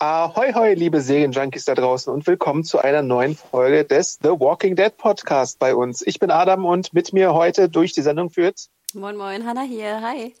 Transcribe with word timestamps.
Ahoi, 0.00 0.52
hoi, 0.52 0.74
liebe 0.74 1.00
Serienjunkies 1.00 1.64
da 1.64 1.74
draußen 1.74 2.12
und 2.12 2.24
willkommen 2.28 2.62
zu 2.62 2.78
einer 2.78 3.02
neuen 3.02 3.34
Folge 3.34 3.84
des 3.84 4.20
The 4.22 4.28
Walking 4.28 4.76
Dead 4.76 4.96
Podcast 4.96 5.58
bei 5.58 5.74
uns. 5.74 6.06
Ich 6.06 6.20
bin 6.20 6.30
Adam 6.30 6.64
und 6.64 6.94
mit 6.94 7.12
mir 7.12 7.34
heute 7.34 7.68
durch 7.68 7.94
die 7.94 8.02
Sendung 8.02 8.30
führt. 8.30 8.68
Moin, 8.94 9.16
moin, 9.16 9.44
Hanna 9.44 9.62
hier. 9.62 10.00
Hi. 10.00 10.34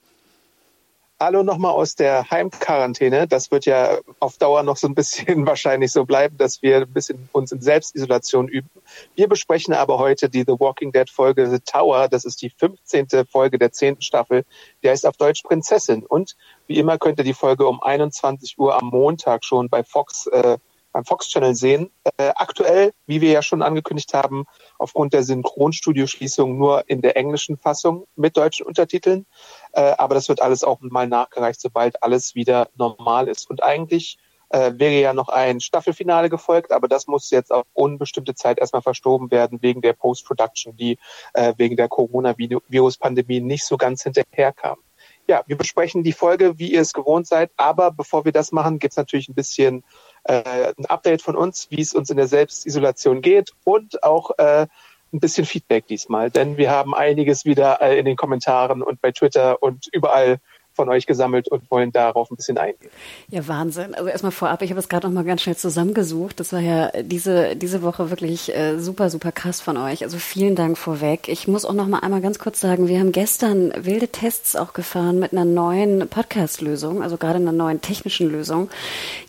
Hallo 1.20 1.42
nochmal 1.42 1.72
aus 1.72 1.96
der 1.96 2.30
Heimquarantäne. 2.30 3.26
Das 3.26 3.50
wird 3.50 3.66
ja 3.66 3.98
auf 4.20 4.38
Dauer 4.38 4.62
noch 4.62 4.76
so 4.76 4.86
ein 4.86 4.94
bisschen 4.94 5.46
wahrscheinlich 5.46 5.90
so 5.90 6.04
bleiben, 6.04 6.38
dass 6.38 6.62
wir 6.62 6.82
ein 6.82 6.92
bisschen 6.92 7.28
uns 7.32 7.50
in 7.50 7.60
Selbstisolation 7.60 8.46
üben. 8.46 8.70
Wir 9.16 9.28
besprechen 9.28 9.74
aber 9.74 9.98
heute 9.98 10.30
die 10.30 10.44
The 10.46 10.54
Walking 10.60 10.92
Dead 10.92 11.10
Folge 11.10 11.50
The 11.50 11.58
Tower. 11.58 12.06
Das 12.06 12.24
ist 12.24 12.40
die 12.40 12.50
15. 12.50 13.08
Folge 13.28 13.58
der 13.58 13.72
10. 13.72 14.00
Staffel. 14.00 14.44
Die 14.84 14.90
heißt 14.90 15.04
auf 15.06 15.16
Deutsch 15.16 15.42
Prinzessin. 15.42 16.06
Und 16.06 16.36
wie 16.68 16.78
immer 16.78 16.98
könnt 16.98 17.18
ihr 17.18 17.24
die 17.24 17.34
Folge 17.34 17.66
um 17.66 17.82
21 17.82 18.56
Uhr 18.56 18.80
am 18.80 18.86
Montag 18.86 19.44
schon 19.44 19.68
bei 19.68 19.82
Fox 19.82 20.28
äh, 20.28 20.56
beim 20.92 21.04
Fox 21.04 21.28
Channel 21.28 21.54
sehen. 21.54 21.90
Äh, 22.16 22.32
aktuell, 22.34 22.92
wie 23.06 23.20
wir 23.20 23.30
ja 23.30 23.42
schon 23.42 23.62
angekündigt 23.62 24.14
haben, 24.14 24.44
aufgrund 24.78 25.12
der 25.12 25.22
Synchronstudio-Schließung 25.22 26.56
nur 26.58 26.88
in 26.88 27.02
der 27.02 27.16
englischen 27.16 27.56
Fassung 27.56 28.06
mit 28.16 28.36
deutschen 28.36 28.66
Untertiteln. 28.66 29.26
Äh, 29.72 29.94
aber 29.98 30.14
das 30.14 30.28
wird 30.28 30.42
alles 30.42 30.64
auch 30.64 30.80
mal 30.80 31.06
nachgereicht, 31.06 31.60
sobald 31.60 32.02
alles 32.02 32.34
wieder 32.34 32.68
normal 32.76 33.28
ist. 33.28 33.48
Und 33.48 33.62
eigentlich 33.62 34.18
äh, 34.50 34.72
wäre 34.76 35.00
ja 35.00 35.12
noch 35.12 35.28
ein 35.28 35.60
Staffelfinale 35.60 36.30
gefolgt, 36.30 36.72
aber 36.72 36.88
das 36.88 37.06
muss 37.06 37.30
jetzt 37.30 37.52
auf 37.52 37.66
unbestimmte 37.74 38.34
Zeit 38.34 38.58
erstmal 38.58 38.82
verstoben 38.82 39.30
werden 39.30 39.60
wegen 39.62 39.82
der 39.82 39.92
Post-Production, 39.92 40.76
die 40.76 40.98
äh, 41.34 41.54
wegen 41.56 41.76
der 41.76 41.88
Coronavirus-Pandemie 41.88 43.40
nicht 43.40 43.64
so 43.64 43.76
ganz 43.76 44.02
hinterherkam. 44.02 44.78
Ja, 45.26 45.42
wir 45.46 45.58
besprechen 45.58 46.02
die 46.02 46.14
Folge, 46.14 46.58
wie 46.58 46.72
ihr 46.72 46.80
es 46.80 46.94
gewohnt 46.94 47.26
seid, 47.26 47.50
aber 47.58 47.90
bevor 47.90 48.24
wir 48.24 48.32
das 48.32 48.50
machen, 48.50 48.78
gibt's 48.78 48.96
natürlich 48.96 49.28
ein 49.28 49.34
bisschen 49.34 49.84
äh, 50.28 50.72
ein 50.76 50.86
Update 50.86 51.22
von 51.22 51.36
uns, 51.36 51.68
wie 51.70 51.80
es 51.80 51.94
uns 51.94 52.10
in 52.10 52.16
der 52.16 52.28
Selbstisolation 52.28 53.22
geht 53.22 53.52
und 53.64 54.02
auch 54.02 54.30
äh, 54.38 54.66
ein 55.12 55.20
bisschen 55.20 55.46
Feedback 55.46 55.86
diesmal, 55.86 56.30
denn 56.30 56.58
wir 56.58 56.70
haben 56.70 56.94
einiges 56.94 57.44
wieder 57.44 57.80
äh, 57.80 57.98
in 57.98 58.04
den 58.04 58.16
Kommentaren 58.16 58.82
und 58.82 59.00
bei 59.00 59.10
Twitter 59.10 59.62
und 59.62 59.88
überall 59.92 60.38
von 60.78 60.88
euch 60.88 61.06
gesammelt 61.06 61.48
und 61.48 61.68
wollen 61.72 61.90
darauf 61.90 62.30
ein 62.30 62.36
bisschen 62.36 62.56
eingehen. 62.56 62.88
Ja, 63.30 63.48
Wahnsinn. 63.48 63.96
Also 63.96 64.08
erstmal 64.08 64.30
vorab, 64.30 64.62
ich 64.62 64.70
habe 64.70 64.78
es 64.78 64.88
gerade 64.88 65.08
noch 65.08 65.14
mal 65.14 65.24
ganz 65.24 65.42
schnell 65.42 65.56
zusammengesucht. 65.56 66.38
Das 66.38 66.52
war 66.52 66.60
ja 66.60 66.92
diese, 67.02 67.56
diese 67.56 67.82
Woche 67.82 68.10
wirklich 68.10 68.54
äh, 68.54 68.78
super, 68.78 69.10
super 69.10 69.32
krass 69.32 69.60
von 69.60 69.76
euch. 69.76 70.04
Also 70.04 70.18
vielen 70.18 70.54
Dank 70.54 70.78
vorweg. 70.78 71.28
Ich 71.28 71.48
muss 71.48 71.64
auch 71.64 71.72
noch 71.72 71.88
mal 71.88 71.98
einmal 71.98 72.20
ganz 72.20 72.38
kurz 72.38 72.60
sagen, 72.60 72.86
wir 72.86 73.00
haben 73.00 73.10
gestern 73.10 73.72
wilde 73.76 74.06
Tests 74.06 74.54
auch 74.54 74.72
gefahren 74.72 75.18
mit 75.18 75.32
einer 75.32 75.44
neuen 75.44 76.08
Podcast-Lösung, 76.08 77.02
also 77.02 77.16
gerade 77.16 77.40
einer 77.40 77.50
neuen 77.50 77.80
technischen 77.80 78.30
Lösung, 78.30 78.70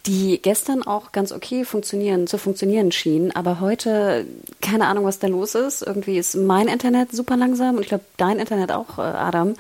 die 0.06 0.39
gestern 0.39 0.84
auch 0.84 1.11
ganz 1.11 1.31
okay 1.31 1.66
funktionieren, 1.66 2.28
zu 2.28 2.38
funktionieren 2.38 2.91
schien. 2.91 3.35
Aber 3.35 3.59
heute, 3.59 4.28
keine 4.62 4.85
Ahnung, 4.85 5.06
was 5.06 5.18
da 5.18 5.25
los 5.25 5.56
ist. 5.56 5.81
Irgendwie 5.81 6.19
ist 6.19 6.35
mein 6.35 6.68
Internet 6.68 7.12
super 7.12 7.38
langsam 7.38 7.78
und 7.78 7.81
ich 7.81 7.88
glaube, 7.88 8.03
dein 8.18 8.38
Internet 8.38 8.72
auch, 8.72 9.00
äh, 9.00 9.01
Adam. 9.01 9.56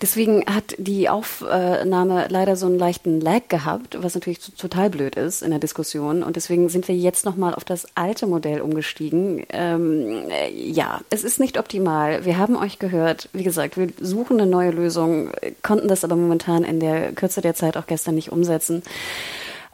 Deswegen 0.00 0.44
hat 0.46 0.76
die 0.78 1.08
auch 1.08 1.23
Aufnahme 1.24 2.26
leider 2.28 2.54
so 2.56 2.66
einen 2.66 2.78
leichten 2.78 3.20
Lag 3.20 3.48
gehabt, 3.48 4.02
was 4.02 4.14
natürlich 4.14 4.40
total 4.40 4.90
blöd 4.90 5.16
ist 5.16 5.42
in 5.42 5.50
der 5.50 5.58
Diskussion. 5.58 6.22
Und 6.22 6.36
deswegen 6.36 6.68
sind 6.68 6.86
wir 6.86 6.94
jetzt 6.94 7.24
nochmal 7.24 7.54
auf 7.54 7.64
das 7.64 7.86
alte 7.94 8.26
Modell 8.26 8.60
umgestiegen. 8.60 9.44
Ähm, 9.48 10.24
ja, 10.54 11.00
es 11.10 11.24
ist 11.24 11.40
nicht 11.40 11.58
optimal. 11.58 12.24
Wir 12.24 12.36
haben 12.36 12.56
euch 12.56 12.78
gehört. 12.78 13.30
Wie 13.32 13.42
gesagt, 13.42 13.78
wir 13.78 13.88
suchen 13.98 14.38
eine 14.38 14.50
neue 14.50 14.70
Lösung, 14.70 15.30
konnten 15.62 15.88
das 15.88 16.04
aber 16.04 16.16
momentan 16.16 16.62
in 16.62 16.78
der 16.78 17.12
Kürze 17.12 17.40
der 17.40 17.54
Zeit 17.54 17.76
auch 17.76 17.86
gestern 17.86 18.14
nicht 18.14 18.30
umsetzen. 18.30 18.82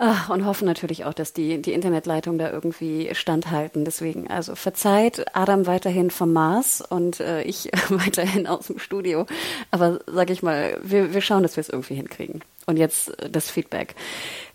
Ach, 0.03 0.31
und 0.31 0.47
hoffen 0.47 0.65
natürlich 0.65 1.05
auch, 1.05 1.13
dass 1.13 1.35
die, 1.35 1.61
die 1.61 1.75
Internetleitungen 1.75 2.39
da 2.39 2.51
irgendwie 2.51 3.11
standhalten. 3.13 3.85
Deswegen, 3.85 4.29
also 4.29 4.55
verzeiht 4.55 5.37
Adam 5.37 5.67
weiterhin 5.67 6.11
vom 6.11 6.33
Mars 6.33 6.81
und 6.81 7.21
äh, 7.21 7.43
ich 7.43 7.71
weiterhin 7.91 8.47
aus 8.47 8.69
dem 8.69 8.79
Studio. 8.79 9.27
Aber 9.71 9.99
sag 10.07 10.31
ich 10.31 10.43
mal, 10.43 10.79
wir, 10.83 11.13
wir 11.13 11.21
schauen, 11.21 11.43
dass 11.43 11.59
wir 11.59 11.61
es 11.61 11.69
irgendwie 11.69 11.97
hinkriegen. 11.97 12.41
Und 12.65 12.79
jetzt 12.79 13.11
äh, 13.21 13.29
das 13.29 13.51
Feedback. 13.51 13.95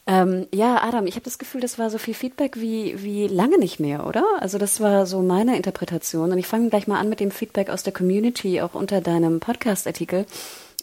Ähm, 0.07 0.47
ja, 0.51 0.81
Adam, 0.81 1.05
ich 1.05 1.13
habe 1.13 1.25
das 1.25 1.37
Gefühl, 1.37 1.61
das 1.61 1.77
war 1.77 1.91
so 1.91 1.99
viel 1.99 2.15
Feedback 2.15 2.59
wie, 2.59 3.03
wie 3.03 3.27
lange 3.27 3.59
nicht 3.59 3.79
mehr, 3.79 4.07
oder? 4.07 4.25
Also 4.39 4.57
das 4.57 4.81
war 4.81 5.05
so 5.05 5.21
meine 5.21 5.55
Interpretation. 5.55 6.31
Und 6.31 6.39
ich 6.39 6.47
fange 6.47 6.71
gleich 6.71 6.87
mal 6.87 6.99
an 6.99 7.07
mit 7.07 7.19
dem 7.19 7.29
Feedback 7.29 7.69
aus 7.69 7.83
der 7.83 7.93
Community, 7.93 8.61
auch 8.61 8.73
unter 8.73 8.99
deinem 8.99 9.39
Podcast-Artikel. 9.39 10.25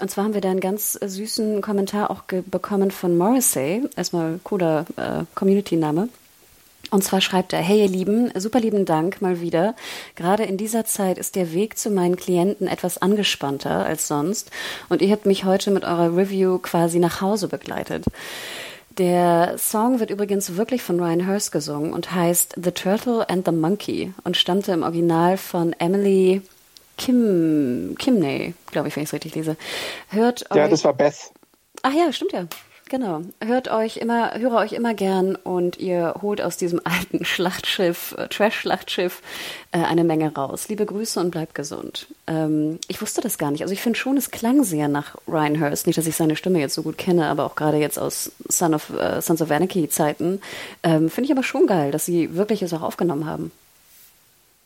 Und 0.00 0.10
zwar 0.10 0.24
haben 0.24 0.34
wir 0.34 0.40
da 0.40 0.50
einen 0.50 0.60
ganz 0.60 0.92
süßen 0.94 1.60
Kommentar 1.60 2.10
auch 2.10 2.22
bekommen 2.22 2.90
von 2.90 3.16
Morrissey. 3.16 3.88
Erstmal 3.96 4.40
cooler 4.42 4.86
äh, 4.96 5.24
Community-Name. 5.34 6.08
Und 6.90 7.02
zwar 7.02 7.22
schreibt 7.22 7.54
er, 7.54 7.60
hey 7.60 7.80
ihr 7.80 7.88
Lieben, 7.88 8.30
super 8.38 8.60
lieben 8.60 8.84
Dank 8.84 9.22
mal 9.22 9.40
wieder. 9.40 9.74
Gerade 10.14 10.44
in 10.44 10.58
dieser 10.58 10.84
Zeit 10.84 11.16
ist 11.16 11.36
der 11.36 11.54
Weg 11.54 11.78
zu 11.78 11.90
meinen 11.90 12.16
Klienten 12.16 12.68
etwas 12.68 12.98
angespannter 12.98 13.86
als 13.86 14.08
sonst. 14.08 14.50
Und 14.90 15.00
ihr 15.00 15.10
habt 15.10 15.24
mich 15.24 15.44
heute 15.44 15.70
mit 15.70 15.84
eurer 15.84 16.14
Review 16.14 16.58
quasi 16.58 16.98
nach 16.98 17.22
Hause 17.22 17.48
begleitet. 17.48 18.04
Der 18.98 19.56
Song 19.56 20.00
wird 20.00 20.10
übrigens 20.10 20.56
wirklich 20.56 20.82
von 20.82 21.00
Ryan 21.00 21.26
Hurst 21.26 21.50
gesungen 21.50 21.94
und 21.94 22.12
heißt 22.12 22.56
The 22.62 22.72
Turtle 22.72 23.26
and 23.30 23.46
the 23.46 23.52
Monkey 23.52 24.12
und 24.24 24.36
stammte 24.36 24.72
im 24.72 24.82
Original 24.82 25.38
von 25.38 25.72
Emily 25.78 26.42
Kim, 26.98 27.94
Kimney, 27.98 28.54
glaube 28.70 28.88
ich, 28.88 28.96
wenn 28.96 29.02
ich 29.02 29.08
es 29.08 29.12
richtig 29.12 29.34
lese. 29.34 29.56
Hört 30.08 30.44
ja, 30.54 30.64
euch, 30.64 30.70
das 30.70 30.84
war 30.84 30.94
Beth. 30.94 31.32
Ach 31.82 31.92
ja, 31.92 32.12
stimmt 32.12 32.32
ja. 32.32 32.46
Genau. 32.92 33.22
Hört 33.42 33.70
euch 33.70 33.96
immer, 33.96 34.38
höre 34.38 34.56
euch 34.56 34.74
immer 34.74 34.92
gern 34.92 35.34
und 35.34 35.78
ihr 35.78 36.16
holt 36.20 36.42
aus 36.42 36.58
diesem 36.58 36.78
alten 36.84 37.24
Schlachtschiff, 37.24 38.14
äh, 38.18 38.28
Trash-Schlachtschiff, 38.28 39.22
äh, 39.70 39.78
eine 39.78 40.04
Menge 40.04 40.34
raus. 40.34 40.68
Liebe 40.68 40.84
Grüße 40.84 41.18
und 41.18 41.30
bleibt 41.30 41.54
gesund. 41.54 42.06
Ähm, 42.26 42.78
ich 42.88 43.00
wusste 43.00 43.22
das 43.22 43.38
gar 43.38 43.50
nicht. 43.50 43.62
Also 43.62 43.72
ich 43.72 43.80
finde 43.80 43.98
schon, 43.98 44.18
es 44.18 44.30
klang 44.30 44.62
sehr 44.62 44.88
nach 44.88 45.16
Ryan 45.26 45.58
Hurst. 45.58 45.86
Nicht, 45.86 45.98
dass 45.98 46.06
ich 46.06 46.16
seine 46.16 46.36
Stimme 46.36 46.60
jetzt 46.60 46.74
so 46.74 46.82
gut 46.82 46.98
kenne, 46.98 47.28
aber 47.28 47.46
auch 47.46 47.54
gerade 47.54 47.78
jetzt 47.78 47.98
aus 47.98 48.32
Son 48.46 48.74
of, 48.74 48.90
äh, 48.90 49.22
Sons 49.22 49.40
of 49.40 49.50
Anarchy 49.50 49.88
Zeiten. 49.88 50.42
Ähm, 50.82 51.08
finde 51.08 51.24
ich 51.24 51.32
aber 51.32 51.44
schon 51.44 51.66
geil, 51.66 51.92
dass 51.92 52.04
sie 52.04 52.36
wirklich 52.36 52.60
es 52.60 52.74
auch 52.74 52.82
aufgenommen 52.82 53.24
haben. 53.24 53.52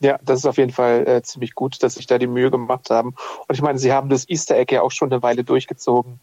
Ja, 0.01 0.19
das 0.23 0.41
ist 0.41 0.47
auf 0.47 0.59
jeden 0.59 0.73
Fall 0.73 1.07
äh, 1.09 1.23
ziemlich 1.23 1.55
gut, 1.55 1.83
dass 1.83 1.95
sich 1.95 2.07
da 2.07 2.19
die 2.19 2.27
Mühe 2.27 2.51
gemacht 2.51 2.91
haben. 2.91 3.15
Und 3.49 3.55
ich 3.55 3.63
meine, 3.63 3.79
sie 3.79 3.93
haben 3.93 4.11
das 4.11 4.29
Easter 4.29 4.57
Egg 4.57 4.75
ja 4.75 4.83
auch 4.83 4.91
schon 4.91 5.11
eine 5.11 5.23
Weile 5.23 5.43
durchgezogen. 5.43 6.21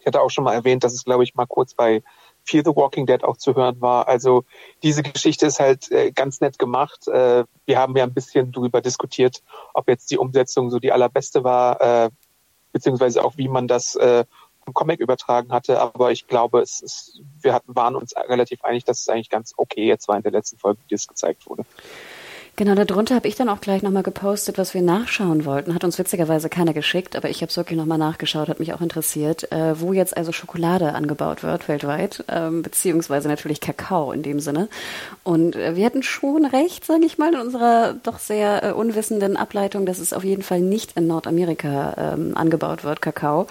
Ich 0.00 0.06
hatte 0.06 0.20
auch 0.20 0.30
schon 0.30 0.42
mal 0.42 0.54
erwähnt, 0.54 0.82
dass 0.82 0.92
es, 0.92 1.04
glaube 1.04 1.22
ich, 1.22 1.36
mal 1.36 1.46
kurz 1.46 1.74
bei 1.74 2.02
Fear 2.44 2.64
the 2.64 2.74
Walking 2.74 3.06
Dead 3.06 3.22
auch 3.22 3.36
zu 3.36 3.54
hören 3.54 3.80
war. 3.80 4.08
Also 4.08 4.44
diese 4.82 5.04
Geschichte 5.04 5.46
ist 5.46 5.60
halt 5.60 5.90
äh, 5.92 6.10
ganz 6.10 6.40
nett 6.40 6.58
gemacht. 6.58 7.06
Äh, 7.06 7.44
wir 7.66 7.78
haben 7.78 7.96
ja 7.96 8.02
ein 8.02 8.14
bisschen 8.14 8.50
darüber 8.50 8.80
diskutiert, 8.80 9.42
ob 9.74 9.88
jetzt 9.88 10.10
die 10.10 10.18
Umsetzung 10.18 10.70
so 10.70 10.80
die 10.80 10.90
allerbeste 10.90 11.44
war, 11.44 11.80
äh, 11.80 12.10
beziehungsweise 12.72 13.24
auch 13.24 13.36
wie 13.36 13.48
man 13.48 13.68
das 13.68 13.94
äh, 13.94 14.24
vom 14.64 14.74
Comic 14.74 15.00
übertragen 15.00 15.52
hatte. 15.52 15.80
Aber 15.80 16.10
ich 16.10 16.26
glaube, 16.26 16.60
es 16.60 16.80
ist, 16.80 17.20
wir 17.40 17.54
hatten, 17.54 17.74
waren 17.76 17.94
uns 17.94 18.14
relativ 18.16 18.64
einig, 18.64 18.84
dass 18.84 19.00
es 19.00 19.08
eigentlich 19.08 19.30
ganz 19.30 19.54
okay 19.56 19.86
jetzt 19.86 20.08
war 20.08 20.16
in 20.16 20.22
der 20.22 20.32
letzten 20.32 20.58
Folge, 20.58 20.80
wie 20.88 20.94
es 20.94 21.06
gezeigt 21.06 21.48
wurde. 21.48 21.64
Genau, 22.56 22.74
darunter 22.74 23.14
habe 23.14 23.28
ich 23.28 23.34
dann 23.34 23.48
auch 23.48 23.62
gleich 23.62 23.82
nochmal 23.82 24.02
gepostet, 24.02 24.58
was 24.58 24.74
wir 24.74 24.82
nachschauen 24.82 25.46
wollten. 25.46 25.74
Hat 25.74 25.84
uns 25.84 25.98
witzigerweise 25.98 26.50
keiner 26.50 26.74
geschickt, 26.74 27.16
aber 27.16 27.30
ich 27.30 27.40
habe 27.40 27.48
es 27.48 27.56
wirklich 27.56 27.78
nochmal 27.78 27.96
nachgeschaut, 27.96 28.48
hat 28.48 28.60
mich 28.60 28.74
auch 28.74 28.82
interessiert, 28.82 29.50
äh, 29.50 29.80
wo 29.80 29.94
jetzt 29.94 30.14
also 30.14 30.32
Schokolade 30.32 30.94
angebaut 30.94 31.42
wird 31.42 31.66
weltweit, 31.66 32.24
ähm, 32.28 32.60
beziehungsweise 32.60 33.28
natürlich 33.28 33.62
Kakao 33.62 34.12
in 34.12 34.22
dem 34.22 34.38
Sinne. 34.38 34.68
Und 35.24 35.56
äh, 35.56 35.76
wir 35.76 35.86
hatten 35.86 36.02
schon 36.02 36.44
recht, 36.44 36.84
sage 36.84 37.06
ich 37.06 37.16
mal, 37.16 37.32
in 37.32 37.40
unserer 37.40 37.94
doch 37.94 38.18
sehr 38.18 38.62
äh, 38.62 38.72
unwissenden 38.72 39.38
Ableitung, 39.38 39.86
dass 39.86 39.98
es 39.98 40.12
auf 40.12 40.22
jeden 40.22 40.42
Fall 40.42 40.60
nicht 40.60 40.94
in 40.98 41.06
Nordamerika 41.06 41.94
ähm, 41.96 42.36
angebaut 42.36 42.84
wird, 42.84 43.00
Kakao. 43.00 43.46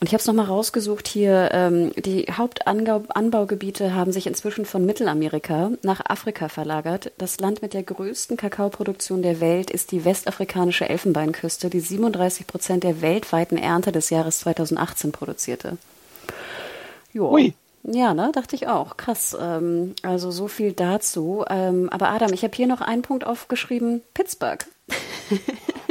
Und 0.00 0.06
ich 0.06 0.14
habe 0.14 0.20
es 0.20 0.26
nochmal 0.26 0.46
rausgesucht 0.46 1.06
hier. 1.06 1.50
Ähm, 1.52 1.92
die 1.94 2.24
Hauptanbaugebiete 2.32 3.94
haben 3.94 4.12
sich 4.12 4.26
inzwischen 4.26 4.64
von 4.64 4.86
Mittelamerika 4.86 5.72
nach 5.82 6.00
Afrika 6.06 6.48
verlagert. 6.48 7.12
Das 7.18 7.38
Land 7.38 7.60
mit 7.60 7.74
der 7.74 7.82
größten 7.82 8.38
Kakaoproduktion 8.38 9.20
der 9.20 9.40
Welt 9.40 9.70
ist 9.70 9.92
die 9.92 10.06
westafrikanische 10.06 10.88
Elfenbeinküste, 10.88 11.68
die 11.68 11.80
37 11.80 12.46
Prozent 12.46 12.82
der 12.82 13.02
weltweiten 13.02 13.58
Ernte 13.58 13.92
des 13.92 14.08
Jahres 14.08 14.40
2018 14.40 15.12
produzierte. 15.12 15.76
Jo. 17.12 17.30
Ui. 17.30 17.52
Ja, 17.82 18.14
ne, 18.14 18.30
dachte 18.32 18.56
ich 18.56 18.68
auch. 18.68 18.96
Krass. 18.96 19.36
Ähm, 19.38 19.94
also 20.02 20.30
so 20.30 20.48
viel 20.48 20.72
dazu. 20.72 21.44
Ähm, 21.50 21.90
aber 21.90 22.08
Adam, 22.08 22.32
ich 22.32 22.42
habe 22.42 22.56
hier 22.56 22.66
noch 22.66 22.80
einen 22.80 23.02
Punkt 23.02 23.26
aufgeschrieben: 23.26 24.00
Pittsburgh. 24.14 24.64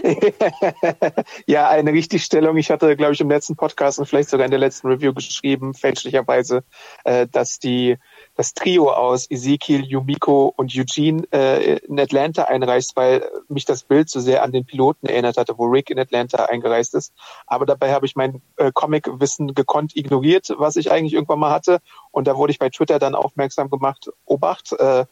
ja, 1.46 1.70
eine 1.70 1.92
Richtigstellung. 1.94 2.58
Ich 2.58 2.72
hatte, 2.72 2.96
glaube 2.96 3.14
ich, 3.14 3.22
im 3.22 3.30
letzten 3.30 3.56
Podcast 3.56 4.00
und 4.00 4.06
vielleicht 4.06 4.30
sogar 4.30 4.46
in 4.46 4.52
der 4.52 4.60
letzten 4.60 4.88
Review 4.88 5.14
geschrieben, 5.14 5.74
fälschlicherweise, 5.74 6.64
äh, 7.04 7.28
dass 7.28 7.60
die 7.60 7.98
das 8.36 8.54
Trio 8.54 8.92
aus 8.92 9.30
Ezekiel, 9.30 9.84
Yumiko 9.84 10.54
und 10.56 10.74
Eugene 10.76 11.24
äh, 11.32 11.78
in 11.78 12.00
Atlanta 12.00 12.44
einreist, 12.46 12.96
weil 12.96 13.28
mich 13.50 13.66
das 13.66 13.84
Bild 13.84 14.10
so 14.10 14.20
sehr 14.20 14.44
an 14.44 14.52
den 14.52 14.66
Piloten 14.66 15.08
erinnert 15.08 15.38
hatte, 15.38 15.58
wo 15.58 15.66
Rick 15.66 15.90
in 15.90 16.00
Atlanta 16.00 16.46
eingereist 16.46 16.96
ist. 16.96 17.14
Aber 17.48 17.66
dabei 17.66 17.92
habe 17.92 18.06
ich 18.06 18.16
mein 18.16 18.42
äh, 18.58 18.72
Comic-Wissen 18.74 19.54
gekonnt 19.54 19.96
ignoriert, 19.96 20.54
was 20.58 20.76
ich 20.76 20.92
eigentlich 20.92 21.14
irgendwann 21.14 21.40
mal 21.40 21.52
hatte. 21.52 21.80
Und 22.12 22.28
da 22.28 22.38
wurde 22.38 22.52
ich 22.52 22.60
bei 22.60 22.70
Twitter 22.70 23.00
dann 23.00 23.16
aufmerksam 23.16 23.70
gemacht, 23.70 24.10
Obacht, 24.26 24.74
äh, 24.74 25.06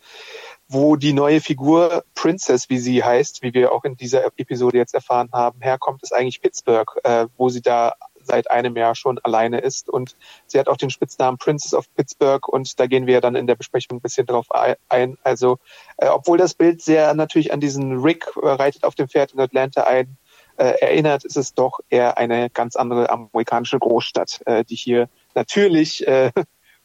wo 0.69 0.95
die 0.95 1.13
neue 1.13 1.39
Figur 1.39 2.03
Princess, 2.13 2.69
wie 2.69 2.77
sie 2.77 3.03
heißt, 3.03 3.41
wie 3.41 3.53
wir 3.53 3.71
auch 3.71 3.83
in 3.83 3.95
dieser 3.95 4.25
Episode 4.37 4.77
jetzt 4.77 4.93
erfahren 4.93 5.29
haben, 5.31 5.61
herkommt, 5.61 6.03
ist 6.03 6.13
eigentlich 6.13 6.41
Pittsburgh, 6.41 6.91
äh, 7.03 7.27
wo 7.37 7.49
sie 7.49 7.61
da 7.61 7.93
seit 8.21 8.51
einem 8.51 8.75
Jahr 8.75 8.93
schon 8.93 9.19
alleine 9.19 9.59
ist. 9.59 9.89
Und 9.89 10.15
sie 10.45 10.59
hat 10.59 10.67
auch 10.67 10.77
den 10.77 10.89
Spitznamen 10.89 11.37
Princess 11.37 11.73
of 11.73 11.85
Pittsburgh 11.95 12.47
und 12.47 12.79
da 12.79 12.87
gehen 12.87 13.07
wir 13.07 13.21
dann 13.21 13.35
in 13.35 13.47
der 13.47 13.55
Besprechung 13.55 13.97
ein 13.97 14.01
bisschen 14.01 14.27
drauf 14.27 14.47
ein. 14.89 15.17
Also, 15.23 15.59
äh, 15.97 16.09
obwohl 16.09 16.37
das 16.37 16.53
Bild 16.53 16.81
sehr 16.81 17.13
natürlich 17.13 17.53
an 17.53 17.61
diesen 17.61 18.01
Rick 18.01 18.27
äh, 18.35 18.47
reitet 18.47 18.83
auf 18.83 18.95
dem 18.95 19.07
Pferd 19.07 19.31
in 19.31 19.39
Atlanta 19.39 19.83
ein, 19.83 20.17
äh, 20.57 20.73
erinnert, 20.81 21.23
ist 21.23 21.37
es 21.37 21.53
doch 21.53 21.79
eher 21.89 22.17
eine 22.17 22.49
ganz 22.49 22.75
andere 22.75 23.09
amerikanische 23.09 23.79
Großstadt, 23.79 24.41
äh, 24.45 24.65
die 24.65 24.75
hier 24.75 25.07
natürlich 25.35 26.05
äh, 26.07 26.31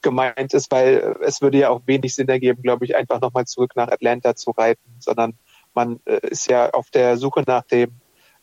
gemeint 0.03 0.55
ist, 0.55 0.71
weil 0.71 1.17
es 1.25 1.41
würde 1.41 1.59
ja 1.59 1.71
auch 1.71 1.83
wenig 1.87 2.15
Sinn 2.15 2.29
ergeben, 2.29 2.63
glaube 2.63 2.85
ich, 2.85 2.97
einfach 2.97 3.21
nochmal 3.21 3.47
zurück 3.47 3.73
nach 3.77 3.89
Atlanta 3.89 4.35
zu 4.35 4.51
reiten, 4.51 4.97
sondern 4.99 5.35
man 5.75 6.01
äh, 6.05 6.27
ist 6.29 6.51
ja 6.51 6.71
auf 6.71 6.91
der 6.91 7.17
Suche 7.17 7.45
nach 7.47 7.65
dem 7.65 7.93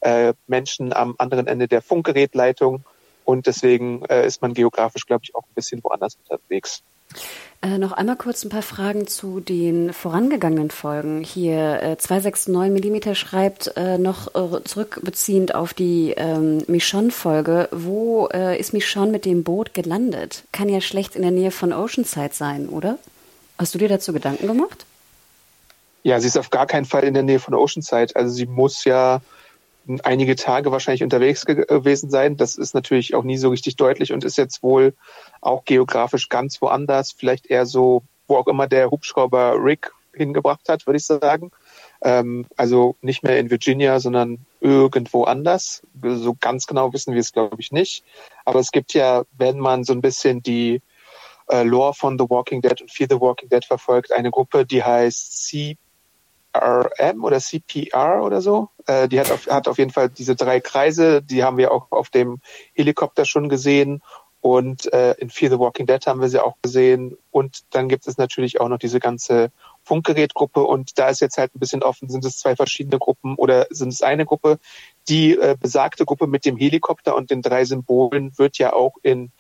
äh, 0.02 0.34
Menschen 0.48 0.94
am 0.94 1.16
anderen 1.18 1.48
Ende 1.48 1.68
der 1.68 1.82
Funkgerätleitung 1.82 2.84
und 3.26 3.46
deswegen 3.46 4.04
äh, 4.06 4.26
ist 4.26 4.42
man 4.42 4.54
geografisch, 4.54 5.06
glaube 5.06 5.22
ich, 5.24 5.36
auch 5.36 5.44
ein 5.44 5.54
bisschen 5.54 5.84
woanders 5.84 6.16
unterwegs. 6.16 6.84
Äh, 7.62 7.78
noch 7.78 7.92
einmal 7.92 8.16
kurz 8.16 8.46
ein 8.46 8.50
paar 8.50 8.62
Fragen 8.62 9.06
zu 9.06 9.42
den 9.42 9.92
vorangegangenen 9.92 10.72
Folgen. 10.72 11.24
Hier 11.24 11.84
äh, 11.84 11.98
269 11.98 12.54
mm 12.54 13.14
schreibt 13.16 13.74
äh, 13.76 13.98
noch 13.98 14.34
äh, 14.34 14.64
zurückbeziehend 14.64 15.56
auf 15.56 15.74
die 15.74 16.14
ähm, 16.16 16.64
Michonne-Folge. 16.68 17.68
Wo 17.72 18.30
äh, 18.32 18.58
ist 18.58 18.72
Michonne 18.72 19.12
mit 19.12 19.26
dem 19.26 19.44
Boot 19.44 19.74
gelandet? 19.74 20.44
Kann 20.54 20.70
ja 20.70 20.80
schlecht 20.80 21.18
in 21.18 21.22
der 21.22 21.32
Nähe 21.32 21.52
von 21.52 21.74
Oceanside 21.74 22.34
sein, 22.34 22.70
oder? 22.70 22.98
Hast 23.58 23.76
du 23.76 23.78
dir 23.78 23.90
dazu 23.90 24.14
Gedanken 24.14 24.48
gemacht? 24.48 24.86
Ja, 26.04 26.22
sie 26.22 26.28
ist 26.28 26.38
auf 26.38 26.50
gar 26.52 26.66
keinen 26.66 26.86
Fall 26.86 27.04
in 27.04 27.14
der 27.14 27.24
Nähe 27.24 27.40
von 27.40 27.54
Oceanside. 27.54 28.16
Also 28.16 28.34
sie 28.34 28.46
muss 28.46 28.86
ja 28.86 29.20
einige 30.04 30.36
Tage 30.36 30.72
wahrscheinlich 30.72 31.04
unterwegs 31.04 31.46
gewesen 31.46 32.10
sein. 32.10 32.38
Das 32.38 32.56
ist 32.56 32.74
natürlich 32.74 33.16
auch 33.16 33.24
nie 33.24 33.38
so 33.38 33.50
richtig 33.50 33.76
deutlich 33.76 34.14
und 34.14 34.24
ist 34.24 34.38
jetzt 34.38 34.62
wohl 34.64 34.94
auch 35.42 35.66
geografisch 35.66 36.30
ganz 36.30 36.62
woanders, 36.62 37.12
vielleicht 37.12 37.48
eher 37.48 37.66
so, 37.66 38.04
wo 38.28 38.38
auch 38.38 38.48
immer 38.48 38.68
der 38.68 38.92
Hubschrauber 38.92 39.56
Rick 39.58 39.92
hingebracht 40.14 40.70
hat, 40.70 40.86
würde 40.86 40.98
ich 40.98 41.06
sagen. 41.06 41.52
Ähm, 42.02 42.46
also 42.58 42.96
nicht 43.02 43.24
mehr 43.24 43.40
in 43.40 43.50
Virginia, 43.50 44.00
sondern 44.00 44.46
irgendwo 44.60 45.24
anders. 45.24 45.82
So 46.02 46.36
ganz 46.40 46.68
genau 46.68 46.94
wissen 46.94 47.14
wir 47.14 47.22
es, 47.22 47.34
glaube 47.34 47.58
ich, 47.60 47.72
nicht. 47.72 48.04
Aber 48.46 48.60
es 48.60 48.72
gibt 48.72 48.94
ja, 48.94 49.24
wenn 49.38 49.60
man 49.60 49.84
so 49.84 49.94
ein 49.94 50.02
bisschen 50.02 50.42
die 50.44 50.82
äh, 51.48 51.64
Lore 51.64 51.94
von 51.94 52.18
The 52.18 52.30
Walking 52.30 52.62
Dead 52.62 52.80
und 52.82 52.92
Fear 52.92 53.10
the 53.10 53.20
Walking 53.20 53.50
Dead 53.50 53.66
verfolgt, 53.66 54.12
eine 54.12 54.32
Gruppe, 54.32 54.66
die 54.66 54.84
heißt 54.84 55.48
Sea 55.48 55.76
CRM 56.60 57.24
oder 57.24 57.40
CPR 57.40 58.24
oder 58.24 58.42
so. 58.42 58.70
Äh, 58.86 59.08
die 59.08 59.20
hat 59.20 59.32
auf, 59.32 59.48
hat 59.48 59.68
auf 59.68 59.78
jeden 59.78 59.92
Fall 59.92 60.10
diese 60.10 60.36
drei 60.36 60.60
Kreise, 60.60 61.22
die 61.22 61.44
haben 61.44 61.58
wir 61.58 61.72
auch 61.72 61.92
auf 61.92 62.10
dem 62.10 62.40
Helikopter 62.74 63.26
schon 63.26 63.50
gesehen. 63.50 64.02
Und 64.42 64.92
äh, 64.94 65.16
in 65.16 65.30
Fear 65.30 65.52
the 65.52 65.60
Walking 65.60 65.86
Dead 65.86 66.06
haben 66.08 66.22
wir 66.22 66.30
sie 66.30 66.42
auch 66.42 66.56
gesehen. 66.62 67.18
Und 67.30 67.60
dann 67.72 67.90
gibt 67.90 68.08
es 68.08 68.18
natürlich 68.18 68.62
auch 68.62 68.70
noch 68.70 68.78
diese 68.78 69.02
ganze 69.02 69.52
Funkgerätgruppe. 69.84 70.62
Und 70.62 70.98
da 70.98 71.10
ist 71.10 71.20
jetzt 71.20 71.38
halt 71.38 71.54
ein 71.54 71.60
bisschen 71.60 71.84
offen, 71.84 72.10
sind 72.10 72.24
es 72.24 72.38
zwei 72.38 72.56
verschiedene 72.56 73.00
Gruppen 73.00 73.36
oder 73.36 73.68
sind 73.70 73.90
es 73.90 74.02
eine 74.02 74.26
Gruppe? 74.26 74.60
Die 75.10 75.38
äh, 75.38 75.58
besagte 75.60 76.06
Gruppe 76.06 76.28
mit 76.28 76.46
dem 76.46 76.56
Helikopter 76.56 77.18
und 77.18 77.32
den 77.32 77.42
drei 77.42 77.66
Symbolen 77.66 78.32
wird 78.38 78.58
ja 78.58 78.72
auch 78.72 78.94
in 79.04 79.32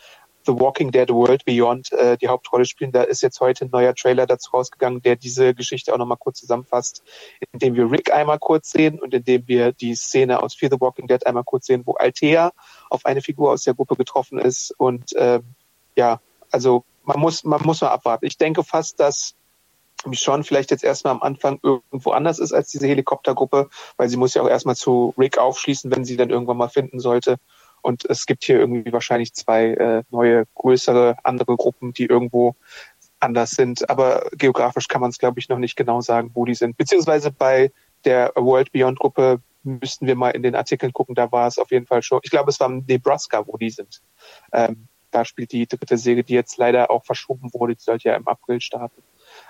The 0.46 0.54
Walking 0.54 0.92
Dead 0.92 1.10
World 1.10 1.46
Beyond 1.46 1.92
äh, 1.92 2.18
die 2.18 2.28
Hauptrolle 2.28 2.66
spielen. 2.66 2.92
Da 2.92 3.04
ist 3.04 3.22
jetzt 3.22 3.40
heute 3.40 3.66
ein 3.66 3.72
neuer 3.72 3.94
Trailer 3.94 4.26
dazu 4.26 4.52
rausgegangen, 4.52 5.02
der 5.02 5.16
diese 5.16 5.54
Geschichte 5.54 5.94
auch 5.94 5.98
nochmal 5.98 6.18
kurz 6.18 6.40
zusammenfasst, 6.40 7.04
indem 7.52 7.76
wir 7.76 7.92
Rick 7.92 8.14
einmal 8.14 8.40
kurz 8.40 8.72
sehen 8.72 9.00
und 9.00 9.14
indem 9.14 9.48
wir 9.48 9.72
die 9.74 9.96
Szene 9.96 10.42
aus 10.42 10.56
Fear 10.56 10.72
the 10.72 10.82
Walking 10.82 11.08
Dead 11.08 11.26
einmal 11.26 11.44
kurz 11.44 11.68
sehen, 11.68 11.84
wo 11.86 11.94
Altea 11.94 12.52
auf 12.90 13.06
eine 13.06 13.22
Figur 13.22 13.52
aus 13.52 13.64
der 13.64 13.74
Gruppe 13.74 13.96
getroffen 13.96 14.40
ist. 14.40 14.74
Und 14.78 15.14
ähm, 15.18 15.44
ja, 15.96 16.20
also 16.52 16.84
man 17.04 17.20
muss, 17.20 17.44
man 17.44 17.62
muss 17.64 17.82
mal 17.82 17.90
abwarten. 17.90 18.26
Ich 18.26 18.38
denke 18.38 18.64
fast, 18.64 19.00
dass 19.00 19.36
Michonne 20.06 20.44
vielleicht 20.44 20.72
jetzt 20.72 20.84
erstmal 20.84 21.14
am 21.14 21.22
Anfang 21.22 21.60
irgendwo 21.62 22.12
anders 22.12 22.40
ist 22.40 22.54
als 22.54 22.70
diese 22.70 22.88
Helikoptergruppe, 22.88 23.70
weil 23.98 24.10
sie 24.10 24.18
muss 24.18 24.34
ja 24.34 24.42
auch 24.42 24.48
erstmal 24.48 24.76
zu 24.76 25.14
Rick 25.18 25.38
aufschließen, 25.38 25.92
wenn 25.94 26.06
sie 26.06 26.16
dann 26.18 26.30
irgendwann 26.30 26.58
mal 26.58 26.70
finden 26.70 27.00
sollte. 27.00 27.38
Und 27.82 28.06
es 28.06 28.26
gibt 28.26 28.44
hier 28.44 28.60
irgendwie 28.60 28.92
wahrscheinlich 28.92 29.34
zwei 29.34 29.74
äh, 29.74 30.04
neue, 30.12 30.46
größere, 30.56 31.16
andere 31.24 31.56
Gruppen, 31.56 31.94
die 31.94 32.06
irgendwo 32.06 32.56
anders 33.20 33.52
sind. 33.52 33.90
Aber 33.90 34.30
geografisch 34.34 34.88
kann 34.88 35.02
man 35.02 35.10
es, 35.10 35.18
glaube 35.18 35.40
ich, 35.40 35.50
noch 35.50 35.60
nicht 35.60 35.76
genau 35.76 36.02
sagen, 36.02 36.32
wo 36.34 36.46
die 36.46 36.56
sind. 36.56 36.78
Beziehungsweise 36.78 37.32
bei 37.32 37.72
der 38.06 38.32
World 38.36 38.72
Beyond 38.72 39.00
Gruppe 39.00 39.42
müssten 39.64 40.08
wir 40.08 40.16
mal 40.16 40.32
in 40.32 40.44
den 40.44 40.56
Artikeln 40.56 40.94
gucken. 40.94 41.16
Da 41.16 41.32
war 41.32 41.48
es 41.48 41.60
auf 41.60 41.72
jeden 41.72 41.86
Fall 41.86 42.02
schon. 42.02 42.20
Ich 42.24 42.32
glaube, 42.32 42.50
es 42.50 42.60
war 42.60 42.70
Nebraska, 42.70 43.46
wo 43.46 43.58
die 43.58 43.70
sind. 43.70 44.02
Ähm, 44.54 44.88
da 45.12 45.26
spielt 45.26 45.52
die 45.52 45.68
dritte 45.68 45.98
Serie, 45.98 46.24
die 46.24 46.34
jetzt 46.34 46.58
leider 46.58 46.92
auch 46.92 47.04
verschoben 47.04 47.50
wurde. 47.54 47.76
Die 47.76 47.82
sollte 47.82 48.10
ja 48.10 48.16
im 48.16 48.28
April 48.28 48.62
starten. 48.62 49.02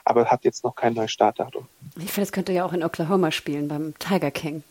Aber 0.03 0.25
hat 0.25 0.45
jetzt 0.45 0.63
noch 0.63 0.75
kein 0.75 0.93
neues 0.93 1.11
Startdatum. 1.11 1.67
Ich 1.97 2.11
finde, 2.11 2.23
es 2.23 2.31
könnte 2.31 2.53
ja 2.53 2.65
auch 2.65 2.73
in 2.73 2.83
Oklahoma 2.83 3.31
spielen, 3.31 3.67
beim 3.67 3.93
Tiger 3.99 4.31
King. 4.31 4.63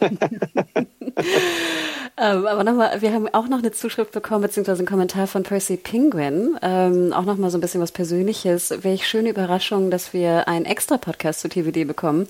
Ähm, 2.16 2.46
aber 2.46 2.64
nochmal, 2.64 3.00
wir 3.00 3.12
haben 3.12 3.28
auch 3.28 3.48
noch 3.48 3.60
eine 3.60 3.72
Zuschrift 3.72 4.12
bekommen, 4.12 4.42
beziehungsweise 4.42 4.80
einen 4.80 4.88
Kommentar 4.88 5.26
von 5.26 5.42
Percy 5.42 5.76
Penguin. 5.76 6.56
Ähm, 6.60 7.12
auch 7.12 7.24
nochmal 7.24 7.50
so 7.50 7.58
ein 7.58 7.60
bisschen 7.60 7.80
was 7.80 7.92
Persönliches. 7.92 8.72
Welch 8.82 9.08
schöne 9.08 9.30
Überraschung, 9.30 9.90
dass 9.90 10.12
wir 10.12 10.46
einen 10.48 10.66
extra 10.66 10.98
Podcast 10.98 11.40
zu 11.40 11.48
TVD 11.48 11.84
bekommen, 11.84 12.28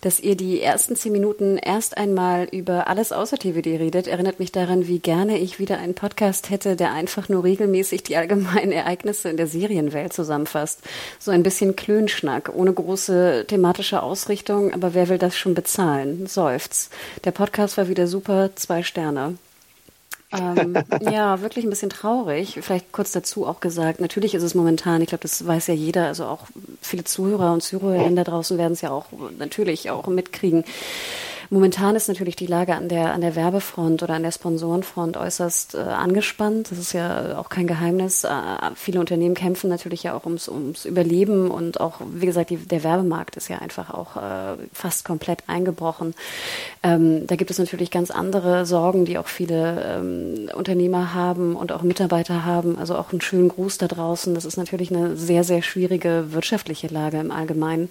dass 0.00 0.20
ihr 0.20 0.36
die 0.36 0.60
ersten 0.60 0.96
zehn 0.96 1.12
Minuten 1.12 1.56
erst 1.56 1.96
einmal 1.96 2.44
über 2.50 2.88
alles 2.88 3.12
außer 3.12 3.38
TVD 3.38 3.78
redet. 3.78 4.06
Erinnert 4.06 4.38
mich 4.38 4.52
daran, 4.52 4.86
wie 4.86 4.98
gerne 4.98 5.38
ich 5.38 5.58
wieder 5.58 5.78
einen 5.78 5.94
Podcast 5.94 6.50
hätte, 6.50 6.76
der 6.76 6.92
einfach 6.92 7.28
nur 7.28 7.44
regelmäßig 7.44 8.02
die 8.02 8.16
allgemeinen 8.16 8.72
Ereignisse 8.72 9.30
in 9.30 9.36
der 9.36 9.46
Serienwelt 9.46 10.12
zusammenfasst. 10.12 10.80
So 11.18 11.30
ein 11.30 11.42
bisschen 11.42 11.76
Klönschnack, 11.76 12.50
ohne 12.54 12.72
große 12.72 13.46
thematische 13.48 14.02
Ausrichtung, 14.02 14.74
aber 14.74 14.94
wer 14.94 15.08
will 15.08 15.18
das 15.18 15.36
schon 15.36 15.54
bezahlen? 15.54 16.26
Seufz. 16.26 16.90
Der 17.24 17.30
Podcast 17.30 17.78
war 17.78 17.88
wieder 17.88 18.06
super, 18.06 18.50
zwei 18.56 18.82
Sterne 18.82 19.11
ähm, 20.32 20.76
ja, 21.00 21.40
wirklich 21.40 21.64
ein 21.64 21.70
bisschen 21.70 21.90
traurig. 21.90 22.58
Vielleicht 22.60 22.92
kurz 22.92 23.12
dazu 23.12 23.46
auch 23.46 23.60
gesagt, 23.60 24.00
natürlich 24.00 24.34
ist 24.34 24.42
es 24.42 24.54
momentan, 24.54 25.02
ich 25.02 25.08
glaube, 25.08 25.22
das 25.22 25.46
weiß 25.46 25.66
ja 25.68 25.74
jeder, 25.74 26.06
also 26.06 26.24
auch 26.24 26.46
viele 26.80 27.04
Zuhörer 27.04 27.52
und 27.52 27.62
Zuhörerinnen 27.62 28.16
da 28.16 28.24
draußen 28.24 28.58
werden 28.58 28.72
es 28.72 28.80
ja 28.80 28.90
auch 28.90 29.06
natürlich 29.38 29.90
auch 29.90 30.06
mitkriegen. 30.06 30.64
Momentan 31.52 31.96
ist 31.96 32.08
natürlich 32.08 32.34
die 32.34 32.46
Lage 32.46 32.74
an 32.74 32.88
der, 32.88 33.12
an 33.12 33.20
der 33.20 33.36
Werbefront 33.36 34.02
oder 34.02 34.14
an 34.14 34.22
der 34.22 34.32
Sponsorenfront 34.32 35.18
äußerst 35.18 35.74
äh, 35.74 35.80
angespannt. 35.80 36.70
Das 36.70 36.78
ist 36.78 36.94
ja 36.94 37.38
auch 37.38 37.50
kein 37.50 37.66
Geheimnis. 37.66 38.24
Äh, 38.24 38.30
viele 38.74 39.00
Unternehmen 39.00 39.34
kämpfen 39.34 39.68
natürlich 39.68 40.02
ja 40.02 40.14
auch 40.14 40.24
ums, 40.24 40.48
ums 40.48 40.86
Überleben 40.86 41.50
und 41.50 41.78
auch, 41.78 42.00
wie 42.10 42.24
gesagt, 42.24 42.48
die, 42.48 42.56
der 42.56 42.84
Werbemarkt 42.84 43.36
ist 43.36 43.48
ja 43.48 43.58
einfach 43.58 43.92
auch 43.92 44.16
äh, 44.16 44.56
fast 44.72 45.04
komplett 45.04 45.42
eingebrochen. 45.46 46.14
Ähm, 46.82 47.26
da 47.26 47.36
gibt 47.36 47.50
es 47.50 47.58
natürlich 47.58 47.90
ganz 47.90 48.10
andere 48.10 48.64
Sorgen, 48.64 49.04
die 49.04 49.18
auch 49.18 49.28
viele 49.28 49.84
ähm, 49.84 50.48
Unternehmer 50.54 51.12
haben 51.12 51.54
und 51.54 51.70
auch 51.70 51.82
Mitarbeiter 51.82 52.46
haben. 52.46 52.78
Also 52.78 52.96
auch 52.96 53.12
einen 53.12 53.20
schönen 53.20 53.50
Gruß 53.50 53.76
da 53.76 53.88
draußen. 53.88 54.34
Das 54.34 54.46
ist 54.46 54.56
natürlich 54.56 54.90
eine 54.90 55.18
sehr, 55.18 55.44
sehr 55.44 55.60
schwierige 55.60 56.32
wirtschaftliche 56.32 56.86
Lage 56.86 57.18
im 57.18 57.30
Allgemeinen. 57.30 57.90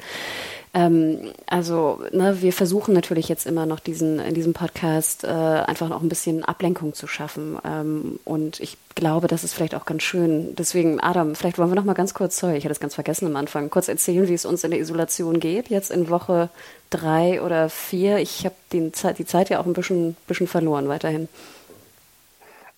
Ähm, 0.74 1.32
also 1.48 2.02
ne, 2.12 2.42
wir 2.42 2.54
versuchen 2.54 2.94
natürlich 2.94 3.28
jetzt 3.28 3.46
immer 3.46 3.66
noch 3.66 3.82
diesen 3.82 4.20
in 4.20 4.34
diesem 4.34 4.54
Podcast 4.54 5.26
äh, 5.26 5.28
einfach 5.28 5.90
noch 5.90 6.02
ein 6.02 6.08
bisschen 6.08 6.46
Ablenkung 6.46 6.94
zu 6.94 7.08
schaffen. 7.08 7.58
Ähm, 7.66 8.20
und 8.24 8.62
ich 8.62 8.78
glaube, 8.96 9.28
das 9.28 9.44
ist 9.44 9.54
vielleicht 9.54 9.76
auch 9.76 9.86
ganz 9.86 10.04
schön. 10.04 10.56
Deswegen, 10.56 11.02
Adam, 11.02 11.36
vielleicht 11.36 11.58
wollen 11.58 11.70
wir 11.70 11.76
noch 11.76 11.84
mal 11.84 11.94
ganz 11.94 12.14
kurz, 12.14 12.38
sorry, 12.38 12.56
ich 12.56 12.64
hatte 12.64 12.72
es 12.72 12.80
ganz 12.80 12.96
vergessen 12.96 13.26
am 13.26 13.36
Anfang, 13.36 13.70
kurz 13.70 13.90
erzählen, 13.90 14.30
wie 14.30 14.34
es 14.34 14.46
uns 14.46 14.64
in 14.64 14.72
der 14.72 14.80
Isolation 14.80 15.42
geht, 15.42 15.70
jetzt 15.70 15.92
in 15.92 16.10
Woche 16.10 16.50
drei 16.90 17.42
oder 17.42 17.70
vier. 17.70 18.20
Ich 18.20 18.46
habe 18.46 18.56
die 18.72 18.92
Zeit, 18.94 19.50
ja 19.50 19.60
auch 19.60 19.66
ein 19.66 19.74
bisschen, 19.74 20.16
bisschen 20.28 20.48
verloren 20.48 20.88
weiterhin. 20.88 21.28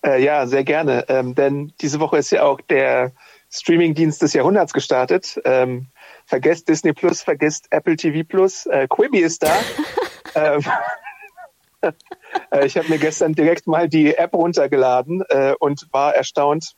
Äh, 0.04 0.22
ja, 0.22 0.46
sehr 0.48 0.64
gerne. 0.64 1.04
Ähm, 1.08 1.36
denn 1.36 1.72
diese 1.80 2.00
Woche 2.00 2.18
ist 2.18 2.30
ja 2.30 2.42
auch 2.42 2.60
der 2.60 3.12
Streamingdienst 3.50 4.20
des 4.20 4.32
Jahrhunderts 4.32 4.72
gestartet. 4.72 5.40
Ähm, 5.44 5.86
vergesst 6.26 6.68
Disney 6.68 6.92
Plus, 6.92 7.22
vergesst 7.22 7.66
Apple 7.70 7.96
TV 7.96 8.26
Plus. 8.26 8.66
Äh, 8.66 8.86
Quibi 8.88 9.20
ist 9.20 9.42
da. 9.42 9.54
ähm, 10.34 10.62
äh, 12.50 12.66
ich 12.66 12.76
habe 12.76 12.88
mir 12.88 12.98
gestern 12.98 13.34
direkt 13.34 13.66
mal 13.66 13.88
die 13.88 14.14
App 14.14 14.34
runtergeladen 14.34 15.22
äh, 15.28 15.54
und 15.58 15.88
war 15.92 16.14
erstaunt. 16.14 16.74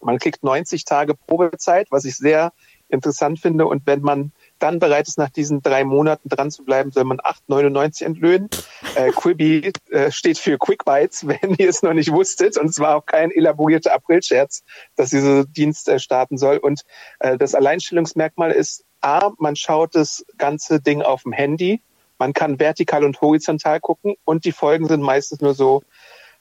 Man 0.00 0.18
kriegt 0.18 0.44
90 0.44 0.84
Tage 0.84 1.14
Probezeit, 1.14 1.88
was 1.90 2.04
ich 2.04 2.16
sehr 2.16 2.52
interessant 2.88 3.40
finde. 3.40 3.66
Und 3.66 3.86
wenn 3.86 4.00
man 4.00 4.32
dann 4.58 4.78
bereit 4.78 5.08
ist, 5.08 5.18
nach 5.18 5.30
diesen 5.30 5.60
drei 5.62 5.84
Monaten 5.84 6.28
dran 6.28 6.50
zu 6.50 6.64
bleiben, 6.64 6.90
soll 6.90 7.04
man 7.04 7.18
8,99 7.18 8.04
entlöhnen. 8.04 8.48
Äh, 8.94 9.10
Quibi 9.10 9.72
äh, 9.90 10.10
steht 10.10 10.38
für 10.38 10.58
Quick 10.58 10.84
Bites, 10.84 11.26
wenn 11.26 11.54
ihr 11.56 11.68
es 11.68 11.82
noch 11.82 11.94
nicht 11.94 12.12
wusstet. 12.12 12.56
Und 12.56 12.70
es 12.70 12.78
war 12.78 12.96
auch 12.96 13.06
kein 13.06 13.30
elaborierter 13.30 13.92
Aprilscherz, 13.92 14.62
dass 14.96 15.10
dieser 15.10 15.44
Dienst 15.44 15.88
äh, 15.88 15.98
starten 15.98 16.38
soll. 16.38 16.58
Und 16.58 16.82
äh, 17.20 17.36
das 17.36 17.54
Alleinstellungsmerkmal 17.54 18.52
ist, 18.52 18.84
A, 19.00 19.30
man 19.38 19.56
schaut 19.56 19.94
das 19.94 20.24
ganze 20.36 20.80
Ding 20.80 21.02
auf 21.02 21.22
dem 21.22 21.32
Handy. 21.32 21.82
Man 22.18 22.32
kann 22.32 22.58
vertikal 22.58 23.04
und 23.04 23.20
horizontal 23.20 23.80
gucken 23.80 24.16
und 24.24 24.44
die 24.44 24.52
Folgen 24.52 24.88
sind 24.88 25.02
meistens 25.02 25.40
nur 25.40 25.54
so 25.54 25.82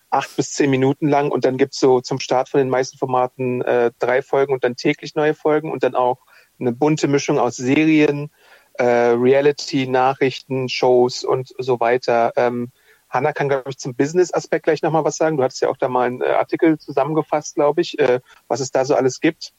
acht 0.09 0.35
bis 0.35 0.53
zehn 0.53 0.69
Minuten 0.69 1.07
lang 1.07 1.29
und 1.29 1.45
dann 1.45 1.57
gibt's 1.57 1.79
so 1.79 2.01
zum 2.01 2.19
Start 2.19 2.49
von 2.49 2.59
den 2.59 2.69
meisten 2.69 2.97
Formaten 2.97 3.61
äh, 3.61 3.91
drei 3.99 4.21
Folgen 4.21 4.53
und 4.53 4.63
dann 4.63 4.75
täglich 4.75 5.15
neue 5.15 5.33
Folgen 5.33 5.71
und 5.71 5.83
dann 5.83 5.95
auch 5.95 6.19
eine 6.59 6.71
bunte 6.71 7.07
Mischung 7.07 7.37
aus 7.37 7.57
Serien, 7.57 8.31
äh, 8.73 8.83
Reality, 8.83 9.87
Nachrichten, 9.87 10.69
Shows 10.69 11.23
und 11.23 11.53
so 11.59 11.79
weiter. 11.79 12.31
Ähm, 12.35 12.71
Hanna 13.09 13.31
kann, 13.31 13.49
glaube 13.49 13.69
ich, 13.69 13.77
zum 13.77 13.95
Business-Aspekt 13.95 14.63
gleich 14.63 14.81
nochmal 14.81 15.05
was 15.05 15.15
sagen. 15.15 15.37
Du 15.37 15.43
hattest 15.43 15.61
ja 15.61 15.69
auch 15.69 15.77
da 15.77 15.87
mal 15.87 16.07
einen 16.07 16.21
äh, 16.21 16.25
Artikel 16.25 16.77
zusammengefasst, 16.77 17.55
glaube 17.55 17.81
ich, 17.81 17.97
äh, 17.99 18.19
was 18.47 18.59
es 18.59 18.71
da 18.71 18.85
so 18.85 18.95
alles 18.95 19.19
gibt. 19.19 19.53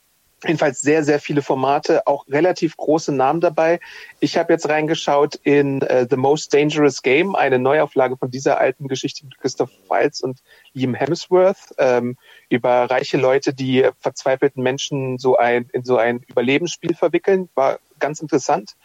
Jedenfalls 0.45 0.81
sehr, 0.81 1.03
sehr 1.03 1.19
viele 1.19 1.43
Formate, 1.43 2.07
auch 2.07 2.25
relativ 2.29 2.77
große 2.77 3.11
Namen 3.11 3.41
dabei. 3.41 3.81
Ich 4.21 4.37
habe 4.37 4.53
jetzt 4.53 4.69
reingeschaut 4.69 5.35
in 5.43 5.83
uh, 5.83 6.07
The 6.09 6.17
Most 6.17 6.55
Dangerous 6.55 7.03
Game, 7.03 7.35
eine 7.35 7.59
Neuauflage 7.59 8.17
von 8.17 8.31
dieser 8.31 8.59
alten 8.59 8.87
Geschichte 8.87 9.25
mit 9.25 9.37
Christoph 9.39 9.71
Waltz 9.89 10.21
und 10.21 10.41
Liam 10.75 10.95
Hemsworth 10.95 11.75
ähm, 11.79 12.17
über 12.49 12.89
reiche 12.89 13.17
Leute, 13.17 13.53
die 13.53 13.89
verzweifelten 13.99 14.63
Menschen 14.63 15.19
so 15.19 15.37
ein, 15.37 15.69
in 15.73 15.83
so 15.83 15.97
ein 15.97 16.21
Überlebensspiel 16.29 16.95
verwickeln. 16.95 17.49
War 17.57 17.81
ganz 17.99 18.21
interessant. 18.21 18.77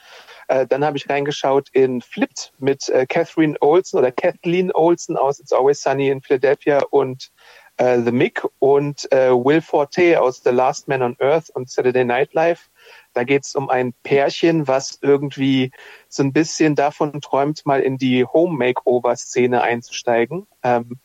Äh, 0.48 0.66
dann 0.66 0.84
habe 0.84 0.98
ich 0.98 1.10
reingeschaut 1.10 1.70
in 1.72 2.02
Flipped 2.02 2.52
mit 2.58 2.90
äh, 2.90 3.06
Catherine 3.06 3.58
Olsen 3.62 4.00
oder 4.00 4.12
Kathleen 4.12 4.72
Olsen 4.72 5.18
aus 5.18 5.40
It's 5.40 5.54
Always 5.54 5.82
Sunny 5.82 6.10
in 6.10 6.22
Philadelphia 6.22 6.82
und 6.90 7.32
äh, 7.78 8.00
The 8.02 8.12
Mick 8.12 8.44
und 8.60 9.12
äh, 9.12 9.32
Will 9.32 9.62
Forte 9.62 10.22
aus 10.22 10.42
The 10.44 10.52
Last 10.52 10.88
Man 10.88 11.02
on 11.02 11.16
Earth 11.20 11.50
und 11.50 11.70
Saturday 11.70 12.06
Night 12.06 12.34
Live. 12.34 12.70
Da 13.14 13.24
geht 13.24 13.44
es 13.44 13.56
um 13.56 13.70
ein 13.70 13.94
Pärchen, 14.04 14.68
was 14.68 15.00
irgendwie 15.02 15.72
so 16.10 16.24
ein 16.24 16.34
bisschen 16.34 16.76
davon 16.76 17.22
träumt, 17.22 17.66
mal 17.66 17.82
in 17.82 17.98
die 17.98 18.26
Home-Makeover-Szene 18.26 19.62
einzusteigen. 19.62 20.48
Ähm, 20.64 21.00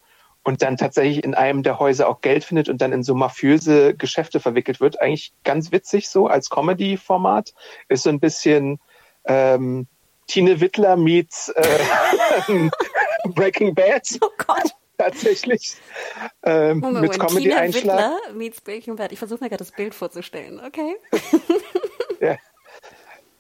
und 0.45 0.63
dann 0.63 0.79
tatsächlich 0.79 1.25
in 1.25 1.35
einem 1.35 1.63
der 1.63 1.79
Häuser 1.79 2.09
auch 2.09 2.23
Geld 2.23 2.43
findet 2.43 2.71
und 2.71 2.81
dann 2.81 2.93
in 2.93 3.03
so 3.03 3.15
mafiöse 3.15 3.95
Geschäfte 3.95 4.41
verwickelt 4.41 4.81
wird. 4.81 5.01
Eigentlich 5.01 5.35
ganz 5.45 5.73
witzig 5.73 6.09
so 6.09 6.27
als 6.27 6.49
Comedy-Format. 6.49 7.53
Ist 7.89 8.05
so 8.05 8.11
ein 8.11 8.21
bisschen 8.21 8.81
ähm, 9.27 9.87
Tine 10.27 10.61
Wittler 10.61 10.97
meets 10.97 11.51
äh, 11.51 12.71
Breaking 13.29 13.75
Bad. 13.75 14.09
Oh 14.23 14.31
Gott 14.39 14.78
tatsächlich. 14.99 15.77
Ähm, 16.43 16.81
Moment, 16.81 17.03
mit 17.03 17.19
Comedy-Einschlag. 17.19 18.35
meets 18.35 18.61
Breaking 18.61 18.97
Bad. 18.97 19.13
Ich 19.13 19.19
versuche 19.19 19.43
mir 19.43 19.49
gerade 19.49 19.65
das 19.65 19.73
Bild 19.73 19.95
vorzustellen, 19.95 20.61
okay? 20.61 20.97
ja. 22.21 22.37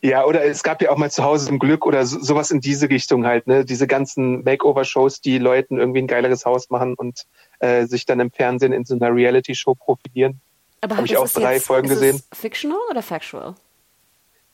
Ja, 0.01 0.25
oder 0.25 0.45
es 0.45 0.63
gab 0.63 0.81
ja 0.81 0.91
auch 0.91 0.97
mal 0.97 1.11
zu 1.11 1.25
Hause 1.25 1.49
im 1.49 1.59
Glück 1.59 1.85
oder 1.85 2.07
so, 2.07 2.21
sowas 2.21 2.53
in 2.53 2.61
diese 2.61 2.89
Richtung 2.89 3.27
halt, 3.27 3.49
ne? 3.49 3.65
Diese 3.65 3.89
ganzen 3.89 4.45
Makeover-Shows, 4.45 5.21
die 5.21 5.39
Leuten 5.39 5.77
irgendwie 5.77 6.01
ein 6.01 6.07
geileres 6.07 6.45
Haus 6.45 6.71
machen 6.71 6.95
und 6.95 7.27
äh, 7.59 7.85
sich 7.87 8.07
dann 8.07 8.21
im 8.21 8.31
Fernsehen 8.31 8.73
in 8.73 8.85
so 8.85 8.95
einer 8.95 9.13
Reality-Show 9.13 9.75
profilieren. 9.75 10.41
Aber 10.81 10.97
habe 10.97 11.07
ich 11.07 11.17
auch 11.17 11.29
drei 11.29 11.55
jetzt, 11.55 11.67
Folgen 11.67 11.89
ist 11.89 11.95
gesehen. 11.95 12.23
Es 12.31 12.39
fictional 12.39 12.79
oder 12.91 13.03
factual? 13.03 13.57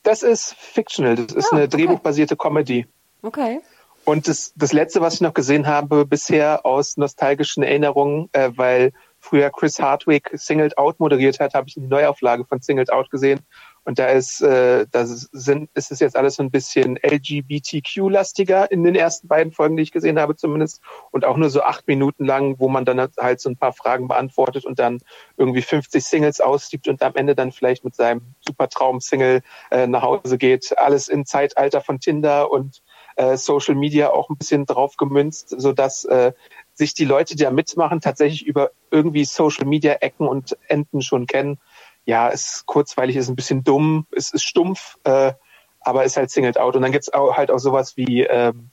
Das 0.03 0.23
ist 0.23 0.55
fictional. 0.55 1.17
Das 1.17 1.37
ist 1.37 1.53
oh, 1.53 1.57
eine 1.57 1.67
okay. 1.67 1.77
drehbuchbasierte 1.77 2.37
Comedy. 2.37 2.87
Okay. 3.21 3.61
Und 4.05 4.29
das, 4.29 4.53
das 4.55 4.73
letzte, 4.73 5.01
was 5.01 5.15
ich 5.15 5.21
noch 5.23 5.35
gesehen 5.35 5.67
habe 5.67 6.05
bisher 6.05 6.67
aus 6.67 6.97
nostalgischen 6.97 7.63
Erinnerungen, 7.63 8.29
äh, 8.33 8.51
weil 8.55 8.93
früher 9.19 9.51
Chris 9.51 9.81
Hardwick 9.81 10.31
Singled 10.35 10.77
Out 10.77 11.01
moderiert 11.01 11.41
hat, 11.41 11.55
habe 11.55 11.69
ich 11.69 11.77
eine 11.77 11.89
Neuauflage 11.89 12.45
von 12.45 12.61
Singled 12.61 12.93
Out 12.93 13.11
gesehen. 13.11 13.41
Und 13.85 13.99
da 13.99 14.07
ist, 14.07 14.41
äh, 14.41 14.87
da 14.91 15.05
sind, 15.05 15.71
ist 15.75 15.93
es 15.93 16.01
jetzt 16.01 16.17
alles 16.17 16.37
so 16.37 16.43
ein 16.43 16.51
bisschen 16.51 16.99
LGBTQ-lastiger 17.03 18.71
in 18.71 18.83
den 18.83 18.95
ersten 18.95 19.29
beiden 19.29 19.53
Folgen, 19.53 19.77
die 19.77 19.83
ich 19.83 19.93
gesehen 19.93 20.19
habe 20.19 20.37
zumindest. 20.37 20.81
Und 21.11 21.25
auch 21.25 21.37
nur 21.37 21.51
so 21.51 21.63
acht 21.63 21.87
Minuten 21.87 22.25
lang, 22.25 22.59
wo 22.59 22.69
man 22.69 22.87
dann 22.87 23.09
halt 23.19 23.41
so 23.41 23.51
ein 23.51 23.57
paar 23.57 23.75
Fragen 23.75 24.09
beantwortet 24.09 24.65
und 24.65 24.79
dann 24.79 25.01
irgendwie 25.37 25.63
50 25.63 26.03
Singles 26.03 26.41
ausgibt 26.41 26.89
und 26.89 27.03
am 27.03 27.15
Ende 27.15 27.35
dann 27.35 27.53
vielleicht 27.53 27.85
mit 27.85 27.95
seinem 27.95 28.23
super 28.41 28.69
Traum-Single 28.69 29.43
äh, 29.71 29.87
nach 29.87 30.03
Hause 30.03 30.39
geht. 30.39 30.77
Alles 30.79 31.09
im 31.09 31.27
Zeitalter 31.27 31.83
von 31.83 32.01
Tinder 32.01 32.51
und 32.51 32.83
äh, 33.17 33.37
Social 33.37 33.75
Media 33.75 34.11
auch 34.11 34.31
ein 34.31 34.37
bisschen 34.37 34.67
drauf 34.67 34.97
gemünzt, 34.97 35.55
so 35.57 35.73
dass 35.73 36.05
äh, 36.05 36.33
sich 36.75 36.95
die 36.95 37.05
Leute, 37.05 37.37
die 37.37 37.45
da 37.45 37.51
mitmachen, 37.51 38.01
tatsächlich 38.01 38.47
über 38.47 38.71
irgendwie 38.91 39.25
Social 39.25 39.67
Media 39.67 39.95
Ecken 39.95 40.27
und 40.27 40.57
Enden 40.69 41.03
schon 41.03 41.27
kennen. 41.27 41.59
Ja, 42.05 42.29
ist 42.29 42.67
kurzweilig, 42.67 43.17
ist 43.17 43.29
ein 43.29 43.37
bisschen 43.37 43.65
dumm, 43.65 44.07
es 44.11 44.33
ist 44.33 44.45
stumpf, 44.45 44.99
äh, 45.05 45.33
aber 45.81 46.05
ist 46.05 46.17
halt 46.17 46.31
singled 46.31 46.59
out. 46.59 46.77
Und 46.77 46.83
dann 46.83 46.93
gibt's 46.93 47.13
auch 47.13 47.37
halt 47.37 47.51
auch 47.51 47.59
sowas 47.59 47.97
wie 47.97 48.23
ähm, 48.25 48.71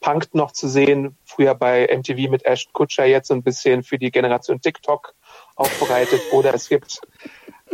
Punk 0.00 0.34
noch 0.34 0.50
zu 0.52 0.68
sehen, 0.68 1.16
früher 1.24 1.54
bei 1.54 1.88
MTV 1.92 2.30
mit 2.30 2.44
Ashton 2.44 2.72
Kutscher, 2.72 3.04
jetzt 3.04 3.28
so 3.28 3.34
ein 3.34 3.42
bisschen 3.42 3.84
für 3.84 3.98
die 3.98 4.10
Generation 4.10 4.60
TikTok 4.60 5.14
aufbereitet. 5.54 6.20
Oder 6.32 6.54
es 6.54 6.68
gibt 6.68 7.00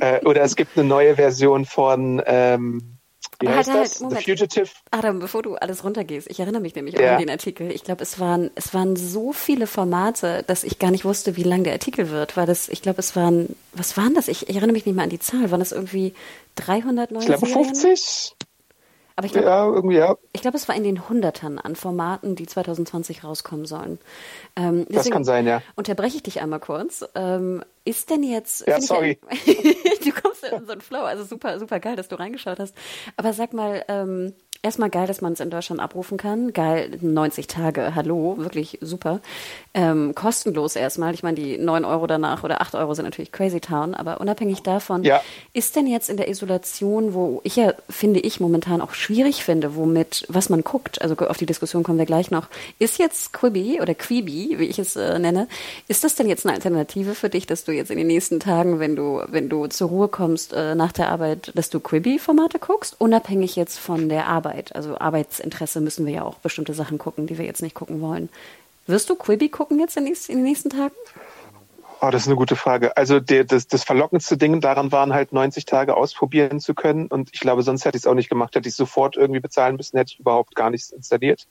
äh, 0.00 0.24
oder 0.24 0.42
es 0.42 0.54
gibt 0.54 0.76
eine 0.76 0.86
neue 0.86 1.16
Version 1.16 1.64
von 1.64 2.22
ähm, 2.26 2.97
wie 3.40 3.48
heißt 3.48 3.70
halt, 3.70 3.84
das? 3.84 4.00
Moment. 4.00 4.24
The 4.24 4.30
Fugitive. 4.32 4.70
Adam, 4.90 5.20
bevor 5.20 5.42
du 5.42 5.54
alles 5.54 5.84
runtergehst, 5.84 6.28
ich 6.30 6.40
erinnere 6.40 6.60
mich 6.60 6.74
nämlich 6.74 6.94
ja. 6.94 7.00
auch 7.00 7.12
an 7.14 7.20
den 7.20 7.30
Artikel. 7.30 7.70
Ich 7.70 7.84
glaube, 7.84 8.02
es 8.02 8.18
waren, 8.18 8.50
es 8.56 8.74
waren 8.74 8.96
so 8.96 9.32
viele 9.32 9.66
Formate, 9.66 10.42
dass 10.46 10.64
ich 10.64 10.78
gar 10.78 10.90
nicht 10.90 11.04
wusste, 11.04 11.36
wie 11.36 11.44
lang 11.44 11.62
der 11.62 11.72
Artikel 11.72 12.10
wird, 12.10 12.36
weil 12.36 12.46
das, 12.46 12.68
ich 12.68 12.82
glaube, 12.82 12.98
es 12.98 13.14
waren, 13.14 13.54
was 13.72 13.96
waren 13.96 14.14
das? 14.14 14.28
Ich, 14.28 14.48
ich 14.48 14.56
erinnere 14.56 14.72
mich 14.72 14.86
nicht 14.86 14.94
mehr 14.94 15.04
an 15.04 15.10
die 15.10 15.20
Zahl. 15.20 15.50
Waren 15.50 15.60
das 15.60 15.72
irgendwie 15.72 16.14
300 16.56 17.12
neue 17.12 17.22
Ich 17.22 17.26
glaube 17.26 17.46
50. 17.46 18.34
Aber 19.18 19.26
ich 19.26 19.32
glaube, 19.32 19.48
ja, 19.48 19.66
irgendwie, 19.66 19.96
ja. 19.96 20.16
Ich 20.32 20.42
glaube, 20.42 20.56
es 20.56 20.68
war 20.68 20.76
in 20.76 20.84
den 20.84 21.08
Hundertern 21.08 21.58
an 21.58 21.74
Formaten, 21.74 22.36
die 22.36 22.46
2020 22.46 23.24
rauskommen 23.24 23.66
sollen. 23.66 23.98
Ähm, 24.54 24.86
das 24.88 25.10
kann 25.10 25.24
sein, 25.24 25.44
ja. 25.44 25.60
Unterbreche 25.74 26.18
ich 26.18 26.22
dich 26.22 26.40
einmal 26.40 26.60
kurz. 26.60 27.04
Ähm, 27.16 27.64
ist 27.84 28.10
denn 28.10 28.22
jetzt. 28.22 28.66
Ja, 28.66 28.80
sorry. 28.80 29.18
Ich, 29.30 29.44
du 30.04 30.12
kommst 30.12 30.44
in 30.44 30.66
so 30.66 30.72
einen 30.72 30.80
Flow, 30.80 31.00
also 31.00 31.24
super, 31.24 31.58
super 31.58 31.80
geil, 31.80 31.96
dass 31.96 32.08
du 32.08 32.18
reingeschaut 32.18 32.58
hast. 32.58 32.74
Aber 33.16 33.32
sag 33.32 33.52
mal, 33.52 33.84
ähm, 33.88 34.34
erstmal 34.62 34.90
geil, 34.90 35.06
dass 35.06 35.20
man 35.20 35.32
es 35.32 35.40
in 35.40 35.50
Deutschland 35.50 35.80
abrufen 35.80 36.18
kann. 36.18 36.52
Geil, 36.52 36.98
90 37.00 37.46
Tage, 37.46 37.94
hallo, 37.94 38.34
wirklich 38.38 38.78
super. 38.80 39.20
Ähm, 39.72 40.14
kostenlos 40.14 40.74
erstmal. 40.74 41.14
Ich 41.14 41.22
meine, 41.22 41.36
die 41.36 41.58
9 41.58 41.84
Euro 41.84 42.06
danach 42.06 42.42
oder 42.42 42.60
8 42.60 42.74
Euro 42.74 42.94
sind 42.94 43.04
natürlich 43.04 43.30
Crazy 43.30 43.60
Town, 43.60 43.94
aber 43.94 44.20
unabhängig 44.20 44.62
davon, 44.62 45.04
ja. 45.04 45.22
ist 45.52 45.76
denn 45.76 45.86
jetzt 45.86 46.10
in 46.10 46.16
der 46.16 46.28
Isolation, 46.28 47.14
wo 47.14 47.40
ich 47.44 47.56
ja, 47.56 47.74
finde 47.88 48.20
ich, 48.20 48.40
momentan 48.40 48.80
auch 48.80 48.94
schwierig 48.94 49.44
finde, 49.44 49.76
womit, 49.76 50.26
was 50.28 50.48
man 50.48 50.62
guckt, 50.62 51.00
also 51.02 51.16
auf 51.16 51.36
die 51.36 51.46
Diskussion 51.46 51.84
kommen 51.84 51.98
wir 51.98 52.06
gleich 52.06 52.30
noch, 52.30 52.48
ist 52.78 52.98
jetzt 52.98 53.32
Quibi 53.32 53.80
oder 53.80 53.94
Quibi, 53.94 54.58
wie 54.58 54.66
ich 54.66 54.78
es 54.78 54.96
äh, 54.96 55.18
nenne, 55.18 55.46
ist 55.86 56.02
das 56.02 56.16
denn 56.16 56.28
jetzt 56.28 56.44
eine 56.46 56.54
Alternative 56.54 57.14
für 57.14 57.28
dich, 57.28 57.46
dass 57.46 57.64
du 57.64 57.72
jetzt 57.78 57.90
in 57.90 57.96
den 57.96 58.06
nächsten 58.06 58.40
Tagen, 58.40 58.78
wenn 58.78 58.94
du, 58.94 59.22
wenn 59.28 59.48
du 59.48 59.66
zur 59.68 59.88
Ruhe 59.88 60.08
kommst 60.08 60.52
äh, 60.52 60.74
nach 60.74 60.92
der 60.92 61.08
Arbeit, 61.08 61.52
dass 61.54 61.70
du 61.70 61.80
Quibi-Formate 61.80 62.58
guckst, 62.58 62.96
unabhängig 62.98 63.56
jetzt 63.56 63.78
von 63.78 64.08
der 64.08 64.26
Arbeit? 64.26 64.76
Also 64.76 64.98
Arbeitsinteresse 64.98 65.80
müssen 65.80 66.04
wir 66.04 66.12
ja 66.12 66.22
auch 66.24 66.36
bestimmte 66.36 66.74
Sachen 66.74 66.98
gucken, 66.98 67.26
die 67.26 67.38
wir 67.38 67.46
jetzt 67.46 67.62
nicht 67.62 67.74
gucken 67.74 68.00
wollen. 68.02 68.28
Wirst 68.86 69.08
du 69.08 69.14
Quibi 69.14 69.48
gucken 69.48 69.78
jetzt 69.78 69.96
in, 69.96 70.04
den 70.04 70.42
nächsten 70.42 70.70
Tagen? 70.70 70.94
Oh, 72.00 72.10
das 72.10 72.22
ist 72.22 72.28
eine 72.28 72.36
gute 72.36 72.54
Frage. 72.54 72.96
Also 72.96 73.18
der, 73.18 73.44
das, 73.44 73.66
das 73.66 73.82
verlockendste 73.82 74.36
Ding 74.36 74.60
daran 74.60 74.92
waren 74.92 75.12
halt 75.12 75.32
90 75.32 75.64
Tage 75.64 75.96
ausprobieren 75.96 76.60
zu 76.60 76.74
können. 76.74 77.06
Und 77.06 77.30
ich 77.32 77.40
glaube, 77.40 77.62
sonst 77.62 77.84
hätte 77.84 77.96
ich 77.96 78.02
es 78.02 78.06
auch 78.06 78.14
nicht 78.14 78.28
gemacht. 78.28 78.54
Hätte 78.54 78.68
ich 78.68 78.76
sofort 78.76 79.16
irgendwie 79.16 79.40
bezahlen 79.40 79.76
müssen, 79.76 79.96
hätte 79.96 80.12
ich 80.12 80.20
überhaupt 80.20 80.54
gar 80.54 80.70
nichts 80.70 80.90
installiert. 80.90 81.46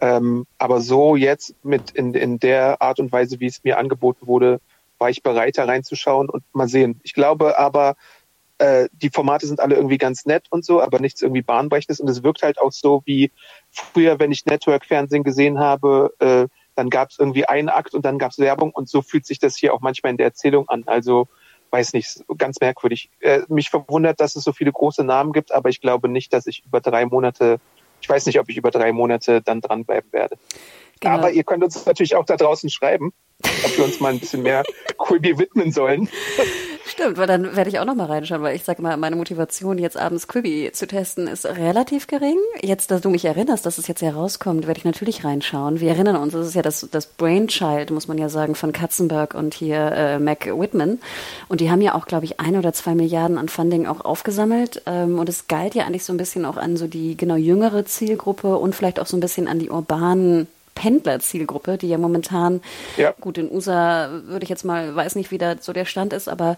Ähm, 0.00 0.46
aber 0.58 0.80
so 0.80 1.14
jetzt 1.14 1.54
mit 1.64 1.92
in, 1.92 2.14
in 2.14 2.38
der 2.38 2.82
Art 2.82 2.98
und 2.98 3.12
Weise, 3.12 3.38
wie 3.40 3.46
es 3.46 3.62
mir 3.62 3.78
angeboten 3.78 4.26
wurde, 4.26 4.60
war 5.04 5.10
ich 5.10 5.22
bereit, 5.22 5.58
da 5.58 5.66
reinzuschauen 5.66 6.30
und 6.30 6.42
mal 6.54 6.66
sehen. 6.66 6.98
Ich 7.02 7.12
glaube 7.12 7.58
aber, 7.58 7.94
äh, 8.56 8.88
die 8.90 9.10
Formate 9.10 9.46
sind 9.46 9.60
alle 9.60 9.74
irgendwie 9.74 9.98
ganz 9.98 10.24
nett 10.24 10.46
und 10.48 10.64
so, 10.64 10.80
aber 10.80 10.98
nichts 10.98 11.20
irgendwie 11.20 11.42
bahnbrechendes. 11.42 12.00
Und 12.00 12.08
es 12.08 12.22
wirkt 12.22 12.42
halt 12.42 12.58
auch 12.58 12.72
so 12.72 13.02
wie 13.04 13.30
früher, 13.70 14.18
wenn 14.18 14.32
ich 14.32 14.46
Network-Fernsehen 14.46 15.22
gesehen 15.22 15.58
habe, 15.58 16.14
äh, 16.20 16.46
dann 16.74 16.88
gab 16.88 17.10
es 17.10 17.18
irgendwie 17.18 17.44
einen 17.44 17.68
Akt 17.68 17.92
und 17.92 18.06
dann 18.06 18.18
gab 18.18 18.30
es 18.30 18.38
Werbung 18.38 18.70
und 18.70 18.88
so 18.88 19.02
fühlt 19.02 19.26
sich 19.26 19.38
das 19.38 19.56
hier 19.56 19.74
auch 19.74 19.82
manchmal 19.82 20.12
in 20.12 20.16
der 20.16 20.28
Erzählung 20.28 20.70
an. 20.70 20.84
Also 20.86 21.28
weiß 21.70 21.92
nicht, 21.92 22.24
ganz 22.38 22.60
merkwürdig. 22.62 23.10
Äh, 23.20 23.40
mich 23.48 23.68
verwundert, 23.68 24.20
dass 24.20 24.36
es 24.36 24.44
so 24.44 24.54
viele 24.54 24.72
große 24.72 25.04
Namen 25.04 25.34
gibt, 25.34 25.52
aber 25.52 25.68
ich 25.68 25.82
glaube 25.82 26.08
nicht, 26.08 26.32
dass 26.32 26.46
ich 26.46 26.64
über 26.64 26.80
drei 26.80 27.04
Monate, 27.04 27.60
ich 28.00 28.08
weiß 28.08 28.24
nicht, 28.24 28.40
ob 28.40 28.48
ich 28.48 28.56
über 28.56 28.70
drei 28.70 28.92
Monate 28.92 29.42
dann 29.42 29.60
dranbleiben 29.60 30.10
werde. 30.14 30.38
Genau. 31.00 31.14
Aber 31.14 31.30
ihr 31.30 31.44
könnt 31.44 31.64
uns 31.64 31.84
natürlich 31.86 32.16
auch 32.16 32.24
da 32.24 32.36
draußen 32.36 32.70
schreiben, 32.70 33.12
ob 33.64 33.76
wir 33.76 33.84
uns 33.84 34.00
mal 34.00 34.12
ein 34.12 34.20
bisschen 34.20 34.42
mehr 34.42 34.62
Quibi 34.98 35.38
widmen 35.38 35.72
sollen. 35.72 36.08
Stimmt, 36.86 37.16
weil 37.16 37.26
dann 37.26 37.56
werde 37.56 37.70
ich 37.70 37.78
auch 37.78 37.86
noch 37.86 37.94
mal 37.94 38.06
reinschauen, 38.06 38.42
weil 38.42 38.54
ich 38.54 38.62
sage 38.62 38.82
mal, 38.82 38.96
meine 38.98 39.16
Motivation, 39.16 39.78
jetzt 39.78 39.96
abends 39.96 40.28
Quibi 40.28 40.70
zu 40.72 40.86
testen, 40.86 41.26
ist 41.26 41.46
relativ 41.46 42.06
gering. 42.06 42.36
Jetzt, 42.62 42.90
dass 42.90 43.00
du 43.00 43.08
mich 43.08 43.24
erinnerst, 43.24 43.64
dass 43.64 43.78
es 43.78 43.88
jetzt 43.88 44.02
herauskommt, 44.02 44.66
werde 44.66 44.78
ich 44.78 44.84
natürlich 44.84 45.24
reinschauen. 45.24 45.80
Wir 45.80 45.90
erinnern 45.90 46.16
uns, 46.16 46.34
das 46.34 46.46
ist 46.46 46.54
ja 46.54 46.62
das, 46.62 46.86
das 46.90 47.06
Brainchild, 47.06 47.90
muss 47.90 48.06
man 48.06 48.18
ja 48.18 48.28
sagen, 48.28 48.54
von 48.54 48.72
Katzenberg 48.72 49.34
und 49.34 49.54
hier 49.54 49.92
äh, 49.92 50.18
Mac 50.18 50.46
Whitman. 50.46 51.00
Und 51.48 51.62
die 51.62 51.70
haben 51.70 51.80
ja 51.80 51.94
auch, 51.94 52.06
glaube 52.06 52.26
ich, 52.26 52.38
ein 52.38 52.56
oder 52.56 52.74
zwei 52.74 52.94
Milliarden 52.94 53.38
an 53.38 53.48
Funding 53.48 53.86
auch 53.86 54.04
aufgesammelt. 54.04 54.82
Ähm, 54.84 55.18
und 55.18 55.28
es 55.30 55.48
galt 55.48 55.74
ja 55.74 55.86
eigentlich 55.86 56.04
so 56.04 56.12
ein 56.12 56.18
bisschen 56.18 56.44
auch 56.44 56.58
an 56.58 56.76
so 56.76 56.86
die 56.86 57.16
genau 57.16 57.36
jüngere 57.36 57.86
Zielgruppe 57.86 58.58
und 58.58 58.74
vielleicht 58.74 59.00
auch 59.00 59.06
so 59.06 59.16
ein 59.16 59.20
bisschen 59.20 59.48
an 59.48 59.58
die 59.58 59.70
urbanen 59.70 60.48
Pendler-Zielgruppe, 60.74 61.78
die 61.78 61.88
ja 61.88 61.98
momentan, 61.98 62.60
ja. 62.96 63.14
gut, 63.20 63.38
in 63.38 63.50
USA 63.50 64.10
würde 64.26 64.44
ich 64.44 64.50
jetzt 64.50 64.64
mal, 64.64 64.94
weiß 64.94 65.14
nicht, 65.16 65.30
wie 65.30 65.38
da 65.38 65.56
so 65.60 65.72
der 65.72 65.84
Stand 65.84 66.12
ist, 66.12 66.28
aber 66.28 66.56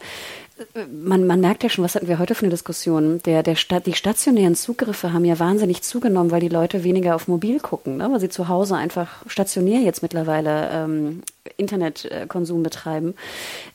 äh, 0.75 0.87
man, 0.87 1.27
man 1.27 1.41
merkt 1.41 1.63
ja 1.63 1.69
schon, 1.69 1.85
was 1.85 1.95
hatten 1.95 2.09
wir 2.09 2.19
heute 2.19 2.35
für 2.35 2.43
eine 2.43 2.51
Diskussion? 2.51 3.21
Der, 3.25 3.43
der 3.43 3.57
Sta 3.57 3.81
die 3.81 3.95
stationären 3.95 4.55
Zugriffe 4.55 5.13
haben 5.13 5.25
ja 5.25 5.39
wahnsinnig 5.39 5.83
zugenommen, 5.83 6.31
weil 6.31 6.41
die 6.41 6.49
Leute 6.49 6.85
weniger 6.85 7.15
auf 7.15 7.29
mobil 7.29 7.61
gucken, 7.61 7.99
ne? 7.99 8.09
weil 8.11 8.21
sie 8.21 8.29
zu 8.29 8.49
Hause 8.49 8.77
einfach 8.77 9.23
stationär 9.27 9.81
jetzt 9.81 10.03
mittlerweile 10.03 10.71
ähm, 10.73 11.23
Internetkonsum 11.57 12.63
betreiben. 12.63 13.15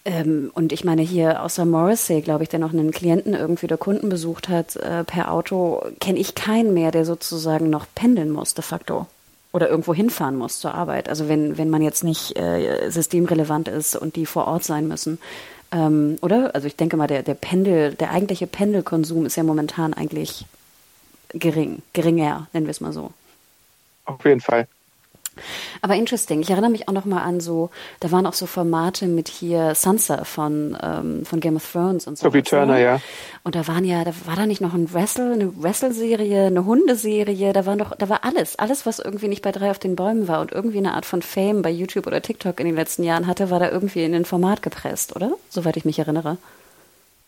Ähm, 0.05 0.51
und 0.53 0.71
ich 0.73 0.83
meine, 0.83 1.01
hier 1.01 1.43
außer 1.43 1.65
Morrissey, 1.65 2.21
glaube 2.21 2.43
ich, 2.43 2.49
der 2.49 2.59
noch 2.59 2.73
einen 2.73 2.91
Klienten 2.91 3.33
irgendwie 3.33 3.67
oder 3.67 3.77
Kunden 3.77 4.09
besucht 4.09 4.49
hat 4.49 4.75
äh, 4.75 5.03
per 5.03 5.31
Auto, 5.31 5.83
kenne 5.99 6.19
ich 6.19 6.35
keinen 6.35 6.73
mehr, 6.73 6.91
der 6.91 7.05
sozusagen 7.05 7.69
noch 7.69 7.85
pendeln 7.93 8.31
muss, 8.31 8.53
de 8.53 8.63
facto 8.63 9.07
oder 9.51 9.69
irgendwo 9.69 9.93
hinfahren 9.93 10.37
muss 10.37 10.59
zur 10.59 10.73
Arbeit. 10.73 11.09
Also 11.09 11.27
wenn, 11.27 11.57
wenn 11.57 11.69
man 11.69 11.81
jetzt 11.81 12.03
nicht 12.03 12.37
äh, 12.37 12.89
systemrelevant 12.89 13.67
ist 13.67 13.95
und 13.95 14.15
die 14.15 14.25
vor 14.25 14.47
Ort 14.47 14.63
sein 14.63 14.87
müssen. 14.87 15.19
Ähm, 15.71 16.17
oder? 16.21 16.55
Also 16.55 16.67
ich 16.67 16.75
denke 16.75 16.97
mal, 16.97 17.07
der, 17.07 17.23
der 17.23 17.33
Pendel, 17.33 17.93
der 17.93 18.11
eigentliche 18.11 18.47
Pendelkonsum 18.47 19.25
ist 19.25 19.35
ja 19.35 19.43
momentan 19.43 19.93
eigentlich 19.93 20.45
gering, 21.29 21.81
geringer, 21.93 22.47
nennen 22.53 22.65
wir 22.65 22.71
es 22.71 22.81
mal 22.81 22.93
so. 22.93 23.11
Auf 24.05 24.23
jeden 24.25 24.41
Fall. 24.41 24.67
Aber 25.81 25.95
interesting. 25.95 26.41
Ich 26.41 26.49
erinnere 26.49 26.71
mich 26.71 26.87
auch 26.87 26.93
noch 26.93 27.05
mal 27.05 27.21
an 27.21 27.39
so, 27.39 27.69
da 27.99 28.11
waren 28.11 28.25
auch 28.25 28.33
so 28.33 28.45
Formate 28.45 29.07
mit 29.07 29.27
hier 29.27 29.75
Sansa 29.75 30.23
von, 30.23 30.77
ähm, 30.81 31.25
von 31.25 31.39
Game 31.39 31.55
of 31.55 31.71
Thrones 31.71 32.07
und 32.07 32.17
so. 32.17 32.25
Sophie 32.25 32.41
Turner, 32.41 32.77
ja. 32.77 33.01
Und 33.43 33.55
da 33.55 33.67
waren 33.67 33.85
ja, 33.85 34.03
da 34.03 34.11
war 34.25 34.35
da 34.35 34.45
nicht 34.45 34.61
noch 34.61 34.73
ein 34.73 34.93
Wrestle, 34.93 35.33
eine 35.33 35.51
Wrestle-Serie, 35.61 36.47
eine 36.47 36.65
Hundeserie, 36.65 37.53
da 37.53 37.65
war 37.65 37.75
doch, 37.75 37.95
da 37.95 38.09
war 38.09 38.23
alles, 38.23 38.57
alles, 38.59 38.85
was 38.85 38.99
irgendwie 38.99 39.27
nicht 39.27 39.41
bei 39.41 39.51
drei 39.51 39.71
auf 39.71 39.79
den 39.79 39.95
Bäumen 39.95 40.27
war 40.27 40.41
und 40.41 40.51
irgendwie 40.51 40.77
eine 40.77 40.93
Art 40.93 41.05
von 41.05 41.21
Fame 41.21 41.61
bei 41.61 41.69
YouTube 41.69 42.07
oder 42.07 42.21
TikTok 42.21 42.59
in 42.59 42.67
den 42.67 42.75
letzten 42.75 43.03
Jahren 43.03 43.27
hatte, 43.27 43.49
war 43.49 43.59
da 43.59 43.69
irgendwie 43.69 44.03
in 44.03 44.13
ein 44.13 44.25
Format 44.25 44.61
gepresst, 44.61 45.15
oder? 45.15 45.31
Soweit 45.49 45.77
ich 45.77 45.85
mich 45.85 45.99
erinnere. 45.99 46.37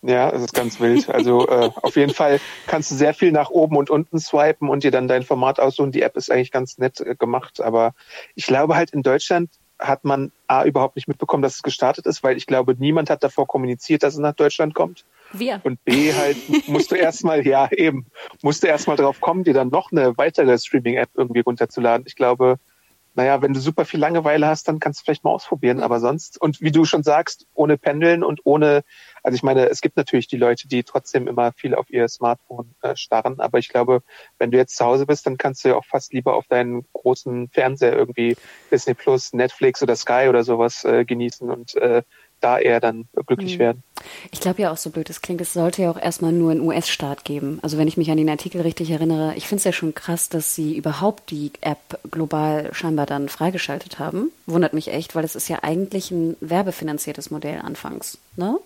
Ja, 0.06 0.30
es 0.30 0.42
ist 0.42 0.54
ganz 0.54 0.80
wild. 0.82 1.10
Also 1.10 1.48
äh, 1.48 1.70
auf 1.82 1.96
jeden 1.96 2.14
Fall 2.14 2.40
kannst 2.68 2.92
du 2.92 2.96
sehr 2.96 3.14
viel 3.14 3.32
nach 3.32 3.50
oben 3.50 3.78
und 3.78 3.90
unten 3.90 4.20
swipen 4.20 4.70
und 4.70 4.84
dir 4.84 4.92
dann 4.92 5.08
dein 5.08 5.24
Format 5.24 5.62
aussuchen. 5.62 5.92
Die 5.92 6.02
App 6.02 6.18
ist 6.18 6.30
eigentlich 6.30 6.52
ganz 6.52 6.78
nett 6.78 7.00
äh, 7.00 7.16
gemacht, 7.16 7.62
aber 7.62 7.94
ich 8.36 8.46
glaube 8.46 8.76
halt 8.76 8.92
in 8.92 9.02
Deutschland 9.02 9.50
hat 9.80 10.04
man 10.04 10.32
A 10.48 10.66
überhaupt 10.66 10.98
nicht 10.98 11.08
mitbekommen, 11.08 11.42
dass 11.42 11.56
es 11.56 11.64
gestartet 11.64 12.06
ist, 12.06 12.22
weil 12.24 12.38
ich 12.38 12.48
glaube, 12.48 12.76
niemand 12.78 13.10
hat 13.10 13.24
davor 13.24 13.48
kommuniziert, 13.48 14.04
dass 14.04 14.14
es 14.14 14.20
nach 14.20 14.36
Deutschland 14.36 14.76
kommt. 14.76 15.06
Wir. 15.32 15.62
Und 15.64 15.84
B 15.84 16.14
halt 16.14 16.38
musst 16.68 16.92
du 16.92 16.96
erstmal, 16.96 17.46
ja 17.46 17.70
eben, 17.72 18.06
musst 18.42 18.64
du 18.64 18.68
erstmal 18.68 18.98
drauf 18.98 19.20
kommen, 19.20 19.44
dir 19.44 19.54
dann 19.54 19.70
noch 19.70 19.92
eine 19.92 20.18
weitere 20.18 20.58
Streaming-App 20.58 21.10
irgendwie 21.16 21.42
runterzuladen. 21.42 22.06
Ich 22.08 22.16
glaube, 22.16 22.60
naja, 23.16 23.42
wenn 23.42 23.54
du 23.54 23.60
super 23.60 23.86
viel 23.86 24.00
Langeweile 24.00 24.48
hast, 24.48 24.68
dann 24.68 24.80
kannst 24.80 25.00
du 25.00 25.04
vielleicht 25.06 25.24
mal 25.24 25.32
ausprobieren, 25.32 25.82
aber 25.82 26.00
sonst, 26.00 26.42
und 26.42 26.62
wie 26.62 26.72
du 26.72 26.86
schon 26.86 27.04
sagst, 27.04 27.46
ohne 27.54 27.78
Pendeln 27.78 28.24
und 28.24 28.42
ohne, 28.44 28.84
also 29.22 29.36
ich 29.36 29.44
meine, 29.44 29.70
es 29.70 29.82
gibt 29.82 29.98
natürlich 29.98 30.28
die 30.28 30.38
Leute, 30.38 30.68
die 30.68 30.84
trotzdem 30.84 31.28
immer 31.28 31.52
viel 31.54 31.76
auf 31.76 31.90
ihr 31.90 32.08
Smartphone 32.08 32.74
äh, 32.82 32.96
starren, 32.96 33.40
aber 33.40 33.60
ich 33.60 33.70
glaube, 33.70 34.02
wenn 34.40 34.52
du 34.52 34.58
jetzt 34.58 34.76
zu 34.76 34.86
Hause 34.86 35.06
bist, 35.06 35.26
dann 35.26 35.38
kannst 35.38 35.64
du 35.64 35.70
ja 35.70 35.76
auch 35.76 35.86
fast 35.86 36.14
lieber 36.14 36.36
auf 36.36 36.48
deinen 36.48 36.86
großen 36.94 37.50
Fernseher 37.50 37.94
irgendwie 37.94 38.36
Disney 38.72 38.94
Plus, 38.94 39.34
Netflix 39.34 39.82
oder 39.84 39.96
Sky 39.96 40.28
oder 40.30 40.44
sowas 40.44 40.84
äh, 40.84 41.06
genießen. 41.06 41.50
Und 41.50 41.76
äh, 41.76 42.04
da 42.44 42.60
eher 42.60 42.80
dann 42.80 43.06
glücklich 43.28 43.56
mhm. 43.56 43.60
werden. 43.60 43.84
Ich 44.32 44.40
glaube 44.40 44.62
ja 44.62 44.72
auch, 44.72 44.78
so 44.78 44.90
blöd 44.90 45.10
es 45.10 45.22
klingt, 45.22 45.42
es 45.42 45.54
sollte 45.54 45.84
ja 45.84 45.92
auch 45.92 46.00
erstmal 46.00 46.32
nur 46.32 46.52
einen 46.52 46.62
US-Staat 46.62 47.24
geben. 47.24 47.60
Also 47.62 47.78
wenn 47.78 47.88
ich 47.88 47.98
mich 47.98 48.12
an 48.12 48.18
den 48.18 48.30
Artikel 48.30 48.62
richtig 48.62 48.92
erinnere, 48.92 49.34
ich 49.36 49.48
finde 49.48 49.60
es 49.60 49.64
ja 49.64 49.74
schon 49.74 49.94
krass, 49.94 50.30
dass 50.30 50.56
sie 50.56 50.76
überhaupt 50.76 51.32
die 51.32 51.52
App 51.62 52.00
global 52.12 52.70
scheinbar 52.74 53.06
dann 53.06 53.30
freigeschaltet 53.30 54.00
haben. 54.00 54.32
Wundert 54.46 54.74
mich 54.74 54.90
echt, 54.90 55.16
weil 55.16 55.24
es 55.24 55.36
ist 55.36 55.48
ja 55.48 55.60
eigentlich 55.62 56.12
ein 56.12 56.36
werbefinanziertes 56.42 57.32
Modell 57.32 57.60
anfangs, 57.62 58.18
ne? 58.36 58.58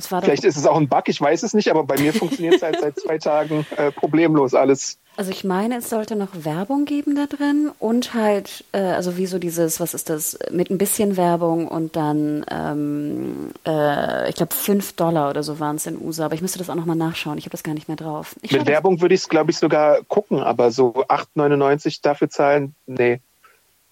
Vielleicht 0.00 0.44
ist 0.44 0.56
es 0.56 0.64
auch 0.64 0.76
ein 0.76 0.88
Bug, 0.88 1.08
ich 1.08 1.20
weiß 1.20 1.42
es 1.42 1.54
nicht, 1.54 1.70
aber 1.70 1.82
bei 1.82 1.98
mir 1.98 2.12
funktioniert 2.12 2.54
es 2.54 2.62
halt 2.62 2.78
seit 2.80 3.00
zwei 3.00 3.18
Tagen 3.18 3.66
äh, 3.76 3.90
problemlos 3.90 4.54
alles. 4.54 4.98
Also 5.18 5.32
ich 5.32 5.42
meine, 5.42 5.78
es 5.78 5.90
sollte 5.90 6.14
noch 6.14 6.28
Werbung 6.44 6.84
geben 6.84 7.16
da 7.16 7.26
drin 7.26 7.72
und 7.80 8.14
halt, 8.14 8.64
äh, 8.70 8.78
also 8.78 9.16
wie 9.16 9.26
so 9.26 9.40
dieses, 9.40 9.80
was 9.80 9.92
ist 9.92 10.10
das, 10.10 10.38
mit 10.52 10.70
ein 10.70 10.78
bisschen 10.78 11.16
Werbung 11.16 11.66
und 11.66 11.96
dann, 11.96 12.46
ähm, 12.48 13.50
äh, 13.66 14.30
ich 14.30 14.36
glaube, 14.36 14.54
fünf 14.54 14.92
Dollar 14.92 15.30
oder 15.30 15.42
so 15.42 15.58
waren 15.58 15.74
es 15.74 15.86
in 15.86 16.00
USA, 16.00 16.26
aber 16.26 16.36
ich 16.36 16.40
müsste 16.40 16.60
das 16.60 16.70
auch 16.70 16.76
nochmal 16.76 16.94
nachschauen, 16.94 17.36
ich 17.36 17.46
habe 17.46 17.50
das 17.50 17.64
gar 17.64 17.74
nicht 17.74 17.88
mehr 17.88 17.96
drauf. 17.96 18.36
Ich 18.42 18.52
mit 18.52 18.68
Werbung 18.68 19.00
würde 19.00 19.12
ich 19.12 19.22
es, 19.22 19.28
glaube 19.28 19.50
ich, 19.50 19.58
sogar 19.58 20.04
gucken, 20.04 20.38
aber 20.38 20.70
so 20.70 21.04
8,99 21.08 21.98
dafür 22.00 22.30
zahlen, 22.30 22.76
nee. 22.86 23.20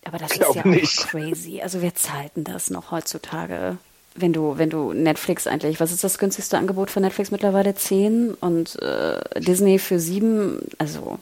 Aber 0.04 0.18
das 0.18 0.30
ist 0.30 0.54
ja 0.54 0.64
nicht. 0.64 1.08
crazy. 1.08 1.60
Also 1.60 1.82
wer 1.82 1.96
zahlt 1.96 2.36
denn 2.36 2.44
das 2.44 2.70
noch 2.70 2.92
heutzutage? 2.92 3.78
Wenn 4.16 4.33
du, 4.33 4.59
wenn 4.59 4.70
du 4.70 4.92
Netflix 4.92 5.46
eigentlich, 5.46 5.81
was 5.81 5.92
ist 5.92 6.05
das 6.05 6.18
günstigste 6.18 6.59
Angebot 6.59 6.90
für 6.90 7.00
Netflix 7.00 7.31
mittlerweile? 7.31 7.74
Zehn 7.74 8.35
und 8.35 8.81
äh, 8.83 9.40
Disney 9.40 9.79
für 9.79 9.98
sieben, 9.98 10.61
also 10.79 11.18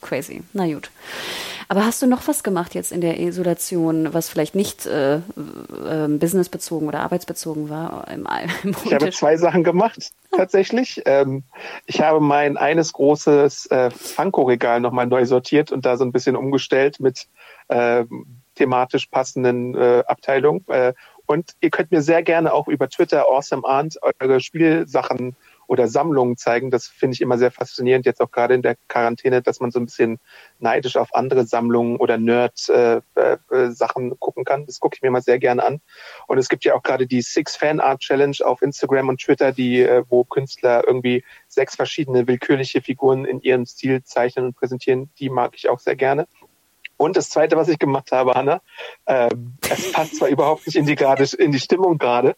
crazy. 0.00 0.42
Na 0.52 0.66
gut. 0.66 0.90
Aber 1.68 1.84
hast 1.84 2.00
du 2.00 2.06
noch 2.06 2.26
was 2.28 2.44
gemacht 2.44 2.74
jetzt 2.74 2.92
in 2.92 3.00
der 3.00 3.18
Isolation, 3.18 4.14
was 4.14 4.28
vielleicht 4.28 4.54
nicht 4.54 4.86
äh, 4.86 5.16
äh, 5.16 5.20
businessbezogen 6.08 6.86
oder 6.86 7.00
arbeitsbezogen 7.00 7.68
war? 7.68 8.06
Im, 8.08 8.26
im 8.62 8.76
ich 8.84 8.94
habe 8.94 9.10
zwei 9.10 9.36
Sachen 9.36 9.64
gemacht, 9.64 10.12
tatsächlich. 10.30 11.02
ähm, 11.06 11.42
ich 11.86 12.00
habe 12.00 12.20
mein 12.20 12.56
eines 12.56 12.92
großes 12.92 13.66
äh, 13.66 13.90
Funko-Regal 13.90 14.80
nochmal 14.80 15.06
neu 15.06 15.24
sortiert 15.24 15.72
und 15.72 15.84
da 15.84 15.96
so 15.96 16.04
ein 16.04 16.12
bisschen 16.12 16.36
umgestellt 16.36 17.00
mit 17.00 17.26
äh, 17.68 18.04
thematisch 18.54 19.06
passenden 19.06 19.74
äh, 19.74 20.04
Abteilungen. 20.06 20.64
Äh, 20.68 20.94
und 21.26 21.52
ihr 21.60 21.70
könnt 21.70 21.90
mir 21.90 22.02
sehr 22.02 22.22
gerne 22.22 22.52
auch 22.52 22.68
über 22.68 22.88
Twitter 22.88 23.26
Awesome 23.28 23.64
Aunt 23.64 23.98
eure 24.20 24.40
Spielsachen 24.40 25.36
oder 25.66 25.88
Sammlungen 25.88 26.36
zeigen. 26.36 26.70
Das 26.70 26.86
finde 26.86 27.14
ich 27.14 27.20
immer 27.20 27.38
sehr 27.38 27.50
faszinierend, 27.50 28.06
jetzt 28.06 28.20
auch 28.20 28.30
gerade 28.30 28.54
in 28.54 28.62
der 28.62 28.76
Quarantäne, 28.88 29.42
dass 29.42 29.60
man 29.60 29.70
so 29.70 29.80
ein 29.80 29.86
bisschen 29.86 30.18
neidisch 30.58 30.96
auf 30.96 31.14
andere 31.14 31.44
Sammlungen 31.44 31.96
oder 31.96 32.18
Nerd-Sachen 32.18 33.02
äh, 33.16 34.12
äh, 34.12 34.16
gucken 34.18 34.44
kann. 34.44 34.66
Das 34.66 34.80
gucke 34.80 34.96
ich 34.96 35.02
mir 35.02 35.10
mal 35.10 35.22
sehr 35.22 35.38
gerne 35.38 35.64
an. 35.64 35.80
Und 36.26 36.38
es 36.38 36.48
gibt 36.48 36.64
ja 36.64 36.74
auch 36.74 36.82
gerade 36.82 37.06
die 37.06 37.22
Six 37.22 37.56
Fan 37.56 37.80
Art 37.80 38.00
Challenge 38.00 38.36
auf 38.44 38.62
Instagram 38.62 39.08
und 39.08 39.20
Twitter, 39.20 39.52
die, 39.52 39.82
äh, 39.82 40.04
wo 40.08 40.24
Künstler 40.24 40.84
irgendwie 40.86 41.24
sechs 41.48 41.76
verschiedene 41.76 42.26
willkürliche 42.26 42.80
Figuren 42.80 43.24
in 43.24 43.40
ihrem 43.40 43.66
Stil 43.66 44.02
zeichnen 44.04 44.46
und 44.46 44.56
präsentieren. 44.56 45.10
Die 45.18 45.30
mag 45.30 45.52
ich 45.54 45.68
auch 45.68 45.80
sehr 45.80 45.96
gerne. 45.96 46.26
Und 46.96 47.16
das 47.16 47.30
Zweite, 47.30 47.56
was 47.56 47.68
ich 47.68 47.78
gemacht 47.78 48.10
habe, 48.12 48.32
Hanna, 48.32 48.60
ähm, 49.06 49.54
es 49.68 49.92
passt 49.92 50.16
zwar 50.16 50.28
überhaupt 50.28 50.66
nicht 50.66 50.76
in 50.76 50.86
die, 50.86 50.94
grade, 50.94 51.24
in 51.38 51.52
die 51.52 51.60
Stimmung 51.60 51.98
gerade, 51.98 52.36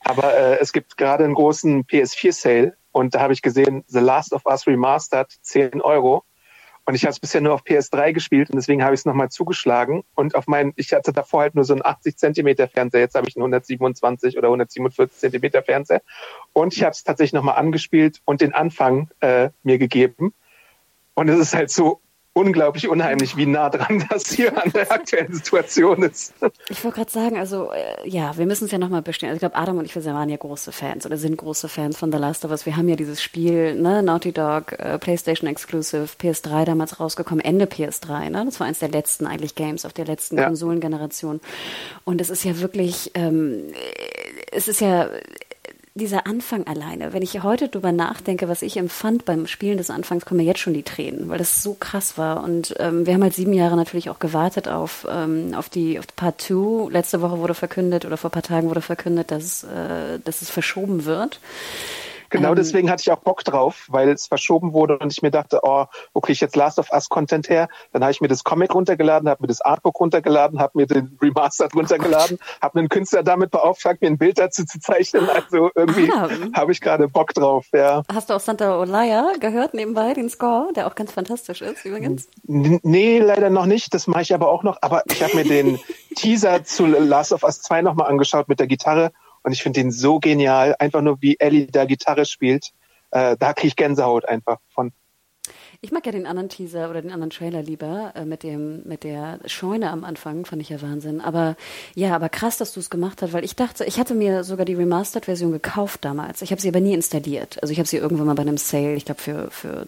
aber 0.00 0.34
äh, 0.34 0.58
es 0.58 0.72
gibt 0.72 0.96
gerade 0.96 1.24
einen 1.24 1.34
großen 1.34 1.84
PS4-Sale 1.84 2.76
und 2.92 3.14
da 3.14 3.20
habe 3.20 3.32
ich 3.32 3.42
gesehen, 3.42 3.84
The 3.86 4.00
Last 4.00 4.32
of 4.32 4.46
Us 4.46 4.66
Remastered, 4.66 5.30
10 5.42 5.80
Euro. 5.80 6.24
Und 6.86 6.94
ich 6.94 7.04
habe 7.04 7.12
es 7.12 7.20
bisher 7.20 7.40
nur 7.40 7.54
auf 7.54 7.62
PS3 7.62 8.12
gespielt 8.12 8.50
und 8.50 8.56
deswegen 8.56 8.82
habe 8.82 8.94
ich 8.94 9.02
es 9.02 9.04
nochmal 9.04 9.28
zugeschlagen. 9.28 10.02
Und 10.16 10.34
auf 10.34 10.48
meinen, 10.48 10.72
ich 10.74 10.92
hatte 10.92 11.12
davor 11.12 11.42
halt 11.42 11.54
nur 11.54 11.64
so 11.64 11.74
einen 11.74 11.84
80 11.84 12.16
Zentimeter 12.16 12.66
Fernseher, 12.66 13.00
jetzt 13.00 13.14
habe 13.14 13.28
ich 13.28 13.36
einen 13.36 13.42
127 13.42 14.36
oder 14.36 14.48
147 14.48 15.16
Zentimeter 15.16 15.62
Fernseher. 15.62 16.02
Und 16.52 16.74
ich 16.74 16.82
habe 16.82 16.92
es 16.92 17.04
tatsächlich 17.04 17.34
nochmal 17.34 17.56
angespielt 17.56 18.20
und 18.24 18.40
den 18.40 18.54
Anfang 18.54 19.08
äh, 19.20 19.50
mir 19.62 19.78
gegeben. 19.78 20.34
Und 21.14 21.28
es 21.28 21.38
ist 21.38 21.54
halt 21.54 21.70
so 21.70 22.00
unglaublich 22.32 22.88
unheimlich, 22.88 23.36
wie 23.36 23.46
nah 23.46 23.70
dran 23.70 24.04
das 24.10 24.30
hier 24.30 24.62
an 24.62 24.70
der 24.70 24.90
aktuellen 24.90 25.32
Situation 25.32 26.02
ist. 26.04 26.34
Ich 26.68 26.84
wollte 26.84 26.98
gerade 26.98 27.10
sagen, 27.10 27.38
also 27.38 27.72
äh, 27.72 28.08
ja, 28.08 28.36
wir 28.36 28.46
müssen 28.46 28.66
es 28.66 28.70
ja 28.70 28.78
nochmal 28.78 29.02
bestehen. 29.02 29.28
Also 29.28 29.36
ich 29.36 29.40
glaube, 29.40 29.56
Adam 29.56 29.78
und 29.78 29.84
ich, 29.84 29.94
wir 29.94 30.04
waren 30.04 30.28
ja 30.28 30.36
große 30.36 30.70
Fans 30.72 31.06
oder 31.06 31.16
sind 31.16 31.36
große 31.36 31.68
Fans 31.68 31.96
von 31.98 32.12
The 32.12 32.18
Last 32.18 32.44
of 32.44 32.50
Us. 32.52 32.66
Wir 32.66 32.76
haben 32.76 32.88
ja 32.88 32.96
dieses 32.96 33.22
Spiel, 33.22 33.74
ne, 33.74 34.02
Naughty 34.02 34.32
Dog, 34.32 34.72
äh, 34.78 34.98
PlayStation 34.98 35.48
Exclusive, 35.48 36.08
PS3 36.20 36.64
damals 36.64 37.00
rausgekommen, 37.00 37.44
Ende 37.44 37.64
PS3, 37.64 38.30
ne? 38.30 38.44
Das 38.44 38.60
war 38.60 38.66
eins 38.66 38.78
der 38.78 38.90
letzten 38.90 39.26
eigentlich 39.26 39.54
Games 39.54 39.84
auf 39.84 39.92
der 39.92 40.04
letzten 40.04 40.38
ja. 40.38 40.46
Konsolengeneration. 40.46 41.40
Und 42.04 42.20
es 42.20 42.30
ist 42.30 42.44
ja 42.44 42.60
wirklich, 42.60 43.10
ähm, 43.14 43.72
es 44.52 44.68
ist 44.68 44.80
ja 44.80 45.08
dieser 46.00 46.26
Anfang 46.26 46.66
alleine, 46.66 47.12
wenn 47.12 47.22
ich 47.22 47.42
heute 47.42 47.68
drüber 47.68 47.92
nachdenke, 47.92 48.48
was 48.48 48.62
ich 48.62 48.76
empfand 48.76 49.24
beim 49.24 49.46
Spielen 49.46 49.78
des 49.78 49.90
Anfangs, 49.90 50.24
kommen 50.24 50.38
mir 50.38 50.46
jetzt 50.46 50.60
schon 50.60 50.74
die 50.74 50.82
Tränen, 50.82 51.28
weil 51.28 51.38
das 51.38 51.62
so 51.62 51.74
krass 51.74 52.18
war. 52.18 52.42
Und 52.42 52.74
ähm, 52.78 53.06
wir 53.06 53.14
haben 53.14 53.22
halt 53.22 53.34
sieben 53.34 53.52
Jahre 53.52 53.76
natürlich 53.76 54.10
auch 54.10 54.18
gewartet 54.18 54.66
auf, 54.66 55.06
ähm, 55.08 55.54
auf 55.54 55.68
die 55.68 55.98
auf 55.98 56.06
Part 56.16 56.40
2. 56.40 56.90
Letzte 56.90 57.20
Woche 57.20 57.38
wurde 57.38 57.54
verkündet 57.54 58.04
oder 58.04 58.16
vor 58.16 58.30
ein 58.30 58.32
paar 58.32 58.42
Tagen 58.42 58.68
wurde 58.68 58.80
verkündet, 58.80 59.30
dass, 59.30 59.62
äh, 59.64 60.18
dass 60.24 60.42
es 60.42 60.50
verschoben 60.50 61.04
wird. 61.04 61.40
Genau 62.30 62.50
ähm, 62.50 62.56
deswegen 62.56 62.90
hatte 62.90 63.02
ich 63.02 63.10
auch 63.10 63.18
Bock 63.18 63.44
drauf, 63.44 63.86
weil 63.88 64.08
es 64.08 64.26
verschoben 64.26 64.72
wurde 64.72 64.98
und 64.98 65.12
ich 65.12 65.22
mir 65.22 65.30
dachte, 65.30 65.60
oh, 65.62 65.86
wo 66.14 66.20
kriege 66.20 66.32
ich 66.32 66.40
jetzt 66.40 66.56
Last 66.56 66.78
of 66.78 66.92
Us 66.92 67.08
Content 67.08 67.48
her? 67.48 67.68
Dann 67.92 68.02
habe 68.02 68.12
ich 68.12 68.20
mir 68.20 68.28
das 68.28 68.44
Comic 68.44 68.74
runtergeladen, 68.74 69.28
habe 69.28 69.42
mir 69.42 69.48
das 69.48 69.60
Artbook 69.60 69.98
runtergeladen, 69.98 70.60
habe 70.60 70.78
mir 70.78 70.86
den 70.86 71.18
Remastered 71.20 71.74
runtergeladen, 71.74 72.38
habe 72.62 72.78
einen 72.78 72.88
Künstler 72.88 73.22
damit 73.22 73.50
beauftragt, 73.50 74.00
mir 74.00 74.08
ein 74.08 74.18
Bild 74.18 74.38
dazu 74.38 74.64
zu 74.64 74.80
zeichnen. 74.80 75.28
Also 75.28 75.70
irgendwie 75.74 76.10
ah. 76.12 76.28
habe 76.54 76.72
ich 76.72 76.80
gerade 76.80 77.08
Bock 77.08 77.34
drauf, 77.34 77.66
ja. 77.72 78.02
Hast 78.12 78.30
du 78.30 78.34
auch 78.34 78.40
Santa 78.40 78.78
Olaya 78.78 79.32
gehört 79.40 79.74
nebenbei, 79.74 80.14
den 80.14 80.30
Score, 80.30 80.72
der 80.74 80.86
auch 80.86 80.94
ganz 80.94 81.12
fantastisch 81.12 81.62
ist 81.62 81.84
übrigens? 81.84 82.28
N 82.46 82.80
nee, 82.82 83.18
leider 83.18 83.50
noch 83.50 83.66
nicht. 83.66 83.92
Das 83.92 84.06
mache 84.06 84.22
ich 84.22 84.34
aber 84.34 84.48
auch 84.48 84.62
noch. 84.62 84.78
Aber 84.82 85.02
ich 85.06 85.22
habe 85.22 85.36
mir 85.36 85.44
den 85.44 85.78
Teaser 86.16 86.64
zu 86.64 86.86
Last 86.86 87.32
of 87.32 87.42
Us 87.42 87.60
2 87.62 87.82
nochmal 87.82 88.08
angeschaut 88.08 88.48
mit 88.48 88.60
der 88.60 88.66
Gitarre 88.66 89.12
und 89.42 89.52
ich 89.52 89.62
finde 89.62 89.80
den 89.80 89.90
so 89.90 90.18
genial, 90.18 90.76
einfach 90.78 91.00
nur 91.00 91.20
wie 91.22 91.38
Ellie 91.38 91.66
da 91.66 91.84
Gitarre 91.84 92.26
spielt. 92.26 92.70
Äh, 93.10 93.36
da 93.38 93.52
kriege 93.52 93.68
ich 93.68 93.76
Gänsehaut 93.76 94.24
einfach 94.26 94.58
von. 94.68 94.92
Ich 95.80 95.92
mag 95.92 96.04
ja 96.04 96.12
den 96.12 96.26
anderen 96.26 96.50
Teaser 96.50 96.90
oder 96.90 97.00
den 97.00 97.10
anderen 97.10 97.30
Trailer 97.30 97.62
lieber 97.62 98.12
äh, 98.14 98.24
mit 98.24 98.42
dem 98.42 98.82
mit 98.84 99.02
der 99.02 99.40
Scheune 99.46 99.90
am 99.90 100.04
Anfang 100.04 100.44
fand 100.44 100.60
ich 100.60 100.68
ja 100.68 100.82
Wahnsinn. 100.82 101.20
Aber 101.20 101.56
ja, 101.94 102.14
aber 102.14 102.28
krass, 102.28 102.58
dass 102.58 102.72
du 102.72 102.80
es 102.80 102.90
gemacht 102.90 103.22
hast, 103.22 103.32
weil 103.32 103.44
ich 103.44 103.56
dachte, 103.56 103.84
ich 103.84 103.98
hatte 103.98 104.14
mir 104.14 104.44
sogar 104.44 104.66
die 104.66 104.74
Remastered-Version 104.74 105.52
gekauft 105.52 106.04
damals. 106.04 106.42
Ich 106.42 106.50
habe 106.50 106.60
sie 106.60 106.68
aber 106.68 106.80
nie 106.80 106.92
installiert. 106.92 107.60
Also 107.62 107.72
ich 107.72 107.78
habe 107.78 107.88
sie 107.88 107.96
irgendwann 107.96 108.26
mal 108.26 108.34
bei 108.34 108.42
einem 108.42 108.58
Sale, 108.58 108.94
ich 108.94 109.06
glaube 109.06 109.22
für 109.22 109.50
für 109.50 109.86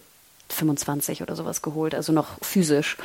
25 0.49 1.21
oder 1.21 1.35
sowas 1.35 1.61
geholt, 1.61 1.95
also 1.95 2.13
noch 2.13 2.27
physisch. 2.41 2.97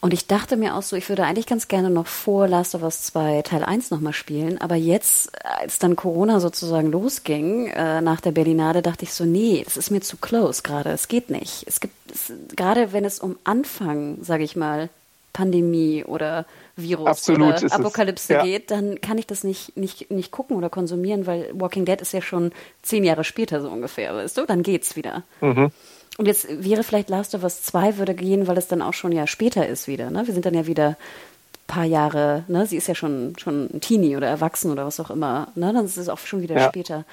Und 0.00 0.12
ich 0.12 0.26
dachte 0.26 0.56
mir 0.56 0.76
auch 0.76 0.82
so, 0.82 0.96
ich 0.96 1.08
würde 1.08 1.24
eigentlich 1.24 1.46
ganz 1.46 1.68
gerne 1.68 1.90
noch 1.90 2.06
vor 2.06 2.46
Last 2.48 2.74
of 2.74 2.82
Us 2.82 3.02
2 3.02 3.42
Teil 3.42 3.64
1 3.64 3.90
nochmal 3.90 4.12
spielen. 4.12 4.60
Aber 4.60 4.76
jetzt, 4.76 5.32
als 5.44 5.78
dann 5.78 5.96
Corona 5.96 6.40
sozusagen 6.40 6.90
losging, 6.90 7.68
äh, 7.68 8.00
nach 8.00 8.20
der 8.20 8.32
Berlinade, 8.32 8.82
dachte 8.82 9.04
ich 9.04 9.12
so, 9.12 9.24
nee, 9.24 9.64
es 9.66 9.76
ist 9.76 9.90
mir 9.90 10.00
zu 10.00 10.16
close 10.16 10.62
gerade, 10.62 10.90
es 10.90 11.08
geht 11.08 11.30
nicht. 11.30 11.64
Es 11.66 11.80
gibt, 11.80 11.94
es, 12.12 12.32
gerade 12.54 12.92
wenn 12.92 13.04
es 13.04 13.18
um 13.18 13.36
Anfang, 13.44 14.18
sage 14.22 14.44
ich 14.44 14.56
mal, 14.56 14.88
Pandemie 15.34 16.04
oder 16.04 16.46
Virus 16.76 17.08
Absolut 17.08 17.62
oder 17.62 17.74
Apokalypse 17.74 18.32
ja. 18.32 18.42
geht, 18.42 18.70
dann 18.70 19.00
kann 19.00 19.18
ich 19.18 19.26
das 19.26 19.44
nicht, 19.44 19.76
nicht, 19.76 20.10
nicht 20.10 20.30
gucken 20.30 20.56
oder 20.56 20.70
konsumieren, 20.70 21.26
weil 21.26 21.50
Walking 21.52 21.84
Dead 21.84 22.00
ist 22.00 22.12
ja 22.12 22.22
schon 22.22 22.52
zehn 22.82 23.04
Jahre 23.04 23.24
später 23.24 23.60
so 23.60 23.68
ungefähr, 23.68 24.14
weißt 24.14 24.38
du? 24.38 24.46
Dann 24.46 24.62
geht's 24.62 24.96
wieder. 24.96 25.24
Mhm. 25.40 25.70
Und 26.16 26.26
jetzt 26.26 26.46
wäre 26.48 26.84
vielleicht 26.84 27.10
Last 27.10 27.34
of 27.34 27.42
Us 27.42 27.62
2 27.62 27.98
würde 27.98 28.14
gehen, 28.14 28.46
weil 28.46 28.58
es 28.58 28.68
dann 28.68 28.82
auch 28.82 28.94
schon 28.94 29.12
ja 29.12 29.26
später 29.26 29.66
ist 29.66 29.88
wieder. 29.88 30.10
Ne? 30.10 30.26
Wir 30.26 30.34
sind 30.34 30.46
dann 30.46 30.54
ja 30.54 30.66
wieder 30.66 30.90
ein 30.90 31.66
paar 31.66 31.84
Jahre, 31.84 32.44
ne? 32.46 32.66
sie 32.66 32.76
ist 32.76 32.86
ja 32.86 32.94
schon, 32.94 33.34
schon 33.38 33.68
ein 33.74 33.80
Teenie 33.80 34.16
oder 34.16 34.28
erwachsen 34.28 34.70
oder 34.70 34.86
was 34.86 35.00
auch 35.00 35.10
immer. 35.10 35.48
Ne? 35.56 35.72
Dann 35.72 35.84
ist 35.84 35.96
es 35.96 36.08
auch 36.08 36.18
schon 36.18 36.42
wieder 36.42 36.56
ja. 36.56 36.68
später. 36.68 37.04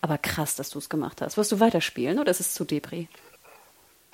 Aber 0.00 0.16
krass, 0.16 0.56
dass 0.56 0.70
du 0.70 0.78
es 0.78 0.88
gemacht 0.88 1.20
hast. 1.20 1.36
Wirst 1.36 1.52
du 1.52 1.60
weiterspielen 1.60 2.18
oder 2.18 2.30
ist 2.30 2.40
es 2.40 2.54
zu 2.54 2.64
Debris? 2.64 3.08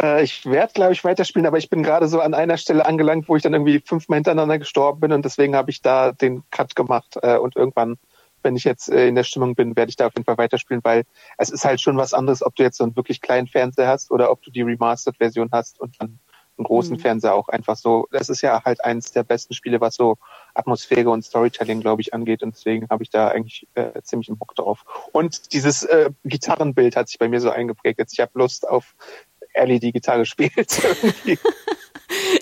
Äh, 0.03 0.25
ich 0.25 0.45
werde, 0.45 0.73
glaube 0.73 0.93
ich, 0.93 1.05
weiterspielen, 1.05 1.47
aber 1.47 1.59
ich 1.59 1.71
bin 1.71 1.83
gerade 1.85 2.09
so 2.09 2.21
an 2.21 2.35
einer 2.35 2.57
Stelle 2.57 2.85
angelangt, 2.85 3.29
wo 3.29 3.37
ich 3.37 3.43
dann 3.43 3.53
irgendwie 3.53 3.81
fünfmal 3.85 4.17
hintereinander 4.17 4.59
gestorben 4.59 5.01
bin 5.01 5.13
und 5.13 5.25
deswegen 5.25 5.55
habe 5.55 5.71
ich 5.71 5.83
da 5.83 6.13
den 6.13 6.43
Cut 6.51 6.75
gemacht 6.75 7.19
äh, 7.23 7.37
und 7.37 7.55
irgendwann 7.55 7.99
wenn 8.43 8.57
ich 8.57 8.65
jetzt 8.65 8.91
äh, 8.91 9.09
in 9.09 9.15
der 9.15 9.25
Stimmung 9.25 9.55
bin, 9.55 9.77
werde 9.77 9.91
ich 9.91 9.97
da 9.97 10.07
auf 10.07 10.15
jeden 10.15 10.25
Fall 10.25 10.39
weiterspielen, 10.39 10.83
weil 10.85 11.05
es 11.39 11.51
ist 11.51 11.65
halt 11.65 11.81
schon 11.81 11.97
was 11.97 12.15
anderes, 12.15 12.43
ob 12.43 12.55
du 12.57 12.63
jetzt 12.63 12.79
so 12.79 12.85
einen 12.85 12.97
wirklich 12.97 13.21
kleinen 13.21 13.47
Fernseher 13.47 13.89
hast 13.89 14.11
oder 14.11 14.31
ob 14.31 14.43
du 14.43 14.51
die 14.51 14.63
Remastered-Version 14.63 15.51
hast 15.53 15.81
und 15.81 16.01
dann 16.01 16.19
einen 16.59 16.65
großen 16.65 16.97
mhm. 16.97 17.01
Fernseher 17.01 17.35
auch 17.35 17.49
einfach 17.49 17.77
so. 17.77 18.07
Das 18.11 18.29
ist 18.29 18.43
ja 18.43 18.63
halt 18.65 18.85
eines 18.85 19.13
der 19.13 19.23
besten 19.23 19.55
Spiele, 19.55 19.81
was 19.81 19.95
so 19.95 20.19
Atmosphäre 20.55 21.11
und 21.11 21.25
Storytelling, 21.25 21.81
glaube 21.81 22.03
ich, 22.03 22.15
angeht. 22.15 22.43
Und 22.43 22.55
deswegen 22.55 22.89
habe 22.91 23.03
ich 23.03 23.11
da 23.11 23.29
eigentlich 23.29 23.67
äh, 23.75 24.01
ziemlich 24.03 24.29
einen 24.29 24.39
Bock 24.39 24.55
drauf. 24.55 24.85
Und 25.13 25.53
dieses 25.53 25.83
äh, 25.85 26.11
Gitarrenbild 26.25 26.97
hat 26.97 27.09
sich 27.09 27.19
bei 27.19 27.29
mir 27.29 27.41
so 27.41 27.51
eingeprägt. 27.51 27.99
Jetzt 27.99 28.13
ich 28.13 28.21
habe 28.21 28.33
Lust 28.35 28.69
auf 28.69 28.95
Ellie, 29.55 29.81
die 29.81 29.93
Gitarre 29.93 30.27
spielt. 30.27 30.55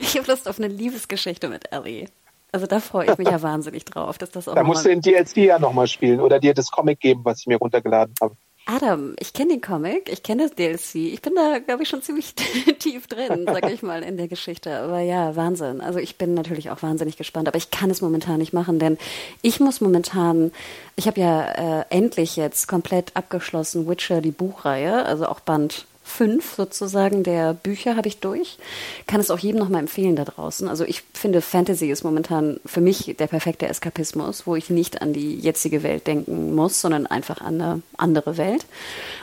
ich 0.01 0.17
habe 0.17 0.27
Lust 0.27 0.49
auf 0.49 0.59
eine 0.59 0.69
Liebesgeschichte 0.69 1.49
mit 1.49 1.73
Ellie. 1.73 2.09
Also 2.53 2.67
da 2.67 2.81
freue 2.81 3.11
ich 3.11 3.19
mich 3.19 3.29
ja 3.29 3.43
wahnsinnig 3.43 3.85
drauf, 3.85 4.19
dass 4.19 4.31
das 4.31 4.49
auch. 4.49 4.55
Da 4.55 4.65
musst 4.65 4.85
du 4.85 4.89
den 4.89 5.01
DLC 5.01 5.39
ja 5.39 5.59
nochmal 5.59 5.87
spielen 5.87 6.21
oder 6.21 6.39
dir 6.41 6.55
das 6.55 6.71
Comic 6.71 7.01
geben, 7.01 7.21
was 7.25 7.41
ich 7.41 7.47
mir 7.47 7.57
runtergeladen 7.57 8.15
habe. 8.21 8.35
Adam, 8.67 9.17
ich 9.19 9.33
kenne 9.33 9.55
den 9.55 9.61
Comic, 9.61 10.09
ich 10.13 10.23
kenne 10.23 10.45
das 10.45 10.55
DLC. 10.55 11.13
Ich 11.13 11.23
bin 11.23 11.35
da, 11.35 11.59
glaube 11.59 11.83
ich, 11.83 11.89
schon 11.89 12.03
ziemlich 12.03 12.35
tief 12.79 13.07
drin, 13.07 13.47
sage 13.47 13.73
ich 13.73 13.83
mal, 13.83 14.03
in 14.03 14.17
der 14.17 14.29
Geschichte. 14.29 14.77
Aber 14.79 15.01
ja, 15.01 15.35
Wahnsinn. 15.35 15.81
Also 15.81 15.99
ich 15.99 16.19
bin 16.19 16.35
natürlich 16.35 16.71
auch 16.71 16.83
wahnsinnig 16.83 17.17
gespannt, 17.17 17.49
aber 17.49 17.57
ich 17.57 17.71
kann 17.71 17.91
es 17.91 18.01
momentan 18.01 18.39
nicht 18.39 18.53
machen, 18.53 18.79
denn 18.79 18.99
ich 19.43 19.59
muss 19.59 19.81
momentan, 19.81 20.53
ich 20.95 21.09
habe 21.09 21.21
ja 21.21 21.81
äh, 21.81 21.85
endlich 21.91 22.37
jetzt 22.37 22.69
komplett 22.69 23.17
abgeschlossen 23.17 23.89
Witcher, 23.89 24.21
die 24.21 24.31
Buchreihe, 24.31 25.05
also 25.05 25.27
auch 25.27 25.41
Band 25.41 25.87
fünf 26.11 26.57
sozusagen 26.57 27.23
der 27.23 27.55
Bücher 27.55 27.97
habe 27.97 28.09
ich 28.09 28.19
durch. 28.19 28.59
Kann 29.07 29.21
es 29.21 29.31
auch 29.31 29.39
jedem 29.39 29.61
nochmal 29.61 29.81
empfehlen 29.81 30.17
da 30.17 30.25
draußen. 30.25 30.69
Also 30.69 30.85
ich 30.85 31.03
finde, 31.15 31.41
Fantasy 31.41 31.91
ist 31.91 32.05
momentan 32.05 32.61
für 32.67 32.81
mich 32.81 33.15
der 33.19 33.27
perfekte 33.27 33.69
Eskapismus, 33.69 34.47
wo 34.47 34.57
ich 34.57 34.71
nicht 34.71 35.01
an 35.01 35.13
die 35.13 35.37
jetzige 35.37 35.83
Welt 35.83 36.07
denken 36.07 36.55
muss, 36.55 36.81
sondern 36.81 37.07
einfach 37.07 37.41
an 37.41 37.61
eine 37.61 37.83
andere 37.97 38.37
Welt. 38.37 38.67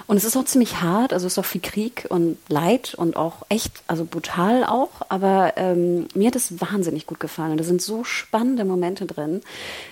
Und 0.08 0.16
es 0.16 0.24
ist 0.24 0.38
auch 0.38 0.46
ziemlich 0.46 0.82
hart, 0.82 1.12
also 1.12 1.28
es 1.28 1.34
ist 1.34 1.40
auch 1.40 1.46
viel 1.46 1.62
Krieg 1.62 2.06
und 2.10 2.38
Leid 2.48 2.94
und 2.96 3.18
auch 3.18 3.46
echt, 3.50 3.84
also 3.88 4.06
brutal 4.06 4.64
auch, 4.64 5.02
aber 5.10 5.54
ähm, 5.58 6.08
mir 6.14 6.28
hat 6.28 6.36
es 6.38 6.62
wahnsinnig 6.62 7.06
gut 7.08 7.20
gefallen. 7.20 7.52
Und 7.52 7.58
da 7.58 7.66
sind 7.66 7.82
so 7.82 8.06
spannende 8.06 8.64
Momente 8.64 9.06
drin. 9.06 9.42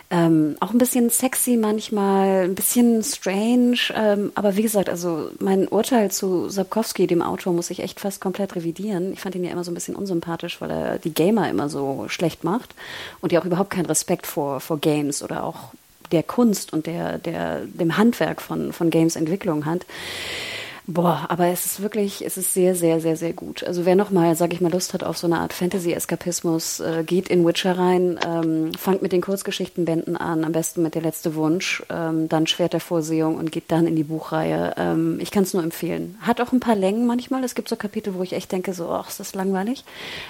Ähm, 0.10 0.56
auch 0.60 0.72
ein 0.72 0.78
bisschen 0.78 1.10
sexy 1.10 1.58
manchmal, 1.58 2.46
ein 2.46 2.56
bisschen 2.56 3.04
strange, 3.04 3.78
ähm, 3.94 4.32
aber 4.36 4.56
wie 4.56 4.62
gesagt, 4.62 4.88
also 4.88 5.32
mein 5.40 5.68
Urteil 5.68 6.12
zu 6.12 6.48
Sapkowski, 6.48 6.85
dem 6.94 7.22
Autor, 7.22 7.54
muss 7.54 7.70
ich 7.70 7.80
echt 7.80 8.00
fast 8.00 8.22
komplett 8.22 8.56
revidieren. 8.56 9.14
Ich 9.14 9.22
fand 9.22 9.36
ihn 9.36 9.44
ja 9.44 9.52
immer 9.52 9.64
so 9.64 9.72
ein 9.72 9.74
bisschen 9.74 9.96
unsympathisch, 9.96 10.62
weil 10.62 10.72
er 10.72 11.00
die 11.00 11.14
Gamer 11.14 11.50
immer 11.50 11.70
so 11.70 12.06
schlecht 12.08 12.44
macht 12.44 12.74
und 13.22 13.32
ja 13.32 13.40
auch 13.40 13.46
überhaupt 13.46 13.70
keinen 13.70 13.86
Respekt 13.86 14.28
vor, 14.28 14.60
vor 14.60 14.78
Games 14.80 15.24
oder 15.24 15.44
auch 15.44 15.74
der 16.12 16.24
Kunst 16.24 16.74
und 16.74 16.86
der, 16.86 17.18
der, 17.18 17.62
dem 17.66 17.98
Handwerk 17.98 18.42
von, 18.42 18.74
von 18.74 18.90
Games-Entwicklung 18.90 19.66
hat. 19.66 19.86
Boah, 20.88 21.26
aber 21.30 21.48
es 21.48 21.66
ist 21.66 21.82
wirklich, 21.82 22.24
es 22.24 22.38
ist 22.38 22.54
sehr, 22.54 22.76
sehr, 22.76 23.02
sehr, 23.02 23.18
sehr 23.18 23.34
gut. 23.34 23.64
Also 23.64 23.86
wer 23.86 23.96
nochmal, 23.96 24.36
sag 24.36 24.54
ich 24.54 24.62
mal, 24.62 24.72
Lust 24.72 24.94
hat 24.94 25.04
auf 25.04 25.18
so 25.18 25.26
eine 25.26 25.40
Art 25.40 25.52
Fantasy-Eskapismus, 25.52 26.80
äh, 26.80 27.04
geht 27.04 27.30
in 27.30 27.44
Witcher 27.44 27.76
rein, 27.76 28.20
ähm, 28.24 28.72
fangt 28.76 29.02
mit 29.02 29.12
den 29.12 29.22
Kurzgeschichtenbänden 29.22 30.16
an, 30.16 30.44
am 30.44 30.52
besten 30.52 30.84
mit 30.84 30.94
der 30.94 31.02
letzte 31.02 31.34
Wunsch, 31.34 31.82
ähm, 31.90 32.30
dann 32.30 32.46
Schwert 32.46 32.74
der 32.74 32.82
Vorsehung 32.82 33.38
und 33.38 33.52
geht 33.52 33.72
dann 33.72 33.88
in 33.88 33.96
die 33.96 34.04
Buchreihe. 34.04 34.76
Ähm, 34.78 35.18
ich 35.20 35.32
kann 35.32 35.42
es 35.42 35.56
nur 35.56 35.64
empfehlen. 35.64 36.20
Hat 36.22 36.40
auch 36.40 36.52
ein 36.52 36.60
paar 36.60 36.76
Längen 36.76 37.08
manchmal. 37.08 37.44
Es 37.44 37.56
gibt 37.56 37.68
so 37.68 37.76
Kapitel, 37.76 38.14
wo 38.14 38.22
ich 38.22 38.34
echt 38.34 38.52
denke, 38.52 38.76
so, 38.76 38.90
ach, 38.90 39.10
ist 39.10 39.20
das 39.20 39.34
langweilig. 39.34 39.86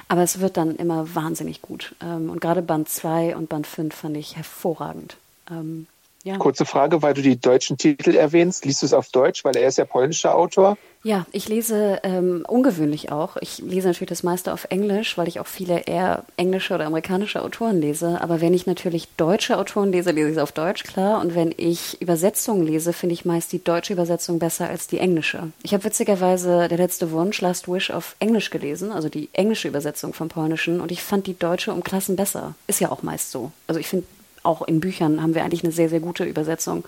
Aber 0.07 0.23
es 0.23 0.39
wird 0.39 0.55
dann 0.55 0.77
immer 0.77 1.13
wahnsinnig 1.15 1.61
gut. 1.61 1.95
Ähm, 2.01 2.29
und 2.29 2.39
gerade 2.39 2.61
Band 2.61 2.87
2 2.87 3.35
und 3.35 3.49
Band 3.49 3.67
5 3.67 3.93
fand 3.93 4.15
ich 4.15 4.37
hervorragend. 4.37 5.17
Ähm, 5.51 5.87
Ja. 6.25 6.37
Kurze 6.37 6.65
Frage, 6.65 7.03
weil 7.03 7.13
du 7.13 7.21
die 7.21 7.39
deutschen 7.39 7.77
Titel 7.77 8.15
erwähnst. 8.15 8.65
Liest 8.65 8.81
du 8.81 8.87
es 8.87 8.93
auf 8.93 9.09
Deutsch, 9.09 9.45
weil 9.45 9.55
er 9.55 9.67
ist 9.67 9.77
ja 9.77 9.85
polnischer 9.85 10.33
Autor? 10.33 10.75
Ja, 11.03 11.27
ich 11.31 11.47
lese 11.47 11.99
ähm, 12.01 12.43
ungewöhnlich 12.47 13.11
auch. 13.11 13.37
Ich 13.41 13.59
lese 13.59 13.89
natürlich 13.89 14.09
das 14.09 14.23
meiste 14.23 14.51
auf 14.51 14.65
Englisch, 14.71 15.19
weil 15.19 15.27
ich 15.27 15.39
auch 15.39 15.45
viele 15.45 15.81
eher 15.81 16.25
englische 16.35 16.73
oder 16.73 16.87
amerikanische 16.87 17.43
Autoren 17.43 17.79
lese. 17.79 18.21
Aber 18.21 18.41
wenn 18.41 18.55
ich 18.55 18.65
natürlich 18.65 19.07
deutsche 19.17 19.59
Autoren 19.59 19.91
lese, 19.91 20.09
lese 20.09 20.29
ich 20.29 20.37
es 20.37 20.41
auf 20.41 20.51
Deutsch, 20.51 20.83
klar. 20.83 21.21
Und 21.21 21.35
wenn 21.35 21.53
ich 21.55 22.01
Übersetzungen 22.01 22.65
lese, 22.65 22.91
finde 22.91 23.13
ich 23.13 23.23
meist 23.23 23.51
die 23.51 23.63
deutsche 23.63 23.93
Übersetzung 23.93 24.39
besser 24.39 24.67
als 24.67 24.87
die 24.87 24.97
englische. 24.97 25.51
Ich 25.61 25.75
habe 25.75 25.83
witzigerweise 25.83 26.67
Der 26.69 26.79
letzte 26.79 27.11
Wunsch, 27.11 27.39
Last 27.39 27.71
Wish, 27.71 27.91
auf 27.91 28.15
Englisch 28.17 28.49
gelesen, 28.49 28.91
also 28.91 29.09
die 29.09 29.29
englische 29.33 29.67
Übersetzung 29.67 30.11
vom 30.11 30.29
Polnischen. 30.29 30.81
Und 30.81 30.91
ich 30.91 31.03
fand 31.03 31.27
die 31.27 31.37
deutsche 31.37 31.71
um 31.71 31.83
Klassen 31.83 32.15
besser. 32.15 32.55
Ist 32.65 32.79
ja 32.79 32.91
auch 32.91 33.03
meist 33.03 33.29
so. 33.29 33.51
Also 33.67 33.79
ich 33.79 33.87
finde 33.87 34.07
auch 34.45 34.61
in 34.61 34.79
Büchern 34.79 35.21
haben 35.21 35.35
wir 35.35 35.43
eigentlich 35.43 35.63
eine 35.63 35.73
sehr, 35.73 35.89
sehr 35.89 35.99
gute 35.99 36.23
Übersetzung. 36.23 36.85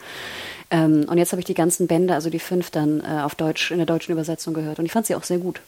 Ähm, 0.70 1.06
und 1.10 1.18
jetzt 1.18 1.32
habe 1.32 1.40
ich 1.40 1.46
die 1.46 1.54
ganzen 1.54 1.88
Bände, 1.88 2.14
also 2.14 2.30
die 2.30 2.40
fünf, 2.40 2.72
dann 2.72 3.02
äh, 3.02 3.22
auf 3.22 3.36
Deutsch, 3.36 3.72
in 3.72 3.78
der 3.78 3.86
deutschen 3.86 4.12
Übersetzung 4.12 4.54
gehört. 4.54 4.80
Und 4.80 4.86
ich 4.86 4.92
fand 4.92 5.06
sie 5.06 5.16
auch 5.16 5.24
sehr 5.24 5.38
gut. 5.38 5.62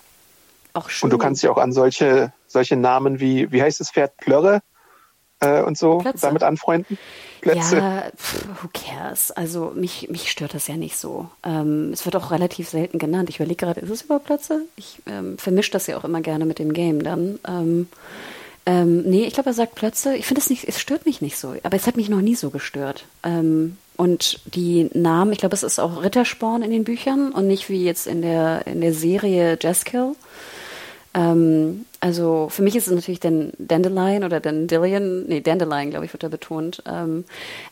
Auch 0.74 0.90
schön. 0.90 1.08
Und 1.08 1.12
du 1.12 1.18
kannst 1.18 1.42
dich 1.42 1.50
auch 1.50 1.58
an 1.58 1.72
solche, 1.72 2.34
solche 2.48 2.76
Namen 2.76 3.20
wie, 3.20 3.52
wie 3.52 3.62
heißt 3.62 3.80
das 3.80 3.92
Pferd, 3.92 4.16
Plörre 4.18 4.62
äh, 5.40 5.62
und 5.62 5.78
so 5.78 6.00
Plötze. 6.00 6.22
damit 6.22 6.44
anfreunden? 6.44 6.98
Plätze. 7.42 7.78
Ja, 7.78 8.04
pff, 8.16 8.46
who 8.62 8.70
cares? 8.74 9.32
Also 9.32 9.72
mich, 9.74 10.10
mich 10.10 10.30
stört 10.30 10.54
das 10.54 10.68
ja 10.68 10.76
nicht 10.76 10.98
so. 10.98 11.30
Ähm, 11.44 11.92
es 11.94 12.06
wird 12.06 12.16
auch 12.16 12.32
relativ 12.32 12.70
selten 12.70 13.00
genannt. 13.00 13.30
Ich 13.30 13.38
überlege 13.38 13.66
gerade, 13.66 13.80
ist 13.80 13.90
es 13.90 14.02
überhaupt 14.02 14.26
Plötze? 14.26 14.66
Ich 14.76 15.02
ähm, 15.08 15.38
vermische 15.38 15.72
das 15.72 15.88
ja 15.88 15.98
auch 15.98 16.04
immer 16.04 16.22
gerne 16.22 16.46
mit 16.46 16.60
dem 16.60 16.74
Game 16.74 17.04
dann. 17.04 17.40
Ähm, 17.48 17.88
ähm, 18.66 19.04
nee, 19.04 19.26
ich 19.26 19.34
glaube, 19.34 19.50
er 19.50 19.54
sagt 19.54 19.76
Plötze. 19.76 20.16
Ich 20.16 20.26
finde 20.26 20.42
es 20.42 20.50
nicht, 20.50 20.68
es 20.68 20.80
stört 20.80 21.06
mich 21.06 21.22
nicht 21.22 21.38
so. 21.38 21.56
Aber 21.64 21.76
es 21.76 21.88
hat 21.88 21.98
mich 21.98 22.10
noch 22.10 22.22
nie 22.22 22.36
so 22.36 22.50
gestört. 22.50 23.06
Ähm, 23.24 23.78
und 23.98 24.40
die 24.56 24.90
Namen, 24.94 25.34
ich 25.34 25.40
glaube, 25.40 25.56
es 25.56 25.64
ist 25.64 25.80
auch 25.80 26.04
Rittersporn 26.04 26.62
in 26.62 26.72
den 26.72 26.84
Büchern 26.84 27.32
und 27.32 27.48
nicht 27.48 27.70
wie 27.70 27.84
jetzt 27.84 28.08
in 28.08 28.22
der, 28.22 28.66
in 28.66 28.82
der 28.82 28.94
Serie 28.94 29.58
Jaskill. 29.60 30.16
Ähm, 31.14 31.86
also 32.00 32.48
für 32.50 32.62
mich 32.62 32.76
ist 32.76 32.88
es 32.88 32.94
natürlich 32.94 33.20
den 33.20 33.52
Dandelion 33.58 34.24
oder 34.24 34.40
Dandelion, 34.40 35.26
nee, 35.28 35.42
Dandelion, 35.42 35.90
glaube 35.90 36.06
ich, 36.06 36.14
wird 36.14 36.24
da 36.24 36.30
betont. 36.30 36.82
Ähm, 36.86 37.26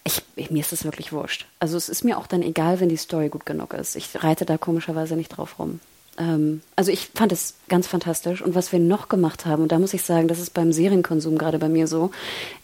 ich, 0.04 0.23
mir 0.50 0.60
ist 0.60 0.73
es 0.73 0.84
wirklich 0.84 1.13
wurscht. 1.13 1.45
Also 1.60 1.78
es 1.78 1.88
ist 1.88 2.04
mir 2.04 2.17
auch 2.17 2.28
dann 2.28 2.41
egal, 2.41 2.80
wenn 2.80 2.89
die 2.89 2.97
Story 2.97 3.30
gut 3.30 3.45
genug 3.45 3.73
ist. 3.73 3.95
Ich 3.95 4.21
reite 4.23 4.45
da 4.45 4.58
komischerweise 4.58 5.15
nicht 5.15 5.30
drauf 5.30 5.60
rum. 5.60 5.80
Ähm, 6.17 6.62
also 6.75 6.91
ich 6.91 7.10
fand 7.13 7.32
es 7.32 7.56
ganz 7.69 7.88
fantastisch. 7.88 8.41
Und 8.41 8.56
was 8.56 8.71
wir 8.71 8.80
noch 8.80 9.10
gemacht 9.10 9.45
haben, 9.45 9.63
und 9.63 9.71
da 9.71 9.80
muss 9.80 9.93
ich 9.93 10.03
sagen, 10.03 10.27
das 10.27 10.39
ist 10.39 10.53
beim 10.53 10.71
Serienkonsum 10.71 11.38
gerade 11.38 11.60
bei 11.60 11.69
mir 11.69 11.88
so, 11.88 12.12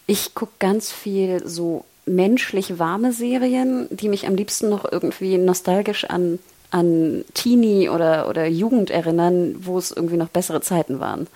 ich 0.07 0.35
gucke 0.35 0.53
ganz 0.59 0.91
viel 0.91 1.45
so 1.47 1.85
menschlich 2.05 2.79
warme 2.79 3.13
Serien, 3.13 3.87
die 3.89 4.09
mich 4.09 4.27
am 4.27 4.35
liebsten 4.35 4.69
noch 4.69 4.89
irgendwie 4.89 5.37
nostalgisch 5.37 6.05
an 6.05 6.39
an 6.73 7.23
Teenie 7.35 7.87
oder, 7.87 8.27
oder 8.27 8.47
Jugend 8.47 8.89
erinnern, 8.89 9.55
wo 9.59 9.77
es 9.77 9.91
irgendwie 9.91 10.17
noch 10.17 10.29
bessere 10.29 10.59
Zeiten 10.59 10.99
waren. 10.99 11.27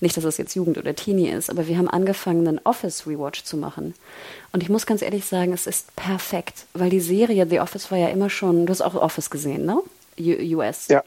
Nicht, 0.00 0.16
dass 0.16 0.24
es 0.24 0.38
jetzt 0.38 0.54
Jugend 0.54 0.78
oder 0.78 0.94
Teenie 0.94 1.28
ist, 1.28 1.50
aber 1.50 1.68
wir 1.68 1.76
haben 1.76 1.90
angefangen, 1.90 2.48
einen 2.48 2.60
Office 2.64 3.06
Rewatch 3.06 3.44
zu 3.44 3.58
machen. 3.58 3.92
Und 4.52 4.62
ich 4.62 4.70
muss 4.70 4.86
ganz 4.86 5.02
ehrlich 5.02 5.26
sagen, 5.26 5.52
es 5.52 5.66
ist 5.66 5.94
perfekt, 5.96 6.64
weil 6.72 6.88
die 6.88 7.00
Serie 7.00 7.46
The 7.46 7.60
Office 7.60 7.90
war 7.90 7.98
ja 7.98 8.08
immer 8.08 8.30
schon, 8.30 8.64
du 8.64 8.70
hast 8.70 8.80
auch 8.80 8.94
Office 8.94 9.28
gesehen, 9.28 9.66
ne? 9.66 9.82
US. 10.18 10.88
Ja. 10.88 11.04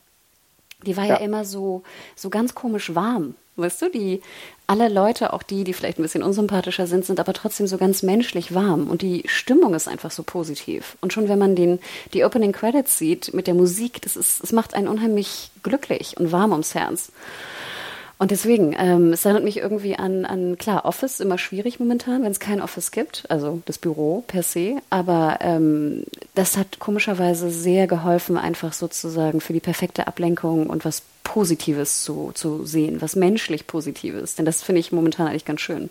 Die 0.86 0.98
war 0.98 1.06
ja. 1.06 1.16
ja 1.16 1.22
immer 1.22 1.46
so, 1.46 1.84
so 2.16 2.30
ganz 2.30 2.56
komisch 2.56 2.96
warm. 2.96 3.36
Weißt 3.58 3.82
du, 3.82 3.90
die 3.90 4.22
alle 4.68 4.88
Leute, 4.88 5.34
auch 5.34 5.44
die, 5.44 5.64
die 5.64 5.74
vielleicht 5.74 6.00
ein 6.00 6.04
bisschen 6.04 6.24
unsympathischer 6.24 6.88
sind, 6.88 7.04
sind 7.04 7.20
aber 7.20 7.34
trotzdem 7.34 7.68
so 7.68 7.78
ganz 7.78 8.04
menschlich 8.04 8.54
warm 8.54 8.88
und 8.88 9.02
die 9.02 9.24
Stimmung 9.26 9.74
ist 9.74 9.88
einfach 9.88 10.12
so 10.12 10.24
positiv. 10.24 10.96
Und 11.02 11.12
schon 11.12 11.28
wenn 11.28 11.40
man 11.40 11.56
den, 11.56 11.80
die 12.14 12.24
Opening 12.24 12.54
Credits 12.54 12.98
sieht 12.98 13.34
mit 13.34 13.48
der 13.48 13.56
Musik, 13.56 14.02
das 14.02 14.16
ist, 14.16 14.44
es 14.44 14.52
macht 14.52 14.74
einen 14.74 14.88
unheimlich 14.88 15.52
glücklich 15.64 16.16
und 16.18 16.32
warm 16.32 16.52
ums 16.52 16.76
Herz. 16.76 17.12
Und 18.22 18.32
deswegen, 18.32 18.76
ähm, 18.78 19.14
es 19.14 19.24
erinnert 19.24 19.46
mich 19.46 19.58
irgendwie 19.58 19.96
an, 19.96 20.26
an, 20.26 20.58
klar, 20.58 20.84
Office, 20.84 21.22
immer 21.22 21.38
schwierig 21.38 21.80
momentan, 21.80 22.22
wenn 22.22 22.32
es 22.32 22.42
kein 22.42 22.62
Office 22.62 22.92
gibt, 22.92 23.24
also 23.30 23.62
das 23.66 23.78
Büro 23.78 24.26
per 24.28 24.44
se. 24.44 24.82
Aber 24.90 25.38
ähm, 25.40 26.04
das 26.36 26.58
hat 26.58 26.80
komischerweise 26.80 27.50
sehr 27.50 27.88
geholfen, 27.88 28.38
einfach 28.38 28.74
sozusagen 28.74 29.40
für 29.40 29.54
die 29.54 29.62
perfekte 29.62 30.06
Ablenkung 30.08 30.68
und 30.68 30.84
was 30.84 31.04
Positives 31.24 32.04
zu, 32.04 32.32
zu 32.34 32.66
sehen, 32.66 33.02
was 33.02 33.16
menschlich 33.16 33.68
Positives. 33.68 34.36
Denn 34.36 34.46
das 34.46 34.64
finde 34.64 34.82
ich 34.82 34.92
momentan 34.92 35.28
eigentlich 35.28 35.46
ganz 35.46 35.62
schön 35.62 35.90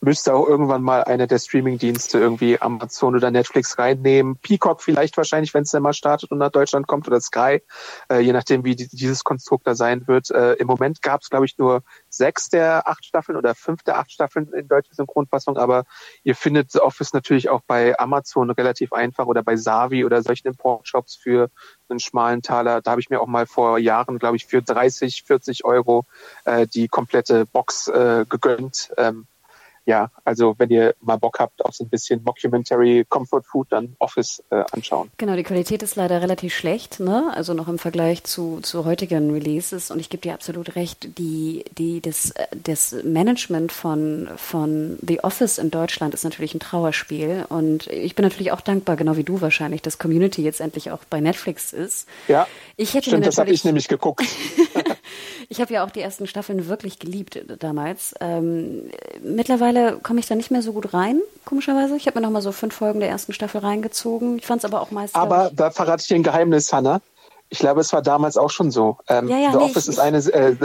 müsste 0.00 0.34
auch 0.34 0.46
irgendwann 0.46 0.82
mal 0.82 1.04
einer 1.04 1.26
der 1.26 1.38
Streaming-Dienste 1.38 2.18
irgendwie 2.18 2.60
Amazon 2.60 3.16
oder 3.16 3.30
Netflix 3.30 3.78
reinnehmen. 3.78 4.36
Peacock 4.36 4.82
vielleicht 4.82 5.16
wahrscheinlich, 5.16 5.54
wenn 5.54 5.62
es 5.62 5.70
dann 5.70 5.82
mal 5.82 5.94
startet 5.94 6.30
und 6.30 6.38
nach 6.38 6.50
Deutschland 6.50 6.86
kommt 6.86 7.06
oder 7.08 7.20
Sky, 7.20 7.62
äh, 8.10 8.20
je 8.20 8.32
nachdem, 8.32 8.64
wie 8.64 8.76
die, 8.76 8.88
dieses 8.88 9.24
Konstrukt 9.24 9.66
da 9.66 9.74
sein 9.74 10.06
wird. 10.06 10.30
Äh, 10.30 10.54
Im 10.54 10.66
Moment 10.66 11.00
gab 11.02 11.22
es, 11.22 11.30
glaube 11.30 11.46
ich, 11.46 11.56
nur 11.58 11.82
sechs 12.08 12.48
der 12.48 12.86
acht 12.86 13.04
Staffeln 13.04 13.38
oder 13.38 13.54
fünf 13.54 13.82
der 13.84 13.98
acht 13.98 14.12
Staffeln 14.12 14.52
in 14.52 14.68
deutscher 14.68 14.94
Synchronfassung, 14.94 15.56
aber 15.56 15.84
ihr 16.22 16.36
findet 16.36 16.76
Office 16.76 17.12
natürlich 17.12 17.48
auch 17.48 17.62
bei 17.66 17.98
Amazon 17.98 18.50
relativ 18.50 18.92
einfach 18.92 19.26
oder 19.26 19.42
bei 19.42 19.56
Savi 19.56 20.04
oder 20.04 20.22
solchen 20.22 20.48
Importshops 20.48 21.16
für 21.16 21.50
einen 21.88 22.00
schmalen 22.00 22.42
Taler. 22.42 22.82
Da 22.82 22.90
habe 22.92 23.00
ich 23.00 23.10
mir 23.10 23.20
auch 23.20 23.26
mal 23.26 23.46
vor 23.46 23.78
Jahren, 23.78 24.18
glaube 24.18 24.36
ich, 24.36 24.46
für 24.46 24.62
30, 24.62 25.24
40 25.24 25.64
Euro 25.64 26.04
äh, 26.44 26.66
die 26.66 26.88
komplette 26.88 27.46
Box 27.46 27.88
äh, 27.88 28.24
gegönnt. 28.28 28.92
Ähm, 28.96 29.26
ja, 29.86 30.10
also 30.24 30.56
wenn 30.58 30.68
ihr 30.70 30.94
mal 31.00 31.16
Bock 31.16 31.38
habt 31.38 31.64
auf 31.64 31.74
so 31.74 31.84
ein 31.84 31.88
bisschen 31.88 32.22
Mockumentary 32.24 33.06
Comfort 33.08 33.42
Food, 33.42 33.68
dann 33.70 33.94
Office 34.00 34.42
äh, 34.50 34.64
anschauen. 34.72 35.10
Genau, 35.16 35.36
die 35.36 35.44
Qualität 35.44 35.82
ist 35.82 35.94
leider 35.94 36.20
relativ 36.20 36.54
schlecht, 36.54 36.98
ne? 36.98 37.32
Also 37.34 37.54
noch 37.54 37.68
im 37.68 37.78
Vergleich 37.78 38.24
zu, 38.24 38.58
zu 38.62 38.84
heutigen 38.84 39.30
Releases. 39.30 39.92
Und 39.92 40.00
ich 40.00 40.10
gebe 40.10 40.22
dir 40.22 40.34
absolut 40.34 40.74
recht, 40.74 41.16
die, 41.18 41.64
die, 41.78 42.00
das, 42.00 42.34
das 42.64 42.96
Management 43.04 43.70
von, 43.70 44.28
von 44.36 44.98
The 45.06 45.22
Office 45.22 45.58
in 45.58 45.70
Deutschland 45.70 46.14
ist 46.14 46.24
natürlich 46.24 46.54
ein 46.54 46.60
Trauerspiel. 46.60 47.46
Und 47.48 47.86
ich 47.86 48.16
bin 48.16 48.24
natürlich 48.24 48.50
auch 48.50 48.60
dankbar, 48.60 48.96
genau 48.96 49.16
wie 49.16 49.24
du 49.24 49.40
wahrscheinlich, 49.40 49.82
dass 49.82 49.98
Community 49.98 50.42
jetzt 50.42 50.60
endlich 50.60 50.90
auch 50.90 51.04
bei 51.08 51.20
Netflix 51.20 51.72
ist. 51.72 52.08
Ja. 52.26 52.48
Ich 52.76 52.94
hätte 52.94 53.10
stimmt, 53.10 53.26
das 53.26 53.38
habe 53.38 53.50
ich 53.50 53.64
nämlich 53.64 53.86
geguckt. 53.86 54.26
ich 55.48 55.60
habe 55.60 55.72
ja 55.72 55.84
auch 55.84 55.90
die 55.90 56.00
ersten 56.00 56.26
Staffeln 56.26 56.66
wirklich 56.66 56.98
geliebt 56.98 57.40
damals. 57.60 58.14
Ähm, 58.20 58.90
mittlerweile 59.76 60.00
komme 60.00 60.20
ich 60.20 60.26
da 60.26 60.34
nicht 60.34 60.50
mehr 60.50 60.62
so 60.62 60.72
gut 60.72 60.94
rein, 60.94 61.20
komischerweise. 61.44 61.96
Ich 61.96 62.06
habe 62.06 62.18
mir 62.18 62.26
noch 62.26 62.32
mal 62.32 62.42
so 62.42 62.52
fünf 62.52 62.74
Folgen 62.74 63.00
der 63.00 63.08
ersten 63.08 63.32
Staffel 63.32 63.60
reingezogen. 63.60 64.38
Ich 64.38 64.46
fand 64.46 64.60
es 64.60 64.64
aber 64.64 64.80
auch 64.80 64.90
meist. 64.90 65.14
Aber 65.14 65.50
da 65.54 65.70
verrate 65.70 66.02
ich 66.02 66.08
dir 66.08 66.16
ein 66.16 66.22
Geheimnis, 66.22 66.72
Hannah. 66.72 67.00
Ich 67.48 67.58
glaube, 67.58 67.80
es 67.80 67.92
war 67.92 68.02
damals 68.02 68.36
auch 68.36 68.50
schon 68.50 68.70
so. 68.70 68.98
Ähm, 69.08 69.28
ja, 69.28 69.38
ja, 69.38 69.52
The 69.52 69.58
nee, 69.58 69.64
Office 69.64 69.84
ich, 69.84 69.90
ist 69.90 69.98
eine 70.00 70.18
äh, 70.18 70.56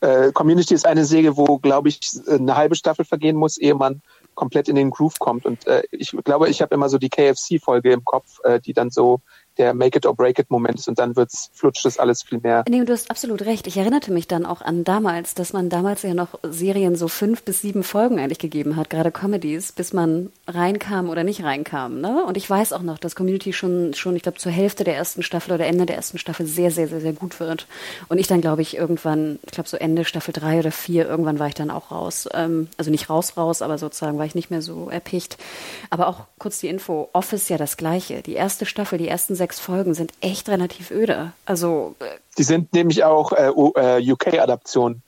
äh, 0.00 0.32
Community 0.32 0.74
ist 0.74 0.86
eine 0.86 1.04
Säge, 1.04 1.36
wo, 1.36 1.58
glaube 1.58 1.88
ich, 1.88 2.00
eine 2.28 2.56
halbe 2.56 2.76
Staffel 2.76 3.04
vergehen 3.04 3.36
muss, 3.36 3.58
ehe 3.58 3.74
man 3.74 4.00
komplett 4.34 4.68
in 4.68 4.76
den 4.76 4.90
Groove 4.90 5.18
kommt. 5.18 5.44
Und 5.46 5.66
äh, 5.66 5.82
ich 5.90 6.12
glaube, 6.24 6.48
ich 6.48 6.62
habe 6.62 6.74
immer 6.74 6.88
so 6.88 6.98
die 6.98 7.08
KFC-Folge 7.08 7.92
im 7.92 8.04
Kopf, 8.04 8.38
äh, 8.44 8.60
die 8.60 8.72
dann 8.72 8.90
so 8.90 9.20
der 9.58 9.74
Make 9.74 9.98
it 9.98 10.06
or 10.06 10.14
break 10.14 10.38
it 10.38 10.50
Moment 10.50 10.78
ist 10.78 10.88
und 10.88 10.98
dann 10.98 11.16
wird's 11.16 11.50
flutscht 11.52 11.84
das 11.84 11.98
alles 11.98 12.22
viel 12.22 12.40
mehr. 12.40 12.64
Nee, 12.68 12.84
du 12.84 12.92
hast 12.92 13.10
absolut 13.10 13.42
recht. 13.42 13.66
Ich 13.66 13.76
erinnerte 13.76 14.12
mich 14.12 14.28
dann 14.28 14.46
auch 14.46 14.62
an 14.62 14.84
damals, 14.84 15.34
dass 15.34 15.52
man 15.52 15.68
damals 15.68 16.02
ja 16.02 16.14
noch 16.14 16.38
Serien 16.42 16.96
so 16.96 17.08
fünf 17.08 17.42
bis 17.42 17.60
sieben 17.60 17.82
Folgen 17.82 18.18
eigentlich 18.18 18.38
gegeben 18.38 18.76
hat, 18.76 18.90
gerade 18.90 19.10
Comedies, 19.10 19.72
bis 19.72 19.92
man 19.92 20.30
reinkam 20.46 21.10
oder 21.10 21.24
nicht 21.24 21.42
reinkam. 21.42 22.00
Ne? 22.00 22.24
Und 22.24 22.36
ich 22.36 22.48
weiß 22.48 22.72
auch 22.72 22.82
noch, 22.82 22.98
dass 22.98 23.16
Community 23.16 23.52
schon, 23.52 23.94
schon, 23.94 24.16
ich 24.16 24.22
glaube, 24.22 24.38
zur 24.38 24.52
Hälfte 24.52 24.84
der 24.84 24.96
ersten 24.96 25.22
Staffel 25.22 25.52
oder 25.52 25.66
Ende 25.66 25.86
der 25.86 25.96
ersten 25.96 26.18
Staffel 26.18 26.46
sehr, 26.46 26.70
sehr, 26.70 26.88
sehr, 26.88 27.00
sehr 27.00 27.12
gut 27.12 27.40
wird. 27.40 27.66
Und 28.08 28.18
ich 28.18 28.26
dann, 28.26 28.40
glaube 28.40 28.62
ich, 28.62 28.76
irgendwann, 28.76 29.38
ich 29.44 29.52
glaube, 29.52 29.68
so 29.68 29.76
Ende 29.76 30.04
Staffel 30.04 30.32
drei 30.32 30.58
oder 30.60 30.70
vier, 30.72 31.08
irgendwann 31.08 31.38
war 31.38 31.48
ich 31.48 31.54
dann 31.54 31.70
auch 31.70 31.90
raus. 31.90 32.28
Ähm, 32.32 32.68
also 32.76 32.90
nicht 32.90 33.10
raus, 33.10 33.36
raus, 33.36 33.62
aber 33.62 33.78
sozusagen 33.78 34.18
war 34.18 34.26
ich 34.26 34.34
nicht 34.34 34.50
mehr 34.50 34.62
so 34.62 34.88
erpicht. 34.88 35.36
Aber 35.90 36.08
auch 36.08 36.24
kurz 36.38 36.60
die 36.60 36.68
Info, 36.68 37.08
Office 37.12 37.48
ja 37.48 37.58
das 37.58 37.76
Gleiche. 37.76 38.22
Die 38.22 38.34
erste 38.34 38.66
Staffel, 38.66 38.98
die 38.98 39.08
ersten 39.08 39.34
sechs 39.34 39.47
sechs 39.48 39.60
Folgen 39.60 39.94
sind 39.94 40.12
echt 40.20 40.50
relativ 40.50 40.90
öde. 40.90 41.32
Also 41.46 41.94
äh, 42.00 42.04
die 42.36 42.42
sind 42.42 42.74
nämlich 42.74 43.04
auch 43.04 43.32
äh, 43.32 43.48
äh 43.48 44.12
UK-Adaptionen. 44.12 45.02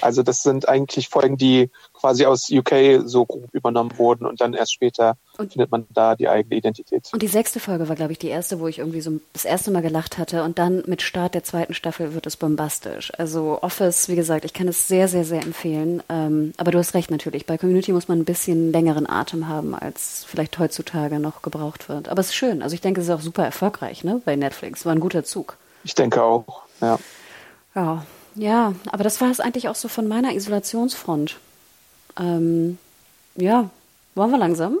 Also 0.00 0.22
das 0.22 0.42
sind 0.42 0.68
eigentlich 0.68 1.08
Folgen, 1.08 1.36
die 1.36 1.70
quasi 1.92 2.24
aus 2.26 2.50
UK 2.50 3.02
so 3.04 3.26
grob 3.26 3.48
übernommen 3.52 3.92
wurden 3.96 4.26
und 4.26 4.40
dann 4.40 4.54
erst 4.54 4.72
später 4.72 5.16
und, 5.36 5.52
findet 5.52 5.70
man 5.70 5.86
da 5.92 6.14
die 6.14 6.28
eigene 6.28 6.56
Identität. 6.56 7.08
Und 7.12 7.22
die 7.22 7.28
sechste 7.28 7.60
Folge 7.60 7.88
war, 7.88 7.96
glaube 7.96 8.12
ich, 8.12 8.18
die 8.18 8.28
erste, 8.28 8.60
wo 8.60 8.68
ich 8.68 8.78
irgendwie 8.78 9.00
so 9.00 9.20
das 9.32 9.44
erste 9.44 9.70
Mal 9.70 9.82
gelacht 9.82 10.18
hatte 10.18 10.42
und 10.44 10.58
dann 10.58 10.82
mit 10.86 11.02
Start 11.02 11.34
der 11.34 11.44
zweiten 11.44 11.74
Staffel 11.74 12.14
wird 12.14 12.26
es 12.26 12.36
bombastisch. 12.36 13.12
Also 13.18 13.58
Office, 13.62 14.08
wie 14.08 14.16
gesagt, 14.16 14.44
ich 14.44 14.52
kann 14.52 14.68
es 14.68 14.88
sehr, 14.88 15.08
sehr, 15.08 15.24
sehr 15.24 15.42
empfehlen. 15.42 16.02
Ähm, 16.08 16.52
aber 16.56 16.70
du 16.70 16.78
hast 16.78 16.94
recht 16.94 17.10
natürlich, 17.10 17.46
bei 17.46 17.58
Community 17.58 17.92
muss 17.92 18.08
man 18.08 18.18
ein 18.18 18.24
bisschen 18.24 18.72
längeren 18.72 19.08
Atem 19.08 19.48
haben, 19.48 19.74
als 19.74 20.24
vielleicht 20.26 20.58
heutzutage 20.58 21.18
noch 21.18 21.42
gebraucht 21.42 21.88
wird. 21.88 22.08
Aber 22.08 22.20
es 22.20 22.28
ist 22.28 22.34
schön. 22.34 22.62
Also 22.62 22.74
ich 22.74 22.80
denke, 22.80 23.00
es 23.00 23.08
ist 23.08 23.14
auch 23.14 23.20
super 23.20 23.44
erfolgreich 23.44 24.04
ne, 24.04 24.20
bei 24.24 24.36
Netflix. 24.36 24.86
War 24.86 24.92
ein 24.92 25.00
guter 25.00 25.24
Zug. 25.24 25.56
Ich 25.84 25.94
denke 25.94 26.22
auch, 26.22 26.62
ja. 26.80 26.98
Ja, 27.74 28.04
ja, 28.34 28.74
aber 28.90 29.04
das 29.04 29.20
war 29.20 29.30
es 29.30 29.40
eigentlich 29.40 29.68
auch 29.68 29.74
so 29.74 29.88
von 29.88 30.08
meiner 30.08 30.34
Isolationsfront. 30.34 31.36
Ähm, 32.18 32.78
ja, 33.36 33.70
wollen 34.14 34.30
wir 34.30 34.38
langsam? 34.38 34.78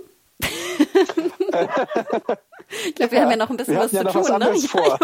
ich 0.78 0.86
glaube, 2.94 3.12
wir 3.12 3.18
ja, 3.18 3.24
haben 3.24 3.30
ja 3.30 3.36
noch 3.36 3.50
ein 3.50 3.56
bisschen 3.56 3.76
was 3.76 3.92
ja 3.92 4.04
zu 4.04 4.12
tun. 4.12 4.24
Was 4.28 4.62
ne? 4.62 4.68
vor. 4.68 4.98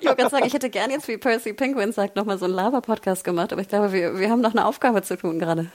ich 0.00 0.06
wollte 0.06 0.16
gerade 0.16 0.30
sagen, 0.30 0.46
ich 0.46 0.54
hätte 0.54 0.70
gerne 0.70 0.94
jetzt, 0.94 1.08
wie 1.08 1.16
Percy 1.16 1.52
Penguin 1.52 1.92
sagt, 1.92 2.16
nochmal 2.16 2.38
so 2.38 2.44
einen 2.44 2.54
Lava-Podcast 2.54 3.24
gemacht, 3.24 3.52
aber 3.52 3.62
ich 3.62 3.68
glaube, 3.68 3.92
wir, 3.92 4.18
wir 4.18 4.30
haben 4.30 4.40
noch 4.40 4.52
eine 4.52 4.66
Aufgabe 4.66 5.02
zu 5.02 5.16
tun 5.16 5.38
gerade. 5.38 5.66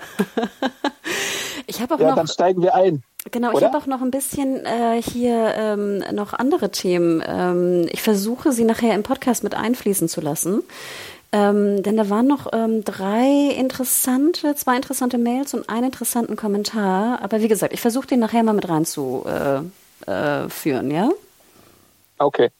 ich 1.67 1.81
habe 1.81 1.95
auch 1.95 1.99
ja, 1.99 2.09
noch. 2.09 2.15
dann 2.15 2.27
steigen 2.27 2.61
wir 2.61 2.75
ein. 2.75 3.03
Genau, 3.31 3.57
ich 3.57 3.63
habe 3.63 3.75
auch 3.75 3.87
noch 3.87 4.01
ein 4.01 4.11
bisschen 4.11 4.65
äh, 4.65 5.01
hier 5.01 5.55
ähm, 5.57 6.03
noch 6.11 6.33
andere 6.33 6.69
Themen. 6.69 7.23
Ähm, 7.25 7.87
ich 7.91 8.03
versuche 8.03 8.51
sie 8.51 8.65
nachher 8.65 8.93
im 8.93 9.01
Podcast 9.01 9.43
mit 9.43 9.55
einfließen 9.55 10.07
zu 10.07 10.21
lassen. 10.21 10.61
Ähm, 11.35 11.83
denn 11.83 11.97
da 11.97 12.09
waren 12.09 12.27
noch 12.27 12.47
ähm, 12.53 12.85
drei 12.85 13.49
interessante, 13.57 14.55
zwei 14.55 14.77
interessante 14.77 15.17
Mails 15.17 15.53
und 15.53 15.67
einen 15.67 15.87
interessanten 15.87 16.37
Kommentar. 16.37 17.21
Aber 17.21 17.41
wie 17.41 17.49
gesagt, 17.49 17.73
ich 17.73 17.81
versuche 17.81 18.07
den 18.07 18.19
nachher 18.19 18.41
mal 18.43 18.53
mit 18.53 18.69
reinzuführen, 18.69 19.71
äh, 20.07 20.93
äh, 20.93 20.93
ja? 20.93 21.09
Okay. 22.19 22.51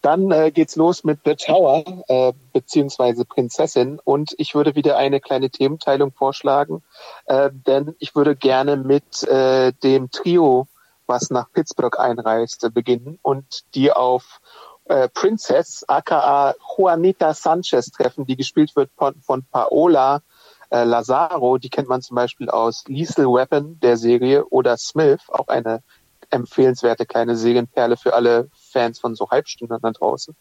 Dann 0.00 0.30
äh, 0.30 0.52
geht's 0.52 0.76
los 0.76 1.02
mit 1.02 1.18
The 1.24 1.34
Tower, 1.34 1.82
äh, 2.06 2.32
beziehungsweise 2.52 3.24
Prinzessin. 3.24 3.98
Und 4.04 4.32
ich 4.38 4.54
würde 4.54 4.76
wieder 4.76 4.96
eine 4.96 5.20
kleine 5.20 5.50
Thementeilung 5.50 6.12
vorschlagen, 6.12 6.84
äh, 7.26 7.50
denn 7.52 7.96
ich 7.98 8.14
würde 8.14 8.36
gerne 8.36 8.76
mit 8.76 9.24
äh, 9.24 9.72
dem 9.82 10.12
Trio, 10.12 10.68
was 11.08 11.30
nach 11.30 11.50
Pittsburgh 11.52 11.98
einreist, 11.98 12.62
äh, 12.62 12.70
beginnen 12.70 13.18
und 13.22 13.64
die 13.74 13.90
auf 13.90 14.38
äh, 14.88 15.08
Princess, 15.08 15.84
aka 15.88 16.54
Juanita 16.76 17.34
Sanchez 17.34 17.90
treffen, 17.90 18.26
die 18.26 18.36
gespielt 18.36 18.74
wird 18.76 18.90
von, 18.96 19.20
von 19.20 19.44
Paola 19.44 20.22
äh, 20.70 20.84
Lazaro. 20.84 21.58
Die 21.58 21.70
kennt 21.70 21.88
man 21.88 22.02
zum 22.02 22.14
Beispiel 22.14 22.50
aus 22.50 22.84
Lethal 22.88 23.26
Weapon, 23.26 23.78
der 23.80 23.96
Serie, 23.96 24.44
oder 24.46 24.76
Smith, 24.76 25.20
auch 25.28 25.48
eine 25.48 25.82
empfehlenswerte 26.30 27.06
kleine 27.06 27.36
Serienperle 27.36 27.96
für 27.96 28.14
alle 28.14 28.50
Fans 28.52 28.98
von 28.98 29.14
so 29.14 29.30
Halbstündern 29.30 29.80
da 29.82 29.90
draußen. 29.90 30.34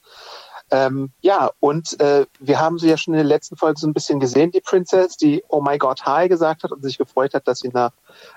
Ähm, 0.70 1.12
ja, 1.22 1.52
und 1.62 1.98
äh, 2.02 2.26
wir 2.40 2.60
haben 2.60 2.78
sie 2.78 2.90
ja 2.90 2.98
schon 2.98 3.14
in 3.14 3.20
der 3.20 3.26
letzten 3.26 3.56
Folge 3.56 3.80
so 3.80 3.88
ein 3.88 3.94
bisschen 3.94 4.20
gesehen, 4.20 4.52
die 4.52 4.60
Princess, 4.60 5.16
die 5.16 5.44
Oh 5.48 5.62
my 5.62 5.78
God 5.78 6.06
Hi 6.06 6.28
gesagt 6.28 6.64
hat 6.64 6.72
und 6.74 6.84
sich 6.84 6.98
gefreut 6.98 7.34
hat, 7.34 7.48
dass 7.48 7.60
sie 7.60 7.70
nach 7.70 7.92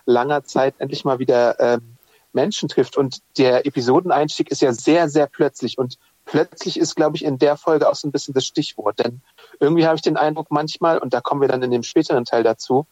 langer 0.07 0.45
Zeit 0.45 0.75
endlich 0.79 1.05
mal 1.05 1.19
wieder 1.19 1.59
ähm, 1.59 1.97
Menschen 2.33 2.69
trifft. 2.69 2.97
Und 2.97 3.19
der 3.39 3.67
Episodeneinstieg 3.67 4.51
ist 4.51 4.63
ja 4.63 4.73
sehr, 4.73 5.09
sehr 5.09 5.27
plötzlich. 5.27 5.79
Und 5.79 5.97
plötzlich 6.25 6.79
ist, 6.79 6.97
glaube 6.97 7.17
ich, 7.17 7.25
in 7.25 7.39
der 7.39 7.57
Folge 7.57 7.89
auch 7.89 7.95
so 7.95 8.09
ein 8.09 8.13
bisschen 8.13 8.35
das 8.35 8.47
Stichwort. 8.47 8.99
Denn 8.99 9.21
irgendwie 9.59 9.87
habe 9.87 9.97
ich 9.97 10.03
den 10.03 10.17
Eindruck 10.17 10.51
manchmal, 10.51 10.99
und 10.99 11.13
da 11.15 11.21
kommen 11.21 11.41
wir 11.41 11.49
dann 11.49 11.63
in 11.63 11.71
dem 11.71 11.83
späteren 11.83 12.25
Teil 12.25 12.43
dazu, 12.43 12.87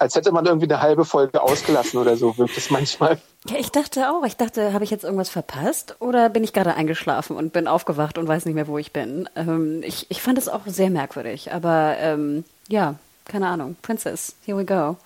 als 0.00 0.14
hätte 0.14 0.32
man 0.32 0.46
irgendwie 0.46 0.66
eine 0.66 0.80
halbe 0.80 1.04
Folge 1.04 1.42
ausgelassen 1.42 1.98
oder 2.00 2.16
so, 2.16 2.38
wirkt 2.38 2.56
es 2.56 2.70
manchmal. 2.70 3.20
Ja, 3.46 3.56
ich 3.58 3.70
dachte 3.70 4.10
auch. 4.10 4.24
Ich 4.24 4.36
dachte, 4.36 4.72
habe 4.72 4.82
ich 4.82 4.90
jetzt 4.90 5.04
irgendwas 5.04 5.28
verpasst 5.28 5.96
oder 6.00 6.30
bin 6.30 6.42
ich 6.42 6.54
gerade 6.54 6.74
eingeschlafen 6.74 7.36
und 7.36 7.52
bin 7.52 7.68
aufgewacht 7.68 8.16
und 8.16 8.26
weiß 8.26 8.46
nicht 8.46 8.54
mehr, 8.54 8.66
wo 8.66 8.78
ich 8.78 8.94
bin? 8.94 9.28
Ähm, 9.36 9.82
ich, 9.82 10.10
ich 10.10 10.22
fand 10.22 10.38
es 10.38 10.48
auch 10.48 10.62
sehr 10.66 10.88
merkwürdig, 10.88 11.52
aber 11.52 11.96
ähm, 11.98 12.44
ja, 12.68 12.94
keine 13.26 13.48
Ahnung. 13.48 13.76
Princess, 13.82 14.34
here 14.46 14.56
we 14.56 14.64
go. 14.64 14.96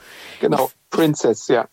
Genau, 0.40 0.70
Princess, 0.90 1.48
ja. 1.48 1.66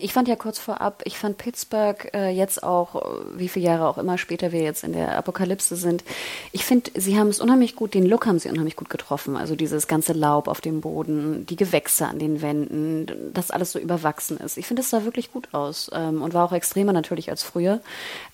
Ich 0.00 0.12
fand 0.12 0.28
ja 0.28 0.36
kurz 0.36 0.58
vorab, 0.58 1.02
ich 1.04 1.18
fand 1.18 1.38
Pittsburgh 1.38 2.10
äh, 2.14 2.30
jetzt 2.30 2.62
auch, 2.62 2.96
äh, 2.96 3.38
wie 3.38 3.48
viele 3.48 3.66
Jahre 3.66 3.88
auch 3.88 3.98
immer 3.98 4.18
später 4.18 4.52
wir 4.52 4.60
jetzt 4.60 4.84
in 4.84 4.92
der 4.92 5.16
Apokalypse 5.16 5.76
sind, 5.76 6.04
ich 6.52 6.64
finde, 6.64 6.90
sie 6.94 7.18
haben 7.18 7.28
es 7.28 7.40
unheimlich 7.40 7.76
gut, 7.76 7.94
den 7.94 8.06
Look 8.06 8.26
haben 8.26 8.38
sie 8.38 8.48
unheimlich 8.48 8.76
gut 8.76 8.90
getroffen. 8.90 9.36
Also 9.36 9.56
dieses 9.56 9.86
ganze 9.86 10.12
Laub 10.12 10.48
auf 10.48 10.60
dem 10.60 10.80
Boden, 10.80 11.46
die 11.46 11.56
Gewächse 11.56 12.06
an 12.06 12.18
den 12.18 12.42
Wänden, 12.42 13.06
das 13.34 13.50
alles 13.50 13.72
so 13.72 13.78
überwachsen 13.78 14.38
ist. 14.38 14.56
Ich 14.56 14.66
finde, 14.66 14.82
es 14.82 14.90
sah 14.90 15.04
wirklich 15.04 15.32
gut 15.32 15.48
aus 15.52 15.90
ähm, 15.92 16.22
und 16.22 16.34
war 16.34 16.44
auch 16.44 16.52
extremer 16.52 16.92
natürlich 16.92 17.30
als 17.30 17.42
früher. 17.42 17.80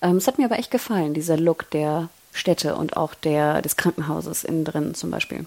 Ähm, 0.01 0.17
es 0.17 0.27
hat 0.27 0.37
mir 0.37 0.45
aber 0.45 0.59
echt 0.59 0.71
gefallen, 0.71 1.13
dieser 1.13 1.37
Look 1.37 1.69
der 1.71 2.09
Städte 2.33 2.75
und 2.75 2.97
auch 2.97 3.13
der 3.13 3.61
des 3.61 3.77
Krankenhauses 3.77 4.43
innen 4.43 4.65
drin 4.65 4.93
zum 4.93 5.11
Beispiel. 5.11 5.45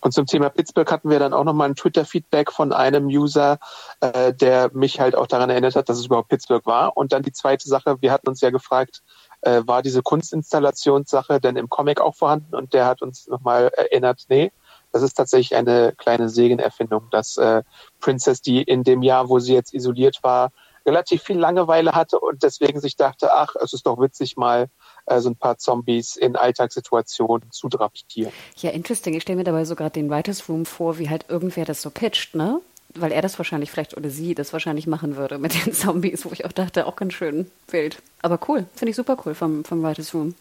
Und 0.00 0.12
zum 0.12 0.26
Thema 0.26 0.48
Pittsburgh 0.48 0.90
hatten 0.90 1.10
wir 1.10 1.18
dann 1.18 1.32
auch 1.32 1.44
nochmal 1.44 1.68
ein 1.68 1.76
Twitter-Feedback 1.76 2.50
von 2.52 2.72
einem 2.72 3.06
User, 3.06 3.58
äh, 4.00 4.34
der 4.34 4.70
mich 4.74 5.00
halt 5.00 5.14
auch 5.14 5.26
daran 5.26 5.50
erinnert 5.50 5.76
hat, 5.76 5.88
dass 5.88 5.98
es 5.98 6.06
überhaupt 6.06 6.28
Pittsburgh 6.28 6.66
war. 6.66 6.96
Und 6.96 7.12
dann 7.12 7.22
die 7.22 7.32
zweite 7.32 7.68
Sache, 7.68 7.96
wir 8.00 8.12
hatten 8.12 8.28
uns 8.28 8.40
ja 8.40 8.50
gefragt, 8.50 9.02
äh, 9.42 9.62
war 9.64 9.82
diese 9.82 10.02
Kunstinstallationssache 10.02 11.40
denn 11.40 11.56
im 11.56 11.68
Comic 11.68 12.00
auch 12.00 12.16
vorhanden? 12.16 12.54
Und 12.54 12.74
der 12.74 12.86
hat 12.86 13.02
uns 13.02 13.28
nochmal 13.28 13.70
erinnert, 13.76 14.24
nee, 14.28 14.52
das 14.92 15.02
ist 15.02 15.14
tatsächlich 15.14 15.56
eine 15.56 15.94
kleine 15.96 16.28
Segenerfindung, 16.28 17.08
dass 17.10 17.36
äh, 17.38 17.62
Princess, 18.00 18.42
die 18.42 18.62
in 18.62 18.84
dem 18.84 19.02
Jahr, 19.02 19.28
wo 19.28 19.38
sie 19.38 19.54
jetzt 19.54 19.72
isoliert 19.72 20.22
war, 20.22 20.50
relativ 20.84 21.22
viel 21.22 21.38
Langeweile 21.38 21.92
hatte 21.92 22.18
und 22.18 22.42
deswegen 22.42 22.80
sich 22.80 22.96
dachte, 22.96 23.32
ach, 23.32 23.54
es 23.62 23.72
ist 23.72 23.86
doch 23.86 24.00
witzig, 24.00 24.36
mal 24.36 24.68
äh, 25.06 25.20
so 25.20 25.30
ein 25.30 25.36
paar 25.36 25.58
Zombies 25.58 26.16
in 26.16 26.36
Alltagssituationen 26.36 27.50
zu 27.50 27.68
draftieren. 27.68 28.32
Ja, 28.56 28.70
interesting. 28.70 29.14
Ich 29.14 29.22
stelle 29.22 29.38
mir 29.38 29.44
dabei 29.44 29.64
so 29.64 29.74
gerade 29.74 29.92
den 29.92 30.10
Writers 30.10 30.48
Room 30.48 30.66
vor, 30.66 30.98
wie 30.98 31.10
halt 31.10 31.26
irgendwer 31.28 31.64
das 31.64 31.82
so 31.82 31.90
pitcht, 31.90 32.34
ne? 32.34 32.60
Weil 32.94 33.12
er 33.12 33.22
das 33.22 33.38
wahrscheinlich 33.38 33.70
vielleicht 33.70 33.96
oder 33.96 34.10
sie 34.10 34.34
das 34.34 34.52
wahrscheinlich 34.52 34.86
machen 34.86 35.16
würde 35.16 35.38
mit 35.38 35.54
den 35.54 35.72
Zombies, 35.74 36.24
wo 36.24 36.30
ich 36.32 36.44
auch 36.44 36.52
dachte, 36.52 36.86
auch 36.86 36.96
ganz 36.96 37.14
schön 37.14 37.50
wild. 37.68 38.02
Aber 38.20 38.38
cool, 38.48 38.66
finde 38.74 38.90
ich 38.90 38.96
super 38.96 39.16
cool 39.24 39.34
vom, 39.34 39.64
vom 39.64 39.82
Writers 39.82 40.14
Room. 40.14 40.34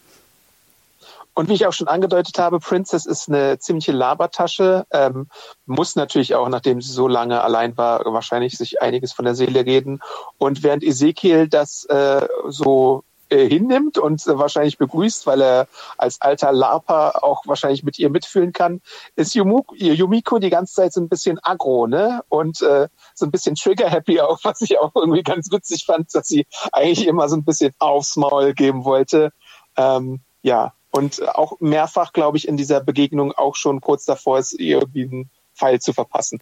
Und 1.34 1.48
wie 1.48 1.54
ich 1.54 1.66
auch 1.66 1.74
schon 1.74 1.88
angedeutet 1.88 2.38
habe, 2.40 2.60
Princess 2.60 3.06
ist 3.06 3.30
eine 3.30 3.58
ziemliche 3.58 3.94
Labertasche, 3.94 4.86
ähm, 4.92 5.28
muss 5.66 5.96
natürlich 5.96 6.36
auch, 6.36 6.50
nachdem 6.50 6.82
sie 6.82 6.92
so 6.92 7.08
lange 7.08 7.42
allein 7.42 7.78
war, 7.78 8.04
wahrscheinlich 8.06 8.58
sich 8.58 8.82
einiges 8.82 9.14
von 9.14 9.24
der 9.24 9.36
Seele 9.36 9.66
reden. 9.66 10.02
Und 10.38 10.62
während 10.62 10.84
Ezekiel 10.84 11.48
das 11.48 11.86
äh, 11.86 12.28
so 12.50 13.04
äh, 13.32 13.48
hinnimmt 13.48 13.98
und 13.98 14.28
äh, 14.28 14.38
wahrscheinlich 14.38 14.78
begrüßt, 14.78 15.26
weil 15.26 15.42
er 15.42 15.68
als 15.98 16.20
alter 16.20 16.52
Larper 16.52 17.24
auch 17.24 17.48
wahrscheinlich 17.48 17.84
mit 17.84 17.98
ihr 17.98 18.10
mitfühlen 18.10 18.52
kann, 18.52 18.82
ist 19.16 19.34
Yumiko, 19.34 19.74
Yumiko 19.76 20.38
die 20.38 20.50
ganze 20.50 20.74
Zeit 20.74 20.92
so 20.92 21.00
ein 21.00 21.08
bisschen 21.08 21.40
aggro, 21.42 21.88
ne? 21.88 22.22
Und 22.28 22.62
äh, 22.62 22.90
so 23.16 23.26
ein 23.26 23.32
bisschen 23.32 23.56
trigger-happy 23.56 24.20
auch, 24.20 24.40
was 24.44 24.60
ich 24.62 24.78
auch 24.80 24.92
irgendwie 24.96 25.24
ganz 25.24 25.50
witzig 25.52 25.86
fand, 25.86 26.14
dass 26.14 26.28
sie 26.28 26.46
eigentlich 26.74 27.08
immer 27.08 27.30
so 27.30 27.38
ein 27.38 27.46
bisschen 27.46 27.74
aufs 27.80 28.18
Maul 28.18 28.54
geben 28.54 28.84
wollte. 28.84 29.32
Ähm, 29.78 30.20
ja, 30.42 30.74
und 30.92 31.26
auch 31.36 31.60
mehrfach, 31.62 32.12
glaube 32.12 32.38
ich, 32.38 32.48
in 32.48 32.58
dieser 32.58 32.82
Begegnung 32.82 33.32
auch 33.32 33.56
schon 33.56 33.80
kurz 33.80 34.04
davor 34.04 34.40
ist, 34.40 34.60
irgendwie 34.60 35.04
einen 35.04 35.30
Pfeil 35.56 35.80
zu 35.80 35.94
verpassen. 35.94 36.42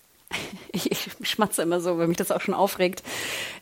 Ich, 0.72 0.92
ich 1.20 1.30
schmatze 1.30 1.62
immer 1.62 1.82
so, 1.82 1.98
weil 1.98 2.08
mich 2.08 2.18
das 2.18 2.32
auch 2.32 2.42
schon 2.42 2.54
aufregt. 2.54 3.04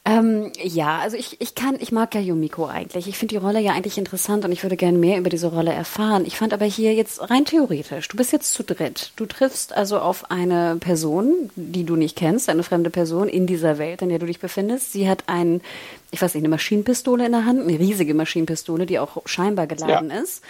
Ähm, 0.05 0.51
ja, 0.61 0.99
also 0.99 1.17
ich, 1.17 1.39
ich 1.41 1.55
kann, 1.55 1.77
ich 1.79 1.91
mag 1.91 2.13
ja 2.15 2.21
Yumiko 2.21 2.65
eigentlich. 2.65 3.07
Ich 3.07 3.17
finde 3.17 3.35
die 3.35 3.43
Rolle 3.43 3.59
ja 3.59 3.73
eigentlich 3.73 3.97
interessant 3.97 4.45
und 4.45 4.51
ich 4.51 4.63
würde 4.63 4.77
gerne 4.77 4.97
mehr 4.97 5.17
über 5.17 5.29
diese 5.29 5.47
Rolle 5.47 5.71
erfahren. 5.71 6.25
Ich 6.25 6.37
fand 6.37 6.53
aber 6.53 6.65
hier 6.65 6.93
jetzt 6.93 7.29
rein 7.29 7.45
theoretisch, 7.45 8.07
du 8.07 8.17
bist 8.17 8.31
jetzt 8.31 8.53
zu 8.53 8.63
dritt. 8.63 9.11
Du 9.15 9.25
triffst 9.25 9.73
also 9.73 9.99
auf 9.99 10.31
eine 10.31 10.77
Person, 10.79 11.49
die 11.55 11.83
du 11.83 11.95
nicht 11.95 12.17
kennst, 12.17 12.49
eine 12.49 12.63
fremde 12.63 12.89
Person 12.89 13.27
in 13.27 13.47
dieser 13.47 13.77
Welt, 13.77 14.01
in 14.01 14.09
der 14.09 14.19
du 14.19 14.25
dich 14.25 14.39
befindest. 14.39 14.91
Sie 14.91 15.09
hat 15.09 15.23
ein, 15.27 15.61
ich 16.11 16.21
weiß 16.21 16.33
nicht, 16.33 16.41
eine 16.41 16.49
Maschinenpistole 16.49 17.25
in 17.25 17.31
der 17.31 17.45
Hand, 17.45 17.61
eine 17.61 17.79
riesige 17.79 18.13
Maschinenpistole, 18.13 18.85
die 18.85 18.99
auch 18.99 19.25
scheinbar 19.25 19.67
geladen 19.67 20.09
ja. 20.09 20.19
ist. 20.19 20.43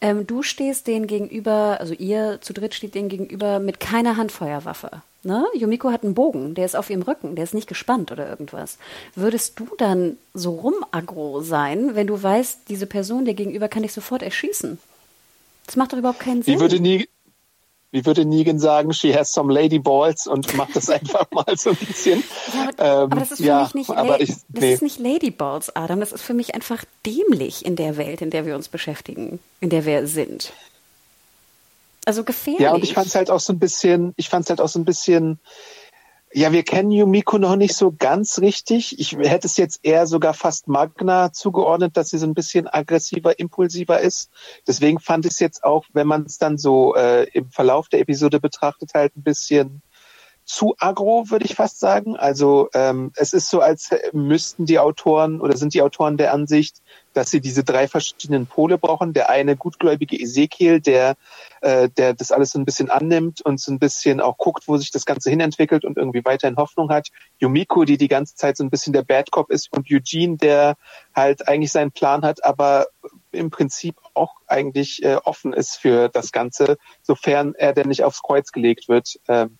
Ähm, 0.00 0.26
du 0.26 0.42
stehst 0.42 0.86
denen 0.86 1.06
gegenüber, 1.06 1.78
also 1.80 1.94
ihr 1.94 2.40
zu 2.40 2.52
dritt 2.52 2.74
steht 2.74 2.94
denen 2.94 3.08
gegenüber 3.08 3.58
mit 3.58 3.80
keiner 3.80 4.16
Handfeuerwaffe. 4.16 5.02
Ne? 5.22 5.44
Yumiko 5.54 5.90
hat 5.90 6.02
einen 6.02 6.14
Bogen, 6.14 6.54
der 6.54 6.64
ist 6.64 6.74
auf 6.74 6.88
ihrem 6.88 7.02
Rücken, 7.02 7.36
der 7.36 7.44
ist 7.44 7.52
nicht 7.52 7.68
gespannt 7.68 8.10
oder 8.10 8.28
irgendwas. 8.28 8.78
Würdest 9.14 9.60
du 9.60 9.68
dann 9.76 10.16
so 10.32 10.52
rumaggro 10.52 11.42
sein, 11.42 11.94
wenn 11.94 12.06
du 12.06 12.22
weißt, 12.22 12.60
diese 12.68 12.86
Person 12.86 13.26
dir 13.26 13.34
gegenüber 13.34 13.68
kann 13.68 13.82
dich 13.82 13.92
sofort 13.92 14.22
erschießen? 14.22 14.78
Das 15.66 15.76
macht 15.76 15.92
doch 15.92 15.98
überhaupt 15.98 16.20
keinen 16.20 16.42
Sinn. 16.42 16.54
Wie 16.54 16.60
würde, 16.60 16.80
nie, 16.80 17.06
wie 17.90 18.06
würde 18.06 18.24
Negan 18.24 18.58
sagen, 18.58 18.94
she 18.94 19.14
has 19.14 19.30
some 19.30 19.52
lady 19.52 19.78
balls 19.78 20.26
und 20.26 20.56
macht 20.56 20.74
das 20.74 20.88
einfach 20.90 21.30
mal 21.32 21.54
so 21.54 21.70
ein 21.70 21.76
bisschen. 21.76 22.24
Ja, 22.54 22.62
aber, 22.62 22.78
ähm, 22.78 23.12
aber 23.12 23.20
das 23.20 23.32
ist 23.32 23.36
für 23.38 23.44
ja, 23.44 23.62
mich 23.64 23.74
nicht, 23.74 23.90
aber 23.90 24.20
ich, 24.22 24.34
das 24.48 24.64
ist 24.64 24.82
nicht 24.82 24.98
lady 24.98 25.30
balls, 25.30 25.76
Adam. 25.76 26.00
Das 26.00 26.12
ist 26.12 26.22
für 26.22 26.34
mich 26.34 26.54
einfach 26.54 26.82
dämlich 27.04 27.66
in 27.66 27.76
der 27.76 27.98
Welt, 27.98 28.22
in 28.22 28.30
der 28.30 28.46
wir 28.46 28.56
uns 28.56 28.68
beschäftigen, 28.68 29.38
in 29.60 29.68
der 29.68 29.84
wir 29.84 30.06
sind. 30.06 30.54
Also 32.10 32.24
gefährlich. 32.24 32.60
Ja, 32.60 32.74
und 32.74 32.82
ich 32.82 32.92
fand 32.92 33.06
es 33.06 33.14
halt 33.14 33.30
auch 33.30 33.38
so 33.38 33.52
ein 33.52 33.60
bisschen, 33.60 34.14
ich 34.16 34.28
fand 34.28 34.42
es 34.42 34.50
halt 34.50 34.60
auch 34.60 34.68
so 34.68 34.80
ein 34.80 34.84
bisschen, 34.84 35.38
ja, 36.32 36.50
wir 36.50 36.64
kennen 36.64 36.90
Yumiko 36.90 37.38
noch 37.38 37.54
nicht 37.54 37.76
so 37.76 37.94
ganz 37.96 38.40
richtig. 38.40 38.98
Ich 38.98 39.12
hätte 39.12 39.46
es 39.46 39.56
jetzt 39.56 39.78
eher 39.84 40.08
sogar 40.08 40.34
fast 40.34 40.66
Magna 40.66 41.32
zugeordnet, 41.32 41.96
dass 41.96 42.08
sie 42.08 42.18
so 42.18 42.26
ein 42.26 42.34
bisschen 42.34 42.66
aggressiver, 42.66 43.38
impulsiver 43.38 44.00
ist. 44.00 44.28
Deswegen 44.66 44.98
fand 44.98 45.24
ich 45.24 45.34
es 45.34 45.38
jetzt 45.38 45.62
auch, 45.62 45.84
wenn 45.92 46.08
man 46.08 46.24
es 46.24 46.36
dann 46.36 46.58
so 46.58 46.96
äh, 46.96 47.28
im 47.32 47.48
Verlauf 47.48 47.88
der 47.88 48.00
Episode 48.00 48.40
betrachtet, 48.40 48.90
halt 48.92 49.16
ein 49.16 49.22
bisschen 49.22 49.80
zu 50.50 50.74
agro, 50.78 51.30
würde 51.30 51.44
ich 51.44 51.54
fast 51.54 51.78
sagen. 51.78 52.16
Also 52.16 52.70
ähm, 52.74 53.12
es 53.14 53.32
ist 53.32 53.48
so, 53.48 53.60
als 53.60 53.90
müssten 54.12 54.66
die 54.66 54.80
Autoren 54.80 55.40
oder 55.40 55.56
sind 55.56 55.74
die 55.74 55.82
Autoren 55.82 56.16
der 56.16 56.34
Ansicht, 56.34 56.82
dass 57.12 57.30
sie 57.30 57.40
diese 57.40 57.62
drei 57.62 57.86
verschiedenen 57.86 58.46
Pole 58.46 58.76
brauchen. 58.76 59.12
Der 59.12 59.30
eine 59.30 59.56
gutgläubige 59.56 60.16
Ezekiel, 60.18 60.80
der, 60.80 61.14
äh, 61.60 61.88
der 61.88 62.14
das 62.14 62.32
alles 62.32 62.50
so 62.50 62.58
ein 62.58 62.64
bisschen 62.64 62.90
annimmt 62.90 63.40
und 63.42 63.60
so 63.60 63.70
ein 63.70 63.78
bisschen 63.78 64.20
auch 64.20 64.38
guckt, 64.38 64.66
wo 64.66 64.76
sich 64.76 64.90
das 64.90 65.06
Ganze 65.06 65.30
hinentwickelt 65.30 65.84
und 65.84 65.96
irgendwie 65.96 66.24
weiterhin 66.24 66.56
Hoffnung 66.56 66.90
hat. 66.90 67.10
Yumiko, 67.38 67.84
die 67.84 67.96
die 67.96 68.08
ganze 68.08 68.34
Zeit 68.34 68.56
so 68.56 68.64
ein 68.64 68.70
bisschen 68.70 68.92
der 68.92 69.02
Bad 69.02 69.30
Cop 69.30 69.52
ist 69.52 69.72
und 69.72 69.86
Eugene, 69.88 70.36
der 70.36 70.74
halt 71.14 71.46
eigentlich 71.46 71.70
seinen 71.70 71.92
Plan 71.92 72.22
hat, 72.22 72.44
aber 72.44 72.88
im 73.30 73.50
Prinzip 73.50 73.94
auch 74.14 74.34
eigentlich 74.48 75.04
äh, 75.04 75.14
offen 75.22 75.52
ist 75.52 75.76
für 75.76 76.08
das 76.08 76.32
Ganze, 76.32 76.76
sofern 77.02 77.54
er 77.54 77.72
denn 77.72 77.86
nicht 77.86 78.02
aufs 78.02 78.20
Kreuz 78.20 78.50
gelegt 78.50 78.88
wird. 78.88 79.20
Ähm, 79.28 79.59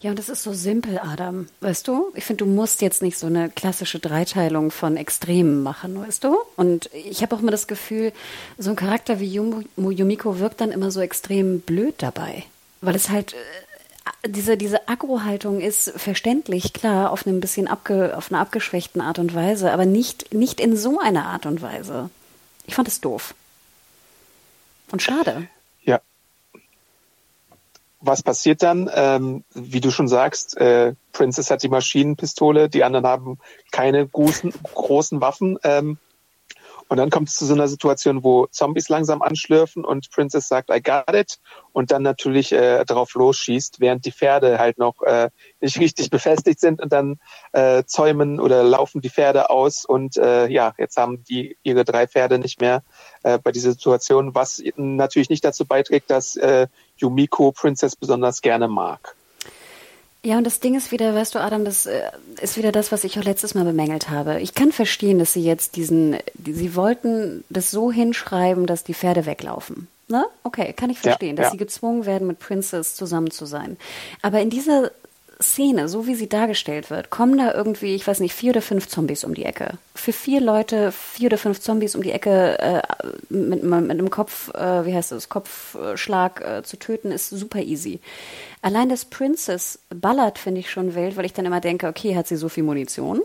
ja. 0.00 0.10
Und 0.10 0.18
das 0.18 0.28
ist 0.28 0.42
so 0.42 0.52
simpel, 0.52 0.98
Adam. 0.98 1.48
Weißt 1.60 1.86
du? 1.88 2.12
Ich 2.14 2.24
finde, 2.24 2.44
du 2.44 2.50
musst 2.50 2.82
jetzt 2.82 3.02
nicht 3.02 3.18
so 3.18 3.26
eine 3.26 3.48
klassische 3.50 3.98
Dreiteilung 3.98 4.70
von 4.70 4.96
Extremen 4.96 5.62
machen, 5.62 6.00
weißt 6.00 6.24
du? 6.24 6.36
Und 6.56 6.90
ich 6.92 7.22
habe 7.22 7.34
auch 7.34 7.40
immer 7.40 7.50
das 7.50 7.66
Gefühl, 7.66 8.12
so 8.58 8.70
ein 8.70 8.76
Charakter 8.76 9.20
wie 9.20 9.32
Yumiko 9.32 10.38
wirkt 10.38 10.60
dann 10.60 10.72
immer 10.72 10.90
so 10.90 11.00
extrem 11.00 11.60
blöd 11.60 11.94
dabei. 11.98 12.44
Weil 12.80 12.94
es 12.94 13.08
halt 13.10 13.34
äh, 13.34 14.28
diese, 14.28 14.56
diese 14.56 14.88
Agro-Haltung 14.88 15.60
ist 15.60 15.92
verständlich, 15.96 16.72
klar, 16.72 17.10
auf 17.10 17.26
einem 17.26 17.40
bisschen 17.40 17.68
abge, 17.68 18.16
auf 18.16 18.30
einer 18.30 18.40
abgeschwächten 18.40 19.00
Art 19.00 19.18
und 19.18 19.34
Weise, 19.34 19.72
aber 19.72 19.86
nicht, 19.86 20.32
nicht 20.34 20.60
in 20.60 20.76
so 20.76 20.98
einer 21.00 21.26
Art 21.26 21.46
und 21.46 21.62
Weise. 21.62 22.10
Ich 22.66 22.74
fand 22.74 22.88
es 22.88 23.00
doof. 23.00 23.34
Und 24.90 25.02
schade. 25.02 25.48
Was 28.00 28.22
passiert 28.22 28.62
dann? 28.62 28.90
Ähm, 28.94 29.44
wie 29.54 29.80
du 29.80 29.90
schon 29.90 30.08
sagst, 30.08 30.56
äh, 30.58 30.94
Princess 31.12 31.50
hat 31.50 31.62
die 31.62 31.68
Maschinenpistole, 31.68 32.68
die 32.68 32.84
anderen 32.84 33.06
haben 33.06 33.38
keine 33.72 34.06
großen, 34.06 34.52
großen 34.74 35.20
Waffen. 35.20 35.58
Ähm, 35.64 35.98
und 36.88 36.98
dann 36.98 37.10
kommt 37.10 37.28
es 37.28 37.36
zu 37.36 37.46
so 37.46 37.54
einer 37.54 37.66
Situation, 37.66 38.22
wo 38.22 38.46
Zombies 38.46 38.88
langsam 38.88 39.20
anschlürfen 39.20 39.84
und 39.84 40.10
Princess 40.10 40.46
sagt, 40.46 40.70
I 40.70 40.80
got 40.80 41.14
it. 41.14 41.38
Und 41.72 41.90
dann 41.90 42.02
natürlich 42.02 42.52
äh, 42.52 42.84
drauf 42.84 43.14
losschießt, 43.14 43.80
während 43.80 44.04
die 44.04 44.12
Pferde 44.12 44.58
halt 44.58 44.78
noch 44.78 45.02
äh, 45.02 45.30
nicht 45.60 45.80
richtig 45.80 46.10
befestigt 46.10 46.60
sind 46.60 46.80
und 46.80 46.92
dann 46.92 47.18
äh, 47.52 47.82
zäumen 47.84 48.38
oder 48.38 48.62
laufen 48.62 49.00
die 49.00 49.10
Pferde 49.10 49.50
aus. 49.50 49.84
Und 49.84 50.16
äh, 50.16 50.46
ja, 50.46 50.74
jetzt 50.78 50.96
haben 50.96 51.24
die 51.24 51.56
ihre 51.64 51.84
drei 51.84 52.06
Pferde 52.06 52.38
nicht 52.38 52.60
mehr 52.60 52.84
äh, 53.24 53.38
bei 53.38 53.50
dieser 53.50 53.72
Situation, 53.72 54.34
was 54.34 54.62
natürlich 54.76 55.30
nicht 55.30 55.44
dazu 55.44 55.66
beiträgt, 55.66 56.10
dass 56.10 56.36
äh, 56.36 56.68
Yumiko 56.96 57.50
Princess 57.50 57.96
besonders 57.96 58.42
gerne 58.42 58.68
mag. 58.68 59.16
Ja, 60.26 60.38
und 60.38 60.44
das 60.44 60.58
Ding 60.58 60.74
ist 60.74 60.90
wieder, 60.90 61.14
weißt 61.14 61.36
du, 61.36 61.38
Adam, 61.38 61.64
das 61.64 61.86
äh, 61.86 62.02
ist 62.40 62.56
wieder 62.56 62.72
das, 62.72 62.90
was 62.90 63.04
ich 63.04 63.16
auch 63.16 63.22
letztes 63.22 63.54
Mal 63.54 63.64
bemängelt 63.64 64.10
habe. 64.10 64.40
Ich 64.40 64.54
kann 64.54 64.72
verstehen, 64.72 65.20
dass 65.20 65.32
sie 65.32 65.44
jetzt 65.44 65.76
diesen, 65.76 66.16
die, 66.34 66.52
sie 66.52 66.74
wollten 66.74 67.44
das 67.48 67.70
so 67.70 67.92
hinschreiben, 67.92 68.66
dass 68.66 68.82
die 68.82 68.92
Pferde 68.92 69.24
weglaufen. 69.24 69.86
Ne? 70.08 70.24
Okay, 70.42 70.72
kann 70.72 70.90
ich 70.90 70.98
verstehen, 70.98 71.36
ja, 71.36 71.42
dass 71.42 71.46
ja. 71.46 71.50
sie 71.52 71.58
gezwungen 71.58 72.06
werden, 72.06 72.26
mit 72.26 72.40
Princess 72.40 72.96
zusammen 72.96 73.30
zu 73.30 73.46
sein. 73.46 73.76
Aber 74.20 74.40
in 74.40 74.50
dieser 74.50 74.90
Szene, 75.40 75.88
so 75.88 76.06
wie 76.06 76.14
sie 76.14 76.28
dargestellt 76.28 76.90
wird, 76.90 77.10
kommen 77.10 77.36
da 77.36 77.52
irgendwie, 77.52 77.94
ich 77.94 78.06
weiß 78.06 78.20
nicht, 78.20 78.34
vier 78.34 78.52
oder 78.52 78.62
fünf 78.62 78.88
Zombies 78.88 79.22
um 79.22 79.34
die 79.34 79.44
Ecke. 79.44 79.74
Für 79.94 80.12
vier 80.12 80.40
Leute 80.40 80.92
vier 80.92 81.26
oder 81.26 81.38
fünf 81.38 81.60
Zombies 81.60 81.94
um 81.94 82.02
die 82.02 82.12
Ecke 82.12 82.58
äh, 82.58 82.82
mit, 83.28 83.62
mit 83.62 83.90
einem 83.90 84.10
Kopf, 84.10 84.48
äh, 84.54 84.86
wie 84.86 84.94
heißt 84.94 85.12
das, 85.12 85.28
Kopfschlag 85.28 86.40
äh, 86.40 86.62
zu 86.62 86.78
töten, 86.78 87.12
ist 87.12 87.28
super 87.28 87.60
easy. 87.60 88.00
Allein 88.62 88.88
das 88.88 89.04
Princess 89.04 89.78
ballert, 89.90 90.38
finde 90.38 90.60
ich 90.60 90.70
schon 90.70 90.94
wild, 90.94 91.16
weil 91.16 91.26
ich 91.26 91.34
dann 91.34 91.46
immer 91.46 91.60
denke, 91.60 91.86
okay, 91.86 92.16
hat 92.16 92.26
sie 92.26 92.36
so 92.36 92.48
viel 92.48 92.64
Munition? 92.64 93.20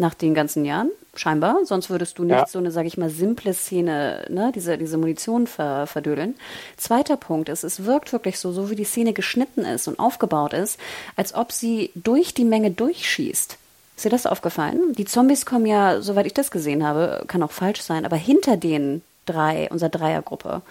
Nach 0.00 0.14
den 0.14 0.34
ganzen 0.34 0.64
Jahren? 0.64 0.90
scheinbar. 1.14 1.64
Sonst 1.64 1.90
würdest 1.90 2.18
du 2.18 2.24
nicht 2.24 2.36
ja. 2.36 2.46
so 2.46 2.58
eine, 2.58 2.70
sage 2.70 2.88
ich 2.88 2.96
mal, 2.96 3.10
simple 3.10 3.54
Szene, 3.54 4.24
ne, 4.28 4.52
diese, 4.54 4.78
diese 4.78 4.96
Munition 4.96 5.46
ver, 5.46 5.86
verdödeln. 5.86 6.34
Zweiter 6.76 7.16
Punkt 7.16 7.48
ist, 7.48 7.64
es 7.64 7.84
wirkt 7.84 8.12
wirklich 8.12 8.38
so, 8.38 8.52
so 8.52 8.70
wie 8.70 8.76
die 8.76 8.84
Szene 8.84 9.12
geschnitten 9.12 9.64
ist 9.64 9.88
und 9.88 9.98
aufgebaut 9.98 10.52
ist, 10.52 10.78
als 11.16 11.34
ob 11.34 11.52
sie 11.52 11.90
durch 11.94 12.34
die 12.34 12.44
Menge 12.44 12.70
durchschießt. 12.70 13.56
Ist 13.96 14.04
dir 14.04 14.10
das 14.10 14.26
aufgefallen? 14.26 14.94
Die 14.94 15.04
Zombies 15.04 15.44
kommen 15.44 15.66
ja, 15.66 16.00
soweit 16.00 16.26
ich 16.26 16.34
das 16.34 16.50
gesehen 16.50 16.86
habe, 16.86 17.24
kann 17.26 17.42
auch 17.42 17.52
falsch 17.52 17.82
sein, 17.82 18.04
aber 18.04 18.16
hinter 18.16 18.56
den 18.56 19.02
drei, 19.26 19.68
unserer 19.70 19.90
Dreiergruppe. 19.90 20.62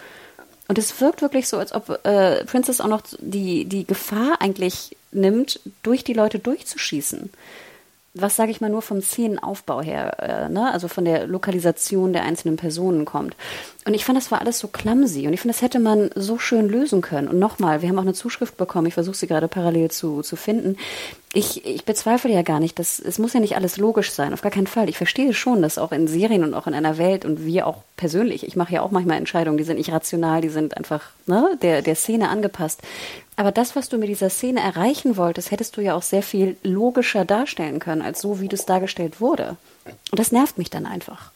Und 0.67 0.77
es 0.77 0.99
wirkt 1.01 1.21
wirklich 1.21 1.47
so, 1.47 1.57
als 1.57 1.73
ob 1.73 2.05
äh, 2.05 2.43
Princess 2.45 2.81
auch 2.81 2.87
noch 2.87 3.01
die, 3.19 3.65
die 3.65 3.85
Gefahr 3.85 4.37
eigentlich 4.39 4.95
nimmt, 5.11 5.59
durch 5.83 6.03
die 6.03 6.13
Leute 6.13 6.39
durchzuschießen 6.39 7.29
was 8.21 8.35
sage 8.35 8.51
ich 8.51 8.61
mal 8.61 8.69
nur 8.69 8.81
vom 8.81 9.01
Szenenaufbau 9.01 9.81
her, 9.81 10.19
äh, 10.19 10.49
ne? 10.49 10.71
also 10.71 10.87
von 10.87 11.05
der 11.05 11.27
Lokalisation 11.27 12.13
der 12.13 12.23
einzelnen 12.23 12.57
Personen 12.57 13.05
kommt. 13.05 13.35
Und 13.85 13.93
ich 13.93 14.03
fand, 14.03 14.17
das 14.17 14.29
war 14.29 14.41
alles 14.41 14.59
so 14.59 14.67
clumsy 14.67 15.25
und 15.25 15.33
ich 15.33 15.39
finde, 15.39 15.53
das 15.53 15.61
hätte 15.61 15.79
man 15.79 16.09
so 16.13 16.37
schön 16.37 16.67
lösen 16.67 17.01
können. 17.01 17.29
Und 17.29 17.39
nochmal, 17.39 17.81
wir 17.81 17.87
haben 17.87 17.97
auch 17.97 18.03
eine 18.03 18.13
Zuschrift 18.13 18.57
bekommen, 18.57 18.87
ich 18.87 18.93
versuche 18.93 19.15
sie 19.15 19.25
gerade 19.25 19.47
parallel 19.47 19.89
zu, 19.89 20.21
zu 20.21 20.35
finden. 20.35 20.75
Ich, 21.33 21.65
ich 21.65 21.85
bezweifle 21.85 22.31
ja 22.31 22.41
gar 22.41 22.59
nicht, 22.59 22.77
dass 22.77 22.99
es 22.99 23.19
muss 23.19 23.33
ja 23.33 23.39
nicht 23.39 23.55
alles 23.55 23.77
logisch 23.77 24.11
sein, 24.11 24.33
auf 24.33 24.41
gar 24.41 24.51
keinen 24.51 24.67
Fall. 24.67 24.89
Ich 24.89 24.97
verstehe 24.97 25.33
schon, 25.33 25.61
dass 25.61 25.77
auch 25.77 25.93
in 25.93 26.07
Serien 26.07 26.43
und 26.43 26.53
auch 26.53 26.67
in 26.67 26.73
einer 26.73 26.97
Welt 26.97 27.23
und 27.23 27.45
wir 27.45 27.67
auch 27.67 27.83
persönlich, 27.95 28.45
ich 28.45 28.57
mache 28.57 28.73
ja 28.73 28.81
auch 28.81 28.91
manchmal 28.91 29.17
Entscheidungen, 29.17 29.57
die 29.57 29.63
sind 29.63 29.77
nicht 29.77 29.93
rational, 29.93 30.41
die 30.41 30.49
sind 30.49 30.75
einfach 30.75 31.03
ne, 31.25 31.57
der, 31.61 31.81
der 31.81 31.95
Szene 31.95 32.27
angepasst. 32.27 32.81
Aber 33.37 33.53
das, 33.53 33.77
was 33.77 33.87
du 33.87 33.97
mit 33.97 34.09
dieser 34.09 34.29
Szene 34.29 34.59
erreichen 34.59 35.15
wolltest, 35.15 35.51
hättest 35.51 35.77
du 35.77 35.81
ja 35.81 35.95
auch 35.95 36.03
sehr 36.03 36.23
viel 36.23 36.57
logischer 36.63 37.23
darstellen 37.23 37.79
können, 37.79 38.01
als 38.01 38.19
so, 38.19 38.41
wie 38.41 38.49
das 38.49 38.65
dargestellt 38.65 39.21
wurde. 39.21 39.55
Und 40.11 40.19
das 40.19 40.33
nervt 40.33 40.57
mich 40.57 40.69
dann 40.69 40.85
einfach. 40.85 41.31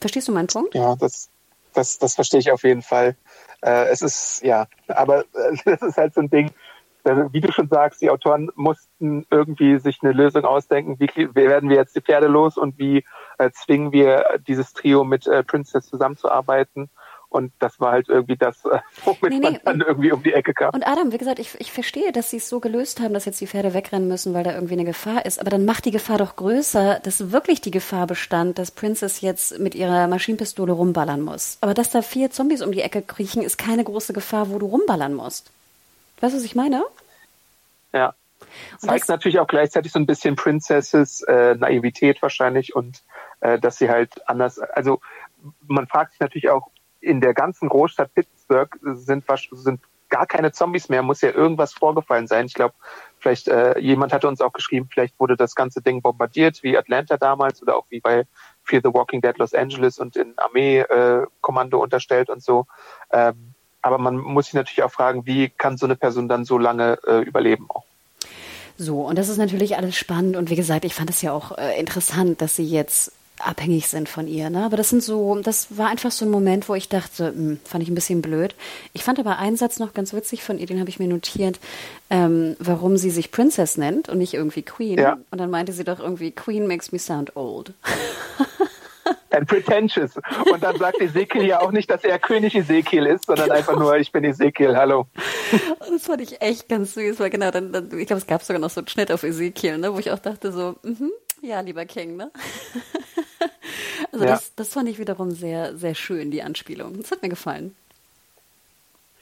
Verstehst 0.00 0.28
du 0.28 0.32
meinen 0.32 0.46
Punkt? 0.46 0.74
Ja, 0.74 0.96
das, 0.96 1.30
das, 1.74 1.98
das 1.98 2.14
verstehe 2.14 2.40
ich 2.40 2.52
auf 2.52 2.62
jeden 2.62 2.82
Fall. 2.82 3.16
Äh, 3.62 3.88
es 3.88 4.02
ist, 4.02 4.42
ja, 4.42 4.66
aber 4.88 5.24
äh, 5.34 5.56
es 5.64 5.82
ist 5.82 5.96
halt 5.96 6.14
so 6.14 6.20
ein 6.20 6.30
Ding, 6.30 6.52
wie 7.32 7.40
du 7.40 7.52
schon 7.52 7.68
sagst, 7.68 8.02
die 8.02 8.10
Autoren 8.10 8.50
mussten 8.54 9.26
irgendwie 9.30 9.78
sich 9.78 9.98
eine 10.02 10.12
Lösung 10.12 10.44
ausdenken, 10.44 10.96
wie, 10.98 11.08
wie 11.16 11.34
werden 11.34 11.70
wir 11.70 11.76
jetzt 11.76 11.96
die 11.96 12.00
Pferde 12.00 12.26
los 12.26 12.58
und 12.58 12.78
wie 12.78 13.04
äh, 13.38 13.50
zwingen 13.50 13.92
wir 13.92 14.38
dieses 14.46 14.72
Trio 14.72 15.04
mit 15.04 15.26
äh, 15.26 15.42
Princess 15.42 15.86
zusammenzuarbeiten. 15.86 16.90
Und 17.30 17.52
das 17.58 17.78
war 17.78 17.92
halt 17.92 18.08
irgendwie 18.08 18.36
das, 18.36 18.64
äh, 18.64 18.78
womit 19.04 19.22
nee, 19.22 19.28
nee, 19.28 19.40
man 19.40 19.60
dann 19.64 19.80
irgendwie 19.82 20.12
um 20.12 20.22
die 20.22 20.32
Ecke 20.32 20.54
kam. 20.54 20.70
Und 20.72 20.86
Adam, 20.86 21.12
wie 21.12 21.18
gesagt, 21.18 21.38
ich, 21.38 21.60
ich 21.60 21.72
verstehe, 21.72 22.10
dass 22.12 22.30
sie 22.30 22.38
es 22.38 22.48
so 22.48 22.58
gelöst 22.58 23.00
haben, 23.00 23.12
dass 23.12 23.26
jetzt 23.26 23.40
die 23.40 23.46
Pferde 23.46 23.74
wegrennen 23.74 24.08
müssen, 24.08 24.32
weil 24.32 24.44
da 24.44 24.54
irgendwie 24.54 24.74
eine 24.74 24.84
Gefahr 24.84 25.26
ist. 25.26 25.38
Aber 25.38 25.50
dann 25.50 25.66
macht 25.66 25.84
die 25.84 25.90
Gefahr 25.90 26.18
doch 26.18 26.36
größer, 26.36 27.00
dass 27.00 27.30
wirklich 27.30 27.60
die 27.60 27.70
Gefahr 27.70 28.06
bestand, 28.06 28.58
dass 28.58 28.70
Princess 28.70 29.20
jetzt 29.20 29.58
mit 29.58 29.74
ihrer 29.74 30.08
Maschinenpistole 30.08 30.72
rumballern 30.72 31.20
muss. 31.20 31.58
Aber 31.60 31.74
dass 31.74 31.90
da 31.90 32.00
vier 32.00 32.30
Zombies 32.30 32.62
um 32.62 32.72
die 32.72 32.80
Ecke 32.80 33.02
kriechen, 33.02 33.42
ist 33.42 33.58
keine 33.58 33.84
große 33.84 34.14
Gefahr, 34.14 34.48
wo 34.50 34.58
du 34.58 34.66
rumballern 34.66 35.14
musst. 35.14 35.50
Weißt 36.20 36.32
du, 36.32 36.38
was 36.38 36.44
ich 36.44 36.54
meine? 36.54 36.84
Ja. 37.92 38.14
Und 38.80 38.88
Zeigt 38.88 39.08
natürlich 39.08 39.38
auch 39.38 39.46
gleichzeitig 39.46 39.92
so 39.92 39.98
ein 39.98 40.06
bisschen 40.06 40.36
Princesses 40.36 41.22
äh, 41.22 41.54
Naivität 41.56 42.22
wahrscheinlich 42.22 42.74
und 42.74 43.02
äh, 43.40 43.58
dass 43.58 43.76
sie 43.78 43.90
halt 43.90 44.28
anders, 44.28 44.58
also 44.58 45.00
man 45.66 45.86
fragt 45.86 46.12
sich 46.12 46.20
natürlich 46.20 46.48
auch, 46.48 46.70
in 47.00 47.20
der 47.20 47.34
ganzen 47.34 47.68
Großstadt 47.68 48.12
Pittsburgh 48.14 48.76
sind, 48.82 49.24
sind 49.52 49.80
gar 50.08 50.26
keine 50.26 50.52
Zombies 50.52 50.88
mehr, 50.88 51.02
muss 51.02 51.20
ja 51.20 51.30
irgendwas 51.30 51.72
vorgefallen 51.72 52.26
sein. 52.26 52.46
Ich 52.46 52.54
glaube, 52.54 52.74
vielleicht 53.18 53.48
äh, 53.48 53.78
jemand 53.78 54.12
hatte 54.12 54.28
uns 54.28 54.40
auch 54.40 54.52
geschrieben, 54.52 54.88
vielleicht 54.90 55.18
wurde 55.20 55.36
das 55.36 55.54
ganze 55.54 55.82
Ding 55.82 56.02
bombardiert, 56.02 56.62
wie 56.62 56.76
Atlanta 56.76 57.16
damals 57.16 57.62
oder 57.62 57.76
auch 57.76 57.86
wie 57.90 58.00
bei 58.00 58.26
Fear 58.64 58.82
the 58.82 58.92
Walking 58.92 59.20
Dead 59.20 59.36
Los 59.38 59.54
Angeles 59.54 59.98
und 59.98 60.16
in 60.16 60.34
Armee-Kommando 60.38 61.78
äh, 61.78 61.82
unterstellt 61.82 62.30
und 62.30 62.42
so. 62.42 62.66
Ähm, 63.10 63.54
aber 63.82 63.98
man 63.98 64.16
muss 64.16 64.46
sich 64.46 64.54
natürlich 64.54 64.82
auch 64.82 64.90
fragen, 64.90 65.26
wie 65.26 65.50
kann 65.50 65.76
so 65.76 65.86
eine 65.86 65.96
Person 65.96 66.28
dann 66.28 66.44
so 66.44 66.58
lange 66.58 66.98
äh, 67.06 67.20
überleben 67.20 67.66
auch. 67.70 67.84
So, 68.76 69.02
und 69.02 69.18
das 69.18 69.28
ist 69.28 69.38
natürlich 69.38 69.76
alles 69.76 69.96
spannend. 69.96 70.36
Und 70.36 70.50
wie 70.50 70.56
gesagt, 70.56 70.84
ich 70.84 70.94
fand 70.94 71.10
es 71.10 71.20
ja 71.22 71.32
auch 71.32 71.58
äh, 71.58 71.78
interessant, 71.78 72.40
dass 72.40 72.56
sie 72.56 72.64
jetzt 72.64 73.12
abhängig 73.40 73.88
sind 73.88 74.08
von 74.08 74.26
ihr. 74.26 74.50
Ne? 74.50 74.64
Aber 74.64 74.76
das 74.76 74.90
sind 74.90 75.02
so, 75.02 75.40
das 75.40 75.76
war 75.76 75.88
einfach 75.88 76.10
so 76.10 76.24
ein 76.24 76.30
Moment, 76.30 76.68
wo 76.68 76.74
ich 76.74 76.88
dachte, 76.88 77.32
mh, 77.32 77.36
hm, 77.36 77.60
fand 77.64 77.82
ich 77.82 77.90
ein 77.90 77.94
bisschen 77.94 78.22
blöd. 78.22 78.54
Ich 78.92 79.04
fand 79.04 79.18
aber 79.18 79.38
einen 79.38 79.56
Satz 79.56 79.78
noch 79.78 79.94
ganz 79.94 80.12
witzig 80.12 80.42
von 80.42 80.58
ihr, 80.58 80.66
den 80.66 80.80
habe 80.80 80.90
ich 80.90 80.98
mir 80.98 81.08
notiert, 81.08 81.58
ähm, 82.10 82.56
warum 82.58 82.96
sie 82.96 83.10
sich 83.10 83.30
Princess 83.30 83.76
nennt 83.76 84.08
und 84.08 84.18
nicht 84.18 84.34
irgendwie 84.34 84.62
Queen. 84.62 84.98
Ja. 84.98 85.18
Und 85.30 85.38
dann 85.38 85.50
meinte 85.50 85.72
sie 85.72 85.84
doch 85.84 86.00
irgendwie, 86.00 86.30
Queen 86.30 86.66
makes 86.66 86.92
me 86.92 86.98
sound 86.98 87.36
old. 87.36 87.72
And 89.30 89.46
pretentious. 89.46 90.16
Und 90.50 90.62
dann 90.62 90.76
sagt 90.78 91.00
Ezekiel 91.00 91.44
ja 91.44 91.60
auch 91.60 91.70
nicht, 91.70 91.90
dass 91.90 92.02
er 92.02 92.18
König 92.18 92.54
Ezekiel 92.54 93.06
ist, 93.06 93.26
sondern 93.26 93.46
genau. 93.46 93.58
einfach 93.58 93.78
nur, 93.78 93.96
ich 93.96 94.10
bin 94.10 94.24
Ezekiel, 94.24 94.76
hallo. 94.76 95.06
Das 95.78 96.04
fand 96.04 96.22
ich 96.22 96.40
echt 96.40 96.68
ganz 96.68 96.94
süß, 96.94 97.20
weil 97.20 97.30
genau, 97.30 97.50
dann, 97.50 97.72
dann 97.72 97.86
ich 97.98 98.06
glaube, 98.06 98.20
es 98.20 98.26
gab 98.26 98.42
sogar 98.42 98.60
noch 98.60 98.70
so 98.70 98.80
einen 98.80 98.88
Schnitt 98.88 99.12
auf 99.12 99.22
Ezekiel, 99.22 99.78
ne, 99.78 99.94
wo 99.94 99.98
ich 99.98 100.10
auch 100.10 100.18
dachte 100.18 100.52
so, 100.52 100.76
mhm, 100.82 101.10
ja, 101.42 101.60
lieber 101.60 101.84
King, 101.84 102.16
ne? 102.16 102.30
Also 104.18 104.26
ja. 104.26 104.34
das, 104.34 104.52
das 104.56 104.68
fand 104.70 104.88
ich 104.88 104.98
wiederum 104.98 105.30
sehr, 105.30 105.76
sehr 105.78 105.94
schön, 105.94 106.32
die 106.32 106.42
Anspielung. 106.42 106.96
Das 107.00 107.12
hat 107.12 107.22
mir 107.22 107.28
gefallen. 107.28 107.76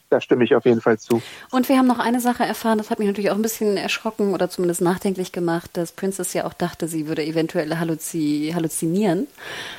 Da 0.08 0.20
stimme 0.20 0.44
ich 0.44 0.54
auf 0.54 0.64
jeden 0.64 0.80
Fall 0.80 0.98
zu. 0.98 1.20
Und 1.50 1.68
wir 1.68 1.78
haben 1.78 1.88
noch 1.88 1.98
eine 1.98 2.20
Sache 2.20 2.44
erfahren, 2.44 2.78
das 2.78 2.90
hat 2.90 3.00
mich 3.00 3.08
natürlich 3.08 3.30
auch 3.30 3.34
ein 3.34 3.42
bisschen 3.42 3.76
erschrocken 3.76 4.34
oder 4.34 4.48
zumindest 4.48 4.80
nachdenklich 4.80 5.32
gemacht, 5.32 5.70
dass 5.72 5.90
Princess 5.90 6.32
ja 6.32 6.44
auch 6.44 6.52
dachte, 6.52 6.86
sie 6.86 7.08
würde 7.08 7.24
eventuell 7.24 7.76
halluzi 7.76 8.52
halluzinieren. 8.54 9.26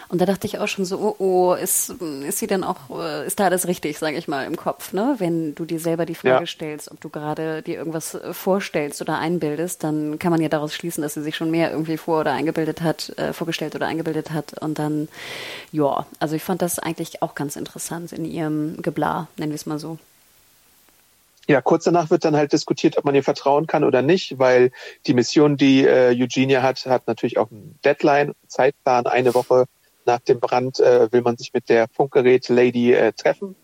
Und 0.10 0.20
da 0.22 0.26
dachte 0.26 0.48
ich 0.48 0.60
auch 0.60 0.68
schon 0.68 0.86
so, 0.86 1.00
oh, 1.00 1.16
oh, 1.20 1.54
ist, 1.54 1.90
ist 2.28 2.40
sie 2.40 2.48
denn 2.48 2.64
auch, 2.64 2.90
äh, 2.90 3.26
ist 3.26 3.40
da 3.40 3.46
alles 3.46 3.68
richtig, 3.68 3.98
sage 3.98 4.18
ich 4.18 4.28
mal, 4.28 4.46
im 4.46 4.56
Kopf, 4.56 4.94
ne? 4.94 5.16
Wenn 5.18 5.56
du 5.56 5.66
dir 5.66 5.80
selber 5.80 6.06
die 6.06 6.16
Frage 6.16 6.44
ja. 6.44 6.46
stellst, 6.46 6.92
ob 6.92 7.00
du 7.00 7.10
gerade 7.10 7.62
dir 7.62 7.78
irgendwas 7.78 8.16
äh, 8.16 8.34
vorstellst 8.34 9.02
oder 9.02 9.20
einbildest, 9.20 9.84
dann 9.84 10.20
kann 10.20 10.32
man 10.32 10.42
ja 10.42 10.50
daraus 10.50 10.74
schließen, 10.74 11.02
dass 11.02 11.14
sie 11.14 11.24
sich 11.24 11.36
schon 11.36 11.52
mehr 11.52 11.72
irgendwie 11.72 11.98
vor 11.98 12.22
oder 12.22 12.34
eingebildet 12.34 12.82
hat, 12.82 13.18
äh, 13.18 13.34
vorgestellt 13.34 13.76
oder 13.76 13.88
eingebildet 13.88 14.32
hat. 14.32 14.62
Und 14.62 14.80
dann, 14.80 15.08
ja, 15.72 16.06
also 16.20 16.36
ich 16.36 16.44
fand 16.44 16.62
das 16.62 16.80
eigentlich 16.80 17.22
auch 17.22 17.36
ganz 17.36 17.56
interessant 17.56 18.12
in 18.12 18.26
ihrem 18.26 18.82
Geblar, 18.82 19.28
nennen 19.38 19.52
wir 19.52 19.56
es 19.56 19.66
mal 19.66 19.80
so. 19.80 19.98
Ja, 21.48 21.62
kurz 21.62 21.86
danach 21.86 22.10
wird 22.10 22.26
dann 22.26 22.36
halt 22.36 22.52
diskutiert, 22.52 22.98
ob 22.98 23.06
man 23.06 23.16
ihr 23.16 23.24
vertrauen 23.24 23.68
kann 23.68 23.86
oder 23.86 24.02
nicht, 24.02 24.38
weil 24.38 24.72
die 25.06 25.14
Mission, 25.14 25.56
die 25.56 25.86
äh, 25.86 26.14
Eugenia 26.22 26.62
hat, 26.62 26.86
hat 26.86 27.08
natürlich 27.08 27.38
auch 27.38 27.50
einen 27.50 27.80
Deadline, 27.86 28.28
einen 28.28 28.36
Zeitplan. 28.48 29.06
Eine 29.08 29.34
Woche 29.34 29.66
nach 30.06 30.20
dem 30.20 30.40
Brand 30.40 30.80
äh, 30.80 31.12
will 31.12 31.22
man 31.22 31.38
sich 31.38 31.54
mit 31.54 31.70
der 31.70 31.88
Funkgerät 31.88 32.50
Lady 32.50 32.94
äh, 32.94 33.14
treffen. 33.14 33.56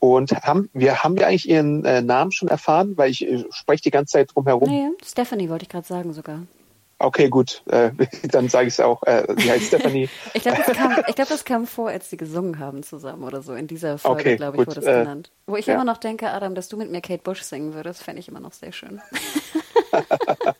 Und 0.00 0.30
haben 0.32 0.70
wir 0.72 1.02
haben 1.02 1.18
wir 1.18 1.26
eigentlich 1.26 1.48
ihren 1.48 1.84
äh, 1.84 2.02
Namen 2.02 2.30
schon 2.30 2.48
erfahren, 2.48 2.96
weil 2.96 3.10
ich 3.10 3.26
äh, 3.26 3.44
spreche 3.50 3.82
die 3.82 3.90
ganze 3.90 4.12
Zeit 4.12 4.30
drum 4.32 4.46
herum. 4.46 4.70
Nee, 4.70 4.90
Stephanie 5.04 5.48
wollte 5.48 5.64
ich 5.64 5.68
gerade 5.68 5.86
sagen 5.86 6.12
sogar. 6.12 6.42
Okay, 7.00 7.28
gut, 7.28 7.62
äh, 7.66 7.92
dann 8.24 8.48
sage 8.48 8.66
ich 8.66 8.74
es 8.74 8.80
auch. 8.80 9.02
Äh, 9.04 9.24
sie 9.36 9.50
heißt 9.50 9.66
Stephanie. 9.66 10.08
ich 10.34 10.42
glaube, 10.42 10.62
das, 10.66 10.76
kam, 10.76 10.94
glaub, 11.14 11.28
das 11.28 11.44
kam 11.44 11.66
vor, 11.66 11.88
als 11.90 12.10
sie 12.10 12.16
gesungen 12.16 12.58
haben 12.58 12.82
zusammen 12.82 13.22
oder 13.22 13.40
so. 13.40 13.54
In 13.54 13.68
dieser 13.68 13.98
Folge, 13.98 14.20
okay, 14.20 14.36
glaube 14.36 14.56
ich, 14.56 14.66
gut, 14.66 14.76
wurde 14.76 14.80
es 14.80 14.86
äh, 14.86 14.98
genannt. 15.00 15.30
Wo 15.46 15.56
ich 15.56 15.66
ja. 15.66 15.74
immer 15.74 15.84
noch 15.84 15.98
denke, 15.98 16.30
Adam, 16.30 16.56
dass 16.56 16.68
du 16.68 16.76
mit 16.76 16.90
mir 16.90 17.00
Kate 17.00 17.22
Bush 17.22 17.42
singen 17.42 17.72
würdest, 17.72 18.02
fände 18.02 18.18
ich 18.20 18.26
immer 18.28 18.40
noch 18.40 18.52
sehr 18.52 18.72
schön. 18.72 19.00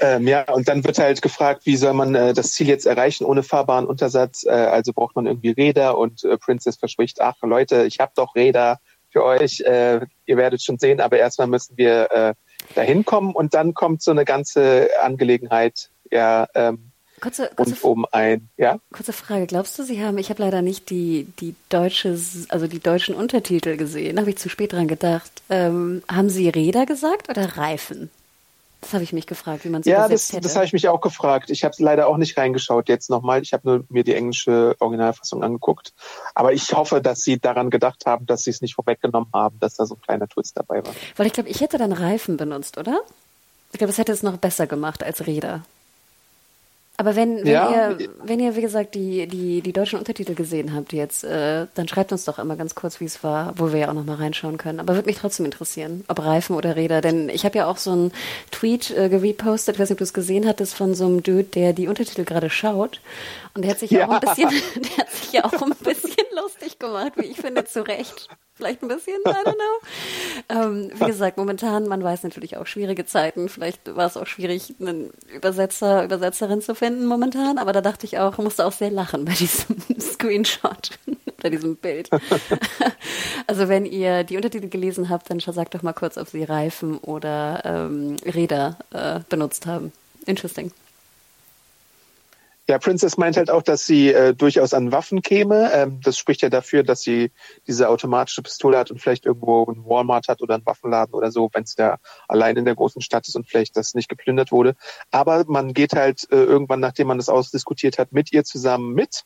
ähm, 0.00 0.28
ja, 0.28 0.48
und 0.52 0.68
dann 0.68 0.84
wird 0.84 0.98
halt 0.98 1.22
gefragt, 1.22 1.62
wie 1.66 1.76
soll 1.76 1.94
man 1.94 2.14
äh, 2.14 2.32
das 2.32 2.52
Ziel 2.52 2.68
jetzt 2.68 2.86
erreichen 2.86 3.24
ohne 3.24 3.42
fahrbaren 3.42 3.86
Untersatz? 3.86 4.44
Äh, 4.44 4.50
also 4.50 4.92
braucht 4.92 5.16
man 5.16 5.26
irgendwie 5.26 5.50
Räder 5.50 5.98
und 5.98 6.22
äh, 6.22 6.38
Princess 6.38 6.76
verspricht, 6.76 7.20
ach 7.20 7.34
Leute, 7.42 7.84
ich 7.84 7.98
habe 7.98 8.12
doch 8.14 8.36
Räder 8.36 8.78
für 9.10 9.24
euch. 9.24 9.60
Ihr 9.60 10.36
werdet 10.36 10.62
schon 10.62 10.78
sehen, 10.78 11.00
aber 11.00 11.16
erstmal 11.16 11.46
müssen 11.46 11.78
wir 11.78 12.34
dahin 12.74 13.04
kommen 13.04 13.34
und 13.34 13.54
dann 13.54 13.74
kommt 13.74 14.02
so 14.02 14.10
eine 14.10 14.24
ganze 14.24 14.88
Angelegenheit 15.02 15.90
ja 16.10 16.46
ähm, 16.54 16.92
kurze, 17.20 17.50
kurze, 17.56 17.74
und 17.74 17.84
um 17.84 18.06
ein 18.10 18.48
ja? 18.56 18.78
Kurze 18.92 19.12
Frage 19.12 19.46
glaubst 19.46 19.78
du 19.78 19.82
Sie 19.82 20.04
haben 20.04 20.18
ich 20.18 20.30
habe 20.30 20.42
leider 20.42 20.62
nicht 20.62 20.90
die 20.90 21.26
die 21.40 21.54
deutsche 21.68 22.18
also 22.48 22.66
die 22.66 22.80
deutschen 22.80 23.14
Untertitel 23.14 23.76
gesehen 23.76 24.18
habe 24.18 24.30
ich 24.30 24.38
zu 24.38 24.48
spät 24.48 24.72
dran 24.72 24.88
gedacht. 24.88 25.42
Ähm, 25.50 26.02
haben 26.10 26.28
Sie 26.28 26.48
Räder 26.48 26.86
gesagt 26.86 27.28
oder 27.28 27.56
Reifen 27.56 28.10
das 28.86 28.94
habe 28.94 29.02
ich 29.02 29.12
mich 29.12 29.26
gefragt, 29.26 29.64
wie 29.64 29.68
man 29.68 29.80
es 29.80 29.86
Ja, 29.86 30.08
das, 30.08 30.32
hätte. 30.32 30.42
das 30.42 30.54
habe 30.54 30.64
ich 30.64 30.72
mich 30.72 30.88
auch 30.88 31.00
gefragt. 31.00 31.50
Ich 31.50 31.64
habe 31.64 31.74
leider 31.78 32.06
auch 32.06 32.16
nicht 32.16 32.38
reingeschaut 32.38 32.88
jetzt 32.88 33.10
nochmal. 33.10 33.42
Ich 33.42 33.52
habe 33.52 33.68
nur 33.68 33.84
mir 33.88 34.04
die 34.04 34.14
englische 34.14 34.76
Originalfassung 34.78 35.42
angeguckt. 35.42 35.92
Aber 36.34 36.52
ich 36.52 36.72
hoffe, 36.72 37.02
dass 37.02 37.20
sie 37.20 37.38
daran 37.40 37.70
gedacht 37.70 38.06
haben, 38.06 38.26
dass 38.26 38.44
sie 38.44 38.50
es 38.50 38.60
nicht 38.60 38.76
vorweggenommen 38.76 39.28
haben, 39.34 39.58
dass 39.58 39.74
da 39.74 39.86
so 39.86 39.96
ein 39.96 40.00
kleiner 40.00 40.28
Twist 40.28 40.56
dabei 40.56 40.86
war. 40.86 40.94
Weil 41.16 41.26
ich 41.26 41.32
glaube, 41.32 41.48
ich 41.48 41.60
hätte 41.60 41.78
dann 41.78 41.92
Reifen 41.92 42.36
benutzt, 42.36 42.78
oder? 42.78 43.00
Ich 43.72 43.78
glaube, 43.78 43.90
es 43.90 43.98
hätte 43.98 44.12
es 44.12 44.22
noch 44.22 44.36
besser 44.36 44.68
gemacht 44.68 45.02
als 45.02 45.26
Räder. 45.26 45.64
Aber 46.98 47.14
wenn, 47.14 47.38
wenn 47.38 47.46
ja. 47.46 47.90
ihr, 47.90 48.08
wenn 48.22 48.40
ihr, 48.40 48.56
wie 48.56 48.62
gesagt, 48.62 48.94
die, 48.94 49.26
die, 49.26 49.60
die 49.60 49.72
deutschen 49.72 49.98
Untertitel 49.98 50.34
gesehen 50.34 50.74
habt 50.74 50.92
jetzt, 50.92 51.24
äh, 51.24 51.66
dann 51.74 51.88
schreibt 51.88 52.12
uns 52.12 52.24
doch 52.24 52.38
immer 52.38 52.56
ganz 52.56 52.74
kurz, 52.74 53.00
wie 53.00 53.04
es 53.04 53.22
war, 53.22 53.52
wo 53.56 53.72
wir 53.72 53.80
ja 53.80 53.88
auch 53.90 53.94
nochmal 53.94 54.16
reinschauen 54.16 54.56
können. 54.56 54.80
Aber 54.80 54.94
würde 54.94 55.06
mich 55.06 55.18
trotzdem 55.18 55.44
interessieren, 55.44 56.04
ob 56.08 56.20
Reifen 56.20 56.56
oder 56.56 56.76
Räder. 56.76 57.02
Denn 57.02 57.28
ich 57.28 57.44
habe 57.44 57.58
ja 57.58 57.66
auch 57.66 57.76
so 57.76 57.92
einen 57.92 58.12
Tweet 58.50 58.90
äh, 58.96 59.08
gerepostet, 59.10 59.76
ich 59.76 59.80
weiß 59.80 59.90
nicht, 59.90 59.96
ob 59.96 59.98
du 59.98 60.04
es 60.04 60.14
gesehen 60.14 60.46
hattest, 60.46 60.74
von 60.74 60.94
so 60.94 61.04
einem 61.04 61.22
Dude, 61.22 61.44
der 61.44 61.74
die 61.74 61.88
Untertitel 61.88 62.24
gerade 62.24 62.48
schaut. 62.48 63.00
Und 63.54 63.62
der 63.62 63.72
hat 63.72 63.78
sich 63.78 63.90
ja 63.90 64.08
auch 64.08 64.12
ein 64.12 64.20
bisschen, 64.20 64.48
der 64.76 65.04
hat 65.04 65.10
sich 65.10 65.32
ja 65.32 65.44
auch 65.44 65.62
ein 65.62 65.74
bisschen 65.82 66.26
lustig 66.34 66.78
gemacht, 66.78 67.12
wie 67.16 67.26
ich 67.26 67.36
finde, 67.36 67.64
zu 67.66 67.86
Recht 67.86 68.28
vielleicht 68.56 68.82
ein 68.82 68.88
bisschen, 68.88 69.20
I 69.26 69.30
don't 69.30 69.44
know. 69.44 69.52
Ähm, 70.48 70.90
wie 70.94 71.06
gesagt, 71.06 71.38
momentan, 71.38 71.88
man 71.88 72.04
weiß 72.04 72.22
natürlich 72.22 72.56
auch 72.56 72.66
schwierige 72.66 73.04
Zeiten. 73.04 73.48
Vielleicht 73.48 73.96
war 73.96 74.06
es 74.06 74.16
auch 74.16 74.26
schwierig, 74.26 74.74
einen 74.78 75.10
Übersetzer, 75.34 76.04
Übersetzerin 76.04 76.60
zu 76.60 76.74
finden 76.74 77.06
momentan. 77.06 77.58
Aber 77.58 77.72
da 77.72 77.80
dachte 77.80 78.06
ich 78.06 78.18
auch, 78.18 78.38
musste 78.38 78.64
auch 78.64 78.72
sehr 78.72 78.90
lachen 78.90 79.24
bei 79.24 79.32
diesem 79.32 79.76
Screenshot, 79.98 80.90
bei 81.42 81.50
diesem 81.50 81.76
Bild. 81.76 82.10
also 83.46 83.68
wenn 83.68 83.86
ihr 83.86 84.24
die 84.24 84.36
Untertitel 84.36 84.68
gelesen 84.68 85.08
habt, 85.08 85.30
dann 85.30 85.40
sagt 85.40 85.74
doch 85.74 85.82
mal 85.82 85.94
kurz, 85.94 86.16
ob 86.16 86.28
sie 86.28 86.44
Reifen 86.44 86.98
oder 86.98 87.62
ähm, 87.64 88.16
Räder 88.24 88.76
äh, 88.92 89.20
benutzt 89.28 89.66
haben. 89.66 89.92
Interesting. 90.26 90.70
Ja, 92.68 92.78
Princess 92.78 93.16
meint 93.16 93.36
halt 93.36 93.48
auch, 93.48 93.62
dass 93.62 93.86
sie 93.86 94.12
äh, 94.12 94.34
durchaus 94.34 94.74
an 94.74 94.90
Waffen 94.90 95.22
käme. 95.22 95.70
Ähm, 95.72 96.00
das 96.02 96.18
spricht 96.18 96.42
ja 96.42 96.48
dafür, 96.48 96.82
dass 96.82 97.02
sie 97.02 97.30
diese 97.68 97.88
automatische 97.88 98.42
Pistole 98.42 98.76
hat 98.76 98.90
und 98.90 99.00
vielleicht 99.00 99.24
irgendwo 99.24 99.64
einen 99.66 99.84
Walmart 99.84 100.26
hat 100.26 100.42
oder 100.42 100.54
einen 100.54 100.66
Waffenladen 100.66 101.14
oder 101.14 101.30
so, 101.30 101.48
wenn 101.52 101.64
sie 101.64 101.76
da 101.76 101.98
allein 102.26 102.56
in 102.56 102.64
der 102.64 102.74
großen 102.74 103.02
Stadt 103.02 103.28
ist 103.28 103.36
und 103.36 103.46
vielleicht 103.48 103.76
das 103.76 103.94
nicht 103.94 104.08
geplündert 104.08 104.50
wurde. 104.50 104.74
Aber 105.12 105.44
man 105.46 105.74
geht 105.74 105.92
halt 105.92 106.26
äh, 106.32 106.42
irgendwann, 106.42 106.80
nachdem 106.80 107.06
man 107.06 107.18
das 107.18 107.28
ausdiskutiert 107.28 107.98
hat, 107.98 108.12
mit 108.12 108.32
ihr 108.32 108.42
zusammen 108.42 108.94
mit. 108.94 109.22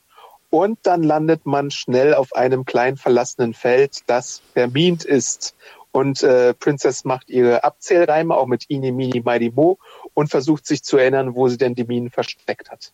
Und 0.50 0.78
dann 0.82 1.02
landet 1.02 1.46
man 1.46 1.70
schnell 1.70 2.12
auf 2.12 2.34
einem 2.34 2.66
kleinen 2.66 2.98
verlassenen 2.98 3.54
Feld, 3.54 4.00
das 4.06 4.42
vermint 4.52 5.04
ist. 5.04 5.54
Und 5.92 6.22
äh, 6.22 6.52
Princess 6.52 7.04
macht 7.04 7.30
ihre 7.30 7.64
Abzählreime 7.64 8.36
auch 8.36 8.46
mit 8.46 8.68
Ini, 8.68 8.92
Mini, 8.92 9.22
Mighty 9.24 9.50
Mo 9.50 9.78
und 10.12 10.28
versucht 10.28 10.66
sich 10.66 10.82
zu 10.82 10.98
erinnern, 10.98 11.34
wo 11.34 11.48
sie 11.48 11.56
denn 11.56 11.74
die 11.74 11.84
Minen 11.84 12.10
versteckt 12.10 12.70
hat. 12.70 12.92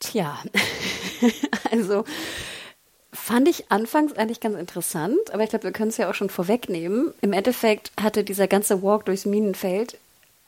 Tja, 0.00 0.38
also 1.70 2.04
fand 3.12 3.48
ich 3.48 3.70
anfangs 3.70 4.14
eigentlich 4.14 4.40
ganz 4.40 4.56
interessant, 4.56 5.32
aber 5.32 5.42
ich 5.42 5.50
glaube, 5.50 5.64
wir 5.64 5.72
können 5.72 5.90
es 5.90 5.96
ja 5.96 6.08
auch 6.08 6.14
schon 6.14 6.30
vorwegnehmen. 6.30 7.12
Im 7.20 7.32
Endeffekt 7.32 7.90
hatte 8.00 8.24
dieser 8.24 8.46
ganze 8.46 8.82
Walk 8.82 9.06
durchs 9.06 9.26
Minenfeld 9.26 9.98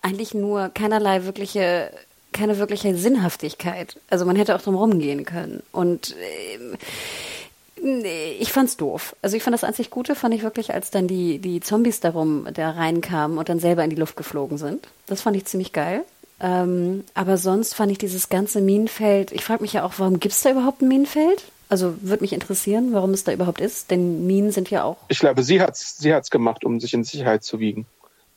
eigentlich 0.03 0.34
nur 0.34 0.70
keinerlei 0.70 1.24
wirkliche, 1.24 1.90
keine 2.32 2.59
wirkliche 2.59 2.96
Sinnhaftigkeit. 2.96 3.98
Also 4.09 4.24
man 4.24 4.36
hätte 4.36 4.55
auch 4.55 4.62
drum 4.62 4.76
rumgehen 4.76 5.24
können. 5.24 5.62
Und 5.72 6.14
äh, 6.16 6.76
ich 8.38 8.53
fand's 8.53 8.76
doof. 8.76 9.16
Also 9.22 9.36
ich 9.36 9.42
fand 9.42 9.55
das 9.55 9.64
einzig 9.64 9.90
Gute, 9.90 10.14
fand 10.14 10.34
ich 10.34 10.42
wirklich, 10.42 10.72
als 10.72 10.90
dann 10.90 11.07
die, 11.07 11.38
die 11.38 11.61
Zombies 11.61 12.01
darum 12.01 12.46
da 12.53 12.70
reinkamen 12.70 13.38
und 13.38 13.48
dann 13.48 13.59
selber 13.59 13.84
in 13.84 13.90
die 13.90 13.96
Luft 13.96 14.16
geflogen 14.16 14.59
sind. 14.59 14.86
Das 15.07 15.22
fand 15.22 15.36
ich 15.36 15.46
ziemlich 15.46 15.72
geil. 15.72 16.05
Ähm, 16.41 17.05
aber 17.14 17.36
sonst 17.36 17.74
fand 17.74 17.93
ich 17.93 17.99
dieses 17.99 18.28
ganze 18.28 18.61
Minenfeld, 18.61 19.30
ich 19.32 19.45
frage 19.45 19.62
mich 19.62 19.74
ja 19.74 19.84
auch, 19.84 19.95
warum 19.99 20.20
gibt 20.20 20.34
es 20.34 20.41
da 20.41 20.51
überhaupt 20.51 20.80
ein 20.80 20.88
Minenfeld? 20.88 21.45
Also 21.68 21.95
würde 22.01 22.22
mich 22.22 22.32
interessieren, 22.32 22.93
warum 22.93 23.11
es 23.11 23.24
da 23.24 23.32
überhaupt 23.32 23.61
ist, 23.61 23.91
denn 23.91 24.26
Minen 24.26 24.51
sind 24.51 24.70
ja 24.70 24.82
auch. 24.82 24.97
Ich 25.09 25.20
glaube, 25.20 25.45
sie 25.45 25.61
hat 25.61 25.74
es 25.74 25.99
sie 25.99 26.12
hat's 26.12 26.30
gemacht, 26.30 26.64
um 26.64 26.80
sich 26.80 26.95
in 26.95 27.05
Sicherheit 27.05 27.45
zu 27.45 27.61
wiegen. 27.61 27.86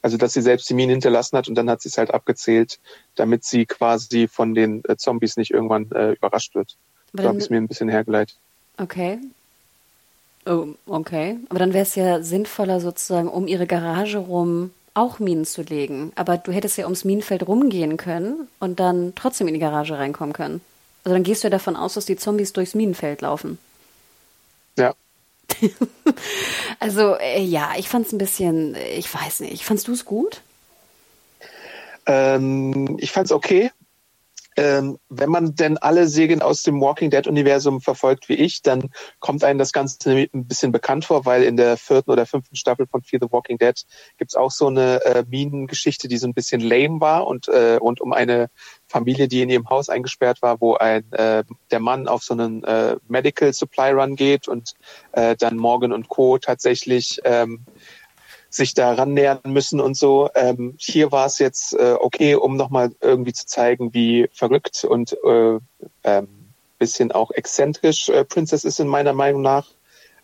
Also, 0.03 0.17
dass 0.17 0.33
sie 0.33 0.41
selbst 0.41 0.69
die 0.69 0.73
Minen 0.73 0.91
hinterlassen 0.91 1.37
hat 1.37 1.47
und 1.47 1.55
dann 1.55 1.69
hat 1.69 1.81
sie 1.81 1.89
es 1.89 1.97
halt 1.97 2.13
abgezählt, 2.13 2.79
damit 3.15 3.45
sie 3.45 3.65
quasi 3.65 4.27
von 4.27 4.53
den 4.53 4.83
äh, 4.85 4.97
Zombies 4.97 5.37
nicht 5.37 5.51
irgendwann 5.51 5.89
äh, 5.93 6.11
überrascht 6.11 6.53
wird. 6.55 6.75
Aber 7.13 7.23
so 7.23 7.29
habe 7.29 7.37
ich 7.37 7.45
es 7.45 7.49
mir 7.49 7.57
ein 7.57 7.69
bisschen 7.69 7.89
hergeleitet. 7.89 8.37
Okay. 8.77 9.17
Oh, 10.45 10.67
okay. 10.87 11.37
Aber 11.49 11.57
dann 11.57 11.73
wäre 11.73 11.83
es 11.83 11.95
ja 11.95 12.21
sinnvoller, 12.21 12.81
sozusagen 12.81 13.29
um 13.29 13.47
ihre 13.47 13.65
Garage 13.65 14.17
rum 14.17 14.71
auch 14.93 15.19
Minen 15.19 15.45
zu 15.45 15.61
legen. 15.61 16.11
Aber 16.15 16.37
du 16.37 16.51
hättest 16.51 16.77
ja 16.77 16.85
ums 16.85 17.05
Minenfeld 17.05 17.47
rumgehen 17.47 17.97
können 17.97 18.47
und 18.59 18.79
dann 18.79 19.13
trotzdem 19.15 19.47
in 19.47 19.53
die 19.53 19.59
Garage 19.59 19.97
reinkommen 19.97 20.33
können. 20.33 20.61
Also 21.03 21.15
dann 21.15 21.23
gehst 21.23 21.43
du 21.43 21.47
ja 21.47 21.51
davon 21.51 21.75
aus, 21.75 21.95
dass 21.95 22.05
die 22.05 22.15
Zombies 22.15 22.53
durchs 22.53 22.75
Minenfeld 22.75 23.21
laufen. 23.21 23.57
Ja. 24.77 24.93
also 26.79 27.15
äh, 27.15 27.41
ja, 27.41 27.71
ich 27.77 27.89
fand 27.89 28.07
es 28.07 28.13
ein 28.13 28.17
bisschen, 28.17 28.75
ich 28.95 29.13
weiß 29.13 29.41
nicht, 29.41 29.63
fandst 29.63 29.87
du 29.87 29.93
es 29.93 30.05
gut? 30.05 30.41
Ähm, 32.05 32.97
ich 32.99 33.11
fand 33.11 33.25
es 33.25 33.31
okay 33.31 33.71
ähm, 34.57 34.97
wenn 35.09 35.29
man 35.29 35.55
denn 35.55 35.77
alle 35.77 36.07
Serien 36.07 36.41
aus 36.41 36.63
dem 36.63 36.79
Walking 36.81 37.09
Dead 37.09 37.27
Universum 37.27 37.81
verfolgt 37.81 38.29
wie 38.29 38.35
ich, 38.35 38.61
dann 38.61 38.89
kommt 39.19 39.43
einem 39.43 39.59
das 39.59 39.71
Ganze 39.71 40.11
ein 40.11 40.47
bisschen 40.47 40.71
bekannt 40.71 41.05
vor, 41.05 41.25
weil 41.25 41.43
in 41.43 41.57
der 41.57 41.77
vierten 41.77 42.11
oder 42.11 42.25
fünften 42.25 42.55
Staffel 42.55 42.87
von 42.87 43.01
Fear 43.01 43.19
the 43.21 43.31
Walking 43.31 43.57
Dead 43.57 43.79
gibt's 44.17 44.35
auch 44.35 44.51
so 44.51 44.67
eine 44.67 45.03
äh, 45.05 45.23
Minengeschichte, 45.27 46.07
die 46.07 46.17
so 46.17 46.27
ein 46.27 46.33
bisschen 46.33 46.61
lame 46.61 46.99
war 46.99 47.27
und, 47.27 47.47
äh, 47.47 47.77
und 47.79 48.01
um 48.01 48.13
eine 48.13 48.49
Familie, 48.87 49.27
die 49.27 49.41
in 49.41 49.49
ihrem 49.49 49.69
Haus 49.69 49.89
eingesperrt 49.89 50.41
war, 50.41 50.61
wo 50.61 50.75
ein 50.75 51.11
äh, 51.13 51.43
der 51.71 51.79
Mann 51.79 52.07
auf 52.07 52.23
so 52.23 52.33
einen 52.33 52.63
äh, 52.63 52.97
Medical 53.07 53.53
Supply 53.53 53.91
Run 53.91 54.15
geht 54.15 54.47
und 54.47 54.73
äh, 55.13 55.35
dann 55.35 55.57
Morgan 55.57 55.91
und 55.91 56.09
Co. 56.09 56.37
tatsächlich 56.37 57.19
ähm, 57.23 57.65
sich 58.53 58.75
daran 58.75 59.13
nähern 59.13 59.39
müssen 59.45 59.81
und 59.81 59.97
so. 59.97 60.29
Ähm, 60.35 60.75
hier 60.77 61.11
war 61.11 61.25
es 61.25 61.39
jetzt 61.39 61.73
äh, 61.73 61.95
okay, 61.99 62.35
um 62.35 62.55
nochmal 62.55 62.91
irgendwie 63.01 63.33
zu 63.33 63.47
zeigen, 63.47 63.95
wie 63.95 64.29
verrückt 64.31 64.85
und 64.85 65.17
äh, 65.25 65.57
ähm, 66.03 66.27
bisschen 66.77 67.11
auch 67.11 67.31
exzentrisch 67.31 68.09
äh, 68.09 68.23
Princess 68.23 68.63
ist 68.63 68.79
in 68.79 68.87
meiner 68.87 69.13
Meinung 69.13 69.41
nach. 69.41 69.69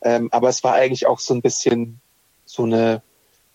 Ähm, 0.04 0.30
aber 0.32 0.50
es 0.50 0.64
war 0.64 0.74
eigentlich 0.76 1.08
auch 1.08 1.18
so 1.18 1.34
ein 1.34 1.42
bisschen 1.42 2.02
so 2.46 2.64
eine, 2.64 3.02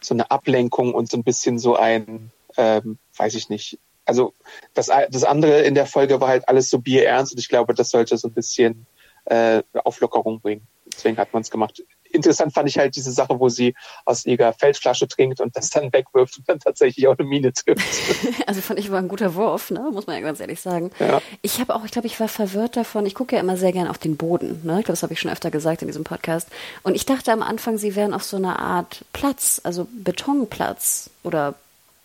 so 0.01 0.13
eine 0.13 0.31
Ablenkung 0.33 0.93
und 0.93 1.09
so 1.09 1.17
ein 1.19 1.23
bisschen 1.23 1.61
so 1.61 1.77
ein, 1.77 2.33
ähm, 2.57 2.99
weiß 3.17 3.35
ich 3.37 3.49
nicht. 3.49 3.79
Also 4.07 4.35
das, 4.75 4.91
das 5.11 5.23
andere 5.23 5.63
in 5.63 5.77
der 5.77 5.87
Folge 5.87 6.21
war 6.21 6.29
halt 6.29 6.49
alles 6.49 6.69
so 6.69 6.81
bierernst 6.81 7.33
und 7.33 7.39
ich 7.39 7.49
glaube, 7.49 7.75
das 7.75 7.91
sollte 7.91 8.19
so 8.19 8.27
ein 8.27 8.35
bisschen 8.35 8.87
äh, 9.27 9.63
Auflockerung 9.73 10.41
bringen. 10.41 10.67
Deswegen 10.87 11.17
hat 11.17 11.33
man 11.33 11.43
es 11.43 11.51
gemacht 11.51 11.81
interessant 12.15 12.53
fand 12.53 12.69
ich 12.69 12.79
halt 12.79 12.97
diese 12.97 13.13
Sache, 13.13 13.39
wo 13.39 13.49
sie 13.49 13.75
aus 14.05 14.25
ihrer 14.27 14.53
Feldflasche 14.53 15.09
trinkt 15.09 15.41
und 15.41 15.57
das 15.57 15.71
dann 15.71 15.93
wegwirft 15.93 16.39
und 16.39 16.49
dann 16.49 16.61
tatsächlich 16.61 17.07
auch 17.09 17.19
eine 17.19 17.27
Mine 17.27 17.53
trifft. 17.53 17.85
also 18.47 18.61
fand 18.61 18.79
ich 18.79 18.91
war 18.91 18.99
ein 18.99 19.09
guter 19.09 19.35
Wurf, 19.35 19.71
ne? 19.71 19.91
muss 19.93 20.07
man 20.07 20.17
ja 20.17 20.23
ganz 20.23 20.41
ehrlich 20.41 20.61
sagen. 20.61 20.91
Ja. 20.99 21.21
Ich 21.43 21.61
habe 21.61 21.75
auch, 21.75 21.85
ich 21.85 21.91
glaube, 21.91 22.07
ich 22.07 22.19
war 22.21 22.29
verwirrt 22.29 22.77
davon. 22.77 23.07
Ich 23.07 23.15
gucke 23.15 23.37
ja 23.37 23.41
immer 23.41 23.57
sehr 23.57 23.73
gern 23.73 23.89
auf 23.89 23.99
den 23.99 24.17
Boden. 24.17 24.61
Ne? 24.65 24.81
Ich 24.81 24.85
glaube, 24.85 24.93
das 24.93 25.03
habe 25.03 25.13
ich 25.13 25.21
schon 25.21 25.31
öfter 25.31 25.51
gesagt 25.51 25.83
in 25.83 25.89
diesem 25.89 26.05
Podcast. 26.05 26.49
Und 26.83 26.95
ich 26.95 27.07
dachte 27.07 27.33
am 27.33 27.43
Anfang, 27.43 27.79
sie 27.79 27.97
wären 27.97 28.15
auf 28.15 28.25
so 28.25 28.37
einer 28.37 28.59
Art 28.59 29.05
Platz, 29.13 29.61
also 29.65 29.87
Betonplatz 29.93 31.11
oder 31.23 31.55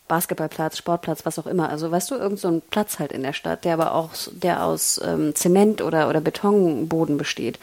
Basketballplatz, 0.09 0.77
Sportplatz, 0.77 1.25
was 1.25 1.39
auch 1.39 1.47
immer. 1.47 1.69
Also 1.69 1.89
weißt 1.89 2.11
du, 2.11 2.15
irgend 2.15 2.39
so 2.39 2.49
ein 2.49 2.61
Platz 2.69 2.99
halt 2.99 3.13
in 3.13 3.23
der 3.23 3.31
Stadt, 3.31 3.63
der 3.63 3.73
aber 3.73 3.95
auch, 3.95 4.09
der 4.33 4.65
aus 4.65 4.99
ähm, 5.05 5.33
Zement 5.35 5.81
oder, 5.81 6.09
oder 6.09 6.19
Betonboden 6.19 7.17
besteht. 7.17 7.59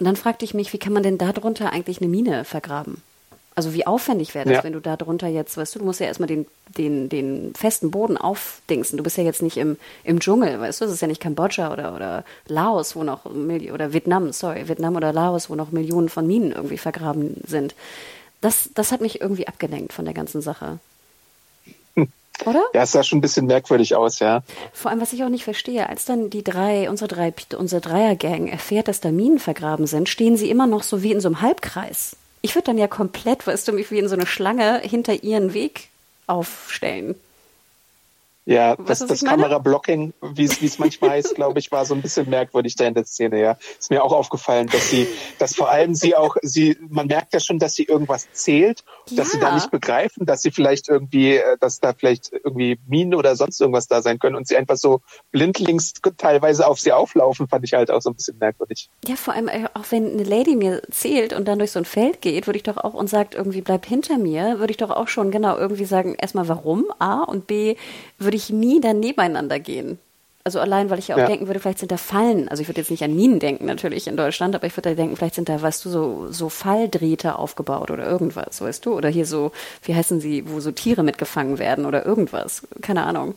Und 0.00 0.06
dann 0.06 0.16
fragte 0.16 0.44
ich 0.44 0.54
mich, 0.54 0.72
wie 0.72 0.78
kann 0.78 0.92
man 0.92 1.04
denn 1.04 1.18
da 1.18 1.32
drunter 1.32 1.72
eigentlich 1.72 2.00
eine 2.00 2.08
Mine 2.08 2.44
vergraben? 2.44 3.02
Also 3.54 3.74
wie 3.74 3.86
aufwendig 3.86 4.34
wäre 4.34 4.46
das, 4.46 4.58
ja. 4.58 4.64
wenn 4.64 4.72
du 4.72 4.80
da 4.80 4.96
drunter 4.96 5.28
jetzt, 5.28 5.56
weißt 5.56 5.74
du, 5.74 5.80
du 5.80 5.84
musst 5.84 6.00
ja 6.00 6.06
erstmal 6.06 6.28
den, 6.28 6.46
den, 6.78 7.10
den 7.10 7.52
festen 7.54 7.90
Boden 7.90 8.16
aufdingsen. 8.16 8.96
Du 8.96 9.02
bist 9.02 9.18
ja 9.18 9.24
jetzt 9.24 9.42
nicht 9.42 9.58
im, 9.58 9.76
im 10.02 10.20
Dschungel, 10.20 10.58
weißt 10.58 10.80
du, 10.80 10.86
das 10.86 10.94
ist 10.94 11.02
ja 11.02 11.08
nicht 11.08 11.20
Kambodscha 11.20 11.70
oder, 11.70 11.94
oder 11.94 12.24
Laos, 12.46 12.96
wo 12.96 13.02
noch, 13.02 13.26
oder 13.26 13.92
Vietnam, 13.92 14.32
sorry, 14.32 14.68
Vietnam 14.68 14.96
oder 14.96 15.12
Laos, 15.12 15.50
wo 15.50 15.56
noch 15.56 15.72
Millionen 15.72 16.08
von 16.08 16.26
Minen 16.26 16.52
irgendwie 16.52 16.78
vergraben 16.78 17.36
sind. 17.46 17.74
Das, 18.40 18.70
das 18.74 18.92
hat 18.92 19.02
mich 19.02 19.20
irgendwie 19.20 19.46
abgelenkt 19.46 19.92
von 19.92 20.06
der 20.06 20.14
ganzen 20.14 20.40
Sache. 20.40 20.78
Oder? 22.46 22.64
Ja, 22.74 22.82
es 22.82 22.92
sah 22.92 23.02
schon 23.02 23.18
ein 23.18 23.22
bisschen 23.22 23.46
merkwürdig 23.46 23.94
aus, 23.94 24.18
ja. 24.18 24.42
Vor 24.72 24.90
allem, 24.90 25.00
was 25.00 25.12
ich 25.12 25.22
auch 25.24 25.28
nicht 25.28 25.44
verstehe, 25.44 25.88
als 25.88 26.04
dann 26.04 26.30
die 26.30 26.44
drei, 26.44 26.88
unsere 26.88 27.08
drei, 27.08 27.32
unsere 27.56 27.80
Dreiergang 27.80 28.48
erfährt, 28.48 28.88
dass 28.88 29.00
da 29.00 29.10
Minen 29.10 29.38
vergraben 29.38 29.86
sind, 29.86 30.08
stehen 30.08 30.36
sie 30.36 30.50
immer 30.50 30.66
noch 30.66 30.82
so 30.82 31.02
wie 31.02 31.12
in 31.12 31.20
so 31.20 31.28
einem 31.28 31.42
Halbkreis. 31.42 32.16
Ich 32.42 32.54
würde 32.54 32.66
dann 32.66 32.78
ja 32.78 32.86
komplett, 32.86 33.46
weißt 33.46 33.68
du, 33.68 33.72
mich 33.72 33.90
wie 33.90 33.98
in 33.98 34.08
so 34.08 34.14
eine 34.14 34.26
Schlange 34.26 34.80
hinter 34.80 35.22
ihren 35.22 35.52
Weg 35.52 35.88
aufstellen. 36.26 37.14
Ja, 38.46 38.74
das, 38.74 39.00
das 39.06 39.22
Kamerablocking, 39.22 40.14
wie 40.34 40.44
es 40.44 40.78
manchmal 40.78 41.10
heißt, 41.10 41.34
glaube 41.34 41.58
ich, 41.58 41.70
war 41.70 41.84
so 41.84 41.94
ein 41.94 42.02
bisschen 42.02 42.28
merkwürdig 42.28 42.74
da 42.74 42.86
in 42.86 42.94
der 42.94 43.04
Szene, 43.04 43.40
ja. 43.40 43.58
Ist 43.78 43.90
mir 43.90 44.02
auch 44.02 44.12
aufgefallen, 44.12 44.66
dass 44.66 44.90
sie, 44.90 45.06
dass 45.38 45.54
vor 45.54 45.70
allem 45.70 45.94
sie 45.94 46.16
auch, 46.16 46.36
sie, 46.42 46.76
man 46.88 47.06
merkt 47.06 47.34
ja 47.34 47.40
schon, 47.40 47.58
dass 47.58 47.74
sie 47.74 47.84
irgendwas 47.84 48.28
zählt, 48.32 48.82
ja. 49.08 49.18
dass 49.18 49.32
sie 49.32 49.38
da 49.38 49.54
nicht 49.54 49.70
begreifen, 49.70 50.26
dass 50.26 50.42
sie 50.42 50.50
vielleicht 50.50 50.88
irgendwie, 50.88 51.36
äh, 51.36 51.58
dass 51.60 51.80
da 51.80 51.92
vielleicht 51.92 52.32
irgendwie 52.32 52.78
Minen 52.88 53.14
oder 53.14 53.36
sonst 53.36 53.60
irgendwas 53.60 53.86
da 53.88 54.00
sein 54.02 54.18
können 54.18 54.36
und 54.36 54.48
sie 54.48 54.56
einfach 54.56 54.76
so 54.76 55.02
blindlings 55.32 55.92
teilweise 56.16 56.66
auf 56.66 56.80
sie 56.80 56.92
auflaufen, 56.92 57.46
fand 57.46 57.64
ich 57.64 57.74
halt 57.74 57.90
auch 57.90 58.00
so 58.00 58.10
ein 58.10 58.16
bisschen 58.16 58.38
merkwürdig. 58.38 58.90
Ja, 59.06 59.16
vor 59.16 59.34
allem, 59.34 59.48
äh, 59.48 59.66
auch 59.74 59.84
wenn 59.90 60.10
eine 60.10 60.24
Lady 60.24 60.56
mir 60.56 60.82
zählt 60.90 61.34
und 61.34 61.46
dann 61.46 61.58
durch 61.58 61.72
so 61.72 61.78
ein 61.78 61.84
Feld 61.84 62.20
geht, 62.22 62.46
würde 62.46 62.56
ich 62.56 62.62
doch 62.62 62.78
auch 62.78 62.94
und 62.94 63.08
sagt 63.08 63.34
irgendwie, 63.34 63.60
bleib 63.60 63.86
hinter 63.86 64.18
mir, 64.18 64.58
würde 64.58 64.70
ich 64.70 64.78
doch 64.78 64.90
auch 64.90 65.08
schon 65.08 65.30
genau 65.30 65.58
irgendwie 65.58 65.84
sagen, 65.84 66.14
erstmal 66.14 66.48
warum, 66.48 66.86
A, 66.98 67.22
und 67.22 67.46
B, 67.46 67.76
würde 68.18 68.36
ich 68.36 68.39
nie 68.48 68.80
dann 68.80 69.00
nebeneinander 69.00 69.60
gehen. 69.60 69.98
Also 70.42 70.58
allein, 70.58 70.88
weil 70.88 70.98
ich 70.98 71.08
ja 71.08 71.16
auch 71.16 71.20
ja. 71.20 71.26
denken 71.26 71.48
würde, 71.48 71.60
vielleicht 71.60 71.80
sind 71.80 71.92
da 71.92 71.98
Fallen. 71.98 72.48
Also 72.48 72.62
ich 72.62 72.68
würde 72.68 72.80
jetzt 72.80 72.90
nicht 72.90 73.04
an 73.04 73.14
Minen 73.14 73.40
denken, 73.40 73.66
natürlich 73.66 74.06
in 74.06 74.16
Deutschland, 74.16 74.54
aber 74.54 74.66
ich 74.66 74.74
würde 74.74 74.88
da 74.88 74.94
denken, 74.94 75.14
vielleicht 75.16 75.34
sind 75.34 75.50
da, 75.50 75.60
weißt 75.60 75.84
du, 75.84 75.90
so, 75.90 76.26
so 76.30 76.48
Falldrähte 76.48 77.38
aufgebaut 77.38 77.90
oder 77.90 78.06
irgendwas, 78.06 78.62
weißt 78.62 78.86
du? 78.86 78.94
Oder 78.94 79.10
hier 79.10 79.26
so, 79.26 79.52
wie 79.82 79.94
heißen 79.94 80.18
sie, 80.20 80.48
wo 80.48 80.60
so 80.60 80.72
Tiere 80.72 81.02
mitgefangen 81.02 81.58
werden 81.58 81.84
oder 81.84 82.06
irgendwas. 82.06 82.66
Keine 82.80 83.02
Ahnung. 83.02 83.34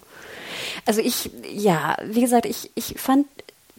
Also 0.85 1.01
ich, 1.01 1.29
ja, 1.51 1.97
wie 2.05 2.21
gesagt, 2.21 2.45
ich, 2.45 2.71
ich 2.75 2.95
fand 2.97 3.25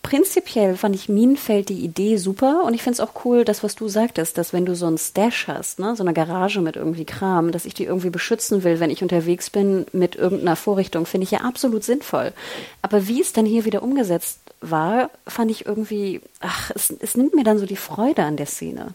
prinzipiell 0.04 0.76
fand 0.76 0.94
ich 0.94 1.08
Minenfeld 1.08 1.70
die 1.70 1.82
Idee 1.82 2.18
super 2.18 2.62
und 2.64 2.74
ich 2.74 2.82
finde 2.82 2.94
es 2.94 3.00
auch 3.00 3.24
cool, 3.24 3.44
das, 3.44 3.64
was 3.64 3.74
du 3.74 3.88
sagtest, 3.88 4.36
dass 4.36 4.52
wenn 4.52 4.66
du 4.66 4.76
so 4.76 4.86
ein 4.86 4.98
Stash 4.98 5.48
hast, 5.48 5.80
ne, 5.80 5.96
so 5.96 6.04
eine 6.04 6.12
Garage 6.12 6.60
mit 6.60 6.76
irgendwie 6.76 7.06
Kram, 7.06 7.50
dass 7.50 7.64
ich 7.64 7.72
die 7.72 7.84
irgendwie 7.84 8.10
beschützen 8.10 8.62
will, 8.64 8.80
wenn 8.80 8.90
ich 8.90 9.02
unterwegs 9.02 9.48
bin 9.48 9.86
mit 9.92 10.14
irgendeiner 10.14 10.56
Vorrichtung, 10.56 11.06
finde 11.06 11.24
ich 11.24 11.30
ja 11.30 11.40
absolut 11.40 11.84
sinnvoll. 11.84 12.32
Aber 12.82 13.08
wie 13.08 13.22
es 13.22 13.32
dann 13.32 13.46
hier 13.46 13.64
wieder 13.64 13.82
umgesetzt 13.82 14.38
war, 14.60 15.08
fand 15.26 15.50
ich 15.50 15.64
irgendwie, 15.64 16.20
ach, 16.40 16.70
es, 16.74 16.94
es 17.00 17.16
nimmt 17.16 17.34
mir 17.34 17.44
dann 17.44 17.58
so 17.58 17.64
die 17.64 17.74
Freude 17.74 18.24
an 18.24 18.36
der 18.36 18.46
Szene. 18.46 18.92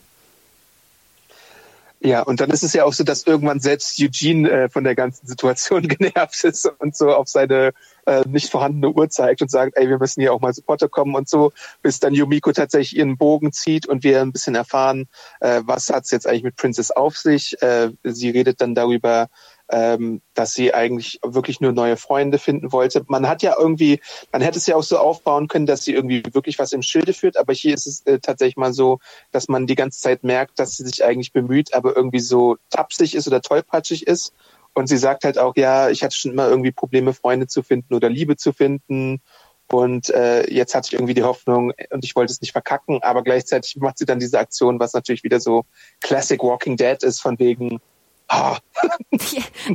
Ja, 2.01 2.21
und 2.21 2.39
dann 2.39 2.51
ist 2.51 2.63
es 2.63 2.73
ja 2.73 2.85
auch 2.85 2.93
so, 2.93 3.03
dass 3.03 3.23
irgendwann 3.23 3.59
selbst 3.59 3.99
Eugene 3.99 4.49
äh, 4.49 4.69
von 4.69 4.83
der 4.83 4.95
ganzen 4.95 5.25
Situation 5.25 5.87
genervt 5.87 6.43
ist 6.43 6.71
und 6.77 6.95
so 6.95 7.09
auf 7.09 7.27
seine 7.27 7.73
äh, 8.09 8.23
nicht 8.27 8.49
vorhandene 8.49 8.89
Uhr 8.91 9.09
zeigt 9.09 9.41
und 9.41 9.51
sagt, 9.51 9.77
ey, 9.77 9.87
wir 9.87 9.99
müssen 9.99 10.21
hier 10.21 10.33
auch 10.33 10.41
mal 10.41 10.53
Supporter 10.53 10.89
kommen 10.89 11.13
und 11.13 11.29
so, 11.29 11.51
bis 11.83 11.99
dann 11.99 12.15
Yumiko 12.15 12.51
tatsächlich 12.51 12.97
ihren 12.97 13.17
Bogen 13.17 13.51
zieht 13.51 13.87
und 13.87 14.03
wir 14.03 14.21
ein 14.21 14.31
bisschen 14.31 14.55
erfahren, 14.55 15.07
äh, 15.41 15.61
was 15.65 15.89
hat's 15.89 16.09
jetzt 16.09 16.27
eigentlich 16.27 16.43
mit 16.43 16.55
Princess 16.55 16.89
auf 16.89 17.17
sich. 17.17 17.61
Äh, 17.61 17.91
sie 18.03 18.31
redet 18.31 18.61
dann 18.61 18.73
darüber, 18.73 19.29
ähm, 19.69 20.21
dass 20.33 20.55
sie 20.55 20.73
eigentlich 20.73 21.19
wirklich 21.23 21.61
nur 21.61 21.71
neue 21.71 21.97
Freunde 21.97 22.39
finden 22.39 22.71
wollte. 22.71 23.05
Man 23.07 23.27
hat 23.27 23.43
ja 23.43 23.55
irgendwie, 23.57 24.01
man 24.31 24.41
hätte 24.41 24.57
es 24.57 24.65
ja 24.65 24.75
auch 24.75 24.83
so 24.83 24.97
aufbauen 24.97 25.47
können, 25.47 25.67
dass 25.67 25.83
sie 25.83 25.93
irgendwie 25.93 26.23
wirklich 26.31 26.57
was 26.57 26.73
im 26.73 26.81
Schilde 26.81 27.13
führt, 27.13 27.37
aber 27.37 27.53
hier 27.53 27.75
ist 27.75 27.85
es 27.85 28.01
äh, 28.07 28.19
tatsächlich 28.19 28.57
mal 28.57 28.73
so, 28.73 28.99
dass 29.31 29.47
man 29.47 29.67
die 29.67 29.75
ganze 29.75 30.01
Zeit 30.01 30.23
merkt, 30.23 30.57
dass 30.57 30.77
sie 30.77 30.85
sich 30.85 31.03
eigentlich 31.03 31.31
bemüht, 31.31 31.75
aber 31.75 31.95
irgendwie 31.95 32.19
so 32.19 32.57
tapsig 32.71 33.13
ist 33.13 33.27
oder 33.27 33.41
tollpatschig 33.41 34.07
ist. 34.07 34.33
Und 34.73 34.87
sie 34.87 34.97
sagt 34.97 35.23
halt 35.23 35.37
auch, 35.37 35.55
ja, 35.55 35.89
ich 35.89 36.03
hatte 36.03 36.15
schon 36.15 36.31
immer 36.31 36.47
irgendwie 36.47 36.71
Probleme, 36.71 37.13
Freunde 37.13 37.47
zu 37.47 37.63
finden 37.63 37.93
oder 37.93 38.09
Liebe 38.09 38.37
zu 38.37 38.53
finden. 38.53 39.21
Und 39.71 40.09
äh, 40.09 40.51
jetzt 40.51 40.73
hatte 40.73 40.87
ich 40.87 40.93
irgendwie 40.93 41.13
die 41.13 41.23
Hoffnung 41.23 41.73
und 41.91 42.03
ich 42.03 42.15
wollte 42.15 42.31
es 42.31 42.41
nicht 42.41 42.53
verkacken, 42.53 43.03
aber 43.03 43.23
gleichzeitig 43.23 43.75
macht 43.77 43.99
sie 43.99 44.05
dann 44.05 44.19
diese 44.19 44.39
Aktion, 44.39 44.79
was 44.79 44.93
natürlich 44.93 45.23
wieder 45.23 45.39
so 45.39 45.63
Classic 46.01 46.41
Walking 46.41 46.75
Dead 46.75 47.03
ist, 47.03 47.21
von 47.21 47.37
wegen, 47.37 47.79
Ah. 48.29 48.57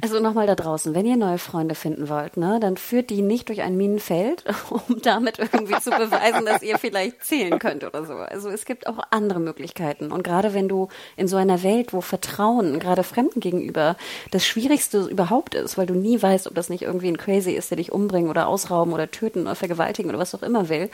Also 0.00 0.20
nochmal 0.20 0.46
da 0.46 0.54
draußen, 0.54 0.94
wenn 0.94 1.06
ihr 1.06 1.16
neue 1.16 1.38
Freunde 1.38 1.74
finden 1.74 2.08
wollt, 2.08 2.36
ne, 2.36 2.58
dann 2.60 2.76
führt 2.76 3.10
die 3.10 3.20
nicht 3.20 3.48
durch 3.48 3.62
ein 3.62 3.76
Minenfeld, 3.76 4.44
um 4.70 5.02
damit 5.02 5.38
irgendwie 5.38 5.78
zu 5.78 5.90
beweisen, 5.90 6.46
dass 6.46 6.62
ihr 6.62 6.78
vielleicht 6.78 7.22
zählen 7.24 7.58
könnt 7.58 7.84
oder 7.84 8.04
so. 8.06 8.14
Also 8.14 8.48
es 8.48 8.64
gibt 8.64 8.86
auch 8.86 8.98
andere 9.10 9.40
Möglichkeiten. 9.40 10.10
Und 10.10 10.22
gerade 10.22 10.54
wenn 10.54 10.68
du 10.68 10.88
in 11.16 11.28
so 11.28 11.36
einer 11.36 11.62
Welt, 11.62 11.92
wo 11.92 12.00
Vertrauen, 12.00 12.78
gerade 12.78 13.02
Fremden 13.02 13.40
gegenüber, 13.40 13.96
das 14.30 14.46
Schwierigste 14.46 15.04
überhaupt 15.06 15.54
ist, 15.54 15.76
weil 15.76 15.86
du 15.86 15.94
nie 15.94 16.20
weißt, 16.20 16.46
ob 16.46 16.54
das 16.54 16.70
nicht 16.70 16.82
irgendwie 16.82 17.08
ein 17.08 17.18
Crazy 17.18 17.52
ist, 17.52 17.70
der 17.70 17.76
dich 17.76 17.92
umbringen 17.92 18.30
oder 18.30 18.46
ausrauben 18.46 18.92
oder 18.92 19.10
töten 19.10 19.42
oder 19.42 19.54
vergewaltigen 19.54 20.08
oder 20.10 20.18
was 20.18 20.34
auch 20.34 20.42
immer 20.42 20.68
will, 20.68 20.90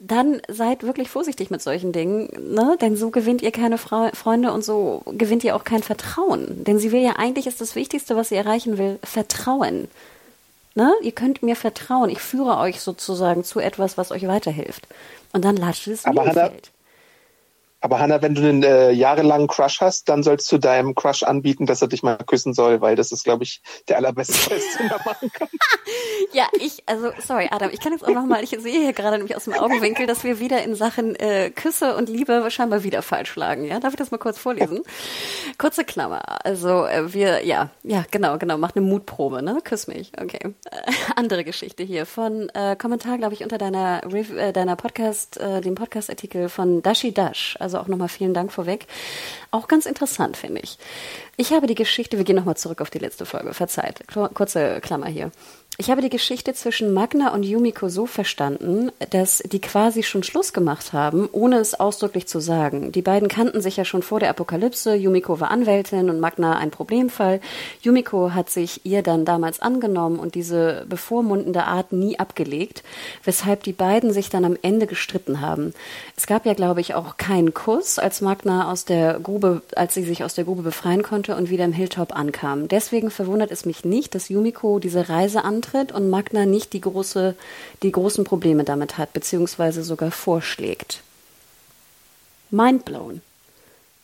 dann 0.00 0.40
seid 0.48 0.84
wirklich 0.84 1.08
vorsichtig 1.08 1.50
mit 1.50 1.60
solchen 1.60 1.92
Dingen, 1.92 2.28
ne? 2.54 2.76
Denn 2.80 2.96
so 2.96 3.10
gewinnt 3.10 3.42
ihr 3.42 3.50
keine 3.50 3.78
Fra 3.78 4.10
Freunde 4.14 4.52
und 4.52 4.64
so 4.64 5.02
gewinnt 5.06 5.42
ihr 5.42 5.56
auch 5.56 5.64
kein 5.64 5.82
Vertrauen. 5.82 6.64
Denn 6.64 6.78
sie 6.78 6.92
will 6.92 7.02
ja 7.02 7.16
eigentlich 7.16 7.46
ist 7.46 7.60
das 7.60 7.74
Wichtigste, 7.74 8.14
was 8.14 8.28
sie 8.28 8.36
erreichen 8.36 8.78
will, 8.78 8.98
Vertrauen. 9.02 9.88
Ne? 10.74 10.92
Ihr 11.02 11.10
könnt 11.10 11.42
mir 11.42 11.56
vertrauen. 11.56 12.10
Ich 12.10 12.20
führe 12.20 12.56
euch 12.58 12.80
sozusagen 12.80 13.42
zu 13.42 13.58
etwas, 13.58 13.98
was 13.98 14.12
euch 14.12 14.28
weiterhilft. 14.28 14.86
Und 15.32 15.44
dann 15.44 15.56
latscht 15.56 15.88
es 15.88 16.04
Aber 16.04 16.24
Hannah, 16.24 16.52
aber 17.88 18.00
Hanna, 18.00 18.20
wenn 18.20 18.34
du 18.34 18.42
einen 18.42 18.62
äh, 18.62 18.90
jahrelangen 18.90 19.46
Crush 19.46 19.80
hast, 19.80 20.10
dann 20.10 20.22
sollst 20.22 20.52
du 20.52 20.58
deinem 20.58 20.94
Crush 20.94 21.22
anbieten, 21.22 21.64
dass 21.64 21.80
er 21.80 21.88
dich 21.88 22.02
mal 22.02 22.18
küssen 22.18 22.52
soll, 22.52 22.82
weil 22.82 22.96
das 22.96 23.12
ist, 23.12 23.24
glaube 23.24 23.44
ich, 23.44 23.62
der 23.88 23.96
allerbeste 23.96 24.34
Test, 24.34 24.78
den 24.78 24.90
er 24.90 25.00
machen 25.06 25.32
kann. 25.32 25.48
ja, 26.34 26.46
ich, 26.60 26.82
also, 26.84 27.12
sorry, 27.18 27.48
Adam, 27.50 27.70
ich 27.72 27.80
kann 27.80 27.92
jetzt 27.92 28.04
auch 28.04 28.12
nochmal, 28.12 28.44
ich 28.44 28.50
sehe 28.50 28.82
hier 28.82 28.92
gerade 28.92 29.16
nämlich 29.16 29.34
aus 29.34 29.44
dem 29.44 29.54
Augenwinkel, 29.54 30.06
dass 30.06 30.22
wir 30.22 30.38
wieder 30.38 30.62
in 30.62 30.74
Sachen 30.74 31.16
äh, 31.16 31.48
Küsse 31.48 31.96
und 31.96 32.10
Liebe 32.10 32.50
scheinbar 32.50 32.82
wieder 32.82 33.00
falsch 33.00 33.30
schlagen. 33.30 33.64
Ja, 33.64 33.80
darf 33.80 33.94
ich 33.94 33.98
das 33.98 34.10
mal 34.10 34.18
kurz 34.18 34.36
vorlesen? 34.38 34.82
Kurze 35.56 35.84
Klammer. 35.84 36.44
Also, 36.44 36.84
äh, 36.84 37.14
wir, 37.14 37.46
ja, 37.46 37.70
ja, 37.84 38.04
genau, 38.10 38.36
genau, 38.36 38.58
mach 38.58 38.76
eine 38.76 38.84
Mutprobe, 38.84 39.40
ne? 39.40 39.60
Küss 39.64 39.86
mich, 39.86 40.12
okay. 40.20 40.40
Äh, 40.70 40.92
andere 41.16 41.42
Geschichte 41.42 41.84
hier 41.84 42.04
von 42.04 42.50
äh, 42.50 42.76
Kommentar, 42.76 43.16
glaube 43.16 43.32
ich, 43.32 43.42
unter 43.42 43.56
deiner, 43.56 44.02
äh, 44.04 44.52
deiner 44.52 44.76
Podcast, 44.76 45.38
äh, 45.38 45.62
dem 45.62 45.74
Podcast-Artikel 45.74 46.50
von 46.50 46.82
Dashi 46.82 47.14
Dash. 47.14 47.56
Also 47.60 47.77
auch 47.80 47.88
nochmal 47.88 48.08
vielen 48.08 48.34
Dank 48.34 48.52
vorweg. 48.52 48.86
Auch 49.50 49.68
ganz 49.68 49.86
interessant, 49.86 50.36
finde 50.36 50.60
ich. 50.60 50.78
Ich 51.36 51.52
habe 51.52 51.66
die 51.66 51.74
Geschichte, 51.74 52.16
wir 52.16 52.24
gehen 52.24 52.36
nochmal 52.36 52.56
zurück 52.56 52.80
auf 52.80 52.90
die 52.90 52.98
letzte 52.98 53.26
Folge, 53.26 53.54
verzeiht, 53.54 54.02
kurze 54.34 54.80
Klammer 54.80 55.06
hier. 55.06 55.30
Ich 55.80 55.92
habe 55.92 56.02
die 56.02 56.10
Geschichte 56.10 56.54
zwischen 56.54 56.92
Magna 56.92 57.32
und 57.32 57.44
Yumiko 57.44 57.88
so 57.88 58.06
verstanden, 58.06 58.90
dass 59.10 59.38
die 59.38 59.60
quasi 59.60 60.02
schon 60.02 60.24
Schluss 60.24 60.52
gemacht 60.52 60.92
haben, 60.92 61.28
ohne 61.30 61.58
es 61.58 61.78
ausdrücklich 61.78 62.26
zu 62.26 62.40
sagen. 62.40 62.90
Die 62.90 63.00
beiden 63.00 63.28
kannten 63.28 63.60
sich 63.60 63.76
ja 63.76 63.84
schon 63.84 64.02
vor 64.02 64.18
der 64.18 64.30
Apokalypse. 64.30 64.96
Yumiko 64.96 65.38
war 65.38 65.52
Anwältin 65.52 66.10
und 66.10 66.18
Magna 66.18 66.56
ein 66.56 66.72
Problemfall. 66.72 67.40
Yumiko 67.80 68.34
hat 68.34 68.50
sich 68.50 68.84
ihr 68.86 69.04
dann 69.04 69.24
damals 69.24 69.60
angenommen 69.60 70.18
und 70.18 70.34
diese 70.34 70.84
bevormundende 70.88 71.62
Art 71.62 71.92
nie 71.92 72.18
abgelegt, 72.18 72.82
weshalb 73.22 73.62
die 73.62 73.72
beiden 73.72 74.12
sich 74.12 74.30
dann 74.30 74.44
am 74.44 74.56
Ende 74.60 74.88
gestritten 74.88 75.40
haben. 75.40 75.74
Es 76.16 76.26
gab 76.26 76.44
ja, 76.44 76.54
glaube 76.54 76.80
ich, 76.80 76.96
auch 76.96 77.18
keinen 77.18 77.54
Kuss, 77.54 78.00
als 78.00 78.20
Magna 78.20 78.72
aus 78.72 78.84
der 78.84 79.20
Grube, 79.20 79.62
als 79.76 79.94
sie 79.94 80.02
sich 80.02 80.24
aus 80.24 80.34
der 80.34 80.42
Grube 80.42 80.62
befreien 80.62 81.04
konnte 81.04 81.36
und 81.36 81.50
wieder 81.50 81.64
im 81.64 81.72
Hilltop 81.72 82.16
ankam. 82.16 82.66
Deswegen 82.66 83.12
verwundert 83.12 83.52
es 83.52 83.64
mich 83.64 83.84
nicht, 83.84 84.16
dass 84.16 84.28
Yumiko 84.28 84.80
diese 84.80 85.08
Reise 85.08 85.44
antritt 85.44 85.67
antritt 85.68 85.92
und 85.92 86.10
Magna 86.10 86.46
nicht 86.46 86.72
die, 86.72 86.80
große, 86.80 87.34
die 87.82 87.92
großen 87.92 88.24
Probleme 88.24 88.64
damit 88.64 88.98
hat, 88.98 89.12
beziehungsweise 89.12 89.82
sogar 89.82 90.10
vorschlägt. 90.10 91.02
Mindblown. 92.50 93.20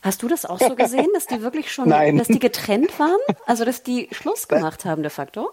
Hast 0.01 0.21
du 0.21 0.27
das 0.27 0.45
auch 0.45 0.59
so 0.59 0.75
gesehen, 0.75 1.07
dass 1.13 1.25
die 1.25 1.41
wirklich 1.41 1.71
schon, 1.71 1.89
Nein. 1.89 2.17
dass 2.17 2.27
die 2.27 2.39
getrennt 2.39 2.97
waren? 2.99 3.19
Also, 3.45 3.65
dass 3.65 3.81
die 3.81 4.07
Schluss 4.11 4.47
gemacht 4.47 4.85
haben 4.85 5.01
de 5.01 5.09
facto? 5.09 5.49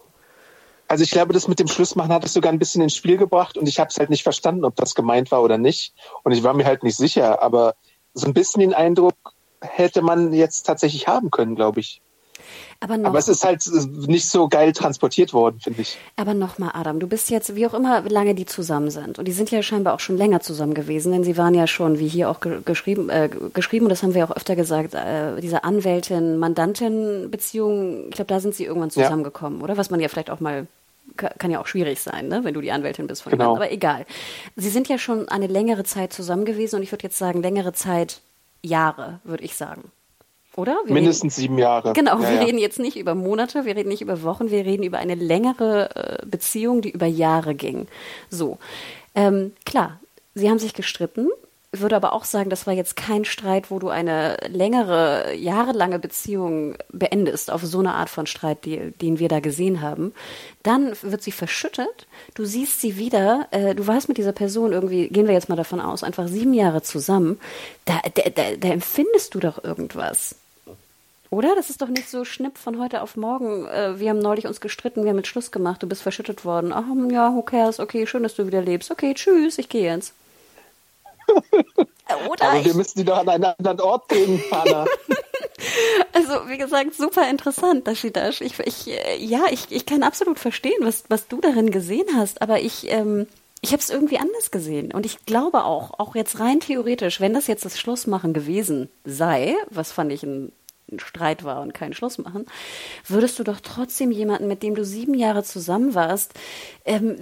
Also 0.89 1.05
ich 1.05 1.11
glaube, 1.11 1.33
das 1.33 1.49
mit 1.49 1.59
dem 1.59 1.69
Schlussmachen 1.69 2.13
hat 2.13 2.23
es 2.23 2.35
sogar 2.35 2.53
ein 2.53 2.59
bisschen 2.59 2.83
ins 2.83 2.95
Spiel 2.95 3.17
gebracht 3.17 3.57
und 3.57 3.67
ich 3.67 3.81
habe 3.81 3.89
es 3.89 3.97
halt 3.97 4.11
nicht 4.11 4.23
verstanden, 4.23 4.67
ob 4.67 4.77
das 4.77 4.95
gemeint 4.95 5.31
war 5.31 5.43
oder 5.43 5.57
nicht. 5.57 5.95
Und 6.23 6.33
ich 6.33 6.43
war 6.43 6.53
mir 6.53 6.67
halt 6.67 6.83
nicht 6.83 6.99
sicher, 6.99 7.43
aber 7.43 7.77
so 8.13 8.27
ein 8.27 8.35
bisschen 8.35 8.61
den 8.61 8.75
Eindruck 8.75 9.15
hätte 9.63 10.03
man 10.03 10.35
jetzt 10.35 10.65
tatsächlich 10.65 11.07
haben 11.09 11.31
können, 11.31 11.55
glaube 11.55 11.81
ich. 11.81 12.03
Aber, 12.83 12.97
noch, 12.97 13.11
aber 13.11 13.19
es 13.19 13.29
ist 13.29 13.45
halt 13.45 13.65
nicht 14.09 14.29
so 14.29 14.49
geil 14.49 14.73
transportiert 14.73 15.33
worden, 15.33 15.61
finde 15.61 15.83
ich. 15.83 15.97
Aber 16.17 16.35
nochmal, 16.35 16.73
Adam, 16.75 16.99
du 16.99 17.07
bist 17.07 17.31
jetzt, 17.31 17.55
wie 17.55 17.65
auch 17.65 17.75
immer, 17.75 18.05
wie 18.05 18.09
lange 18.09 18.35
die 18.35 18.45
zusammen 18.45 18.91
sind. 18.91 19.21
Und 19.21 19.27
die 19.27 19.33
sind 19.33 19.53
ja 19.53 19.63
scheinbar 19.63 19.95
auch 19.95 20.01
schon 20.01 20.17
länger 20.17 20.41
zusammen 20.41 20.75
gewesen, 20.75 21.13
denn 21.13 21.23
sie 21.23 21.37
waren 21.37 21.55
ja 21.55 21.69
schon, 21.69 22.01
wie 22.01 22.09
hier 22.09 22.29
auch 22.29 22.41
geschrieben, 22.41 23.09
äh, 23.09 23.31
geschrieben 23.55 23.87
und 23.87 23.91
das 23.91 24.03
haben 24.03 24.15
wir 24.15 24.25
auch 24.25 24.35
öfter 24.35 24.57
gesagt, 24.57 24.95
äh, 24.95 25.41
diese 25.41 25.63
Anwältin-Mandantin-Beziehung, 25.63 28.09
ich 28.09 28.17
glaube, 28.17 28.29
da 28.29 28.41
sind 28.41 28.57
sie 28.57 28.65
irgendwann 28.65 28.91
zusammengekommen, 28.91 29.61
ja. 29.61 29.65
oder? 29.65 29.77
Was 29.77 29.91
man 29.91 30.01
ja 30.01 30.09
vielleicht 30.09 30.31
auch 30.31 30.41
mal 30.41 30.67
kann 31.17 31.51
ja 31.51 31.61
auch 31.61 31.67
schwierig 31.67 32.01
sein, 32.01 32.29
ne, 32.29 32.45
wenn 32.45 32.55
du 32.55 32.61
die 32.61 32.73
Anwältin 32.73 33.07
bist 33.07 33.23
von 33.23 33.33
genau. 33.33 33.55
Jemandem. 33.55 33.63
Aber 33.63 33.73
egal. 33.73 34.07
Sie 34.57 34.71
sind 34.71 34.89
ja 34.89 34.99
schon 34.99 35.29
eine 35.29 35.47
längere 35.47 35.85
Zeit 35.85 36.13
zusammen 36.13 36.45
gewesen 36.45 36.77
und 36.77 36.83
ich 36.83 36.93
würde 36.93 37.05
jetzt 37.05 37.19
sagen, 37.19 37.43
längere 37.43 37.73
Zeit, 37.73 38.21
Jahre, 38.63 39.21
würde 39.25 39.45
ich 39.45 39.57
sagen. 39.57 39.91
Oder? 40.57 40.77
Wir 40.85 40.95
Mindestens 40.95 41.39
reden, 41.39 41.43
sieben 41.43 41.59
Jahre. 41.59 41.93
Genau, 41.95 42.21
ja, 42.21 42.29
wir 42.29 42.37
ja. 42.37 42.43
reden 42.43 42.59
jetzt 42.59 42.79
nicht 42.79 42.97
über 42.97 43.15
Monate, 43.15 43.65
wir 43.65 43.75
reden 43.75 43.89
nicht 43.89 44.03
über 44.03 44.23
Wochen, 44.23 44.51
wir 44.51 44.65
reden 44.65 44.83
über 44.83 44.99
eine 44.99 45.15
längere 45.15 46.21
äh, 46.23 46.27
Beziehung, 46.27 46.83
die 46.83 46.91
über 46.91 47.07
Jahre 47.07 47.55
ging. 47.55 47.87
So. 48.29 48.59
Ähm, 49.15 49.53
klar, 49.65 50.01
sie 50.35 50.51
haben 50.51 50.59
sich 50.59 50.75
gestritten. 50.75 51.29
Würde 51.75 51.97
aber 51.97 52.13
auch 52.13 52.25
sagen, 52.25 52.51
das 52.51 52.67
war 52.67 52.75
jetzt 52.75 52.97
kein 52.97 53.25
Streit, 53.25 53.71
wo 53.71 53.79
du 53.79 53.89
eine 53.89 54.37
längere, 54.47 55.35
jahrelange 55.35 55.99
Beziehung 55.99 56.77
beendest, 56.93 57.51
auf 57.51 57.63
so 57.63 57.79
eine 57.79 57.95
Art 57.95 58.11
von 58.11 58.27
Streit, 58.27 58.67
die, 58.67 58.91
den 59.01 59.19
wir 59.19 59.31
da 59.31 59.41
gesehen 59.41 59.81
haben. 59.81 60.13
Dann 60.63 60.93
wird 61.01 61.23
sie 61.23 61.33
verschüttet, 61.33 62.07
du 62.35 62.45
siehst 62.45 62.83
sie 62.83 62.99
wieder, 62.99 63.49
äh, 63.53 63.75
du 63.75 63.87
warst 63.87 64.09
mit 64.09 64.19
dieser 64.19 64.33
Person 64.33 64.73
irgendwie, 64.73 65.09
gehen 65.09 65.27
wir 65.27 65.33
jetzt 65.33 65.49
mal 65.49 65.57
davon 65.57 65.81
aus, 65.81 66.03
einfach 66.03 66.29
sieben 66.29 66.53
Jahre 66.53 66.83
zusammen. 66.83 67.41
Da, 67.87 68.01
da, 68.17 68.29
da, 68.29 68.43
da 68.59 68.69
empfindest 68.69 69.35
du 69.35 69.41
doch 69.41 69.65
irgendwas. 69.65 70.35
Oder? 71.33 71.57
Das 71.57 71.71
ist 71.71 71.81
doch 71.81 71.89
nicht 71.89 72.11
so 72.11 72.27
schnipp 72.27 72.59
von 72.59 72.79
heute 72.79 73.01
auf 73.01 73.17
morgen. 73.17 73.67
Äh, 73.67 73.99
wir 73.99 74.11
haben 74.11 74.19
neulich 74.19 74.47
uns 74.47 74.61
gestritten, 74.61 75.03
wir 75.03 75.09
haben 75.09 75.17
mit 75.17 75.27
Schluss 75.27 75.51
gemacht, 75.51 75.83
du 75.83 75.87
bist 75.87 76.03
verschüttet 76.03 76.45
worden. 76.45 76.75
Ach 76.75 76.85
ja, 77.11 77.35
who 77.35 77.41
cares? 77.41 77.81
Okay, 77.81 78.07
schön, 78.07 78.23
dass 78.23 78.35
du 78.35 78.47
wieder 78.47 78.61
lebst. 78.61 78.91
Okay, 78.91 79.15
tschüss, 79.15 79.57
ich 79.57 79.71
gehe 79.71 79.91
jetzt. 79.91 80.13
Oder 82.29 82.51
Aber 82.51 82.63
wir 82.63 82.75
müssen 82.75 82.99
die 82.99 83.05
doch 83.07 83.17
an 83.17 83.31
einen 83.31 83.45
anderen 83.45 83.81
Ort 83.81 84.09
bringen, 84.09 84.43
Hanna. 84.51 84.85
also, 86.13 86.51
wie 86.51 86.59
gesagt, 86.59 86.95
super 86.95 87.27
interessant, 87.31 87.89
Dashidash. 87.89 88.43
Ich, 88.43 88.59
ich, 88.59 88.89
äh, 88.89 89.17
ja, 89.17 89.45
ich, 89.51 89.69
ich 89.71 89.87
kann 89.87 90.03
absolut 90.03 90.39
verstehen, 90.39 90.81
was, 90.81 91.05
was 91.09 91.29
du 91.29 91.41
darin 91.41 91.71
gesehen 91.71 92.09
hast, 92.15 92.43
aber 92.43 92.61
ich, 92.61 92.91
ähm, 92.91 93.27
ich 93.63 93.73
habe 93.73 93.81
es 93.81 93.89
irgendwie 93.89 94.19
anders 94.19 94.51
gesehen. 94.51 94.93
Und 94.93 95.07
ich 95.07 95.25
glaube 95.25 95.65
auch, 95.65 95.99
auch 95.99 96.15
jetzt 96.15 96.41
rein 96.41 96.61
theoretisch, 96.61 97.23
wenn 97.23 97.33
das 97.33 97.47
jetzt 97.47 97.65
das 97.65 97.79
Schlussmachen 97.79 98.35
gewesen 98.35 98.91
sei, 99.07 99.57
was 99.71 99.93
fand 99.93 100.13
ich 100.13 100.25
ein 100.25 100.53
ein 100.93 101.01
Streit 101.01 101.45
war 101.45 101.61
und 101.61 101.75
keinen 101.75 101.95
Schluss 101.95 102.19
machen, 102.19 102.47
würdest 103.09 103.39
du 103.39 103.45
doch 103.45 103.61
trotzdem 103.61 104.11
jemanden, 104.11 104.49
mit 104.49 104.63
dem 104.63 104.75
du 104.75 104.85
sieben 104.85 105.15
Jahre 105.15 105.43
zusammen 105.43 105.95
warst, 105.95 106.33
ähm, 106.85 107.17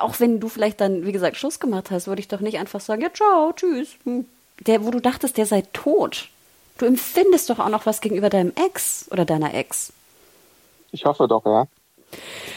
auch 0.00 0.20
wenn 0.20 0.40
du 0.40 0.48
vielleicht 0.48 0.80
dann, 0.80 1.06
wie 1.06 1.12
gesagt, 1.12 1.36
Schluss 1.36 1.60
gemacht 1.60 1.90
hast, 1.90 2.06
würde 2.06 2.20
ich 2.20 2.28
doch 2.28 2.40
nicht 2.40 2.58
einfach 2.58 2.80
sagen, 2.80 3.02
ja, 3.02 3.12
ciao, 3.12 3.52
tschüss. 3.52 3.88
Hm. 4.04 4.26
Der, 4.60 4.84
wo 4.84 4.90
du 4.90 5.00
dachtest, 5.00 5.36
der 5.38 5.46
sei 5.46 5.62
tot. 5.72 6.28
Du 6.78 6.86
empfindest 6.86 7.50
doch 7.50 7.58
auch 7.58 7.68
noch 7.68 7.86
was 7.86 8.00
gegenüber 8.00 8.30
deinem 8.30 8.52
Ex 8.54 9.06
oder 9.10 9.24
deiner 9.24 9.54
Ex. 9.54 9.92
Ich 10.90 11.04
hoffe 11.04 11.28
doch, 11.28 11.44
ja. 11.44 11.66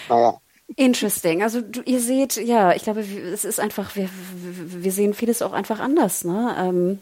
Naja. 0.09 0.39
Interesting. 0.75 1.43
Also 1.43 1.61
du, 1.61 1.81
ihr 1.81 1.99
seht, 1.99 2.37
ja, 2.37 2.73
ich 2.73 2.83
glaube, 2.83 3.01
es 3.01 3.45
ist 3.45 3.59
einfach, 3.59 3.95
wir, 3.95 4.09
wir 4.33 4.91
sehen 4.91 5.13
vieles 5.13 5.41
auch 5.41 5.53
einfach 5.53 5.79
anders. 5.79 6.23
Ne? 6.25 6.55
Ähm, 6.57 6.99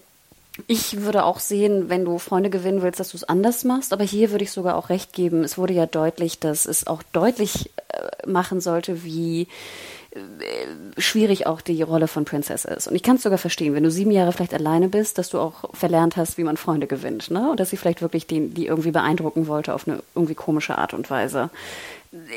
ich 0.68 1.02
würde 1.02 1.26
auch 1.26 1.40
sehen, 1.40 1.90
wenn 1.90 2.06
du 2.06 2.20
Freunde 2.20 2.52
gewinnen 2.52 2.84
willst, 2.84 3.00
dass 3.00 3.10
du 3.10 3.18
es 3.18 3.24
anders 3.24 3.64
machst. 3.64 3.92
Aber 3.92 4.04
hier 4.04 4.32
würde 4.32 4.44
ich 4.44 4.52
sogar 4.52 4.76
auch 4.76 4.90
recht 4.90 5.14
geben. 5.14 5.44
Es 5.44 5.58
wurde 5.58 5.74
ja 5.74 5.88
deutlich, 5.88 6.40
dass 6.40 6.66
es 6.66 6.86
auch 6.86 7.02
deutlich 7.12 7.72
äh, 7.90 8.28
machen 8.28 8.62
sollte, 8.62 9.04
wie 9.04 9.48
äh, 10.12 11.02
schwierig 11.02 11.48
auch 11.48 11.60
die 11.62 11.82
Rolle 11.82 12.08
von 12.08 12.26
Princess 12.26 12.66
ist. 12.66 12.88
Und 12.88 12.96
ich 12.96 13.02
kann 13.02 13.16
es 13.16 13.24
sogar 13.24 13.40
verstehen, 13.40 13.74
wenn 13.74 13.84
du 13.84 13.90
sieben 13.90 14.12
Jahre 14.12 14.32
vielleicht 14.32 14.54
alleine 14.54 14.90
bist, 14.90 15.18
dass 15.18 15.30
du 15.30 15.40
auch 15.40 15.74
verlernt 15.74 16.18
hast, 16.18 16.38
wie 16.38 16.44
man 16.44 16.58
Freunde 16.58 16.86
gewinnt, 16.86 17.32
ne? 17.32 17.50
Und 17.50 17.60
dass 17.60 17.72
sie 17.72 17.78
vielleicht 17.78 18.04
wirklich 18.04 18.28
die, 18.28 18.50
die 18.50 18.68
irgendwie 18.68 18.92
beeindrucken 18.92 19.48
wollte 19.48 19.74
auf 19.74 19.88
eine 19.88 20.04
irgendwie 20.14 20.36
komische 20.36 20.78
Art 20.78 20.94
und 20.94 21.10
Weise. 21.10 21.50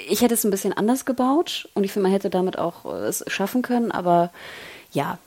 Ich 0.08 0.22
hätte 0.22 0.32
es 0.32 0.44
ein 0.44 0.50
bisschen 0.50 0.72
anders 0.72 1.04
gebaut 1.04 1.68
und 1.74 1.84
ich 1.84 1.92
finde, 1.92 2.04
man 2.04 2.12
hätte 2.12 2.30
damit 2.30 2.58
auch 2.58 2.86
äh, 2.86 3.08
es 3.08 3.22
schaffen 3.26 3.60
können, 3.60 3.92
aber 3.92 4.30
ja, 4.92 5.18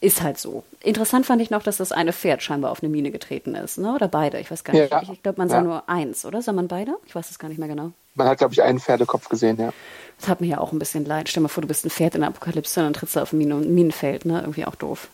ist 0.00 0.22
halt 0.22 0.38
so. 0.38 0.62
Interessant 0.82 1.26
fand 1.26 1.40
ich 1.40 1.50
noch, 1.50 1.62
dass 1.62 1.78
das 1.78 1.90
eine 1.90 2.12
Pferd 2.12 2.42
scheinbar 2.42 2.70
auf 2.70 2.82
eine 2.82 2.90
Mine 2.90 3.10
getreten 3.10 3.54
ist, 3.54 3.78
ne? 3.78 3.94
Oder 3.94 4.08
beide, 4.08 4.38
ich 4.38 4.50
weiß 4.50 4.62
gar 4.62 4.74
nicht. 4.74 4.90
Ja. 4.90 5.02
Ich, 5.02 5.10
ich 5.10 5.22
glaube, 5.22 5.38
man 5.38 5.48
sah 5.48 5.56
ja. 5.56 5.62
nur 5.62 5.88
eins, 5.88 6.24
oder? 6.24 6.42
Sah 6.42 6.52
man 6.52 6.68
beide? 6.68 6.96
Ich 7.06 7.14
weiß 7.14 7.30
es 7.30 7.38
gar 7.38 7.48
nicht 7.48 7.58
mehr 7.58 7.68
genau. 7.68 7.92
Man 8.14 8.28
hat, 8.28 8.38
glaube 8.38 8.52
ich, 8.52 8.62
einen 8.62 8.78
Pferdekopf 8.78 9.28
gesehen, 9.28 9.58
ja. 9.58 9.72
Das 10.18 10.28
hat 10.28 10.40
mir 10.40 10.46
ja 10.46 10.58
auch 10.58 10.72
ein 10.72 10.78
bisschen 10.78 11.04
leid. 11.04 11.28
Stell 11.28 11.40
dir 11.40 11.44
mal 11.44 11.48
vor, 11.48 11.62
du 11.62 11.68
bist 11.68 11.84
ein 11.84 11.90
Pferd 11.90 12.14
in 12.14 12.20
der 12.22 12.30
Apokalypse 12.30 12.80
und 12.80 12.86
dann 12.86 12.92
trittst 12.92 13.16
du 13.16 13.20
auf 13.20 13.32
ein 13.32 13.38
Minen 13.38 13.74
Minenfeld, 13.74 14.26
ne? 14.26 14.40
Irgendwie 14.40 14.66
auch 14.66 14.74
doof. 14.74 15.08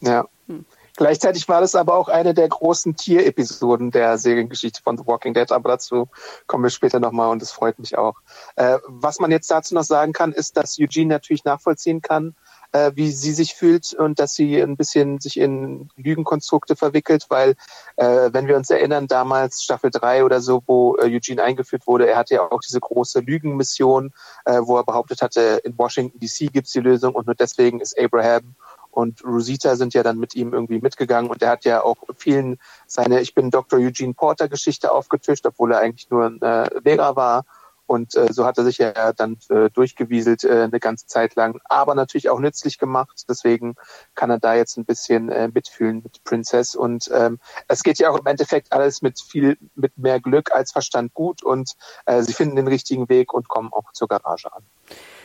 Ja. 0.00 0.26
Hm. 0.48 0.64
Gleichzeitig 0.96 1.48
war 1.48 1.62
das 1.62 1.74
aber 1.74 1.94
auch 1.94 2.08
eine 2.08 2.34
der 2.34 2.48
großen 2.48 2.96
Tierepisoden 2.96 3.90
der 3.90 4.18
Seriengeschichte 4.18 4.82
von 4.82 4.98
The 4.98 5.06
Walking 5.06 5.32
Dead, 5.32 5.50
aber 5.50 5.70
dazu 5.70 6.08
kommen 6.46 6.64
wir 6.64 6.70
später 6.70 7.00
nochmal 7.00 7.30
und 7.30 7.40
es 7.40 7.50
freut 7.50 7.78
mich 7.78 7.96
auch. 7.96 8.16
Äh, 8.56 8.78
was 8.86 9.18
man 9.18 9.30
jetzt 9.30 9.50
dazu 9.50 9.74
noch 9.74 9.84
sagen 9.84 10.12
kann, 10.12 10.32
ist, 10.32 10.56
dass 10.58 10.78
Eugene 10.78 11.14
natürlich 11.14 11.44
nachvollziehen 11.44 12.02
kann, 12.02 12.34
äh, 12.72 12.92
wie 12.94 13.10
sie 13.10 13.32
sich 13.32 13.54
fühlt 13.54 13.94
und 13.94 14.18
dass 14.18 14.34
sie 14.34 14.60
ein 14.60 14.76
bisschen 14.76 15.20
sich 15.20 15.38
in 15.38 15.88
Lügenkonstrukte 15.96 16.76
verwickelt, 16.76 17.26
weil 17.28 17.54
äh, 17.96 18.30
wenn 18.32 18.48
wir 18.48 18.56
uns 18.56 18.70
erinnern, 18.70 19.06
damals 19.06 19.62
Staffel 19.62 19.90
3 19.90 20.24
oder 20.24 20.40
so, 20.40 20.62
wo 20.66 20.96
äh, 20.96 21.04
Eugene 21.04 21.42
eingeführt 21.42 21.86
wurde, 21.86 22.08
er 22.08 22.16
hatte 22.16 22.34
ja 22.34 22.50
auch 22.50 22.60
diese 22.60 22.80
große 22.80 23.20
Lügenmission, 23.20 24.12
äh, 24.44 24.60
wo 24.62 24.76
er 24.76 24.84
behauptet 24.84 25.22
hatte, 25.22 25.60
in 25.64 25.76
Washington 25.76 26.18
DC 26.18 26.52
gibt's 26.52 26.72
die 26.72 26.80
Lösung 26.80 27.14
und 27.14 27.26
nur 27.26 27.34
deswegen 27.34 27.80
ist 27.80 27.98
Abraham 27.98 28.54
und 28.90 29.24
Rosita 29.24 29.76
sind 29.76 29.94
ja 29.94 30.02
dann 30.02 30.18
mit 30.18 30.34
ihm 30.34 30.52
irgendwie 30.52 30.80
mitgegangen 30.80 31.30
und 31.30 31.42
er 31.42 31.50
hat 31.50 31.64
ja 31.64 31.82
auch 31.82 31.96
vielen 32.16 32.58
seine 32.86 33.20
Ich 33.20 33.34
bin 33.34 33.50
Dr. 33.50 33.78
Eugene 33.78 34.14
Porter 34.14 34.48
Geschichte 34.48 34.92
aufgetischt, 34.92 35.46
obwohl 35.46 35.72
er 35.72 35.80
eigentlich 35.80 36.10
nur 36.10 36.26
ein 36.26 36.42
äh, 36.42 36.68
Lehrer 36.84 37.16
war 37.16 37.44
und 37.92 38.14
äh, 38.14 38.32
so 38.32 38.46
hat 38.46 38.56
er 38.56 38.64
sich 38.64 38.78
ja 38.78 39.12
dann 39.12 39.36
äh, 39.50 39.68
durchgewieselt 39.68 40.44
äh, 40.44 40.62
eine 40.62 40.80
ganze 40.80 41.06
Zeit 41.06 41.34
lang, 41.34 41.60
aber 41.66 41.94
natürlich 41.94 42.30
auch 42.30 42.38
nützlich 42.38 42.78
gemacht. 42.78 43.24
Deswegen 43.28 43.74
kann 44.14 44.30
er 44.30 44.38
da 44.38 44.54
jetzt 44.54 44.78
ein 44.78 44.86
bisschen 44.86 45.28
äh, 45.28 45.50
mitfühlen 45.52 46.00
mit 46.02 46.24
Princess. 46.24 46.74
Und 46.74 47.10
ähm, 47.12 47.38
es 47.68 47.82
geht 47.82 47.98
ja 47.98 48.08
auch 48.08 48.18
im 48.18 48.24
Endeffekt 48.24 48.72
alles 48.72 49.02
mit 49.02 49.20
viel, 49.20 49.58
mit 49.74 49.98
mehr 49.98 50.20
Glück 50.20 50.52
als 50.52 50.72
Verstand 50.72 51.12
gut. 51.12 51.42
Und 51.42 51.74
äh, 52.06 52.22
sie 52.22 52.32
finden 52.32 52.56
den 52.56 52.66
richtigen 52.66 53.10
Weg 53.10 53.34
und 53.34 53.48
kommen 53.48 53.70
auch 53.74 53.92
zur 53.92 54.08
Garage 54.08 54.50
an. 54.50 54.62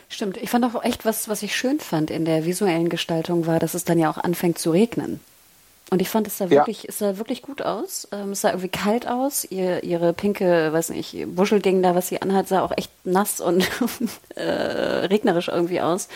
Stimmt. 0.09 0.35
Ich 0.35 0.49
fand 0.49 0.65
auch 0.65 0.83
echt 0.83 1.05
was, 1.05 1.29
was 1.29 1.43
ich 1.43 1.55
schön 1.55 1.79
fand 1.79 2.11
in 2.11 2.25
der 2.25 2.43
visuellen 2.43 2.89
Gestaltung 2.89 3.47
war, 3.47 3.59
dass 3.59 3.75
es 3.75 3.85
dann 3.85 3.97
ja 3.97 4.09
auch 4.09 4.17
anfängt 4.17 4.59
zu 4.59 4.71
regnen. 4.71 5.21
Und 5.89 6.01
ich 6.01 6.09
fand, 6.09 6.27
es 6.27 6.37
sah 6.37 6.49
wirklich, 6.49 6.83
ja. 6.83 6.89
es 6.89 6.99
sah 6.99 7.17
wirklich 7.17 7.41
gut 7.41 7.61
aus. 7.61 8.09
Ähm, 8.11 8.31
es 8.31 8.41
sah 8.41 8.49
irgendwie 8.49 8.67
kalt 8.67 9.07
aus. 9.07 9.45
Ihr, 9.49 9.83
ihre 9.83 10.11
pinke, 10.11 10.73
weiß 10.73 10.89
nicht, 10.89 11.15
Buschelding 11.33 11.81
da, 11.81 11.95
was 11.95 12.09
sie 12.09 12.21
anhat, 12.21 12.49
sah 12.49 12.61
auch 12.61 12.73
echt 12.75 12.91
nass 13.05 13.39
und 13.39 13.65
äh, 14.35 14.41
regnerisch 14.41 15.47
irgendwie 15.47 15.79
aus. 15.79 16.09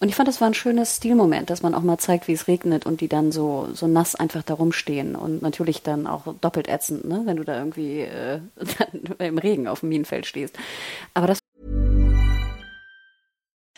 Und 0.00 0.08
ich 0.08 0.14
fand, 0.14 0.28
es 0.28 0.42
war 0.42 0.48
ein 0.48 0.54
schönes 0.54 0.96
Stilmoment, 0.96 1.48
dass 1.48 1.62
man 1.62 1.74
auch 1.74 1.82
mal 1.82 1.98
zeigt, 1.98 2.28
wie 2.28 2.32
es 2.32 2.48
regnet 2.48 2.84
und 2.84 3.00
die 3.00 3.08
dann 3.08 3.32
so, 3.32 3.68
so 3.72 3.86
nass 3.86 4.14
einfach 4.14 4.42
da 4.42 4.54
rumstehen. 4.54 5.16
Und 5.16 5.40
natürlich 5.40 5.82
dann 5.82 6.06
auch 6.06 6.34
doppelt 6.42 6.68
ätzend, 6.68 7.06
ne? 7.06 7.22
wenn 7.24 7.38
du 7.38 7.44
da 7.44 7.58
irgendwie 7.58 8.00
äh, 8.00 8.40
im 9.18 9.38
Regen 9.38 9.68
auf 9.68 9.80
dem 9.80 9.88
Minenfeld 9.88 10.26
stehst. 10.26 10.58
Aber 11.14 11.26
das 11.26 11.38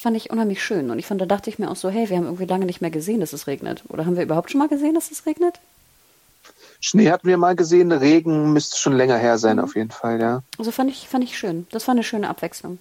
Fand 0.00 0.16
ich 0.16 0.30
unheimlich 0.30 0.62
schön. 0.62 0.90
Und 0.90 0.98
ich 0.98 1.06
fand, 1.06 1.20
da 1.20 1.26
dachte 1.26 1.50
ich 1.50 1.58
mir 1.58 1.70
auch 1.70 1.76
so, 1.76 1.90
hey, 1.90 2.08
wir 2.08 2.16
haben 2.16 2.24
irgendwie 2.24 2.44
lange 2.44 2.66
nicht 2.66 2.80
mehr 2.80 2.90
gesehen, 2.90 3.20
dass 3.20 3.32
es 3.32 3.46
regnet. 3.46 3.82
Oder 3.88 4.06
haben 4.06 4.16
wir 4.16 4.22
überhaupt 4.22 4.50
schon 4.50 4.60
mal 4.60 4.68
gesehen, 4.68 4.94
dass 4.94 5.10
es 5.10 5.26
regnet? 5.26 5.58
Schnee 6.80 7.10
hatten 7.10 7.26
wir 7.26 7.36
mal 7.36 7.56
gesehen, 7.56 7.90
Regen 7.90 8.52
müsste 8.52 8.78
schon 8.78 8.92
länger 8.92 9.16
her 9.16 9.38
sein, 9.38 9.58
auf 9.58 9.74
jeden 9.74 9.90
Fall, 9.90 10.20
ja. 10.20 10.42
Also 10.56 10.70
fand 10.70 10.90
ich, 10.90 11.08
fand 11.08 11.24
ich 11.24 11.36
schön. 11.36 11.66
Das 11.72 11.88
war 11.88 11.94
eine 11.94 12.04
schöne 12.04 12.28
Abwechslung. 12.28 12.78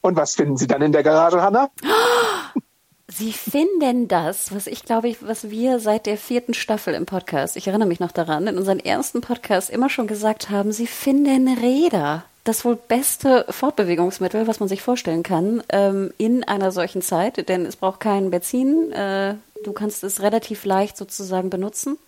Und 0.00 0.16
was 0.16 0.34
finden 0.34 0.56
Sie 0.56 0.66
dann 0.66 0.80
in 0.80 0.92
der 0.92 1.02
Garage, 1.02 1.42
Hanna? 1.42 1.70
Sie 3.12 3.32
finden 3.32 4.06
das, 4.06 4.54
was 4.54 4.66
ich 4.66 4.84
glaube, 4.84 5.14
was 5.20 5.50
wir 5.50 5.80
seit 5.80 6.06
der 6.06 6.16
vierten 6.16 6.54
Staffel 6.54 6.94
im 6.94 7.06
Podcast, 7.06 7.56
ich 7.56 7.66
erinnere 7.66 7.88
mich 7.88 7.98
noch 7.98 8.12
daran, 8.12 8.46
in 8.46 8.56
unserem 8.56 8.78
ersten 8.78 9.20
Podcast 9.20 9.68
immer 9.68 9.88
schon 9.90 10.06
gesagt 10.06 10.48
haben, 10.50 10.70
Sie 10.72 10.86
finden 10.86 11.48
Räder. 11.48 12.24
Das 12.44 12.64
wohl 12.64 12.76
beste 12.76 13.44
Fortbewegungsmittel, 13.50 14.46
was 14.46 14.60
man 14.60 14.68
sich 14.68 14.80
vorstellen 14.80 15.22
kann, 15.22 15.62
ähm, 15.70 16.12
in 16.18 16.44
einer 16.44 16.72
solchen 16.72 17.02
Zeit, 17.02 17.48
denn 17.48 17.66
es 17.66 17.76
braucht 17.76 18.00
kein 18.00 18.30
Benzin. 18.30 18.92
Äh, 18.92 19.34
du 19.64 19.72
kannst 19.72 20.04
es 20.04 20.22
relativ 20.22 20.64
leicht 20.64 20.96
sozusagen 20.96 21.50
benutzen. 21.50 21.98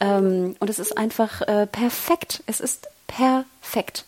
Ähm, 0.00 0.56
und 0.58 0.70
es 0.70 0.78
ist 0.78 0.96
einfach 0.96 1.42
äh, 1.42 1.66
perfekt. 1.66 2.42
Es 2.46 2.60
ist 2.60 2.88
perfekt. 3.06 4.04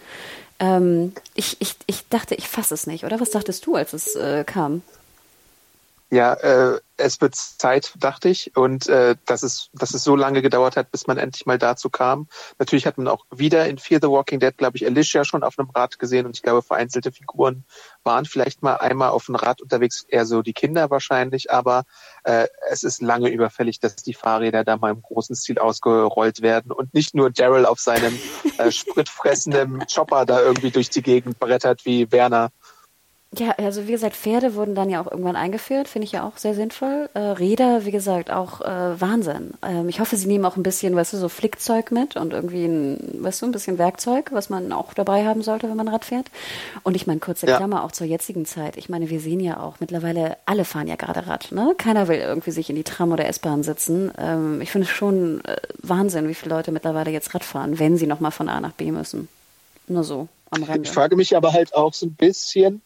Ähm, 0.58 1.12
ich, 1.34 1.58
ich, 1.60 1.76
ich 1.86 2.08
dachte, 2.08 2.34
ich 2.34 2.48
fasse 2.48 2.74
es 2.74 2.86
nicht, 2.86 3.04
oder? 3.04 3.20
Was 3.20 3.30
dachtest 3.30 3.66
du, 3.66 3.76
als 3.76 3.92
es 3.92 4.16
äh, 4.16 4.44
kam? 4.44 4.82
Ja, 6.12 6.34
äh, 6.34 6.78
es 6.98 7.22
wird 7.22 7.34
Zeit, 7.34 7.94
dachte 7.98 8.28
ich, 8.28 8.54
und 8.54 8.86
äh, 8.86 9.16
dass 9.24 9.42
es, 9.42 9.70
dass 9.72 9.94
es 9.94 10.04
so 10.04 10.14
lange 10.14 10.42
gedauert 10.42 10.76
hat, 10.76 10.90
bis 10.90 11.06
man 11.06 11.16
endlich 11.16 11.46
mal 11.46 11.56
dazu 11.56 11.88
kam. 11.88 12.28
Natürlich 12.58 12.86
hat 12.86 12.98
man 12.98 13.08
auch 13.08 13.24
wieder 13.34 13.66
in 13.66 13.78
Fear 13.78 13.98
the 14.02 14.08
Walking 14.08 14.38
Dead, 14.38 14.54
glaube 14.54 14.76
ich, 14.76 14.84
Alicia 14.84 15.24
schon 15.24 15.42
auf 15.42 15.58
einem 15.58 15.70
Rad 15.70 15.98
gesehen. 15.98 16.26
Und 16.26 16.36
ich 16.36 16.42
glaube, 16.42 16.60
vereinzelte 16.60 17.12
Figuren 17.12 17.64
waren 18.04 18.26
vielleicht 18.26 18.62
mal 18.62 18.76
einmal 18.76 19.08
auf 19.08 19.24
dem 19.24 19.36
Rad 19.36 19.62
unterwegs, 19.62 20.04
eher 20.06 20.26
so 20.26 20.42
die 20.42 20.52
Kinder 20.52 20.90
wahrscheinlich, 20.90 21.50
aber 21.50 21.84
äh, 22.24 22.46
es 22.68 22.82
ist 22.82 23.00
lange 23.00 23.30
überfällig, 23.30 23.80
dass 23.80 23.96
die 23.96 24.12
Fahrräder 24.12 24.64
da 24.64 24.76
mal 24.76 24.90
im 24.90 25.00
großen 25.00 25.34
Stil 25.34 25.58
ausgerollt 25.58 26.42
werden. 26.42 26.72
Und 26.72 26.92
nicht 26.92 27.14
nur 27.14 27.30
Daryl 27.30 27.64
auf 27.64 27.80
seinem 27.80 28.18
äh, 28.58 28.70
spritfressenden 28.70 29.84
Chopper 29.92 30.26
da 30.26 30.42
irgendwie 30.42 30.70
durch 30.70 30.90
die 30.90 31.02
Gegend 31.02 31.38
brettert 31.38 31.86
wie 31.86 32.12
Werner. 32.12 32.50
Ja, 33.38 33.52
also 33.56 33.86
wie 33.88 33.92
gesagt, 33.92 34.14
Pferde 34.14 34.56
wurden 34.56 34.74
dann 34.74 34.90
ja 34.90 35.00
auch 35.00 35.10
irgendwann 35.10 35.36
eingeführt, 35.36 35.88
finde 35.88 36.04
ich 36.04 36.12
ja 36.12 36.22
auch 36.22 36.36
sehr 36.36 36.54
sinnvoll. 36.54 37.08
Äh, 37.14 37.18
Räder, 37.18 37.86
wie 37.86 37.90
gesagt, 37.90 38.30
auch 38.30 38.60
äh, 38.60 39.00
Wahnsinn. 39.00 39.52
Ähm, 39.62 39.88
ich 39.88 40.00
hoffe, 40.00 40.16
sie 40.16 40.26
nehmen 40.26 40.44
auch 40.44 40.56
ein 40.56 40.62
bisschen, 40.62 40.94
weißt 40.94 41.14
du, 41.14 41.16
so 41.16 41.30
Flickzeug 41.30 41.92
mit 41.92 42.16
und 42.16 42.34
irgendwie 42.34 42.66
ein, 42.66 43.22
weißt 43.22 43.40
du, 43.40 43.46
ein 43.46 43.52
bisschen 43.52 43.78
Werkzeug, 43.78 44.32
was 44.32 44.50
man 44.50 44.70
auch 44.72 44.92
dabei 44.92 45.24
haben 45.24 45.40
sollte, 45.40 45.70
wenn 45.70 45.78
man 45.78 45.88
Rad 45.88 46.04
fährt. 46.04 46.26
Und 46.82 46.94
ich 46.94 47.06
meine, 47.06 47.20
kurze 47.20 47.46
ja. 47.46 47.56
Klammer 47.56 47.84
auch 47.84 47.92
zur 47.92 48.06
jetzigen 48.06 48.44
Zeit. 48.44 48.76
Ich 48.76 48.90
meine, 48.90 49.08
wir 49.08 49.18
sehen 49.18 49.40
ja 49.40 49.60
auch 49.60 49.80
mittlerweile, 49.80 50.36
alle 50.44 50.66
fahren 50.66 50.86
ja 50.86 50.96
gerade 50.96 51.26
Rad, 51.26 51.52
ne? 51.52 51.74
Keiner 51.78 52.08
will 52.08 52.18
irgendwie 52.18 52.50
sich 52.50 52.68
in 52.68 52.76
die 52.76 52.84
Tram 52.84 53.12
oder 53.12 53.26
S-Bahn 53.26 53.62
sitzen. 53.62 54.12
Ähm, 54.18 54.60
ich 54.60 54.70
finde 54.70 54.86
es 54.86 54.90
schon 54.90 55.42
äh, 55.46 55.56
Wahnsinn, 55.78 56.28
wie 56.28 56.34
viele 56.34 56.54
Leute 56.54 56.70
mittlerweile 56.70 57.10
jetzt 57.10 57.34
Rad 57.34 57.44
fahren, 57.44 57.78
wenn 57.78 57.96
sie 57.96 58.06
nochmal 58.06 58.30
von 58.30 58.50
A 58.50 58.60
nach 58.60 58.72
B 58.72 58.92
müssen. 58.92 59.28
Nur 59.88 60.04
so 60.04 60.28
am 60.50 60.64
Rande. 60.64 60.86
Ich 60.86 60.90
frage 60.90 61.16
mich 61.16 61.34
aber 61.34 61.54
halt 61.54 61.74
auch 61.74 61.94
so 61.94 62.04
ein 62.04 62.12
bisschen, 62.12 62.82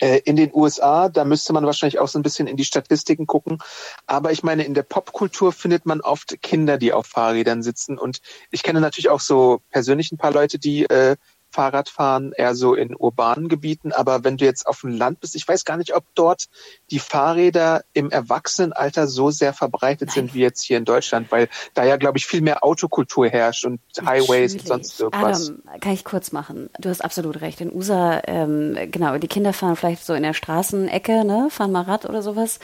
in 0.00 0.36
den 0.36 0.50
USA, 0.54 1.08
da 1.08 1.24
müsste 1.24 1.52
man 1.52 1.66
wahrscheinlich 1.66 1.98
auch 1.98 2.08
so 2.08 2.18
ein 2.18 2.22
bisschen 2.22 2.46
in 2.46 2.56
die 2.56 2.64
Statistiken 2.64 3.26
gucken. 3.26 3.58
Aber 4.06 4.32
ich 4.32 4.42
meine, 4.42 4.64
in 4.64 4.74
der 4.74 4.82
Popkultur 4.82 5.52
findet 5.52 5.86
man 5.86 6.00
oft 6.00 6.40
Kinder, 6.42 6.78
die 6.78 6.92
auf 6.92 7.06
Fahrrädern 7.06 7.62
sitzen. 7.62 7.98
Und 7.98 8.20
ich 8.50 8.62
kenne 8.62 8.80
natürlich 8.80 9.10
auch 9.10 9.20
so 9.20 9.60
persönlich 9.70 10.12
ein 10.12 10.18
paar 10.18 10.32
Leute, 10.32 10.58
die 10.58 10.84
äh, 10.84 11.16
Fahrradfahren 11.50 12.32
eher 12.32 12.54
so 12.54 12.74
in 12.74 12.94
urbanen 12.94 13.48
Gebieten. 13.48 13.92
Aber 13.92 14.24
wenn 14.24 14.36
du 14.36 14.44
jetzt 14.44 14.66
auf 14.66 14.80
dem 14.80 14.90
Land 14.90 15.20
bist, 15.20 15.34
ich 15.34 15.46
weiß 15.46 15.64
gar 15.64 15.76
nicht, 15.76 15.94
ob 15.94 16.04
dort 16.14 16.46
die 16.90 16.98
Fahrräder 16.98 17.84
im 17.92 18.10
Erwachsenenalter 18.10 19.06
so 19.06 19.30
sehr 19.30 19.52
verbreitet 19.52 20.08
Nein. 20.08 20.14
sind 20.14 20.34
wie 20.34 20.40
jetzt 20.40 20.62
hier 20.62 20.78
in 20.78 20.84
Deutschland, 20.84 21.30
weil 21.30 21.48
da 21.74 21.84
ja, 21.84 21.96
glaube 21.96 22.18
ich, 22.18 22.26
viel 22.26 22.40
mehr 22.40 22.64
Autokultur 22.64 23.28
herrscht 23.28 23.64
und 23.64 23.80
Highways 24.04 24.54
und 24.54 24.66
sonst 24.66 25.00
irgendwas. 25.00 25.50
Adam, 25.50 25.80
kann 25.80 25.92
ich 25.92 26.04
kurz 26.04 26.32
machen. 26.32 26.70
Du 26.78 26.88
hast 26.88 27.04
absolut 27.04 27.40
recht. 27.40 27.60
In 27.60 27.74
USA, 27.74 28.20
ähm, 28.26 28.76
genau, 28.90 29.16
die 29.18 29.28
Kinder 29.28 29.52
fahren 29.52 29.76
vielleicht 29.76 30.04
so 30.04 30.14
in 30.14 30.22
der 30.22 30.34
Straßenecke, 30.34 31.24
ne, 31.24 31.48
fahren 31.50 31.72
mal 31.72 31.82
Rad 31.82 32.06
oder 32.06 32.22
sowas. 32.22 32.58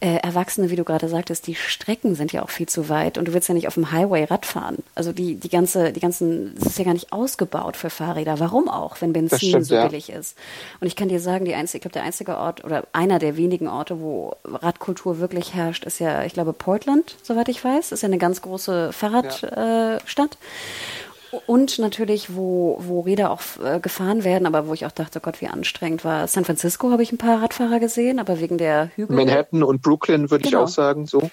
Äh, 0.00 0.16
Erwachsene, 0.16 0.70
wie 0.70 0.76
du 0.76 0.84
gerade 0.84 1.08
sagtest, 1.08 1.46
die 1.46 1.54
Strecken 1.54 2.14
sind 2.14 2.32
ja 2.32 2.42
auch 2.42 2.50
viel 2.50 2.68
zu 2.68 2.88
weit 2.88 3.18
und 3.18 3.26
du 3.26 3.32
willst 3.32 3.48
ja 3.48 3.54
nicht 3.54 3.68
auf 3.68 3.74
dem 3.74 3.90
Highway 3.90 4.24
Rad 4.24 4.46
fahren. 4.46 4.78
Also 4.94 5.12
die, 5.12 5.36
die 5.36 5.48
ganze, 5.48 5.92
die 5.92 6.00
ganzen, 6.00 6.54
das 6.56 6.68
ist 6.68 6.78
ja 6.78 6.84
gar 6.84 6.92
nicht 6.92 7.12
ausgebaut 7.12 7.76
für 7.76 7.90
Fahrräder. 7.90 8.38
Warum 8.38 8.68
auch, 8.68 9.00
wenn 9.00 9.12
Benzin 9.12 9.38
stimmt, 9.38 9.66
so 9.66 9.74
ja. 9.74 9.86
billig 9.86 10.10
ist? 10.10 10.36
Und 10.80 10.86
ich 10.86 10.96
kann 10.96 11.08
dir 11.08 11.20
sagen, 11.20 11.44
die 11.44 11.54
einzige, 11.54 11.78
ich 11.78 11.82
glaube, 11.82 11.94
der 11.94 12.04
einzige 12.04 12.36
Ort 12.36 12.64
oder 12.64 12.84
einer 12.92 13.18
der 13.18 13.36
wenigen 13.36 13.68
Orte, 13.72 14.00
wo 14.00 14.36
Radkultur 14.44 15.18
wirklich 15.18 15.54
herrscht, 15.54 15.84
ist 15.84 15.98
ja, 15.98 16.24
ich 16.24 16.34
glaube, 16.34 16.52
Portland, 16.52 17.16
soweit 17.22 17.48
ich 17.48 17.64
weiß. 17.64 17.92
Ist 17.92 18.02
ja 18.02 18.08
eine 18.08 18.18
ganz 18.18 18.42
große 18.42 18.92
Fahrradstadt. 18.92 19.56
Ja. 19.56 19.96
Äh, 19.96 20.00
und 21.46 21.78
natürlich, 21.78 22.36
wo, 22.36 22.76
wo 22.80 23.00
Räder 23.00 23.30
auch 23.30 23.40
äh, 23.64 23.80
gefahren 23.80 24.22
werden, 24.22 24.46
aber 24.46 24.68
wo 24.68 24.74
ich 24.74 24.84
auch 24.84 24.92
dachte, 24.92 25.20
Gott, 25.20 25.40
wie 25.40 25.48
anstrengend 25.48 26.04
war. 26.04 26.28
San 26.28 26.44
Francisco 26.44 26.90
habe 26.90 27.02
ich 27.02 27.10
ein 27.10 27.18
paar 27.18 27.42
Radfahrer 27.42 27.80
gesehen, 27.80 28.18
aber 28.18 28.38
wegen 28.40 28.58
der 28.58 28.90
Hügel. 28.96 29.16
Manhattan 29.16 29.62
und 29.62 29.80
Brooklyn 29.80 30.30
würde 30.30 30.44
genau. 30.44 30.58
ich 30.58 30.64
auch 30.64 30.68
sagen, 30.68 31.06
so. 31.06 31.30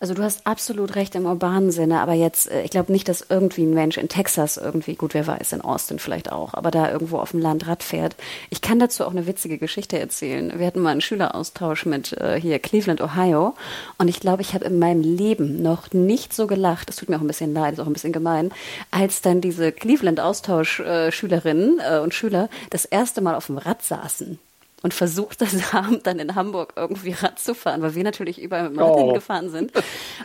Also 0.00 0.14
du 0.14 0.22
hast 0.22 0.46
absolut 0.46 0.96
recht 0.96 1.14
im 1.14 1.26
urbanen 1.26 1.70
Sinne, 1.70 2.00
aber 2.00 2.14
jetzt, 2.14 2.50
äh, 2.50 2.62
ich 2.62 2.70
glaube 2.70 2.90
nicht, 2.90 3.08
dass 3.08 3.24
irgendwie 3.28 3.62
ein 3.62 3.72
Mensch 3.72 3.96
in 3.98 4.08
Texas 4.08 4.56
irgendwie, 4.56 4.96
gut, 4.96 5.14
wer 5.14 5.26
weiß, 5.26 5.52
in 5.52 5.60
Austin 5.60 6.00
vielleicht 6.00 6.32
auch, 6.32 6.54
aber 6.54 6.72
da 6.72 6.90
irgendwo 6.90 7.18
auf 7.18 7.30
dem 7.30 7.40
Land 7.40 7.68
Rad 7.68 7.84
fährt. 7.84 8.16
Ich 8.50 8.60
kann 8.60 8.80
dazu 8.80 9.04
auch 9.04 9.12
eine 9.12 9.28
witzige 9.28 9.58
Geschichte 9.58 9.98
erzählen. 9.98 10.52
Wir 10.58 10.66
hatten 10.66 10.80
mal 10.80 10.90
einen 10.90 11.00
Schüleraustausch 11.00 11.86
mit 11.86 12.12
äh, 12.14 12.40
hier 12.40 12.58
Cleveland, 12.58 13.00
Ohio 13.00 13.54
und 13.98 14.08
ich 14.08 14.18
glaube, 14.18 14.42
ich 14.42 14.54
habe 14.54 14.64
in 14.64 14.80
meinem 14.80 15.02
Leben 15.02 15.62
noch 15.62 15.92
nicht 15.92 16.34
so 16.34 16.48
gelacht, 16.48 16.88
das 16.88 16.96
tut 16.96 17.08
mir 17.08 17.16
auch 17.16 17.20
ein 17.20 17.26
bisschen 17.28 17.54
leid, 17.54 17.74
ist 17.74 17.80
auch 17.80 17.86
ein 17.86 17.92
bisschen 17.92 18.12
gemein, 18.12 18.50
als 18.90 19.22
dann 19.22 19.35
diese 19.40 19.72
Cleveland-Austauschschülerinnen 19.72 21.80
äh, 21.80 21.98
und 21.98 22.14
Schüler 22.14 22.48
das 22.70 22.84
erste 22.84 23.20
Mal 23.20 23.34
auf 23.34 23.46
dem 23.46 23.58
Rad 23.58 23.82
saßen 23.82 24.38
und 24.82 24.94
versucht 24.94 25.40
das 25.40 25.72
haben, 25.72 26.02
dann 26.02 26.18
in 26.18 26.34
Hamburg 26.34 26.74
irgendwie 26.76 27.12
Rad 27.12 27.38
zu 27.38 27.54
fahren, 27.54 27.82
weil 27.82 27.94
wir 27.94 28.04
natürlich 28.04 28.40
überall 28.40 28.64
mit 28.64 28.72
dem 28.72 28.82
Rad 28.82 28.96
oh. 28.96 29.12
gefahren 29.12 29.50
sind. 29.50 29.72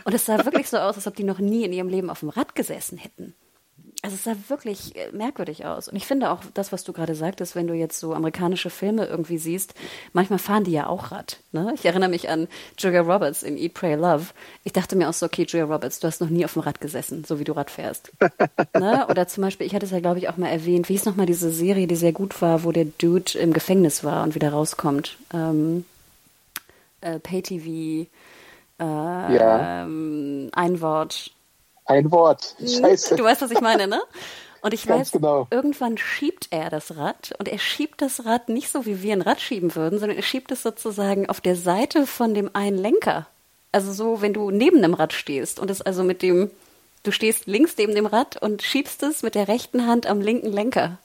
Und 0.04 0.14
es 0.14 0.26
sah 0.26 0.44
wirklich 0.44 0.68
so 0.68 0.78
aus, 0.78 0.96
als 0.96 1.06
ob 1.06 1.16
die 1.16 1.24
noch 1.24 1.38
nie 1.38 1.64
in 1.64 1.72
ihrem 1.72 1.88
Leben 1.88 2.10
auf 2.10 2.20
dem 2.20 2.28
Rad 2.28 2.54
gesessen 2.54 2.98
hätten. 2.98 3.34
Also 4.04 4.16
es 4.16 4.24
sah 4.24 4.34
wirklich 4.48 4.96
äh, 4.96 5.12
merkwürdig 5.12 5.64
aus. 5.64 5.86
Und 5.86 5.94
ich 5.94 6.08
finde 6.08 6.32
auch 6.32 6.40
das, 6.54 6.72
was 6.72 6.82
du 6.82 6.92
gerade 6.92 7.14
sagtest, 7.14 7.54
wenn 7.54 7.68
du 7.68 7.74
jetzt 7.74 8.00
so 8.00 8.14
amerikanische 8.14 8.68
Filme 8.68 9.06
irgendwie 9.06 9.38
siehst, 9.38 9.74
manchmal 10.12 10.40
fahren 10.40 10.64
die 10.64 10.72
ja 10.72 10.88
auch 10.88 11.12
Rad. 11.12 11.38
Ne? 11.52 11.72
Ich 11.76 11.86
erinnere 11.86 12.10
mich 12.10 12.28
an 12.28 12.48
Julia 12.76 13.02
Roberts 13.02 13.44
in 13.44 13.56
Eat, 13.56 13.74
Pray, 13.74 13.94
Love. 13.94 14.26
Ich 14.64 14.72
dachte 14.72 14.96
mir 14.96 15.08
auch 15.08 15.12
so, 15.12 15.26
okay, 15.26 15.46
Julia 15.48 15.66
Roberts, 15.72 16.00
du 16.00 16.08
hast 16.08 16.20
noch 16.20 16.30
nie 16.30 16.44
auf 16.44 16.54
dem 16.54 16.62
Rad 16.62 16.80
gesessen, 16.80 17.22
so 17.22 17.38
wie 17.38 17.44
du 17.44 17.52
Rad 17.52 17.70
fährst. 17.70 18.10
ne? 18.74 19.06
Oder 19.08 19.28
zum 19.28 19.44
Beispiel, 19.44 19.68
ich 19.68 19.74
hatte 19.74 19.86
es 19.86 19.92
ja, 19.92 20.00
glaube 20.00 20.18
ich, 20.18 20.28
auch 20.28 20.36
mal 20.36 20.48
erwähnt, 20.48 20.88
wie 20.88 20.96
ist 20.96 21.06
nochmal 21.06 21.26
diese 21.26 21.52
Serie, 21.52 21.86
die 21.86 21.94
sehr 21.94 22.12
gut 22.12 22.42
war, 22.42 22.64
wo 22.64 22.72
der 22.72 22.86
Dude 22.86 23.38
im 23.38 23.52
Gefängnis 23.52 24.02
war 24.02 24.24
und 24.24 24.34
wieder 24.34 24.50
rauskommt. 24.50 25.16
Ähm, 25.32 25.84
äh, 27.02 27.20
Pay-TV, 27.20 28.10
äh, 28.80 28.84
ja. 28.84 29.84
ähm, 29.84 30.50
ein 30.52 30.80
Wort 30.80 31.30
ein 31.84 32.10
Wort. 32.10 32.56
Scheiße. 32.60 33.16
Du 33.16 33.24
weißt, 33.24 33.42
was 33.42 33.50
ich 33.50 33.60
meine, 33.60 33.86
ne? 33.86 34.02
Und 34.60 34.74
ich 34.74 34.86
Ganz 34.86 35.00
weiß, 35.00 35.12
genau. 35.12 35.46
irgendwann 35.50 35.98
schiebt 35.98 36.48
er 36.50 36.70
das 36.70 36.96
Rad 36.96 37.32
und 37.38 37.48
er 37.48 37.58
schiebt 37.58 38.02
das 38.02 38.24
Rad 38.24 38.48
nicht 38.48 38.70
so, 38.70 38.86
wie 38.86 39.02
wir 39.02 39.12
ein 39.12 39.22
Rad 39.22 39.40
schieben 39.40 39.74
würden, 39.74 39.98
sondern 39.98 40.16
er 40.16 40.22
schiebt 40.22 40.52
es 40.52 40.62
sozusagen 40.62 41.28
auf 41.28 41.40
der 41.40 41.56
Seite 41.56 42.06
von 42.06 42.34
dem 42.34 42.50
einen 42.54 42.78
Lenker. 42.78 43.26
Also 43.72 43.92
so, 43.92 44.20
wenn 44.20 44.34
du 44.34 44.50
neben 44.50 44.78
einem 44.78 44.94
Rad 44.94 45.12
stehst 45.12 45.58
und 45.58 45.70
es 45.70 45.82
also 45.82 46.04
mit 46.04 46.22
dem 46.22 46.50
Du 47.04 47.10
stehst 47.10 47.46
links 47.46 47.74
neben 47.76 47.96
dem 47.96 48.06
Rad 48.06 48.40
und 48.40 48.62
schiebst 48.62 49.02
es 49.02 49.24
mit 49.24 49.34
der 49.34 49.48
rechten 49.48 49.88
Hand 49.88 50.06
am 50.06 50.20
linken 50.20 50.52
Lenker. 50.52 50.98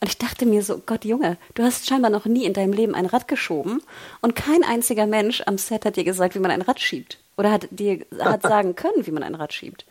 Und 0.00 0.08
ich 0.08 0.18
dachte 0.18 0.44
mir 0.44 0.62
so, 0.62 0.78
Gott 0.84 1.06
Junge, 1.06 1.38
du 1.54 1.62
hast 1.62 1.88
scheinbar 1.88 2.10
noch 2.10 2.26
nie 2.26 2.44
in 2.44 2.52
deinem 2.52 2.74
Leben 2.74 2.94
ein 2.94 3.06
Rad 3.06 3.28
geschoben 3.28 3.82
und 4.20 4.36
kein 4.36 4.62
einziger 4.62 5.06
Mensch 5.06 5.42
am 5.46 5.56
Set 5.56 5.86
hat 5.86 5.96
dir 5.96 6.04
gesagt, 6.04 6.34
wie 6.34 6.38
man 6.38 6.50
ein 6.50 6.62
Rad 6.62 6.80
schiebt. 6.80 7.18
Oder 7.38 7.52
hat 7.52 7.68
dir 7.70 8.04
hat 8.18 8.42
sagen 8.42 8.74
können, 8.74 9.06
wie 9.06 9.12
man 9.12 9.22
ein 9.22 9.36
Rad 9.36 9.52
schiebt. 9.52 9.86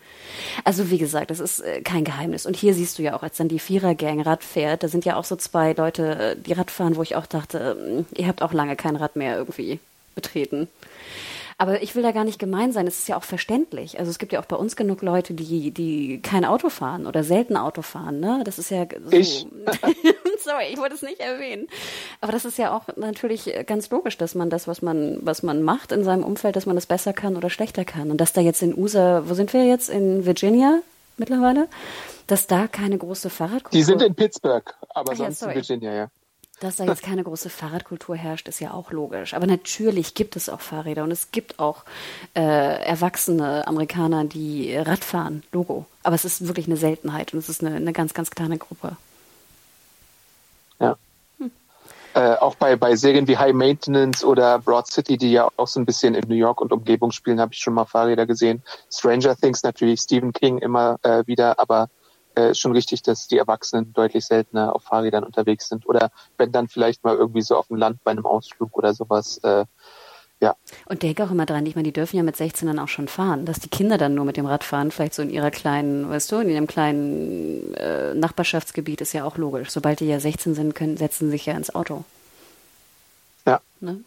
Also 0.65 0.91
wie 0.91 0.97
gesagt, 0.97 1.31
das 1.31 1.39
ist 1.39 1.61
äh, 1.61 1.81
kein 1.81 2.03
Geheimnis. 2.03 2.45
Und 2.45 2.57
hier 2.57 2.73
siehst 2.73 2.99
du 2.99 3.03
ja 3.03 3.15
auch, 3.15 3.23
als 3.23 3.37
dann 3.37 3.47
die 3.47 3.59
Vierergang 3.59 4.21
Rad 4.21 4.43
fährt, 4.43 4.83
da 4.83 4.89
sind 4.89 5.05
ja 5.05 5.15
auch 5.15 5.23
so 5.23 5.37
zwei 5.37 5.71
Leute, 5.71 6.35
äh, 6.35 6.35
die 6.35 6.51
Rad 6.53 6.69
fahren, 6.69 6.97
wo 6.97 7.03
ich 7.03 7.15
auch 7.15 7.25
dachte, 7.25 7.77
ähm, 7.79 8.05
ihr 8.15 8.27
habt 8.27 8.41
auch 8.41 8.51
lange 8.51 8.75
kein 8.75 8.97
Rad 8.97 9.15
mehr 9.15 9.37
irgendwie 9.37 9.79
betreten. 10.13 10.67
Aber 11.59 11.81
ich 11.81 11.95
will 11.95 12.03
da 12.03 12.11
gar 12.11 12.23
nicht 12.23 12.37
gemein 12.37 12.71
sein. 12.71 12.85
Es 12.85 12.99
ist 12.99 13.07
ja 13.07 13.17
auch 13.17 13.23
verständlich. 13.23 13.97
Also 13.97 14.11
es 14.11 14.19
gibt 14.19 14.31
ja 14.31 14.39
auch 14.39 14.45
bei 14.45 14.55
uns 14.55 14.75
genug 14.75 15.01
Leute, 15.01 15.33
die, 15.33 15.71
die 15.71 16.21
kein 16.21 16.45
Auto 16.45 16.69
fahren 16.69 17.07
oder 17.07 17.23
selten 17.23 17.57
Auto 17.57 17.81
fahren. 17.81 18.19
Ne? 18.19 18.41
Das 18.43 18.59
ist 18.59 18.69
ja 18.69 18.85
so. 19.03 19.11
Ich. 19.11 19.47
Sorry, 20.43 20.67
ich 20.71 20.77
wollte 20.77 20.93
es 20.93 21.01
nicht 21.01 21.19
erwähnen. 21.19 21.67
Aber 22.21 22.31
das 22.31 22.45
ist 22.45 22.59
ja 22.59 22.75
auch 22.75 22.83
natürlich 22.95 23.51
ganz 23.65 23.89
logisch, 23.89 24.17
dass 24.19 24.35
man 24.35 24.51
das, 24.51 24.67
was 24.67 24.83
man, 24.83 25.17
was 25.21 25.41
man 25.41 25.63
macht 25.63 25.91
in 25.91 26.03
seinem 26.03 26.23
Umfeld, 26.23 26.55
dass 26.55 26.67
man 26.67 26.75
das 26.75 26.85
besser 26.85 27.11
kann 27.11 27.35
oder 27.35 27.49
schlechter 27.49 27.85
kann. 27.85 28.11
Und 28.11 28.21
dass 28.21 28.33
da 28.33 28.41
jetzt 28.41 28.61
in 28.61 28.77
USA, 28.77 29.23
wo 29.25 29.33
sind 29.33 29.51
wir 29.53 29.65
jetzt? 29.65 29.89
In 29.89 30.27
Virginia 30.27 30.81
mittlerweile? 31.17 31.67
Dass 32.27 32.45
da 32.45 32.67
keine 32.67 32.99
große 32.99 33.31
Fahrradkultur. 33.31 33.71
Die 33.71 33.83
sind 33.83 34.03
in 34.03 34.13
Pittsburgh, 34.13 34.75
aber 34.89 35.13
Ach 35.13 35.17
ja, 35.17 35.25
sonst 35.25 35.41
in 35.41 35.45
sorry. 35.47 35.55
Virginia, 35.55 35.93
ja. 35.95 36.07
Dass 36.59 36.77
da 36.77 36.85
jetzt 36.85 37.03
keine 37.03 37.23
große 37.23 37.51
Fahrradkultur 37.51 38.15
herrscht, 38.15 38.47
ist 38.47 38.59
ja 38.59 38.73
auch 38.73 38.91
logisch. 38.91 39.35
Aber 39.35 39.45
natürlich 39.45 40.15
gibt 40.15 40.35
es 40.35 40.49
auch 40.49 40.59
Fahrräder 40.59 41.03
und 41.03 41.11
es 41.11 41.29
gibt 41.29 41.59
auch 41.59 41.83
äh, 42.35 42.41
erwachsene 42.41 43.67
Amerikaner, 43.67 44.25
die 44.25 44.75
Rad 44.75 45.03
fahren. 45.03 45.43
Logo. 45.51 45.85
Aber 46.01 46.15
es 46.15 46.25
ist 46.25 46.47
wirklich 46.47 46.65
eine 46.65 46.77
Seltenheit 46.77 47.33
und 47.33 47.39
es 47.39 47.49
ist 47.49 47.63
eine, 47.63 47.75
eine 47.75 47.93
ganz, 47.93 48.15
ganz 48.15 48.31
kleine 48.31 48.57
Gruppe. 48.57 48.97
Ja. 50.79 50.97
Äh, 52.15 52.37
auch 52.37 52.55
bei, 52.55 52.75
bei 52.75 52.95
Serien 52.95 53.27
wie 53.27 53.37
High 53.37 53.53
Maintenance 53.53 54.23
oder 54.23 54.57
Broad 54.57 54.87
City, 54.87 55.17
die 55.17 55.31
ja 55.31 55.47
auch 55.57 55.67
so 55.67 55.79
ein 55.79 55.85
bisschen 55.85 56.15
in 56.15 56.27
New 56.27 56.33
York 56.33 56.59
und 56.59 56.73
Umgebung 56.73 57.11
spielen, 57.11 57.39
habe 57.39 57.53
ich 57.53 57.59
schon 57.59 57.75
mal 57.75 57.85
Fahrräder 57.85 58.25
gesehen. 58.25 58.63
Stranger 58.91 59.35
Things 59.35 59.61
natürlich, 59.61 60.01
Stephen 60.01 60.33
King 60.33 60.57
immer 60.57 60.97
äh, 61.03 61.27
wieder, 61.27 61.59
aber 61.59 61.89
äh, 62.37 62.51
ist 62.51 62.59
schon 62.59 62.71
richtig, 62.71 63.01
dass 63.01 63.27
die 63.27 63.37
Erwachsenen 63.37 63.93
deutlich 63.93 64.25
seltener 64.25 64.75
auf 64.75 64.83
Fahrrädern 64.83 65.23
unterwegs 65.23 65.67
sind. 65.67 65.87
Oder 65.87 66.11
wenn 66.37 66.51
dann 66.51 66.67
vielleicht 66.67 67.03
mal 67.03 67.15
irgendwie 67.15 67.41
so 67.41 67.57
auf 67.57 67.67
dem 67.67 67.77
Land 67.77 68.03
bei 68.03 68.11
einem 68.11 68.25
Ausflug 68.25 68.77
oder 68.77 68.93
sowas. 68.93 69.39
Äh, 69.39 69.65
ja, 70.39 70.55
Und 70.85 71.01
denke 71.01 71.23
auch 71.23 71.31
immer 71.31 71.47
dran, 71.47 71.65
ich 71.65 71.75
meine, 71.75 71.87
die 71.87 71.93
dürfen 71.93 72.15
ja 72.15 72.21
mit 72.21 72.35
16 72.35 72.67
dann 72.67 72.77
auch 72.77 72.89
schon 72.89 73.07
fahren, 73.07 73.45
dass 73.45 73.59
die 73.59 73.69
Kinder 73.69 73.97
dann 73.97 74.13
nur 74.13 74.23
mit 74.23 74.37
dem 74.37 74.45
Rad 74.45 74.63
fahren, 74.63 74.91
vielleicht 74.91 75.15
so 75.15 75.23
in 75.23 75.31
ihrer 75.31 75.49
kleinen, 75.49 76.07
weißt 76.11 76.31
du, 76.31 76.35
in 76.37 76.49
ihrem 76.49 76.67
kleinen 76.67 77.73
äh, 77.73 78.13
Nachbarschaftsgebiet 78.13 79.01
ist 79.01 79.13
ja 79.13 79.25
auch 79.25 79.37
logisch. 79.37 79.71
Sobald 79.71 79.99
die 79.99 80.05
ja 80.05 80.19
16 80.19 80.53
sind, 80.53 80.75
können, 80.75 80.95
setzen 80.95 81.25
sie 81.25 81.31
sich 81.31 81.47
ja 81.47 81.55
ins 81.55 81.73
Auto. 81.73 82.03
ja. 83.47 83.61
Ne? 83.79 84.01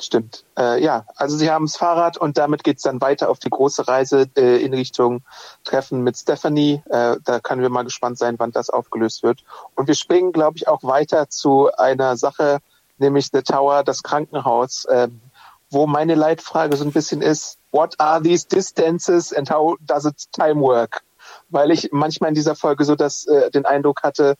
Stimmt. 0.00 0.44
Äh, 0.58 0.82
ja, 0.82 1.04
also 1.16 1.36
sie 1.36 1.50
haben 1.50 1.66
das 1.66 1.76
Fahrrad 1.76 2.16
und 2.16 2.38
damit 2.38 2.64
geht's 2.64 2.82
dann 2.82 3.00
weiter 3.00 3.28
auf 3.28 3.38
die 3.38 3.50
große 3.50 3.86
Reise 3.86 4.26
äh, 4.36 4.56
in 4.64 4.72
Richtung 4.72 5.22
Treffen 5.64 6.02
mit 6.02 6.16
Stephanie. 6.16 6.82
Äh, 6.88 7.16
da 7.24 7.40
können 7.40 7.60
wir 7.60 7.68
mal 7.68 7.84
gespannt 7.84 8.16
sein, 8.16 8.38
wann 8.38 8.50
das 8.50 8.70
aufgelöst 8.70 9.22
wird. 9.22 9.44
Und 9.74 9.88
wir 9.88 9.94
springen, 9.94 10.32
glaube 10.32 10.56
ich, 10.56 10.68
auch 10.68 10.82
weiter 10.82 11.28
zu 11.28 11.70
einer 11.76 12.16
Sache, 12.16 12.60
nämlich 12.98 13.28
The 13.32 13.42
Tower, 13.42 13.84
das 13.84 14.02
Krankenhaus, 14.02 14.86
äh, 14.86 15.08
wo 15.70 15.86
meine 15.86 16.14
Leitfrage 16.14 16.76
so 16.76 16.84
ein 16.84 16.92
bisschen 16.92 17.20
ist, 17.20 17.58
what 17.70 17.94
are 18.00 18.22
these 18.22 18.46
distances 18.48 19.32
and 19.32 19.50
how 19.50 19.76
does 19.80 20.06
it 20.06 20.32
time 20.32 20.60
work? 20.60 21.02
Weil 21.50 21.70
ich 21.70 21.90
manchmal 21.92 22.28
in 22.28 22.34
dieser 22.34 22.56
Folge 22.56 22.84
so 22.84 22.96
das, 22.96 23.26
äh, 23.26 23.50
den 23.50 23.66
Eindruck 23.66 24.02
hatte, 24.02 24.36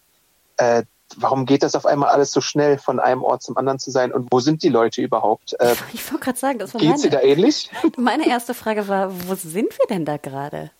äh, 0.56 0.84
warum 1.16 1.46
geht 1.46 1.62
das 1.62 1.74
auf 1.74 1.86
einmal 1.86 2.10
alles 2.10 2.32
so 2.32 2.40
schnell, 2.40 2.78
von 2.78 3.00
einem 3.00 3.22
Ort 3.22 3.42
zum 3.42 3.56
anderen 3.56 3.78
zu 3.78 3.90
sein 3.90 4.12
und 4.12 4.28
wo 4.30 4.40
sind 4.40 4.62
die 4.62 4.68
Leute 4.68 5.02
überhaupt? 5.02 5.54
Äh, 5.60 5.74
Ich 5.92 6.10
wollte 6.10 6.24
gerade 6.24 6.38
sagen, 6.38 6.58
das 6.58 6.74
war 6.74 6.80
geht's 6.80 7.02
dir 7.02 7.10
da 7.10 7.18
meine, 7.18 7.28
ähnlich? 7.28 7.70
meine 7.96 8.28
erste 8.28 8.54
Frage 8.54 8.88
war, 8.88 9.10
wo 9.28 9.34
sind 9.34 9.76
wir 9.78 9.86
denn 9.88 10.04
da 10.04 10.16
gerade? 10.16 10.70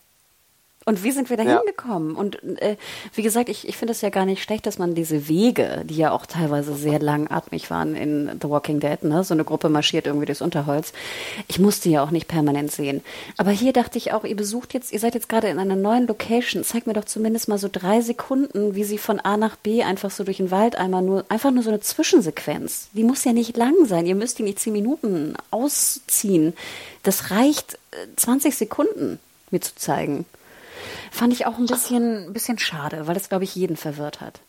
Und 0.85 1.03
wie 1.03 1.11
sind 1.11 1.29
wir 1.29 1.37
da 1.37 1.43
Ja. 1.43 1.57
hingekommen? 1.59 2.15
Und 2.15 2.41
äh, 2.59 2.75
wie 3.13 3.21
gesagt, 3.21 3.49
ich, 3.49 3.67
ich 3.67 3.77
finde 3.77 3.91
es 3.91 4.01
ja 4.01 4.09
gar 4.09 4.25
nicht 4.25 4.41
schlecht, 4.41 4.65
dass 4.65 4.79
man 4.79 4.95
diese 4.95 5.27
Wege, 5.27 5.83
die 5.85 5.95
ja 5.95 6.11
auch 6.11 6.25
teilweise 6.25 6.73
sehr 6.75 6.97
langatmig 6.99 7.69
waren 7.69 7.95
in 7.95 8.31
The 8.41 8.49
Walking 8.49 8.79
Dead, 8.79 9.03
ne? 9.03 9.23
so 9.23 9.35
eine 9.35 9.43
Gruppe 9.43 9.69
marschiert 9.69 10.07
irgendwie 10.07 10.25
durchs 10.25 10.41
Unterholz. 10.41 10.91
Ich 11.47 11.59
musste 11.59 11.89
ja 11.89 12.03
auch 12.03 12.09
nicht 12.09 12.27
permanent 12.27 12.71
sehen. 12.71 13.01
Aber 13.37 13.51
hier 13.51 13.73
dachte 13.73 13.99
ich 13.99 14.11
auch, 14.11 14.23
ihr 14.23 14.35
besucht 14.35 14.73
jetzt, 14.73 14.91
ihr 14.91 14.99
seid 14.99 15.13
jetzt 15.13 15.29
gerade 15.29 15.49
in 15.49 15.59
einer 15.59 15.75
neuen 15.75 16.07
Location. 16.07 16.63
Zeigt 16.63 16.87
mir 16.87 16.93
doch 16.93 17.05
zumindest 17.05 17.47
mal 17.47 17.59
so 17.59 17.69
drei 17.71 18.01
Sekunden, 18.01 18.73
wie 18.73 18.83
sie 18.83 18.97
von 18.97 19.19
A 19.19 19.37
nach 19.37 19.57
B 19.57 19.83
einfach 19.83 20.09
so 20.09 20.23
durch 20.23 20.37
den 20.37 20.49
Wald 20.49 20.77
einmal 20.77 21.03
nur, 21.03 21.25
einfach 21.29 21.51
nur 21.51 21.61
so 21.61 21.69
eine 21.69 21.81
Zwischensequenz. 21.81 22.87
Die 22.93 23.03
muss 23.03 23.23
ja 23.23 23.33
nicht 23.33 23.55
lang 23.55 23.85
sein. 23.85 24.07
Ihr 24.07 24.15
müsst 24.15 24.39
die 24.39 24.43
nicht 24.43 24.57
zehn 24.59 24.73
Minuten 24.73 25.35
ausziehen. 25.51 26.53
Das 27.03 27.29
reicht 27.29 27.75
äh, 27.91 28.07
20 28.15 28.55
Sekunden 28.55 29.19
mir 29.51 29.61
zu 29.61 29.75
zeigen. 29.75 30.25
Fand 31.11 31.33
ich 31.33 31.45
auch 31.45 31.57
ein 31.57 31.65
bisschen, 31.65 32.33
bisschen 32.33 32.57
schade, 32.57 33.07
weil 33.07 33.13
das, 33.13 33.29
glaube 33.29 33.43
ich, 33.43 33.55
jeden 33.55 33.77
verwirrt 33.77 34.21
hat. 34.21 34.41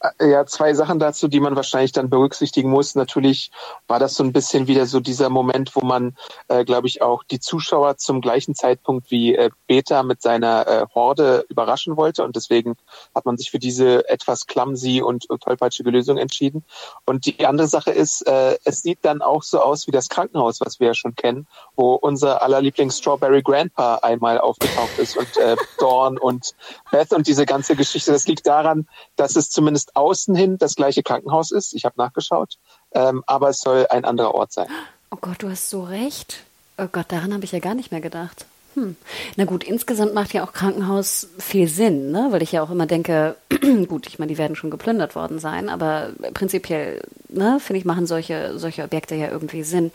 Äh, 0.00 0.30
Ja, 0.30 0.46
zwei 0.46 0.74
Sachen 0.74 0.98
dazu, 0.98 1.28
die 1.28 1.40
man 1.40 1.56
wahrscheinlich 1.56 1.92
dann 1.92 2.10
berücksichtigen 2.10 2.70
muss. 2.70 2.94
Natürlich 2.94 3.50
war 3.86 3.98
das 3.98 4.14
so 4.14 4.24
ein 4.24 4.32
bisschen 4.32 4.66
wieder 4.66 4.86
so 4.86 5.00
dieser 5.00 5.28
Moment, 5.28 5.74
wo 5.76 5.80
man, 5.80 6.16
äh, 6.48 6.64
glaube 6.64 6.88
ich, 6.88 7.02
auch 7.02 7.22
die 7.24 7.40
Zuschauer 7.40 7.96
zum 7.96 8.20
gleichen 8.20 8.54
Zeitpunkt 8.54 9.10
wie 9.10 9.34
äh, 9.34 9.50
Beta 9.66 10.02
mit 10.02 10.22
seiner 10.22 10.66
äh, 10.66 10.86
Horde 10.94 11.44
überraschen 11.48 11.96
wollte. 11.96 12.24
Und 12.24 12.36
deswegen 12.36 12.76
hat 13.14 13.26
man 13.26 13.36
sich 13.36 13.50
für 13.50 13.58
diese 13.58 14.08
etwas 14.08 14.46
clumsy 14.46 15.02
und, 15.02 15.28
und 15.28 15.42
tollpatschige 15.42 15.90
Lösung 15.90 16.18
entschieden. 16.18 16.64
Und 17.06 17.26
die 17.26 17.44
andere 17.44 17.68
Sache 17.68 17.90
ist, 17.90 18.26
äh, 18.26 18.56
es 18.64 18.82
sieht 18.82 18.98
dann 19.02 19.22
auch 19.22 19.42
so 19.42 19.60
aus 19.60 19.86
wie 19.86 19.92
das 19.92 20.08
Krankenhaus, 20.08 20.60
was 20.60 20.80
wir 20.80 20.88
ja 20.88 20.94
schon 20.94 21.14
kennen, 21.14 21.46
wo 21.76 21.94
unser 21.94 22.42
aller 22.42 22.60
Lieblings 22.60 22.98
Strawberry 22.98 23.42
Grandpa 23.42 23.96
einmal 23.96 24.38
aufgetaucht 24.38 24.98
ist 24.98 25.16
und 25.16 25.36
äh, 25.36 25.56
Dawn 25.78 26.18
und 26.18 26.54
Beth 26.90 27.12
und 27.12 27.26
diese 27.26 27.46
ganze 27.46 27.76
Geschichte. 27.76 28.12
Das 28.12 28.26
liegt 28.26 28.46
daran, 28.46 28.88
dass 29.16 29.36
es 29.36 29.50
zumindest 29.50 29.89
außen 29.94 30.34
hin 30.34 30.58
das 30.58 30.74
gleiche 30.74 31.02
Krankenhaus 31.02 31.50
ist. 31.50 31.74
Ich 31.74 31.84
habe 31.84 31.94
nachgeschaut, 31.98 32.56
ähm, 32.92 33.22
aber 33.26 33.50
es 33.50 33.60
soll 33.60 33.86
ein 33.90 34.04
anderer 34.04 34.34
Ort 34.34 34.52
sein. 34.52 34.68
Oh 35.10 35.18
Gott, 35.20 35.42
du 35.42 35.50
hast 35.50 35.70
so 35.70 35.82
recht. 35.82 36.44
Oh 36.78 36.88
Gott, 36.90 37.06
daran 37.08 37.34
habe 37.34 37.44
ich 37.44 37.52
ja 37.52 37.58
gar 37.58 37.74
nicht 37.74 37.90
mehr 37.90 38.00
gedacht. 38.00 38.46
Hm. 38.74 38.94
Na 39.36 39.44
gut, 39.46 39.64
insgesamt 39.64 40.14
macht 40.14 40.32
ja 40.32 40.44
auch 40.44 40.52
Krankenhaus 40.52 41.28
viel 41.38 41.66
Sinn, 41.66 42.12
ne? 42.12 42.28
weil 42.30 42.42
ich 42.42 42.52
ja 42.52 42.62
auch 42.62 42.70
immer 42.70 42.86
denke, 42.86 43.34
gut, 43.88 44.06
ich 44.06 44.20
meine, 44.20 44.30
die 44.30 44.38
werden 44.38 44.54
schon 44.54 44.70
geplündert 44.70 45.16
worden 45.16 45.40
sein, 45.40 45.68
aber 45.68 46.10
prinzipiell, 46.34 47.02
ne, 47.28 47.58
finde 47.58 47.80
ich, 47.80 47.84
machen 47.84 48.06
solche, 48.06 48.58
solche 48.58 48.84
Objekte 48.84 49.16
ja 49.16 49.28
irgendwie 49.28 49.64
Sinn. 49.64 49.90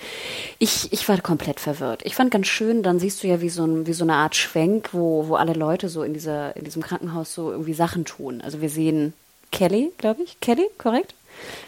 Ich, 0.59 0.91
ich 0.91 1.07
war 1.07 1.21
komplett 1.21 1.61
verwirrt. 1.61 2.01
Ich 2.03 2.15
fand 2.15 2.31
ganz 2.31 2.47
schön, 2.47 2.83
dann 2.83 2.99
siehst 2.99 3.23
du 3.23 3.27
ja 3.27 3.39
wie 3.39 3.49
so, 3.49 3.63
ein, 3.63 3.87
wie 3.87 3.93
so 3.93 4.03
eine 4.03 4.15
Art 4.15 4.35
Schwenk, 4.35 4.89
wo, 4.91 5.29
wo 5.29 5.35
alle 5.35 5.53
Leute 5.53 5.87
so 5.87 6.03
in, 6.03 6.13
dieser, 6.13 6.55
in 6.57 6.65
diesem 6.65 6.83
Krankenhaus 6.83 7.33
so 7.33 7.51
irgendwie 7.51 7.73
Sachen 7.73 8.03
tun. 8.03 8.41
Also 8.41 8.59
wir 8.59 8.69
sehen 8.69 9.13
Kelly, 9.51 9.91
glaube 9.97 10.23
ich. 10.23 10.39
Kelly, 10.39 10.65
korrekt? 10.77 11.13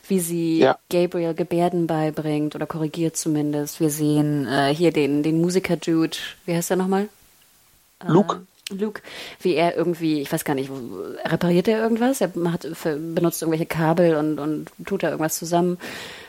Wie 0.07 0.19
sie 0.19 0.59
Ja. 0.59 0.77
Gabriel 0.89 1.33
Gebärden 1.33 1.87
beibringt 1.87 2.55
oder 2.55 2.65
korrigiert 2.65 3.17
zumindest. 3.17 3.79
Wir 3.79 3.89
sehen 3.89 4.47
äh, 4.47 4.73
hier 4.73 4.91
den, 4.91 5.23
den 5.23 5.41
Musiker-Dude, 5.41 6.17
wie 6.45 6.55
heißt 6.55 6.69
der 6.69 6.77
nochmal? 6.77 7.09
Luke. 8.05 8.35
Äh, 8.35 8.39
Luke, 8.69 9.01
wie 9.39 9.55
er 9.55 9.77
irgendwie, 9.77 10.21
ich 10.21 10.31
weiß 10.31 10.43
gar 10.43 10.53
nicht, 10.53 10.69
repariert 11.23 11.69
er 11.69 11.79
irgendwas? 11.79 12.19
Er 12.19 12.31
macht, 12.35 12.67
benutzt 12.83 13.41
irgendwelche 13.41 13.65
Kabel 13.65 14.15
und, 14.17 14.39
und 14.39 14.67
tut 14.85 15.03
da 15.03 15.07
irgendwas 15.07 15.37
zusammen. 15.37 15.77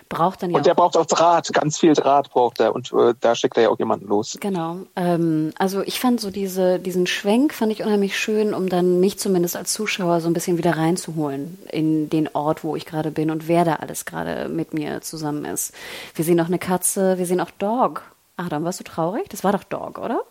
Braucht 0.09 0.43
dann 0.43 0.51
ja 0.51 0.57
Und 0.57 0.67
der 0.67 0.73
auch 0.73 0.77
braucht 0.77 0.97
auch 0.97 1.07
Draht, 1.07 1.53
ganz 1.53 1.79
viel 1.79 1.93
Draht 1.93 2.31
braucht 2.31 2.61
er. 2.61 2.75
Und 2.75 2.93
äh, 2.93 3.15
da 3.21 3.35
schickt 3.35 3.57
er 3.57 3.65
ja 3.65 3.69
auch 3.69 3.79
jemanden 3.79 4.07
los. 4.07 4.39
Genau. 4.41 4.79
Ähm, 4.97 5.53
also 5.59 5.83
ich 5.83 6.01
fand 6.01 6.21
so 6.21 6.31
diese, 6.31 6.79
diesen 6.79 7.07
Schwenk 7.07 7.53
fand 7.53 7.73
ich 7.73 7.83
unheimlich 7.83 8.19
schön, 8.19 8.55
um 8.55 8.69
dann 8.69 9.01
mich 9.01 9.19
zumindest 9.19 9.57
als 9.57 9.73
Zuschauer 9.73 10.21
so 10.21 10.29
ein 10.29 10.33
bisschen 10.33 10.57
wieder 10.57 10.77
reinzuholen 10.77 11.59
in 11.71 12.09
den 12.09 12.29
Ort, 12.35 12.65
wo 12.65 12.75
ich 12.77 12.87
gerade 12.87 13.11
bin 13.11 13.31
und 13.31 13.49
wer 13.49 13.65
da 13.65 13.77
alles 13.77 14.07
gerade 14.07 14.49
mit 14.49 14.73
mir 14.73 15.03
zusammen 15.03 15.45
ist. 15.45 15.75
Wir 16.15 16.25
sehen 16.25 16.41
auch 16.41 16.47
eine 16.47 16.59
Katze, 16.59 17.19
wir 17.19 17.27
sehen 17.27 17.41
auch 17.41 17.51
Dog. 17.59 18.03
Adam, 18.37 18.65
warst 18.65 18.81
du 18.81 18.85
traurig? 18.85 19.29
Das 19.29 19.45
war 19.45 19.53
doch 19.53 19.65
Dog, 19.65 19.99
oder? 19.99 20.23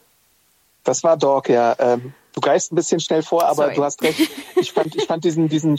Das 0.84 1.04
war 1.04 1.18
Dog, 1.18 1.50
ja. 1.50 1.76
Ähm, 1.78 2.14
du 2.34 2.40
greifst 2.40 2.72
ein 2.72 2.76
bisschen 2.76 3.00
schnell 3.00 3.22
vor, 3.22 3.44
aber 3.44 3.64
Sorry. 3.64 3.76
du 3.76 3.84
hast 3.84 4.02
recht. 4.02 4.32
Ich 4.56 4.72
fand, 4.72 4.96
ich 4.96 5.06
fand 5.06 5.24
diesen, 5.24 5.50
diesen, 5.50 5.78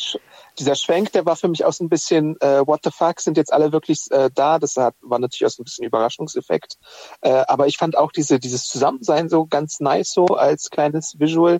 dieser 0.59 0.75
Schwenk, 0.75 1.13
der 1.13 1.27
war 1.27 1.37
für 1.37 1.49
mich 1.49 1.65
auch 1.65 1.73
so 1.73 1.85
ein 1.85 1.89
bisschen, 1.89 2.41
äh, 2.41 2.67
what 2.67 2.81
the 2.85 2.91
fuck, 2.91 3.21
sind 3.21 3.37
jetzt 3.37 3.53
alle 3.53 3.73
wirklich 3.73 4.11
äh, 4.11 4.31
da? 4.35 4.59
Das 4.59 4.77
hat, 4.77 4.95
war 5.01 5.19
natürlich 5.19 5.47
auch 5.47 5.57
so 5.57 5.63
ein 5.63 5.65
bisschen 5.65 5.85
Überraschungseffekt. 5.85 6.77
Äh, 7.21 7.45
aber 7.49 7.67
ich 7.67 7.79
fand 7.79 7.97
auch 7.97 8.13
diese, 8.13 8.39
dieses 8.39 8.65
Zusammensein 8.65 9.29
so 9.29 9.47
ganz 9.47 9.81
nice 9.81 10.13
so 10.13 10.27
als 10.27 10.71
kleines 10.71 11.19
Visual. 11.19 11.59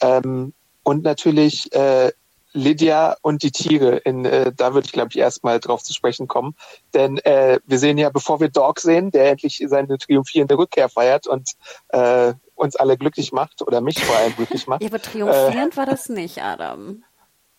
Ähm, 0.00 0.54
und 0.82 1.02
natürlich, 1.02 1.72
äh, 1.74 2.12
Lydia 2.56 3.16
und 3.20 3.42
die 3.42 3.52
Tiere. 3.52 3.98
In, 3.98 4.24
äh, 4.24 4.52
da 4.56 4.72
würde 4.74 4.86
ich, 4.86 4.92
glaube 4.92 5.10
ich, 5.10 5.18
erstmal 5.18 5.60
drauf 5.60 5.82
zu 5.82 5.92
sprechen 5.92 6.26
kommen. 6.26 6.56
Denn 6.94 7.18
äh, 7.18 7.60
wir 7.66 7.78
sehen 7.78 7.98
ja, 7.98 8.08
bevor 8.08 8.40
wir 8.40 8.48
Dog 8.48 8.80
sehen, 8.80 9.10
der 9.10 9.30
endlich 9.30 9.62
seine 9.66 9.98
triumphierende 9.98 10.56
Rückkehr 10.56 10.88
feiert 10.88 11.26
und 11.26 11.50
äh, 11.88 12.32
uns 12.54 12.74
alle 12.74 12.96
glücklich 12.96 13.32
macht 13.32 13.60
oder 13.60 13.82
mich 13.82 14.02
vor 14.02 14.16
allem 14.16 14.34
glücklich 14.34 14.66
macht. 14.66 14.80
ja, 14.82 14.88
aber 14.88 15.00
triumphierend 15.00 15.74
äh, 15.74 15.76
war 15.76 15.86
das 15.86 16.08
nicht, 16.08 16.42
Adam. 16.42 17.04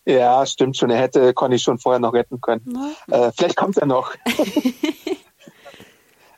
Ja, 0.08 0.46
stimmt 0.46 0.78
schon. 0.78 0.88
Er 0.88 1.00
hätte 1.00 1.34
Conny 1.34 1.58
schon 1.58 1.78
vorher 1.78 2.00
noch 2.00 2.14
retten 2.14 2.40
können. 2.40 2.94
Äh, 3.10 3.30
vielleicht 3.36 3.56
kommt 3.56 3.76
er 3.76 3.84
noch. 3.84 4.14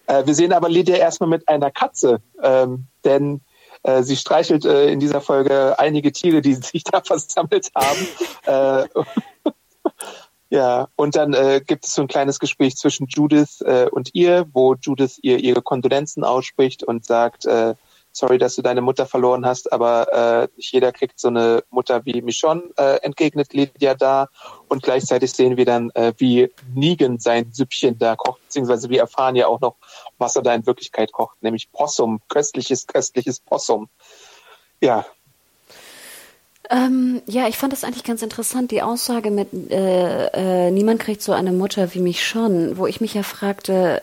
äh, 0.09 0.27
wir 0.27 0.35
sehen 0.35 0.53
aber 0.53 0.69
Lydia 0.69 0.97
erstmal 0.97 1.29
mit 1.29 1.49
einer 1.49 1.71
Katze, 1.71 2.21
ähm, 2.43 2.89
denn 3.05 3.43
äh, 3.85 4.03
sie 4.03 4.17
streichelt 4.17 4.65
äh, 4.65 4.91
in 4.91 4.99
dieser 4.99 5.21
Folge 5.21 5.79
einige 5.79 6.11
Tiere, 6.11 6.41
die 6.41 6.55
sich 6.61 6.83
da 6.83 7.01
versammelt 7.01 7.71
haben. 7.77 8.09
äh, 8.47 8.89
ja, 10.51 10.89
und 10.97 11.15
dann 11.15 11.33
äh, 11.33 11.61
gibt 11.65 11.87
es 11.87 11.95
so 11.95 12.03
ein 12.03 12.09
kleines 12.09 12.41
Gespräch 12.41 12.77
zwischen 12.77 13.07
Judith 13.07 13.63
und 13.93 14.11
ihr, 14.15 14.49
wo 14.53 14.75
Judith 14.75 15.21
ihr 15.23 15.39
ihre 15.39 15.63
Kondolenzen 15.63 16.25
ausspricht 16.25 16.83
und 16.83 17.07
sagt, 17.07 17.47
sorry, 18.13 18.39
dass 18.39 18.57
du 18.57 18.63
deine 18.63 18.81
Mutter 18.81 19.07
verloren 19.07 19.47
hast, 19.47 19.73
aber 19.73 20.13
äh, 20.43 20.49
nicht 20.57 20.73
jeder 20.73 20.93
kriegt 20.93 21.19
so 21.19 21.29
eine 21.29 21.63
Mutter 21.71 22.05
wie 22.05 22.23
Michonne, 22.23 22.65
äh, 22.77 22.97
entgegnet 23.03 23.53
Lydia 23.53 23.95
da. 23.95 24.29
Und 24.69 24.83
gleichzeitig 24.83 25.33
sehen 25.33 25.57
wir 25.57 25.65
dann, 25.65 25.91
äh, 25.91 26.13
wie 26.19 26.51
Negan 26.75 27.19
sein 27.19 27.53
Süppchen 27.53 27.99
da 27.99 28.17
kocht, 28.17 28.43
beziehungsweise 28.43 28.91
wir 28.91 29.01
erfahren 29.01 29.37
ja 29.37 29.47
auch 29.47 29.61
noch, 29.61 29.77
was 30.19 30.37
er 30.37 30.43
da 30.43 30.55
in 30.55 30.67
Wirklichkeit 30.67 31.13
kocht, 31.13 31.43
nämlich 31.43 31.71
Possum, 31.73 32.21
köstliches, 32.29 32.87
köstliches 32.87 33.41
Possum. 33.41 33.89
Ja, 34.81 35.05
ähm, 36.71 37.21
ja, 37.27 37.49
ich 37.49 37.59
fand 37.59 37.73
das 37.73 37.83
eigentlich 37.83 38.05
ganz 38.05 38.23
interessant, 38.23 38.71
die 38.71 38.81
Aussage 38.81 39.33
mit 39.33 39.49
äh, 39.73 40.67
äh, 40.69 40.71
niemand 40.71 41.01
kriegt 41.01 41.21
so 41.21 41.33
eine 41.33 41.51
Mutter 41.51 41.95
wie 41.95 41.99
mich 41.99 42.25
schon, 42.25 42.79
wo 42.79 42.87
ich 42.87 43.01
mich 43.01 43.13
ja 43.13 43.25
fragte, 43.25 44.03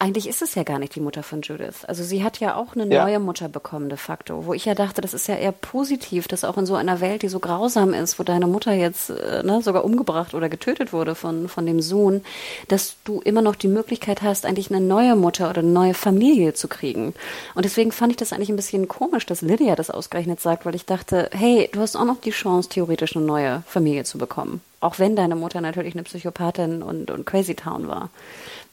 eigentlich 0.00 0.28
ist 0.28 0.42
es 0.42 0.54
ja 0.54 0.62
gar 0.62 0.78
nicht 0.78 0.94
die 0.94 1.00
Mutter 1.00 1.24
von 1.24 1.42
Judith. 1.42 1.84
Also 1.86 2.04
sie 2.04 2.22
hat 2.22 2.38
ja 2.38 2.54
auch 2.54 2.76
eine 2.76 2.86
ja. 2.86 3.04
neue 3.04 3.18
Mutter 3.18 3.48
bekommen 3.48 3.88
de 3.88 3.98
facto, 3.98 4.46
wo 4.46 4.54
ich 4.54 4.64
ja 4.64 4.76
dachte, 4.76 5.00
das 5.00 5.12
ist 5.12 5.26
ja 5.26 5.34
eher 5.34 5.50
positiv, 5.50 6.28
dass 6.28 6.44
auch 6.44 6.56
in 6.56 6.66
so 6.66 6.76
einer 6.76 7.00
Welt, 7.00 7.22
die 7.22 7.28
so 7.28 7.40
grausam 7.40 7.92
ist, 7.92 8.16
wo 8.18 8.22
deine 8.22 8.46
Mutter 8.46 8.72
jetzt 8.72 9.10
äh, 9.10 9.42
ne, 9.42 9.60
sogar 9.60 9.84
umgebracht 9.84 10.34
oder 10.34 10.48
getötet 10.48 10.92
wurde 10.92 11.16
von, 11.16 11.48
von 11.48 11.66
dem 11.66 11.80
Sohn, 11.80 12.22
dass 12.68 12.94
du 13.02 13.20
immer 13.22 13.42
noch 13.42 13.56
die 13.56 13.66
Möglichkeit 13.66 14.22
hast, 14.22 14.46
eigentlich 14.46 14.70
eine 14.70 14.80
neue 14.80 15.16
Mutter 15.16 15.50
oder 15.50 15.62
eine 15.62 15.70
neue 15.70 15.94
Familie 15.94 16.54
zu 16.54 16.68
kriegen. 16.68 17.14
Und 17.56 17.64
deswegen 17.64 17.90
fand 17.90 18.12
ich 18.12 18.18
das 18.18 18.32
eigentlich 18.32 18.50
ein 18.50 18.56
bisschen 18.56 18.86
komisch, 18.86 19.26
dass 19.26 19.42
Lydia 19.42 19.74
das 19.74 19.90
ausgerechnet 19.90 20.40
sagt, 20.40 20.64
weil 20.64 20.76
ich 20.76 20.86
dachte, 20.86 21.28
hey, 21.32 21.68
du 21.72 21.80
hast 21.80 21.96
auch 21.96 22.04
noch 22.04 22.20
die 22.20 22.30
Chance, 22.30 22.68
theoretisch 22.68 23.16
eine 23.16 23.26
neue 23.26 23.64
Familie 23.66 24.04
zu 24.04 24.16
bekommen. 24.16 24.60
Auch 24.80 24.98
wenn 24.98 25.16
deine 25.16 25.34
Mutter 25.34 25.60
natürlich 25.60 25.94
eine 25.94 26.04
Psychopathin 26.04 26.82
und, 26.82 27.10
und 27.10 27.26
Crazy 27.26 27.54
Town 27.54 27.88
war. 27.88 28.10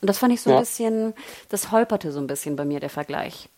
Und 0.01 0.07
das 0.07 0.19
fand 0.19 0.33
ich 0.33 0.41
so 0.41 0.51
ja. 0.51 0.57
ein 0.57 0.61
bisschen, 0.61 1.13
das 1.49 1.71
holperte 1.71 2.11
so 2.11 2.19
ein 2.19 2.27
bisschen 2.27 2.55
bei 2.55 2.65
mir, 2.65 2.79
der 2.79 2.89
Vergleich. 2.89 3.49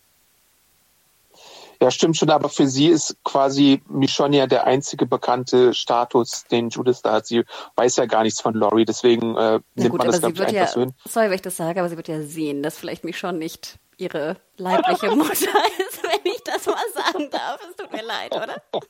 Ja, 1.80 1.92
stimmt 1.92 2.16
schon, 2.16 2.30
aber 2.30 2.48
für 2.48 2.66
sie 2.66 2.88
ist 2.88 3.16
quasi 3.22 3.82
Michonne 3.88 4.36
ja 4.38 4.46
der 4.48 4.66
einzige 4.66 5.06
bekannte 5.06 5.74
Status, 5.74 6.44
den 6.50 6.70
Judith 6.70 7.02
da 7.02 7.12
hat. 7.12 7.26
Sie 7.26 7.44
weiß 7.76 7.96
ja 7.96 8.06
gar 8.06 8.24
nichts 8.24 8.40
von 8.40 8.54
Laurie, 8.54 8.84
deswegen 8.84 9.36
äh, 9.36 9.60
nimmt 9.76 9.90
gut, 9.90 9.98
man 9.98 10.08
das, 10.08 10.18
glaube 10.18 10.34
ich, 10.34 10.40
einfach 10.40 10.54
ja, 10.54 10.66
so 10.66 10.80
hin. 10.80 10.94
Sorry, 11.06 11.26
wenn 11.26 11.34
ich 11.34 11.42
das 11.42 11.56
sage, 11.56 11.78
aber 11.78 11.88
sie 11.88 11.96
wird 11.96 12.08
ja 12.08 12.22
sehen, 12.22 12.64
dass 12.64 12.76
vielleicht 12.76 13.04
Michonne 13.04 13.38
nicht 13.38 13.78
ihre 13.96 14.36
leibliche 14.56 15.10
Mutter 15.14 15.32
ist, 15.32 16.02
wenn 16.02 16.32
ich 16.32 16.42
das 16.42 16.66
mal 16.66 16.76
sagen 16.94 17.30
darf. 17.30 17.60
Es 17.70 17.76
tut 17.76 17.92
mir 17.92 18.04
leid, 18.04 18.34
oder? 18.34 18.60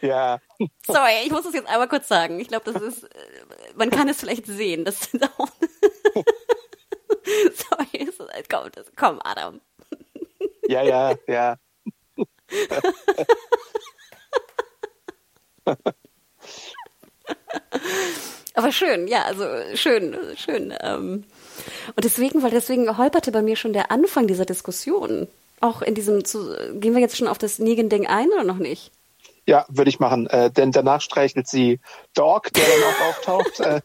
Ja. 0.00 0.40
Sorry, 0.86 1.22
ich 1.24 1.30
muss 1.30 1.44
das 1.44 1.54
jetzt 1.54 1.68
einmal 1.68 1.88
kurz 1.88 2.08
sagen. 2.08 2.38
Ich 2.40 2.48
glaube, 2.48 2.72
das 2.72 2.82
ist, 2.82 3.04
äh, 3.04 3.08
man 3.74 3.90
kann 3.90 4.08
es 4.08 4.20
vielleicht 4.20 4.46
sehen. 4.46 4.84
Das 4.96 5.06
ist 5.12 5.22
auch 5.38 5.48
Sorry, 7.24 8.08
komm, 8.48 8.70
komm, 8.94 9.20
Adam. 9.24 9.60
Ja, 10.68 10.82
ja, 10.82 11.14
ja. 11.26 11.56
Aber 18.54 18.72
schön, 18.72 19.06
ja, 19.06 19.24
also 19.24 19.44
schön, 19.74 20.16
schön. 20.36 20.74
Ähm. 20.80 21.24
Und 21.94 22.04
deswegen, 22.04 22.42
weil 22.42 22.50
deswegen 22.50 22.96
holperte 22.96 23.32
bei 23.32 23.42
mir 23.42 23.56
schon 23.56 23.72
der 23.72 23.90
Anfang 23.90 24.26
dieser 24.26 24.44
Diskussion. 24.44 25.28
Auch 25.60 25.82
in 25.82 25.94
diesem, 25.94 26.24
zu, 26.24 26.54
gehen 26.74 26.94
wir 26.94 27.00
jetzt 27.00 27.16
schon 27.16 27.28
auf 27.28 27.38
das 27.38 27.58
Negan-Ding 27.58 28.06
ein 28.06 28.28
oder 28.28 28.44
noch 28.44 28.58
nicht? 28.58 28.92
Ja, 29.46 29.64
würde 29.68 29.88
ich 29.88 30.00
machen, 30.00 30.26
äh, 30.26 30.50
denn 30.50 30.72
danach 30.72 31.00
streichelt 31.00 31.46
sie 31.46 31.80
Dog, 32.14 32.52
der 32.52 32.64
dann 32.64 32.82
auch 32.82 33.08
auftaucht. 33.08 33.60
Äh, 33.60 33.80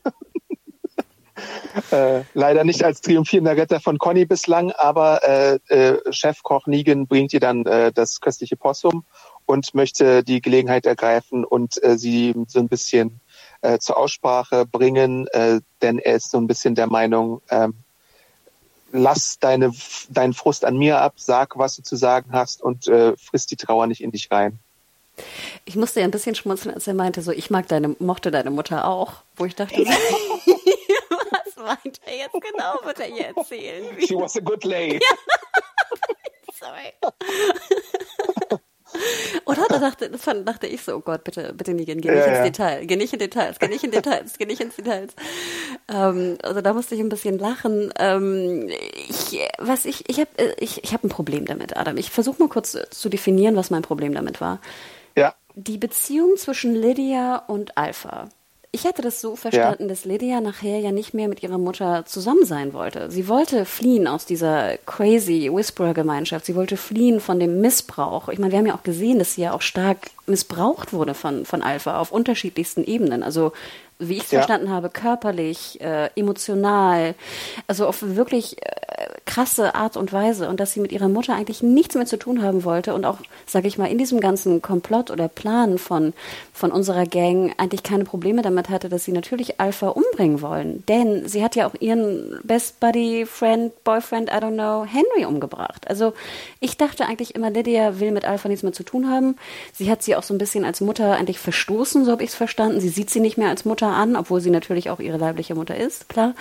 äh, 1.91 2.23
leider 2.33 2.63
nicht 2.63 2.83
als 2.83 3.01
triumphierender 3.01 3.55
Retter 3.55 3.79
von 3.79 3.99
Conny 3.99 4.25
bislang, 4.25 4.71
aber 4.71 5.23
äh, 5.23 5.59
äh, 5.69 6.11
Chefkoch 6.11 6.65
Negan 6.67 7.07
bringt 7.07 7.33
ihr 7.33 7.39
dann 7.39 7.65
äh, 7.65 7.91
das 7.91 8.21
köstliche 8.21 8.57
Possum 8.57 9.05
und 9.45 9.73
möchte 9.75 10.23
die 10.23 10.41
Gelegenheit 10.41 10.85
ergreifen 10.85 11.45
und 11.45 11.83
äh, 11.83 11.97
sie 11.97 12.33
so 12.47 12.59
ein 12.59 12.67
bisschen 12.67 13.19
äh, 13.61 13.79
zur 13.79 13.97
Aussprache 13.97 14.65
bringen, 14.65 15.27
äh, 15.27 15.61
denn 15.81 15.99
er 15.99 16.15
ist 16.15 16.31
so 16.31 16.37
ein 16.37 16.47
bisschen 16.47 16.75
der 16.75 16.87
Meinung, 16.87 17.41
äh, 17.49 17.67
lass 18.91 19.37
deine, 19.39 19.71
deinen 20.09 20.33
Frust 20.33 20.65
an 20.65 20.77
mir 20.77 21.01
ab, 21.01 21.13
sag, 21.17 21.57
was 21.57 21.75
du 21.75 21.83
zu 21.83 21.95
sagen 21.95 22.31
hast 22.31 22.61
und 22.61 22.87
äh, 22.87 23.15
frisst 23.17 23.51
die 23.51 23.57
Trauer 23.57 23.87
nicht 23.87 24.01
in 24.01 24.11
dich 24.11 24.31
rein. 24.31 24.59
Ich 25.65 25.75
musste 25.75 25.99
ja 25.99 26.05
ein 26.05 26.11
bisschen 26.11 26.35
schmunzeln, 26.35 26.73
als 26.73 26.87
er 26.87 26.93
meinte, 26.93 27.21
so 27.21 27.31
ich 27.31 27.49
mag 27.49 27.67
deine, 27.67 27.95
mochte 27.99 28.31
deine 28.31 28.49
Mutter 28.49 28.87
auch, 28.87 29.13
wo 29.35 29.45
ich 29.45 29.55
dachte, 29.55 29.75
meint 31.61 32.01
er 32.05 32.17
jetzt 32.17 32.33
genau, 32.33 32.79
wird 32.83 32.99
er 32.99 33.09
ihr 33.09 33.27
erzählen. 33.35 33.95
Wie? 33.95 34.07
She 34.07 34.15
was 34.15 34.35
a 34.35 34.39
good 34.39 34.63
lady. 34.63 34.99
Sorry. 36.59 36.93
Oder 39.45 39.65
da 39.69 39.79
dachte, 39.79 40.09
das 40.09 40.21
fand, 40.21 40.47
dachte 40.47 40.67
ich 40.67 40.81
so, 40.81 40.95
oh 40.95 40.99
Gott, 40.99 41.23
bitte, 41.23 41.53
bitte 41.53 41.73
nie, 41.73 41.85
geh 41.85 41.95
nicht 41.95 42.05
ja, 42.05 42.13
ins 42.13 42.37
ja. 42.37 42.43
Detail, 42.43 42.85
geh 42.85 42.95
nicht 42.97 43.13
in 43.13 43.19
Details, 43.19 43.57
geh 43.57 43.67
nicht 43.67 43.83
in 43.83 43.91
Details, 43.91 44.37
geh 44.37 44.45
nicht 44.45 44.61
ins 44.61 44.75
Details. 44.75 45.13
Ähm, 45.87 46.37
also 46.43 46.61
da 46.61 46.73
musste 46.73 46.95
ich 46.95 47.01
ein 47.01 47.09
bisschen 47.09 47.39
lachen. 47.39 47.91
Ähm, 47.97 48.69
ich, 49.07 49.39
was 49.57 49.85
ich, 49.85 50.09
ich 50.09 50.19
habe, 50.19 50.29
äh, 50.37 50.53
ich, 50.59 50.83
ich 50.83 50.93
habe 50.93 51.07
ein 51.07 51.09
Problem 51.09 51.45
damit, 51.45 51.77
Adam. 51.77 51.97
Ich 51.97 52.11
versuche 52.11 52.41
mal 52.41 52.49
kurz 52.49 52.77
zu 52.89 53.09
definieren, 53.09 53.55
was 53.55 53.69
mein 53.69 53.81
Problem 53.81 54.13
damit 54.13 54.41
war. 54.41 54.59
Die 55.55 55.77
Beziehung 55.77 56.37
zwischen 56.37 56.75
Lydia 56.75 57.37
und 57.47 57.77
Alpha 57.77 58.29
ich 58.73 58.85
hatte 58.85 59.01
das 59.01 59.19
so 59.19 59.35
verstanden, 59.35 59.83
ja. 59.83 59.89
dass 59.89 60.05
Lydia 60.05 60.39
nachher 60.39 60.79
ja 60.79 60.93
nicht 60.93 61.13
mehr 61.13 61.27
mit 61.27 61.43
ihrer 61.43 61.57
Mutter 61.57 62.05
zusammen 62.05 62.45
sein 62.45 62.73
wollte. 62.73 63.11
Sie 63.11 63.27
wollte 63.27 63.65
fliehen 63.65 64.07
aus 64.07 64.25
dieser 64.25 64.77
crazy 64.85 65.49
Whisperer-Gemeinschaft. 65.51 66.45
Sie 66.45 66.55
wollte 66.55 66.77
fliehen 66.77 67.19
von 67.19 67.39
dem 67.39 67.59
Missbrauch. 67.59 68.29
Ich 68.29 68.39
meine, 68.39 68.53
wir 68.53 68.59
haben 68.59 68.67
ja 68.67 68.75
auch 68.75 68.83
gesehen, 68.83 69.19
dass 69.19 69.35
sie 69.35 69.41
ja 69.41 69.51
auch 69.51 69.61
stark 69.61 69.97
missbraucht 70.25 70.93
wurde 70.93 71.13
von, 71.13 71.45
von 71.45 71.61
Alpha 71.61 71.99
auf 71.99 72.13
unterschiedlichsten 72.13 72.85
Ebenen. 72.85 73.23
Also 73.23 73.51
wie 74.01 74.17
ich 74.17 74.23
es 74.23 74.31
ja. 74.31 74.39
verstanden 74.39 74.69
habe, 74.69 74.89
körperlich, 74.89 75.79
äh, 75.81 76.09
emotional, 76.15 77.15
also 77.67 77.87
auf 77.87 78.01
wirklich 78.01 78.57
äh, 78.65 78.71
krasse 79.25 79.75
Art 79.75 79.95
und 79.97 80.11
Weise 80.11 80.49
und 80.49 80.59
dass 80.59 80.73
sie 80.73 80.79
mit 80.79 80.91
ihrer 80.91 81.07
Mutter 81.07 81.35
eigentlich 81.35 81.63
nichts 81.63 81.95
mehr 81.95 82.05
zu 82.05 82.17
tun 82.17 82.41
haben 82.41 82.63
wollte 82.63 82.93
und 82.93 83.05
auch, 83.05 83.19
sage 83.45 83.67
ich 83.67 83.77
mal, 83.77 83.85
in 83.85 83.97
diesem 83.97 84.19
ganzen 84.19 84.61
Komplott 84.61 85.11
oder 85.11 85.27
Plan 85.27 85.77
von, 85.77 86.13
von 86.53 86.71
unserer 86.71 87.05
Gang 87.05 87.53
eigentlich 87.57 87.83
keine 87.83 88.03
Probleme 88.03 88.41
damit 88.41 88.69
hatte, 88.69 88.89
dass 88.89 89.05
sie 89.05 89.11
natürlich 89.11 89.59
Alpha 89.59 89.89
umbringen 89.89 90.41
wollen. 90.41 90.83
Denn 90.87 91.27
sie 91.27 91.43
hat 91.43 91.55
ja 91.55 91.67
auch 91.67 91.75
ihren 91.79 92.39
Best 92.43 92.79
Buddy, 92.79 93.25
Friend, 93.25 93.71
Boyfriend, 93.83 94.29
I 94.29 94.35
don't 94.35 94.55
know, 94.55 94.85
Henry 94.85 95.25
umgebracht. 95.25 95.87
Also 95.87 96.13
ich 96.59 96.77
dachte 96.77 97.05
eigentlich 97.05 97.35
immer, 97.35 97.51
Lydia 97.51 97.99
will 97.99 98.11
mit 98.11 98.25
Alpha 98.25 98.49
nichts 98.49 98.63
mehr 98.63 98.73
zu 98.73 98.83
tun 98.83 99.09
haben. 99.09 99.35
Sie 99.71 99.89
hat 99.89 100.03
sie 100.03 100.15
auch 100.15 100.23
so 100.23 100.33
ein 100.33 100.39
bisschen 100.39 100.65
als 100.65 100.81
Mutter 100.81 101.15
eigentlich 101.15 101.39
verstoßen, 101.39 102.05
so 102.05 102.11
habe 102.11 102.23
ich 102.23 102.31
es 102.31 102.35
verstanden. 102.35 102.81
Sie 102.81 102.89
sieht 102.89 103.09
sie 103.09 103.19
nicht 103.19 103.37
mehr 103.37 103.49
als 103.49 103.65
Mutter 103.65 103.87
an, 103.95 104.15
obwohl 104.15 104.41
sie 104.41 104.49
natürlich 104.49 104.89
auch 104.89 104.99
ihre 104.99 105.17
leibliche 105.17 105.55
Mutter 105.55 105.75
ist, 105.75 106.09
klar. 106.09 106.33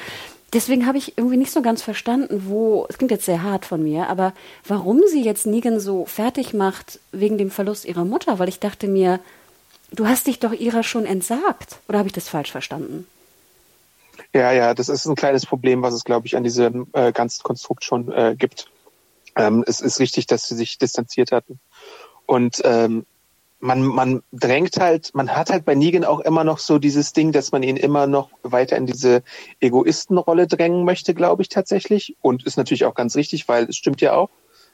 Deswegen 0.53 0.87
habe 0.87 0.99
ich 0.99 1.17
irgendwie 1.17 1.37
nicht 1.37 1.53
so 1.53 1.63
ganz 1.63 1.81
verstanden, 1.81 2.45
wo, 2.47 2.87
es 2.89 2.99
klingt 2.99 3.13
jetzt 3.13 3.25
sehr 3.25 3.43
hart 3.43 3.65
von 3.65 3.83
mir, 3.83 4.09
aber 4.09 4.33
warum 4.67 5.01
sie 5.07 5.23
jetzt 5.23 5.47
Negan 5.47 5.79
so 5.79 6.07
fertig 6.07 6.55
macht 6.55 6.99
wegen 7.13 7.39
dem 7.39 7.53
Verlust 7.53 7.85
ihrer 7.85 8.05
Mutter, 8.05 8.41
weil 8.41 8.49
ich 8.49 8.59
dachte 8.59 8.89
mir, 8.89 9.21
du 9.93 10.09
hast 10.09 10.27
dich 10.27 10.41
doch 10.41 10.53
ihrer 10.53 10.83
schon 10.83 11.07
entsagt. 11.07 11.77
Oder 11.89 11.99
habe 11.99 12.09
ich 12.09 12.13
das 12.13 12.29
falsch 12.29 12.51
verstanden? 12.51 13.07
Ja, 14.33 14.53
ja, 14.53 14.75
das 14.75 14.89
ist 14.89 15.07
ein 15.07 15.15
kleines 15.15 15.47
Problem, 15.47 15.83
was 15.83 15.95
es, 15.95 16.05
glaube 16.05 16.27
ich, 16.27 16.37
an 16.37 16.45
diesem 16.45 16.89
äh, 16.93 17.13
ganzen 17.13 17.43
Konstrukt 17.43 17.85
schon 17.85 18.11
äh, 18.13 18.35
gibt. 18.37 18.71
Ähm, 19.37 19.65
es 19.67 19.81
ist 19.81 20.01
richtig, 20.01 20.27
dass 20.27 20.49
sie 20.49 20.57
sich 20.57 20.79
distanziert 20.79 21.31
hatten. 21.31 21.61
Und 22.27 22.61
ähm, 22.65 23.07
man, 23.61 23.83
man 23.83 24.23
drängt 24.33 24.79
halt, 24.79 25.15
man 25.15 25.37
hat 25.37 25.51
halt 25.51 25.65
bei 25.65 25.75
Negan 25.75 26.05
auch 26.05 26.21
immer 26.21 26.45
noch 26.45 26.59
so 26.59 26.79
dieses 26.79 27.13
Ding, 27.13 27.33
dass 27.33 27.53
man 27.53 27.63
ihn 27.63 27.77
immer 27.77 28.07
noch 28.07 28.31
weiter 28.43 28.77
in 28.77 28.87
diese 28.87 29.23
Egoistenrolle 29.61 30.47
drängen 30.47 30.85
möchte, 30.85 31.15
glaube 31.15 31.43
ich 31.43 31.49
tatsächlich. 31.49 32.17
Und 32.21 32.47
ist 32.47 32.57
natürlich 32.57 32.87
auch 32.87 32.95
ganz 32.95 33.17
richtig, 33.17 33.49
weil 33.49 33.65
es 33.65 33.77
stimmt 33.77 34.01
ja 34.01 34.15
auch. 34.15 34.31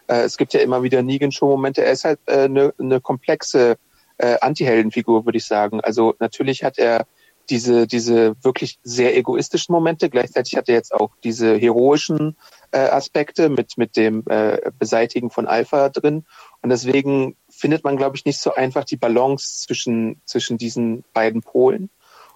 Äh, 0.06 0.22
es 0.22 0.36
gibt 0.36 0.54
ja 0.54 0.60
immer 0.60 0.82
wieder 0.82 1.02
Negan-Show-Momente. 1.02 1.84
Er 1.84 1.92
ist 1.92 2.04
halt 2.04 2.20
eine 2.26 2.44
äh, 2.44 2.48
ne, 2.48 2.74
ne 2.78 3.00
komplexe 3.00 3.76
äh, 4.18 4.38
Anti-Heldenfigur, 4.40 5.26
würde 5.26 5.38
ich 5.38 5.46
sagen. 5.46 5.80
Also 5.80 6.14
natürlich 6.20 6.62
hat 6.62 6.78
er 6.78 7.06
diese, 7.50 7.86
diese 7.86 8.34
wirklich 8.42 8.78
sehr 8.82 9.16
egoistischen 9.16 9.72
Momente. 9.72 10.10
Gleichzeitig 10.10 10.56
hat 10.56 10.68
er 10.68 10.74
jetzt 10.74 10.94
auch 10.94 11.10
diese 11.22 11.56
heroischen 11.56 12.36
äh, 12.72 12.78
Aspekte 12.78 13.48
mit, 13.48 13.78
mit 13.78 13.96
dem 13.96 14.24
äh, 14.28 14.70
Beseitigen 14.78 15.30
von 15.30 15.46
Alpha 15.46 15.88
drin. 15.88 16.24
Und 16.62 16.70
deswegen 16.70 17.36
findet 17.56 17.84
man, 17.84 17.96
glaube 17.96 18.16
ich, 18.16 18.24
nicht 18.24 18.40
so 18.40 18.54
einfach 18.54 18.84
die 18.84 18.96
Balance 18.96 19.62
zwischen, 19.66 20.20
zwischen 20.24 20.58
diesen 20.58 21.04
beiden 21.12 21.42
Polen. 21.42 21.90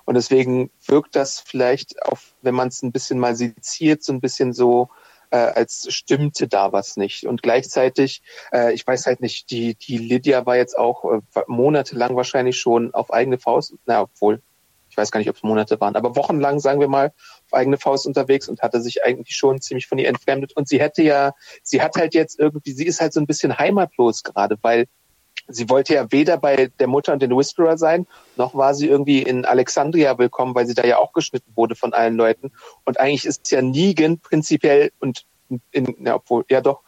Und 0.05 0.15
deswegen 0.15 0.71
wirkt 0.87 1.15
das 1.15 1.41
vielleicht 1.41 2.03
auf, 2.03 2.35
wenn 2.43 2.55
man 2.55 2.69
es 2.69 2.83
ein 2.83 2.93
bisschen 2.93 3.19
mal 3.19 3.37
seziert, 3.37 4.03
so 4.03 4.13
ein 4.13 4.21
bisschen 4.21 4.53
so, 4.53 4.89
äh, 5.31 5.37
als 5.37 5.87
stimmte 5.91 6.49
da 6.49 6.73
was 6.73 6.97
nicht. 6.97 7.27
Und 7.27 7.43
gleichzeitig, 7.43 8.23
äh, 8.53 8.73
ich 8.73 8.87
weiß 8.87 9.07
halt 9.07 9.21
nicht, 9.21 9.51
die, 9.51 9.75
die 9.75 9.99
Lydia 9.99 10.47
war 10.47 10.57
jetzt 10.57 10.77
auch 10.77 11.05
äh, 11.05 11.21
monatelang 11.47 12.17
wahrscheinlich 12.17 12.59
schon 12.59 12.93
auf 12.95 13.13
eigene 13.13 13.39
Faust, 13.39 13.75
na, 13.87 14.03
obwohl, 14.03 14.43
ich 14.89 14.97
weiß 14.97 15.13
gar 15.13 15.21
nicht, 15.21 15.31
ob 15.31 15.37
es 15.37 15.45
Monate 15.45 15.81
waren, 15.81 15.95
aber 15.95 16.17
wochenlang, 16.17 16.59
sagen 16.59 16.81
wir 16.81 16.89
mal, 16.89 17.13
auf 17.47 17.55
eigene 17.55 17.79
Faust 17.79 18.07
unterwegs 18.07 18.49
und 18.49 18.63
hatte 18.63 18.81
sich 18.81 19.05
eigentlich 19.05 19.37
schon 19.37 19.61
ziemlich 19.61 19.87
von 19.87 19.99
ihr 19.99 20.09
entfremdet. 20.09 20.57
Und 20.57 20.67
sie 20.67 20.81
hätte 20.81 21.03
ja, 21.03 21.35
sie 21.63 21.81
hat 21.81 21.95
halt 21.95 22.15
jetzt 22.15 22.41
irgendwie, 22.41 22.73
sie 22.73 22.87
ist 22.87 23.01
halt 23.01 23.13
so 23.13 23.21
ein 23.21 23.27
bisschen 23.27 23.57
heimatlos 23.57 24.25
gerade, 24.25 24.57
weil 24.63 24.87
sie 25.51 25.69
wollte 25.69 25.95
ja 25.95 26.11
weder 26.11 26.37
bei 26.37 26.71
der 26.79 26.87
Mutter 26.87 27.13
und 27.13 27.23
den 27.23 27.37
Whisperer 27.37 27.77
sein, 27.77 28.07
noch 28.37 28.55
war 28.55 28.75
sie 28.75 28.89
irgendwie 28.89 29.23
in 29.23 29.45
Alexandria 29.45 30.19
willkommen, 30.19 30.55
weil 30.55 30.67
sie 30.67 30.75
da 30.75 30.87
ja 30.87 30.99
auch 30.99 31.13
geschnitten 31.13 31.53
wurde 31.55 31.75
von 31.75 31.93
allen 31.93 32.17
Leuten. 32.17 32.53
Und 32.85 32.99
eigentlich 32.99 33.27
ist 33.27 33.51
ja 33.51 33.63
Negan 33.63 34.19
prinzipiell 34.19 34.93
und 35.01 35.25
in, 35.73 35.97
ja, 36.05 36.17
obwohl, 36.17 36.45
ja 36.49 36.61
doch, 36.61 36.83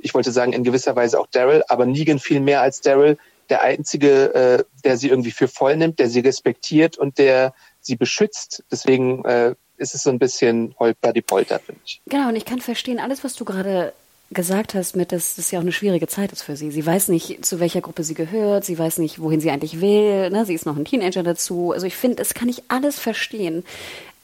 ich 0.00 0.14
wollte 0.14 0.32
sagen, 0.32 0.52
in 0.52 0.64
gewisser 0.64 0.94
Weise 0.96 1.18
auch 1.18 1.26
Daryl, 1.26 1.64
aber 1.68 1.86
Negan 1.86 2.18
viel 2.18 2.40
mehr 2.40 2.60
als 2.60 2.80
Daryl, 2.80 3.18
der 3.48 3.62
einzige, 3.62 4.34
äh, 4.34 4.64
der 4.84 4.96
sie 4.96 5.08
irgendwie 5.08 5.30
für 5.30 5.48
voll 5.48 5.76
nimmt, 5.76 5.98
der 5.98 6.08
sie 6.08 6.20
respektiert 6.20 6.96
und 6.96 7.18
der 7.18 7.54
sie 7.80 7.96
beschützt. 7.96 8.64
Deswegen 8.70 9.24
äh, 9.24 9.54
ist 9.76 9.94
es 9.94 10.02
so 10.02 10.10
ein 10.10 10.18
bisschen 10.18 10.74
holper 10.78 11.12
die 11.12 11.22
Polter, 11.22 11.58
finde 11.58 11.80
ich. 11.84 12.00
Genau, 12.06 12.28
und 12.28 12.36
ich 12.36 12.44
kann 12.44 12.60
verstehen, 12.60 13.00
alles, 13.00 13.24
was 13.24 13.34
du 13.34 13.44
gerade 13.44 13.92
gesagt 14.34 14.74
hast, 14.74 14.96
mit, 14.96 15.12
dass 15.12 15.36
das 15.36 15.50
ja 15.50 15.58
auch 15.58 15.62
eine 15.62 15.72
schwierige 15.72 16.06
Zeit 16.06 16.32
ist 16.32 16.42
für 16.42 16.56
sie. 16.56 16.70
Sie 16.70 16.84
weiß 16.84 17.08
nicht, 17.08 17.44
zu 17.44 17.60
welcher 17.60 17.80
Gruppe 17.80 18.04
sie 18.04 18.14
gehört, 18.14 18.64
sie 18.64 18.78
weiß 18.78 18.98
nicht, 18.98 19.20
wohin 19.20 19.40
sie 19.40 19.50
eigentlich 19.50 19.80
will, 19.80 20.30
ne? 20.30 20.44
sie 20.44 20.54
ist 20.54 20.66
noch 20.66 20.76
ein 20.76 20.84
Teenager 20.84 21.22
dazu. 21.22 21.72
Also 21.72 21.86
ich 21.86 21.96
finde, 21.96 22.16
das 22.16 22.34
kann 22.34 22.48
ich 22.48 22.64
alles 22.68 22.98
verstehen. 22.98 23.64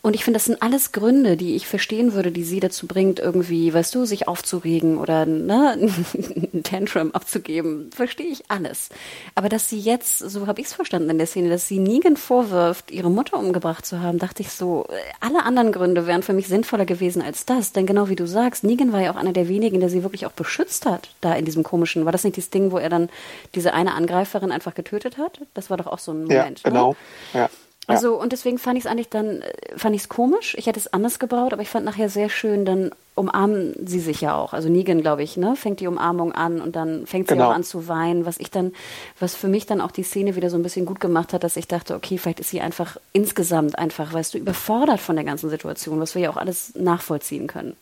Und 0.02 0.14
ich 0.14 0.24
finde, 0.24 0.36
das 0.38 0.46
sind 0.46 0.62
alles 0.62 0.92
Gründe, 0.92 1.36
die 1.36 1.56
ich 1.56 1.66
verstehen 1.66 2.14
würde, 2.14 2.32
die 2.32 2.42
sie 2.42 2.58
dazu 2.58 2.86
bringt, 2.86 3.18
irgendwie, 3.18 3.74
weißt 3.74 3.94
du, 3.94 4.06
sich 4.06 4.28
aufzuregen 4.28 4.96
oder 4.96 5.26
ne, 5.26 5.76
ein 6.54 6.62
Tantrum 6.62 7.12
abzugeben. 7.12 7.90
Verstehe 7.94 8.28
ich 8.28 8.44
alles. 8.48 8.88
Aber 9.34 9.50
dass 9.50 9.68
sie 9.68 9.78
jetzt, 9.78 10.18
so 10.18 10.46
habe 10.46 10.60
ich 10.60 10.68
es 10.68 10.72
verstanden 10.72 11.10
in 11.10 11.18
der 11.18 11.26
Szene, 11.26 11.50
dass 11.50 11.68
sie 11.68 11.78
Negan 11.78 12.16
vorwirft, 12.16 12.90
ihre 12.90 13.10
Mutter 13.10 13.38
umgebracht 13.38 13.84
zu 13.84 14.00
haben, 14.00 14.18
dachte 14.18 14.40
ich 14.42 14.50
so, 14.50 14.86
alle 15.20 15.44
anderen 15.44 15.70
Gründe 15.70 16.06
wären 16.06 16.22
für 16.22 16.32
mich 16.32 16.48
sinnvoller 16.48 16.86
gewesen 16.86 17.20
als 17.20 17.44
das. 17.44 17.72
Denn 17.72 17.84
genau 17.84 18.08
wie 18.08 18.16
du 18.16 18.26
sagst, 18.26 18.64
Negan 18.64 18.92
war 18.92 19.02
ja 19.02 19.12
auch 19.12 19.16
einer 19.16 19.34
der 19.34 19.48
wenigen, 19.48 19.80
der 19.80 19.90
sie 19.90 20.02
wirklich 20.02 20.24
auch 20.24 20.32
beschützt 20.32 20.86
hat, 20.86 21.10
da 21.20 21.34
in 21.34 21.44
diesem 21.44 21.62
komischen, 21.62 22.06
war 22.06 22.12
das 22.12 22.24
nicht 22.24 22.38
das 22.38 22.48
Ding, 22.48 22.72
wo 22.72 22.78
er 22.78 22.88
dann 22.88 23.10
diese 23.54 23.74
eine 23.74 23.92
Angreiferin 23.92 24.50
einfach 24.50 24.74
getötet 24.74 25.18
hat? 25.18 25.42
Das 25.52 25.68
war 25.68 25.76
doch 25.76 25.86
auch 25.86 25.98
so 25.98 26.12
ein 26.12 26.22
Moment. 26.22 26.60
Ja, 26.60 26.70
genau. 26.70 26.90
Ne? 27.34 27.40
Ja. 27.40 27.50
Also, 27.90 28.20
und 28.20 28.32
deswegen 28.32 28.58
fand 28.58 28.78
ich 28.78 28.84
es 28.84 28.90
eigentlich 28.90 29.08
dann, 29.08 29.42
äh, 29.42 29.52
fand 29.76 29.94
ich 29.94 30.02
es 30.02 30.08
komisch. 30.08 30.54
Ich 30.58 30.66
hätte 30.66 30.78
es 30.78 30.92
anders 30.92 31.18
gebaut, 31.18 31.52
aber 31.52 31.62
ich 31.62 31.68
fand 31.68 31.84
nachher 31.84 32.08
sehr 32.08 32.28
schön, 32.28 32.64
dann 32.64 32.90
umarmen 33.14 33.74
sie 33.86 34.00
sich 34.00 34.20
ja 34.20 34.36
auch. 34.36 34.52
Also 34.52 34.68
Negan, 34.68 35.02
glaube 35.02 35.22
ich, 35.22 35.36
ne, 35.36 35.54
fängt 35.56 35.80
die 35.80 35.86
Umarmung 35.86 36.32
an 36.32 36.60
und 36.60 36.74
dann 36.74 37.06
fängt 37.06 37.28
sie 37.28 37.34
genau. 37.34 37.50
auch 37.50 37.54
an 37.54 37.64
zu 37.64 37.86
weinen, 37.88 38.24
was 38.24 38.38
ich 38.38 38.50
dann, 38.50 38.72
was 39.18 39.34
für 39.34 39.48
mich 39.48 39.66
dann 39.66 39.80
auch 39.80 39.90
die 39.90 40.02
Szene 40.02 40.36
wieder 40.36 40.50
so 40.50 40.56
ein 40.56 40.62
bisschen 40.62 40.86
gut 40.86 41.00
gemacht 41.00 41.32
hat, 41.32 41.44
dass 41.44 41.56
ich 41.56 41.68
dachte, 41.68 41.94
okay, 41.94 42.18
vielleicht 42.18 42.40
ist 42.40 42.50
sie 42.50 42.60
einfach 42.60 42.96
insgesamt 43.12 43.78
einfach, 43.78 44.12
weißt 44.12 44.34
du, 44.34 44.38
überfordert 44.38 45.00
von 45.00 45.16
der 45.16 45.24
ganzen 45.24 45.50
Situation, 45.50 46.00
was 46.00 46.14
wir 46.14 46.22
ja 46.22 46.30
auch 46.30 46.36
alles 46.36 46.72
nachvollziehen 46.74 47.46
können. 47.46 47.76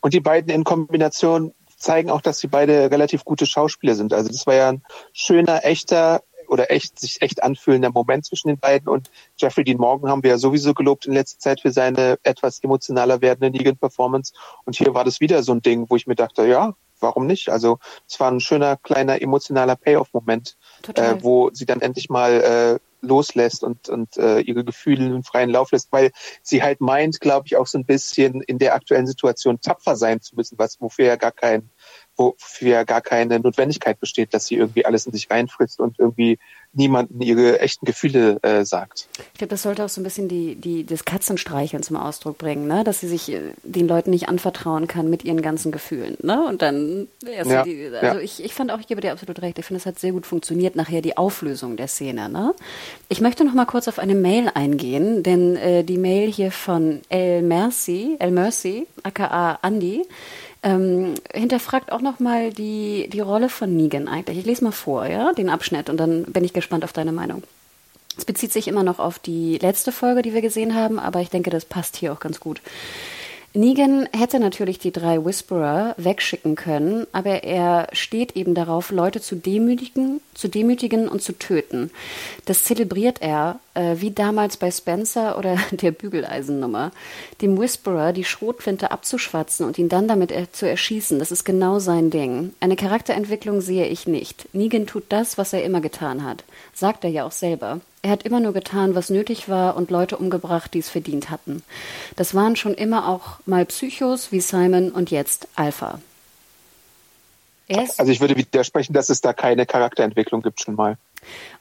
Und 0.00 0.14
die 0.14 0.20
beiden 0.20 0.50
in 0.50 0.64
Kombination 0.64 1.52
zeigen 1.76 2.10
auch, 2.10 2.20
dass 2.20 2.38
sie 2.38 2.48
beide 2.48 2.90
relativ 2.90 3.24
gute 3.24 3.46
Schauspieler 3.46 3.94
sind. 3.94 4.12
Also 4.12 4.28
das 4.30 4.46
war 4.46 4.54
ja 4.54 4.70
ein 4.70 4.82
schöner, 5.12 5.64
echter 5.64 6.22
oder 6.48 6.70
echt 6.70 6.98
sich 6.98 7.22
echt 7.22 7.42
anfühlender 7.42 7.90
Moment 7.90 8.24
zwischen 8.24 8.48
den 8.48 8.58
beiden. 8.58 8.88
Und 8.88 9.10
Jeffrey 9.36 9.64
Dean 9.64 9.78
Morgan 9.78 10.10
haben 10.10 10.22
wir 10.22 10.30
ja 10.30 10.38
sowieso 10.38 10.74
gelobt 10.74 11.06
in 11.06 11.14
letzter 11.14 11.38
Zeit 11.38 11.60
für 11.60 11.72
seine 11.72 12.18
etwas 12.22 12.62
emotionaler 12.62 13.20
werdende 13.20 13.56
Negan-Performance. 13.56 14.32
Und 14.64 14.76
hier 14.76 14.94
war 14.94 15.04
das 15.04 15.20
wieder 15.20 15.42
so 15.42 15.52
ein 15.52 15.62
Ding, 15.62 15.86
wo 15.88 15.96
ich 15.96 16.06
mir 16.06 16.16
dachte, 16.16 16.46
ja, 16.46 16.74
warum 17.00 17.26
nicht? 17.26 17.48
Also 17.48 17.78
es 18.08 18.18
war 18.18 18.30
ein 18.30 18.40
schöner, 18.40 18.76
kleiner, 18.76 19.20
emotionaler 19.22 19.76
Payoff-Moment, 19.76 20.56
äh, 20.94 21.16
wo 21.20 21.50
sie 21.52 21.66
dann 21.66 21.80
endlich 21.80 22.08
mal 22.08 22.80
äh, 22.80 23.06
loslässt 23.06 23.62
und, 23.62 23.88
und 23.88 24.16
äh, 24.16 24.40
ihre 24.40 24.64
Gefühle 24.64 25.06
in 25.06 25.22
freien 25.22 25.50
Lauf 25.50 25.70
lässt, 25.72 25.92
weil 25.92 26.10
sie 26.42 26.62
halt 26.62 26.80
meint, 26.80 27.20
glaube 27.20 27.46
ich, 27.46 27.56
auch 27.56 27.66
so 27.66 27.78
ein 27.78 27.84
bisschen 27.84 28.40
in 28.42 28.58
der 28.58 28.74
aktuellen 28.74 29.06
Situation 29.06 29.60
tapfer 29.60 29.96
sein 29.96 30.20
zu 30.20 30.34
müssen, 30.34 30.58
was 30.58 30.80
wofür 30.80 31.06
ja 31.06 31.16
gar 31.16 31.32
kein 31.32 31.70
wofür 32.18 32.84
gar 32.84 33.00
keine 33.00 33.38
Notwendigkeit 33.38 34.00
besteht, 34.00 34.34
dass 34.34 34.46
sie 34.46 34.56
irgendwie 34.56 34.84
alles 34.84 35.06
in 35.06 35.12
sich 35.12 35.30
reinfrisst 35.30 35.80
und 35.80 35.98
irgendwie 35.98 36.38
niemanden 36.74 37.20
ihre 37.22 37.60
echten 37.60 37.86
Gefühle 37.86 38.38
äh, 38.42 38.64
sagt. 38.64 39.08
Ich 39.32 39.38
glaube, 39.38 39.50
das 39.50 39.62
sollte 39.62 39.84
auch 39.84 39.88
so 39.88 40.00
ein 40.00 40.04
bisschen 40.04 40.28
die, 40.28 40.54
die, 40.54 40.84
das 40.84 41.04
Katzenstreicheln 41.04 41.82
zum 41.82 41.96
Ausdruck 41.96 42.36
bringen, 42.36 42.68
ne? 42.68 42.84
dass 42.84 43.00
sie 43.00 43.08
sich 43.08 43.32
äh, 43.32 43.40
den 43.62 43.88
Leuten 43.88 44.10
nicht 44.10 44.28
anvertrauen 44.28 44.86
kann 44.86 45.08
mit 45.08 45.24
ihren 45.24 45.40
ganzen 45.40 45.72
Gefühlen. 45.72 46.18
Ne? 46.22 46.44
Und 46.46 46.60
dann, 46.60 47.08
erst 47.26 47.50
ja, 47.50 47.62
die, 47.62 47.86
also 47.86 48.18
ja. 48.18 48.20
ich, 48.20 48.44
ich 48.44 48.52
fand 48.52 48.70
auch, 48.70 48.80
ich 48.80 48.86
gebe 48.86 49.00
dir 49.00 49.12
absolut 49.12 49.40
recht, 49.40 49.58
ich 49.58 49.64
finde, 49.64 49.78
es 49.78 49.86
hat 49.86 49.98
sehr 49.98 50.12
gut 50.12 50.26
funktioniert, 50.26 50.76
nachher 50.76 51.00
die 51.00 51.16
Auflösung 51.16 51.76
der 51.76 51.88
Szene. 51.88 52.28
Ne? 52.28 52.54
Ich 53.08 53.20
möchte 53.20 53.44
noch 53.44 53.54
mal 53.54 53.66
kurz 53.66 53.88
auf 53.88 53.98
eine 53.98 54.14
Mail 54.14 54.50
eingehen, 54.54 55.22
denn 55.22 55.56
äh, 55.56 55.84
die 55.84 55.98
Mail 55.98 56.30
hier 56.30 56.52
von 56.52 57.00
El 57.08 57.42
Mercy, 57.42 58.16
El 58.18 58.30
Mercy, 58.30 58.86
aka 59.02 59.58
Andy, 59.62 60.04
ähm, 60.62 61.14
hinterfragt 61.32 61.92
auch 61.92 62.00
nochmal 62.00 62.52
die, 62.52 63.08
die 63.12 63.20
Rolle 63.20 63.48
von 63.48 63.76
Negan 63.76 64.08
eigentlich. 64.08 64.38
Ich 64.38 64.46
lese 64.46 64.64
mal 64.64 64.72
vor, 64.72 65.06
ja, 65.06 65.32
den 65.32 65.50
Abschnitt 65.50 65.88
und 65.88 65.98
dann 65.98 66.24
bin 66.24 66.44
ich 66.44 66.52
gespannt 66.52 66.84
auf 66.84 66.92
deine 66.92 67.12
Meinung. 67.12 67.42
Es 68.16 68.24
bezieht 68.24 68.52
sich 68.52 68.66
immer 68.66 68.82
noch 68.82 68.98
auf 68.98 69.20
die 69.20 69.58
letzte 69.58 69.92
Folge, 69.92 70.22
die 70.22 70.34
wir 70.34 70.42
gesehen 70.42 70.74
haben, 70.74 70.98
aber 70.98 71.20
ich 71.20 71.30
denke, 71.30 71.50
das 71.50 71.64
passt 71.64 71.96
hier 71.96 72.12
auch 72.12 72.18
ganz 72.18 72.40
gut. 72.40 72.60
Negan 73.58 74.08
hätte 74.16 74.38
natürlich 74.38 74.78
die 74.78 74.92
drei 74.92 75.24
Whisperer 75.24 75.96
wegschicken 75.96 76.54
können, 76.54 77.08
aber 77.10 77.42
er 77.42 77.88
steht 77.90 78.36
eben 78.36 78.54
darauf, 78.54 78.92
Leute 78.92 79.20
zu 79.20 79.34
demütigen, 79.34 80.20
zu 80.32 80.46
demütigen 80.46 81.08
und 81.08 81.22
zu 81.22 81.32
töten. 81.32 81.90
Das 82.44 82.62
zelebriert 82.62 83.20
er, 83.20 83.58
äh, 83.74 83.96
wie 83.98 84.12
damals 84.12 84.58
bei 84.58 84.70
Spencer 84.70 85.36
oder 85.36 85.56
der 85.72 85.90
Bügeleisennummer, 85.90 86.92
dem 87.42 87.58
Whisperer 87.58 88.12
die 88.12 88.22
Schrotflinte 88.22 88.92
abzuschwatzen 88.92 89.66
und 89.66 89.76
ihn 89.76 89.88
dann 89.88 90.06
damit 90.06 90.30
er 90.30 90.52
zu 90.52 90.68
erschießen. 90.68 91.18
Das 91.18 91.32
ist 91.32 91.42
genau 91.42 91.80
sein 91.80 92.10
Ding. 92.10 92.52
Eine 92.60 92.76
Charakterentwicklung 92.76 93.60
sehe 93.60 93.88
ich 93.88 94.06
nicht. 94.06 94.48
Negan 94.52 94.86
tut 94.86 95.06
das, 95.08 95.36
was 95.36 95.52
er 95.52 95.64
immer 95.64 95.80
getan 95.80 96.22
hat. 96.22 96.44
Sagt 96.78 97.02
er 97.02 97.10
ja 97.10 97.24
auch 97.24 97.32
selber. 97.32 97.80
Er 98.02 98.10
hat 98.12 98.22
immer 98.22 98.38
nur 98.38 98.52
getan, 98.52 98.94
was 98.94 99.10
nötig 99.10 99.48
war 99.48 99.76
und 99.76 99.90
Leute 99.90 100.16
umgebracht, 100.16 100.72
die 100.74 100.78
es 100.78 100.88
verdient 100.88 101.28
hatten. 101.28 101.64
Das 102.14 102.36
waren 102.36 102.54
schon 102.54 102.74
immer 102.74 103.08
auch 103.08 103.40
mal 103.46 103.66
Psychos 103.66 104.30
wie 104.30 104.40
Simon 104.40 104.92
und 104.92 105.10
jetzt 105.10 105.48
Alpha. 105.56 106.00
Also 107.68 108.12
ich 108.12 108.20
würde 108.20 108.36
widersprechen, 108.36 108.92
dass 108.92 109.08
es 109.10 109.20
da 109.20 109.32
keine 109.32 109.66
Charakterentwicklung 109.66 110.40
gibt 110.40 110.62
schon 110.62 110.76
mal. 110.76 110.96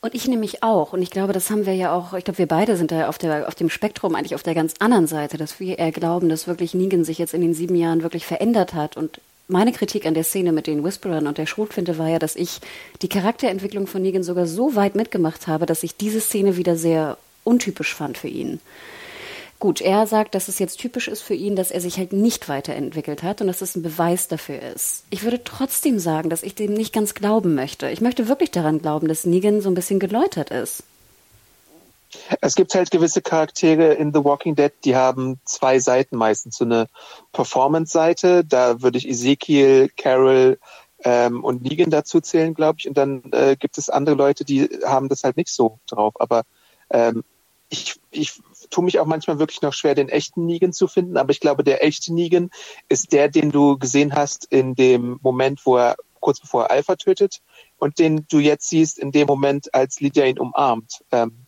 Und 0.01 0.13
ich 0.13 0.27
nämlich 0.27 0.61
auch. 0.61 0.93
Und 0.93 1.01
ich 1.01 1.09
glaube, 1.09 1.33
das 1.33 1.49
haben 1.49 1.65
wir 1.65 1.73
ja 1.73 1.91
auch, 1.91 2.13
ich 2.13 2.23
glaube, 2.23 2.37
wir 2.37 2.47
beide 2.47 2.77
sind 2.77 2.91
da 2.91 3.09
auf, 3.09 3.17
der, 3.17 3.47
auf 3.47 3.55
dem 3.55 3.71
Spektrum 3.71 4.13
eigentlich 4.13 4.35
auf 4.35 4.43
der 4.43 4.53
ganz 4.53 4.75
anderen 4.77 5.07
Seite, 5.07 5.37
dass 5.37 5.59
wir 5.59 5.79
eher 5.79 5.91
glauben, 5.91 6.29
dass 6.29 6.45
wirklich 6.45 6.75
Negan 6.75 7.03
sich 7.03 7.17
jetzt 7.17 7.33
in 7.33 7.41
den 7.41 7.55
sieben 7.55 7.75
Jahren 7.75 8.03
wirklich 8.03 8.27
verändert 8.27 8.75
hat 8.75 8.95
und 8.97 9.19
meine 9.47 9.71
Kritik 9.71 10.05
an 10.05 10.13
der 10.13 10.23
Szene 10.23 10.51
mit 10.51 10.67
den 10.67 10.83
Whisperern 10.83 11.27
und 11.27 11.37
der 11.37 11.45
Schrotflinte 11.45 11.97
war 11.97 12.09
ja, 12.09 12.19
dass 12.19 12.35
ich 12.35 12.59
die 13.01 13.09
Charakterentwicklung 13.09 13.87
von 13.87 14.01
Negan 14.01 14.23
sogar 14.23 14.45
so 14.45 14.75
weit 14.75 14.95
mitgemacht 14.95 15.47
habe, 15.47 15.65
dass 15.65 15.83
ich 15.83 15.95
diese 15.95 16.19
Szene 16.19 16.57
wieder 16.57 16.75
sehr 16.75 17.17
untypisch 17.43 17.95
fand 17.95 18.17
für 18.17 18.27
ihn. 18.27 18.59
Gut, 19.59 19.81
er 19.81 20.05
sagt, 20.05 20.35
dass 20.35 20.49
es 20.49 20.59
jetzt 20.59 20.79
typisch 20.79 21.07
ist 21.07 21.23
für 21.23 21.33
ihn, 21.33 21.55
dass 21.55 21.71
er 21.71 21.81
sich 21.81 21.97
halt 21.97 22.13
nicht 22.13 22.47
weiterentwickelt 22.47 23.23
hat 23.23 23.41
und 23.41 23.47
dass 23.47 23.61
es 23.61 23.75
ein 23.75 23.81
Beweis 23.81 24.27
dafür 24.27 24.61
ist. 24.61 25.05
Ich 25.09 25.23
würde 25.23 25.43
trotzdem 25.43 25.97
sagen, 25.97 26.29
dass 26.29 26.43
ich 26.43 26.53
dem 26.53 26.73
nicht 26.73 26.93
ganz 26.93 27.15
glauben 27.15 27.55
möchte. 27.55 27.89
Ich 27.89 28.01
möchte 28.01 28.27
wirklich 28.27 28.51
daran 28.51 28.79
glauben, 28.79 29.07
dass 29.07 29.25
Negan 29.25 29.61
so 29.61 29.69
ein 29.69 29.75
bisschen 29.75 29.99
geläutert 29.99 30.51
ist. 30.51 30.83
Es 32.41 32.55
gibt 32.55 32.73
halt 32.75 32.91
gewisse 32.91 33.21
Charaktere 33.21 33.93
in 33.93 34.13
The 34.13 34.23
Walking 34.23 34.55
Dead, 34.55 34.71
die 34.83 34.95
haben 34.95 35.39
zwei 35.45 35.79
Seiten 35.79 36.17
meistens. 36.17 36.57
So 36.57 36.65
eine 36.65 36.87
Performance-Seite, 37.33 38.45
da 38.45 38.81
würde 38.81 38.97
ich 38.97 39.07
Ezekiel, 39.07 39.89
Carol 39.95 40.59
ähm, 41.03 41.43
und 41.43 41.63
Negan 41.63 41.89
dazu 41.89 42.21
zählen, 42.21 42.53
glaube 42.53 42.77
ich. 42.79 42.87
Und 42.87 42.97
dann 42.97 43.23
äh, 43.31 43.55
gibt 43.57 43.77
es 43.77 43.89
andere 43.89 44.15
Leute, 44.15 44.45
die 44.45 44.69
haben 44.85 45.09
das 45.09 45.23
halt 45.23 45.37
nicht 45.37 45.49
so 45.49 45.79
drauf. 45.87 46.13
Aber 46.19 46.43
ähm, 46.89 47.23
ich, 47.69 47.99
ich 48.11 48.39
tue 48.69 48.83
mich 48.83 48.99
auch 48.99 49.05
manchmal 49.05 49.39
wirklich 49.39 49.61
noch 49.61 49.73
schwer, 49.73 49.95
den 49.95 50.09
echten 50.09 50.45
Negan 50.45 50.73
zu 50.73 50.87
finden. 50.87 51.17
Aber 51.17 51.31
ich 51.31 51.39
glaube, 51.39 51.63
der 51.63 51.83
echte 51.83 52.13
Negan 52.13 52.49
ist 52.89 53.11
der, 53.13 53.29
den 53.29 53.51
du 53.51 53.77
gesehen 53.77 54.15
hast 54.15 54.45
in 54.45 54.75
dem 54.75 55.19
Moment, 55.21 55.65
wo 55.65 55.77
er 55.77 55.95
kurz 56.19 56.39
bevor 56.39 56.63
er 56.63 56.71
Alpha 56.71 56.95
tötet, 56.95 57.41
und 57.77 57.99
den 57.99 58.25
du 58.29 58.39
jetzt 58.39 58.69
siehst 58.69 58.99
in 58.99 59.11
dem 59.11 59.27
Moment, 59.27 59.73
als 59.73 59.99
Lydia 59.99 60.25
ihn 60.25 60.39
umarmt. 60.39 61.03
Ähm, 61.11 61.46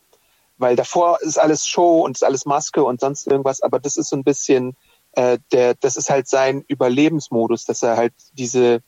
weil 0.59 0.75
davor 0.75 1.19
ist 1.21 1.39
alles 1.39 1.65
Show 1.65 2.01
und 2.01 2.17
ist 2.17 2.23
alles 2.23 2.45
Maske 2.45 2.83
und 2.83 2.99
sonst 3.01 3.25
irgendwas, 3.27 3.61
aber 3.61 3.79
das 3.79 3.97
ist 3.97 4.09
so 4.09 4.15
ein 4.15 4.23
bisschen 4.23 4.75
äh, 5.13 5.39
der, 5.51 5.73
das 5.73 5.95
ist 5.95 6.09
halt 6.09 6.27
sein 6.27 6.63
Überlebensmodus, 6.67 7.65
dass 7.65 7.81
er 7.81 7.97
halt 7.97 8.13
diese, 8.33 8.81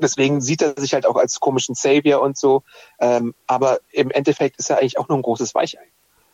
deswegen 0.00 0.40
sieht 0.40 0.62
er 0.62 0.74
sich 0.76 0.94
halt 0.94 1.06
auch 1.06 1.16
als 1.16 1.40
komischen 1.40 1.74
Savior 1.74 2.20
und 2.22 2.38
so, 2.38 2.62
ähm, 3.00 3.34
aber 3.46 3.80
im 3.90 4.10
Endeffekt 4.10 4.58
ist 4.58 4.70
er 4.70 4.78
eigentlich 4.78 4.98
auch 4.98 5.08
nur 5.08 5.18
ein 5.18 5.22
großes 5.22 5.54
Weichei. 5.54 5.80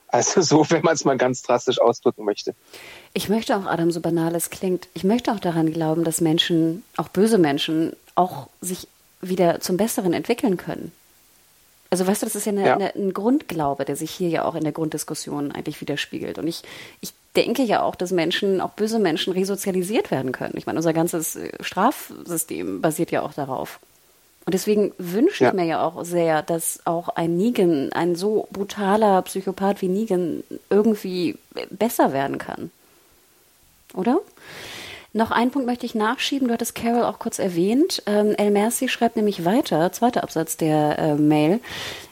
Also 0.09 0.42
so, 0.42 0.66
wenn 0.70 0.82
man 0.82 0.94
es 0.94 1.04
mal 1.04 1.16
ganz 1.16 1.42
drastisch 1.42 1.80
ausdrücken 1.80 2.24
möchte. 2.24 2.54
Ich 3.14 3.28
möchte 3.28 3.56
auch, 3.56 3.66
Adam, 3.66 3.90
so 3.90 4.00
banal 4.00 4.34
es 4.34 4.50
klingt, 4.50 4.88
ich 4.94 5.04
möchte 5.04 5.32
auch 5.32 5.40
daran 5.40 5.72
glauben, 5.72 6.04
dass 6.04 6.20
Menschen, 6.20 6.84
auch 6.96 7.09
böse 7.09 7.38
Menschen, 7.38 7.96
auch 8.14 8.48
sich 8.60 8.88
wieder 9.22 9.60
zum 9.60 9.76
Besseren 9.76 10.12
entwickeln 10.12 10.56
können. 10.56 10.92
Also 11.93 12.06
weißt 12.06 12.23
du, 12.23 12.27
das 12.27 12.36
ist 12.36 12.47
ja, 12.47 12.52
eine, 12.52 12.66
ja. 12.66 12.74
Eine, 12.74 12.94
ein 12.94 13.12
Grundglaube, 13.12 13.85
der 13.85 13.97
sich 13.97 14.10
hier 14.10 14.31
ja 14.31 14.47
auch 14.47 14.55
in 14.55 14.64
der 14.64 14.73
Grunddiskussion 14.73 15.52
eigentlich 15.52 15.78
widerspiegelt. 15.82 16.39
Und 16.39 16.48
ich, 16.48 16.62
ich 17.02 17.12
denke 17.36 17.62
ja 17.64 17.82
auch, 17.82 17.97
dass 17.97 18.12
Menschen, 18.12 18.62
auch 18.62 18.70
böse 18.70 18.98
Menschen, 18.98 19.35
resozialisiert 19.35 20.10
werden 20.10 20.32
können. 20.32 20.55
Ich 20.56 20.64
meine, 20.64 20.78
unser 20.78 20.94
ganzes 20.94 21.36
äh, 21.36 21.52
Strafsystem 21.60 22.81
basiert 22.81 23.10
ja 23.10 23.20
auch 23.20 23.35
darauf. 23.35 23.78
Und 24.47 24.55
deswegen 24.55 24.94
wünsche 24.97 25.44
ich 25.44 25.51
ja. 25.51 25.52
mir 25.52 25.66
ja 25.66 25.85
auch 25.85 26.02
sehr, 26.06 26.40
dass 26.40 26.81
auch 26.86 27.10
ein 27.10 27.36
Negan, 27.36 27.93
ein 27.93 28.16
so 28.16 28.48
brutaler 28.51 29.20
Psychopath 29.20 29.82
wie 29.82 29.89
Negan, 29.89 30.44
irgendwie 30.70 31.36
besser 31.69 32.14
werden 32.14 32.39
kann. 32.39 32.70
Oder? 33.93 34.19
Noch 35.14 35.30
einen 35.30 35.51
Punkt 35.51 35.66
möchte 35.66 35.84
ich 35.84 35.94
nachschieben. 35.94 36.48
Du 36.48 36.55
hattest 36.55 36.74
Carol 36.74 37.05
auch 37.05 37.18
kurz 37.18 37.39
erwähnt. 37.39 38.02
Ähm, 38.06 38.34
El 38.39 38.51
Mercy 38.51 38.89
schreibt 38.89 39.16
nämlich 39.16 39.44
weiter, 39.44 39.93
zweiter 39.93 40.22
Absatz 40.22 40.56
der 40.56 40.98
äh, 40.98 41.14
Mail. 41.16 41.60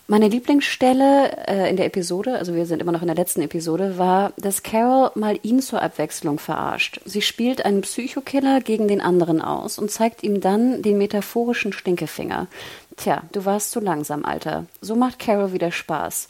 Meine 0.07 0.29
Lieblingsstelle 0.29 1.47
äh, 1.47 1.71
in 1.71 1.77
der 1.77 1.87
Episode, 1.87 2.37
also 2.37 2.55
wir 2.55 2.67
sind 2.67 2.83
immer 2.83 2.93
noch 2.93 3.01
in 3.01 3.07
der 3.07 3.17
letzten 3.17 3.43
Episode, 3.43 3.97
war, 3.97 4.33
dass 4.37 4.63
Carol 4.63 5.13
mal 5.15 5.39
ihn 5.43 5.63
zur 5.63 5.81
Abwechslung 5.81 6.39
verarscht. 6.39 7.01
Sie 7.05 7.23
spielt 7.23 7.65
einen 7.65 7.83
Psychokiller 7.83 8.61
gegen 8.61 8.89
den 8.89 9.01
anderen 9.01 9.41
aus 9.41 9.79
und 9.79 9.91
zeigt 9.91 10.23
ihm 10.23 10.41
dann 10.41 10.83
den 10.83 10.99
metaphorischen 10.99 11.73
Stinkefinger. 11.73 12.49
Tja, 12.97 13.23
du 13.33 13.45
warst 13.45 13.71
zu 13.71 13.81
langsam, 13.81 14.25
Alter. 14.25 14.67
So 14.81 14.97
macht 14.97 15.21
Carol 15.21 15.53
wieder 15.53 15.71
Spaß. 15.71 16.29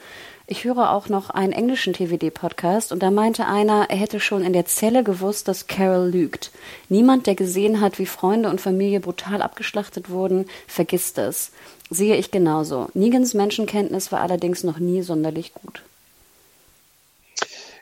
Ich 0.53 0.65
höre 0.65 0.91
auch 0.91 1.09
noch 1.09 1.31
einen 1.31 1.53
englischen 1.53 1.93
TVD-Podcast 1.93 2.91
und 2.91 3.05
da 3.05 3.13
meinte 3.13 3.47
einer, 3.47 3.89
er 3.89 3.97
hätte 3.97 4.19
schon 4.19 4.43
in 4.43 4.53
der 4.53 4.67
Zelle 4.67 5.05
gewusst, 5.05 5.47
dass 5.47 5.69
Carol 5.69 6.09
lügt. 6.11 6.51
Niemand, 6.89 7.29
der 7.29 7.37
gesehen 7.37 7.81
hat, 7.81 8.01
wie 8.01 8.07
Freunde 8.07 8.51
und 8.51 8.61
Familie 8.61 8.99
brutal 8.99 9.43
abgeschlachtet 9.43 10.11
wurden, 10.11 10.47
vergisst 10.67 11.19
es. 11.19 11.53
Sehe 11.89 12.17
ich 12.17 12.33
genauso. 12.33 12.89
Negans 12.95 13.33
Menschenkenntnis 13.33 14.11
war 14.11 14.23
allerdings 14.23 14.65
noch 14.65 14.81
nie 14.81 15.03
sonderlich 15.03 15.55
gut. 15.55 15.83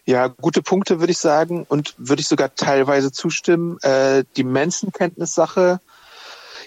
Ja, 0.04 0.26
gute 0.26 0.60
Punkte 0.60 1.00
würde 1.00 1.12
ich 1.12 1.18
sagen 1.18 1.64
und 1.66 1.94
würde 1.96 2.20
ich 2.20 2.28
sogar 2.28 2.54
teilweise 2.54 3.10
zustimmen. 3.10 3.78
Äh, 3.80 4.24
die 4.36 4.44
Menschenkenntnissache, 4.44 5.80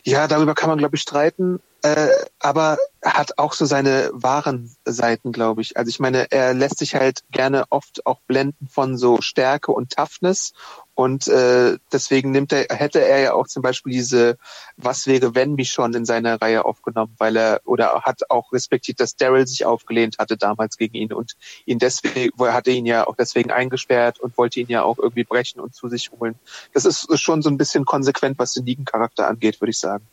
ja, 0.04 0.28
darüber 0.28 0.56
kann 0.56 0.70
man, 0.70 0.78
glaube 0.78 0.96
ich, 0.96 1.02
streiten 1.02 1.60
äh, 1.84 2.10
aber 2.40 2.78
hat 3.04 3.40
auch 3.40 3.54
so 3.54 3.66
seine 3.66 4.12
wahren 4.14 4.76
Seiten, 4.86 5.32
glaube 5.32 5.62
ich. 5.62 5.78
Also 5.78 5.90
ich 5.90 6.00
meine, 6.00 6.32
er 6.32 6.54
lässt 6.54 6.78
sich 6.78 6.94
halt 6.94 7.22
gerne 7.32 7.66
oft 7.70 8.06
auch 8.06 8.20
blenden 8.28 8.68
von 8.68 8.98
so 8.98 9.20
Stärke 9.22 9.72
und 9.72 9.94
Toughness 9.94 10.54
und 10.94 11.28
äh, 11.28 11.78
deswegen 11.92 12.32
nimmt 12.32 12.52
er, 12.52 12.66
hätte 12.70 13.04
er 13.04 13.20
ja 13.20 13.34
auch 13.34 13.48
zum 13.48 13.64
Beispiel 13.64 13.94
diese 13.94 14.38
Was 14.76 15.08
wäre 15.08 15.36
wenn 15.36 15.56
mich 15.56 15.70
schon 15.70 15.94
in 15.94 16.06
seiner 16.06 16.42
Reihe 16.42 16.66
aufgenommen, 16.66 17.16
weil 17.18 17.38
er 17.38 17.62
oder 17.66 18.02
hat 18.02 18.30
auch 18.30 18.52
respektiert, 18.52 19.00
dass 19.00 19.16
Daryl 19.16 19.48
sich 19.48 19.66
aufgelehnt 19.66 20.18
hatte 20.20 20.38
damals 20.38 20.78
gegen 20.78 20.96
ihn 20.96 21.14
und 21.14 21.38
ihn 21.66 21.80
deswegen, 21.80 22.32
er 22.40 22.54
hatte 22.54 22.72
ihn 22.72 22.86
ja 22.86 23.08
auch 23.08 23.16
deswegen 23.16 23.52
eingesperrt 23.52 24.20
und 24.20 24.38
wollte 24.38 24.60
ihn 24.60 24.68
ja 24.68 24.84
auch 24.84 25.00
irgendwie 25.00 25.24
brechen 25.24 25.62
und 25.62 25.74
zu 25.74 25.88
sich 25.88 26.12
holen. 26.12 26.36
Das 26.74 26.86
ist 26.86 27.08
schon 27.20 27.42
so 27.42 27.50
ein 27.50 27.58
bisschen 27.58 27.86
konsequent, 27.86 28.38
was 28.38 28.54
den 28.54 28.66
Negan-Charakter 28.66 29.28
angeht, 29.28 29.62
würde 29.62 29.72
ich 29.72 29.80
sagen. 29.80 30.06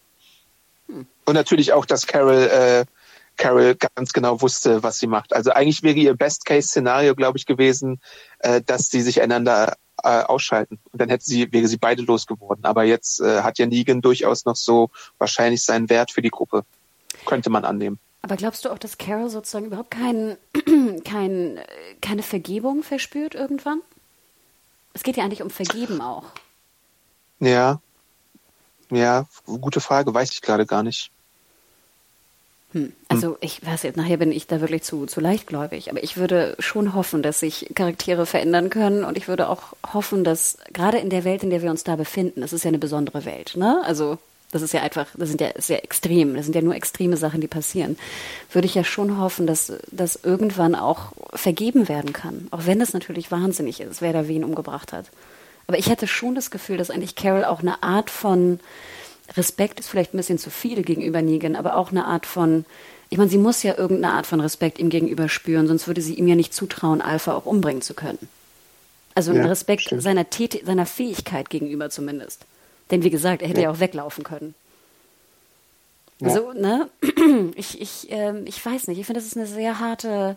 Und 0.86 1.34
natürlich 1.34 1.72
auch, 1.72 1.86
dass 1.86 2.06
Carol, 2.06 2.48
äh, 2.48 2.84
Carol 3.36 3.76
ganz 3.76 4.12
genau 4.12 4.40
wusste, 4.40 4.82
was 4.82 4.98
sie 4.98 5.06
macht. 5.06 5.34
Also 5.34 5.50
eigentlich 5.50 5.82
wäre 5.82 5.96
ihr 5.96 6.14
Best-Case-Szenario, 6.14 7.14
glaube 7.14 7.36
ich, 7.36 7.46
gewesen, 7.46 8.00
äh, 8.38 8.62
dass 8.62 8.90
sie 8.90 9.02
sich 9.02 9.20
einander 9.20 9.76
äh, 10.02 10.22
ausschalten. 10.22 10.78
Und 10.92 11.00
dann 11.00 11.08
hätte 11.08 11.24
sie, 11.24 11.52
wäre 11.52 11.68
sie 11.68 11.76
beide 11.76 12.02
losgeworden. 12.02 12.64
Aber 12.64 12.84
jetzt 12.84 13.20
äh, 13.20 13.42
hat 13.42 13.58
ja 13.58 13.66
Negan 13.66 14.00
durchaus 14.00 14.44
noch 14.44 14.56
so 14.56 14.90
wahrscheinlich 15.18 15.62
seinen 15.62 15.90
Wert 15.90 16.10
für 16.10 16.22
die 16.22 16.30
Gruppe. 16.30 16.64
Könnte 17.24 17.50
man 17.50 17.64
annehmen. 17.64 17.98
Aber 18.22 18.36
glaubst 18.36 18.64
du 18.64 18.70
auch, 18.70 18.78
dass 18.78 18.98
Carol 18.98 19.30
sozusagen 19.30 19.66
überhaupt 19.66 19.90
kein, 19.90 20.36
kein, 21.04 21.60
keine 22.00 22.22
Vergebung 22.22 22.82
verspürt 22.82 23.34
irgendwann? 23.34 23.80
Es 24.92 25.02
geht 25.02 25.16
ja 25.16 25.24
eigentlich 25.24 25.42
um 25.42 25.50
Vergeben 25.50 26.00
auch. 26.00 26.24
Ja, 27.40 27.80
ja, 28.90 29.26
gute 29.44 29.80
Frage, 29.80 30.12
weiß 30.14 30.32
ich 30.32 30.42
gerade 30.42 30.66
gar 30.66 30.82
nicht. 30.82 31.10
Hm. 32.72 32.92
Also 33.08 33.38
ich 33.40 33.64
weiß 33.64 33.82
jetzt, 33.84 33.96
nachher 33.96 34.18
bin 34.18 34.30
ich 34.30 34.46
da 34.46 34.60
wirklich 34.60 34.82
zu, 34.82 35.06
zu 35.06 35.20
leichtgläubig, 35.20 35.90
aber 35.90 36.02
ich 36.02 36.18
würde 36.18 36.54
schon 36.58 36.94
hoffen, 36.94 37.22
dass 37.22 37.40
sich 37.40 37.70
Charaktere 37.74 38.26
verändern 38.26 38.68
können 38.68 39.04
und 39.04 39.16
ich 39.16 39.26
würde 39.26 39.48
auch 39.48 39.74
hoffen, 39.92 40.22
dass 40.22 40.58
gerade 40.72 40.98
in 40.98 41.08
der 41.08 41.24
Welt, 41.24 41.42
in 41.42 41.50
der 41.50 41.62
wir 41.62 41.70
uns 41.70 41.84
da 41.84 41.96
befinden, 41.96 42.42
das 42.42 42.52
ist 42.52 42.64
ja 42.64 42.68
eine 42.68 42.78
besondere 42.78 43.24
Welt, 43.24 43.54
ne? 43.56 43.80
Also 43.84 44.18
das 44.50 44.62
ist 44.62 44.72
ja 44.72 44.82
einfach, 44.82 45.06
das 45.14 45.28
sind 45.28 45.40
ja 45.40 45.50
sehr 45.56 45.84
extrem, 45.84 46.34
das 46.34 46.46
sind 46.46 46.54
ja 46.54 46.62
nur 46.62 46.74
extreme 46.74 47.16
Sachen, 47.16 47.40
die 47.40 47.48
passieren. 47.48 47.98
Würde 48.50 48.66
ich 48.66 48.74
ja 48.74 48.84
schon 48.84 49.18
hoffen, 49.18 49.46
dass 49.46 49.72
das 49.90 50.20
irgendwann 50.22 50.74
auch 50.74 51.12
vergeben 51.34 51.88
werden 51.88 52.12
kann, 52.12 52.48
auch 52.50 52.64
wenn 52.64 52.80
es 52.80 52.94
natürlich 52.94 53.30
wahnsinnig 53.30 53.80
ist, 53.80 54.00
wer 54.00 54.12
da 54.12 54.26
wen 54.26 54.44
umgebracht 54.44 54.92
hat. 54.92 55.06
Aber 55.66 55.78
ich 55.78 55.90
hatte 55.90 56.06
schon 56.06 56.34
das 56.34 56.50
Gefühl, 56.50 56.78
dass 56.78 56.90
eigentlich 56.90 57.14
Carol 57.14 57.44
auch 57.44 57.60
eine 57.60 57.82
Art 57.82 58.08
von 58.08 58.58
Respekt 59.36 59.80
ist 59.80 59.88
vielleicht 59.88 60.14
ein 60.14 60.16
bisschen 60.16 60.38
zu 60.38 60.50
viel 60.50 60.82
gegenüber 60.82 61.22
Negan, 61.22 61.56
aber 61.56 61.76
auch 61.76 61.90
eine 61.90 62.06
Art 62.06 62.26
von, 62.26 62.64
ich 63.10 63.18
meine, 63.18 63.30
sie 63.30 63.38
muss 63.38 63.62
ja 63.62 63.76
irgendeine 63.76 64.14
Art 64.14 64.26
von 64.26 64.40
Respekt 64.40 64.78
ihm 64.78 64.88
gegenüber 64.88 65.28
spüren, 65.28 65.66
sonst 65.66 65.86
würde 65.86 66.00
sie 66.00 66.14
ihm 66.14 66.28
ja 66.28 66.34
nicht 66.34 66.54
zutrauen, 66.54 67.00
Alpha 67.00 67.34
auch 67.34 67.46
umbringen 67.46 67.82
zu 67.82 67.94
können. 67.94 68.28
Also 69.14 69.32
ja, 69.32 69.46
Respekt 69.46 69.92
seiner, 69.98 70.30
Tät 70.30 70.62
seiner 70.64 70.86
Fähigkeit 70.86 71.50
gegenüber 71.50 71.90
zumindest. 71.90 72.46
Denn 72.90 73.02
wie 73.02 73.10
gesagt, 73.10 73.42
er 73.42 73.48
hätte 73.48 73.60
ja, 73.60 73.68
ja 73.68 73.74
auch 73.74 73.80
weglaufen 73.80 74.24
können. 74.24 74.54
Ja. 76.20 76.28
Also, 76.28 76.52
ne? 76.52 76.88
Ich, 77.56 77.80
ich, 77.80 78.06
ähm, 78.10 78.44
ich 78.46 78.64
weiß 78.64 78.88
nicht, 78.88 78.98
ich 78.98 79.06
finde, 79.06 79.20
das 79.20 79.28
ist 79.28 79.36
eine 79.36 79.46
sehr 79.46 79.80
harte 79.80 80.36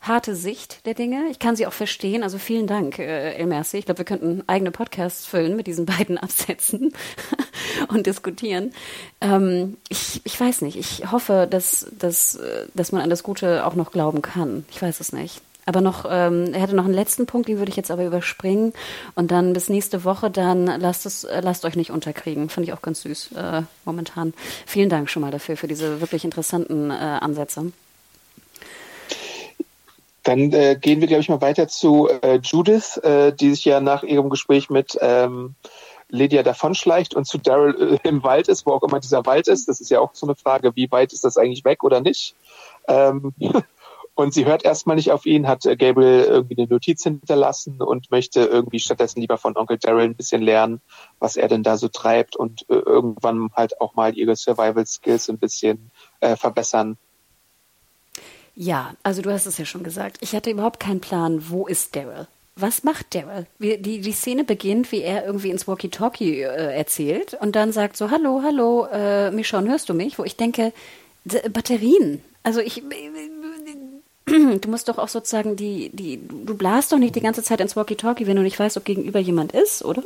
harte 0.00 0.34
Sicht 0.34 0.86
der 0.86 0.94
Dinge. 0.94 1.26
Ich 1.30 1.38
kann 1.38 1.56
sie 1.56 1.66
auch 1.66 1.72
verstehen. 1.72 2.22
Also 2.22 2.38
vielen 2.38 2.66
Dank, 2.66 2.98
äh, 2.98 3.34
El 3.34 3.46
Merci. 3.46 3.78
Ich 3.78 3.84
glaube, 3.84 3.98
wir 3.98 4.04
könnten 4.04 4.42
eigene 4.46 4.70
Podcasts 4.70 5.26
füllen 5.26 5.56
mit 5.56 5.66
diesen 5.66 5.86
beiden 5.98 6.18
Absätzen 6.18 6.92
und 7.88 8.06
diskutieren. 8.06 8.72
Ähm, 9.20 9.76
ich, 9.88 10.20
ich 10.24 10.40
weiß 10.40 10.62
nicht. 10.62 10.76
Ich 10.76 11.10
hoffe, 11.12 11.46
dass, 11.50 11.86
dass, 11.98 12.36
äh, 12.36 12.66
dass 12.74 12.92
man 12.92 13.02
an 13.02 13.10
das 13.10 13.22
Gute 13.22 13.66
auch 13.66 13.74
noch 13.74 13.92
glauben 13.92 14.22
kann. 14.22 14.64
Ich 14.70 14.80
weiß 14.80 15.00
es 15.00 15.12
nicht. 15.12 15.42
Aber 15.66 15.82
noch, 15.82 16.06
ähm, 16.08 16.52
er 16.54 16.62
hatte 16.62 16.74
noch 16.74 16.86
einen 16.86 16.94
letzten 16.94 17.26
Punkt, 17.26 17.48
den 17.48 17.58
würde 17.58 17.70
ich 17.70 17.76
jetzt 17.76 17.90
aber 17.90 18.04
überspringen. 18.04 18.72
Und 19.14 19.30
dann 19.30 19.52
bis 19.52 19.68
nächste 19.68 20.04
Woche, 20.04 20.30
dann 20.30 20.66
lasst 20.66 21.04
es, 21.04 21.24
äh, 21.24 21.42
lasst 21.42 21.64
euch 21.66 21.76
nicht 21.76 21.90
unterkriegen. 21.90 22.48
Fand 22.48 22.66
ich 22.66 22.72
auch 22.72 22.82
ganz 22.82 23.02
süß 23.02 23.32
äh, 23.36 23.62
momentan. 23.84 24.32
Vielen 24.66 24.88
Dank 24.88 25.10
schon 25.10 25.20
mal 25.20 25.30
dafür, 25.30 25.58
für 25.58 25.68
diese 25.68 26.00
wirklich 26.00 26.24
interessanten 26.24 26.90
äh, 26.90 26.94
Ansätze. 26.94 27.72
Dann 30.22 30.52
äh, 30.52 30.76
gehen 30.80 31.00
wir, 31.00 31.08
glaube 31.08 31.22
ich, 31.22 31.28
mal 31.28 31.40
weiter 31.40 31.68
zu 31.68 32.08
äh, 32.08 32.40
Judith, 32.42 32.98
äh, 32.98 33.32
die 33.32 33.50
sich 33.50 33.64
ja 33.64 33.80
nach 33.80 34.02
ihrem 34.02 34.28
Gespräch 34.28 34.68
mit 34.68 34.98
ähm, 35.00 35.54
Lydia 36.10 36.42
davonschleicht 36.42 37.14
und 37.14 37.24
zu 37.24 37.38
Daryl 37.38 37.98
äh, 38.04 38.08
im 38.08 38.22
Wald 38.22 38.48
ist, 38.48 38.66
wo 38.66 38.72
auch 38.72 38.82
immer 38.82 39.00
dieser 39.00 39.24
Wald 39.26 39.48
ist. 39.48 39.68
Das 39.68 39.80
ist 39.80 39.90
ja 39.90 40.00
auch 40.00 40.10
so 40.12 40.26
eine 40.26 40.34
Frage, 40.34 40.72
wie 40.74 40.90
weit 40.90 41.12
ist 41.12 41.24
das 41.24 41.36
eigentlich 41.36 41.64
weg 41.64 41.82
oder 41.84 42.00
nicht? 42.00 42.34
Ähm, 42.88 43.32
und 44.14 44.34
sie 44.34 44.44
hört 44.44 44.64
erstmal 44.64 44.96
nicht 44.96 45.12
auf 45.12 45.24
ihn, 45.24 45.48
hat 45.48 45.64
äh, 45.64 45.76
Gabriel 45.76 46.24
irgendwie 46.24 46.58
eine 46.58 46.68
Notiz 46.68 47.02
hinterlassen 47.02 47.80
und 47.80 48.10
möchte 48.10 48.40
irgendwie 48.40 48.80
stattdessen 48.80 49.20
lieber 49.20 49.38
von 49.38 49.56
Onkel 49.56 49.78
Daryl 49.78 50.04
ein 50.04 50.16
bisschen 50.16 50.42
lernen, 50.42 50.80
was 51.18 51.36
er 51.36 51.48
denn 51.48 51.62
da 51.62 51.76
so 51.76 51.88
treibt 51.88 52.36
und 52.36 52.66
äh, 52.68 52.74
irgendwann 52.74 53.50
halt 53.54 53.80
auch 53.80 53.94
mal 53.94 54.16
ihre 54.16 54.36
Survival 54.36 54.86
Skills 54.86 55.30
ein 55.30 55.38
bisschen 55.38 55.90
äh, 56.20 56.36
verbessern 56.36 56.98
ja, 58.62 58.92
also 59.02 59.22
du 59.22 59.32
hast 59.32 59.46
es 59.46 59.56
ja 59.56 59.64
schon 59.64 59.84
gesagt. 59.84 60.18
Ich 60.20 60.34
hatte 60.34 60.50
überhaupt 60.50 60.80
keinen 60.80 61.00
Plan, 61.00 61.48
wo 61.48 61.66
ist 61.66 61.96
Daryl? 61.96 62.26
Was 62.56 62.84
macht 62.84 63.14
Daryl? 63.14 63.46
Die, 63.58 64.02
die 64.02 64.12
Szene 64.12 64.44
beginnt, 64.44 64.92
wie 64.92 65.00
er 65.00 65.24
irgendwie 65.24 65.48
ins 65.48 65.66
Walkie-Talkie 65.66 66.42
äh, 66.42 66.76
erzählt 66.76 67.32
und 67.40 67.56
dann 67.56 67.72
sagt 67.72 67.96
so, 67.96 68.10
hallo, 68.10 68.42
hallo, 68.44 68.86
äh, 68.92 69.30
Michonne, 69.30 69.70
hörst 69.70 69.88
du 69.88 69.94
mich? 69.94 70.18
Wo 70.18 70.24
ich 70.24 70.36
denke, 70.36 70.74
Batterien. 71.24 72.22
Also 72.42 72.60
ich, 72.60 72.82
du 74.26 74.68
musst 74.68 74.90
doch 74.90 74.98
auch 74.98 75.08
sozusagen 75.08 75.56
die, 75.56 75.88
die, 75.94 76.20
du 76.20 76.54
blasst 76.54 76.92
doch 76.92 76.98
nicht 76.98 77.14
die 77.14 77.22
ganze 77.22 77.42
Zeit 77.42 77.62
ins 77.62 77.76
Walkie-Talkie, 77.76 78.26
wenn 78.26 78.36
du 78.36 78.42
nicht 78.42 78.58
weißt, 78.58 78.76
ob 78.76 78.84
gegenüber 78.84 79.20
jemand 79.20 79.52
ist, 79.52 79.82
oder? 79.82 80.02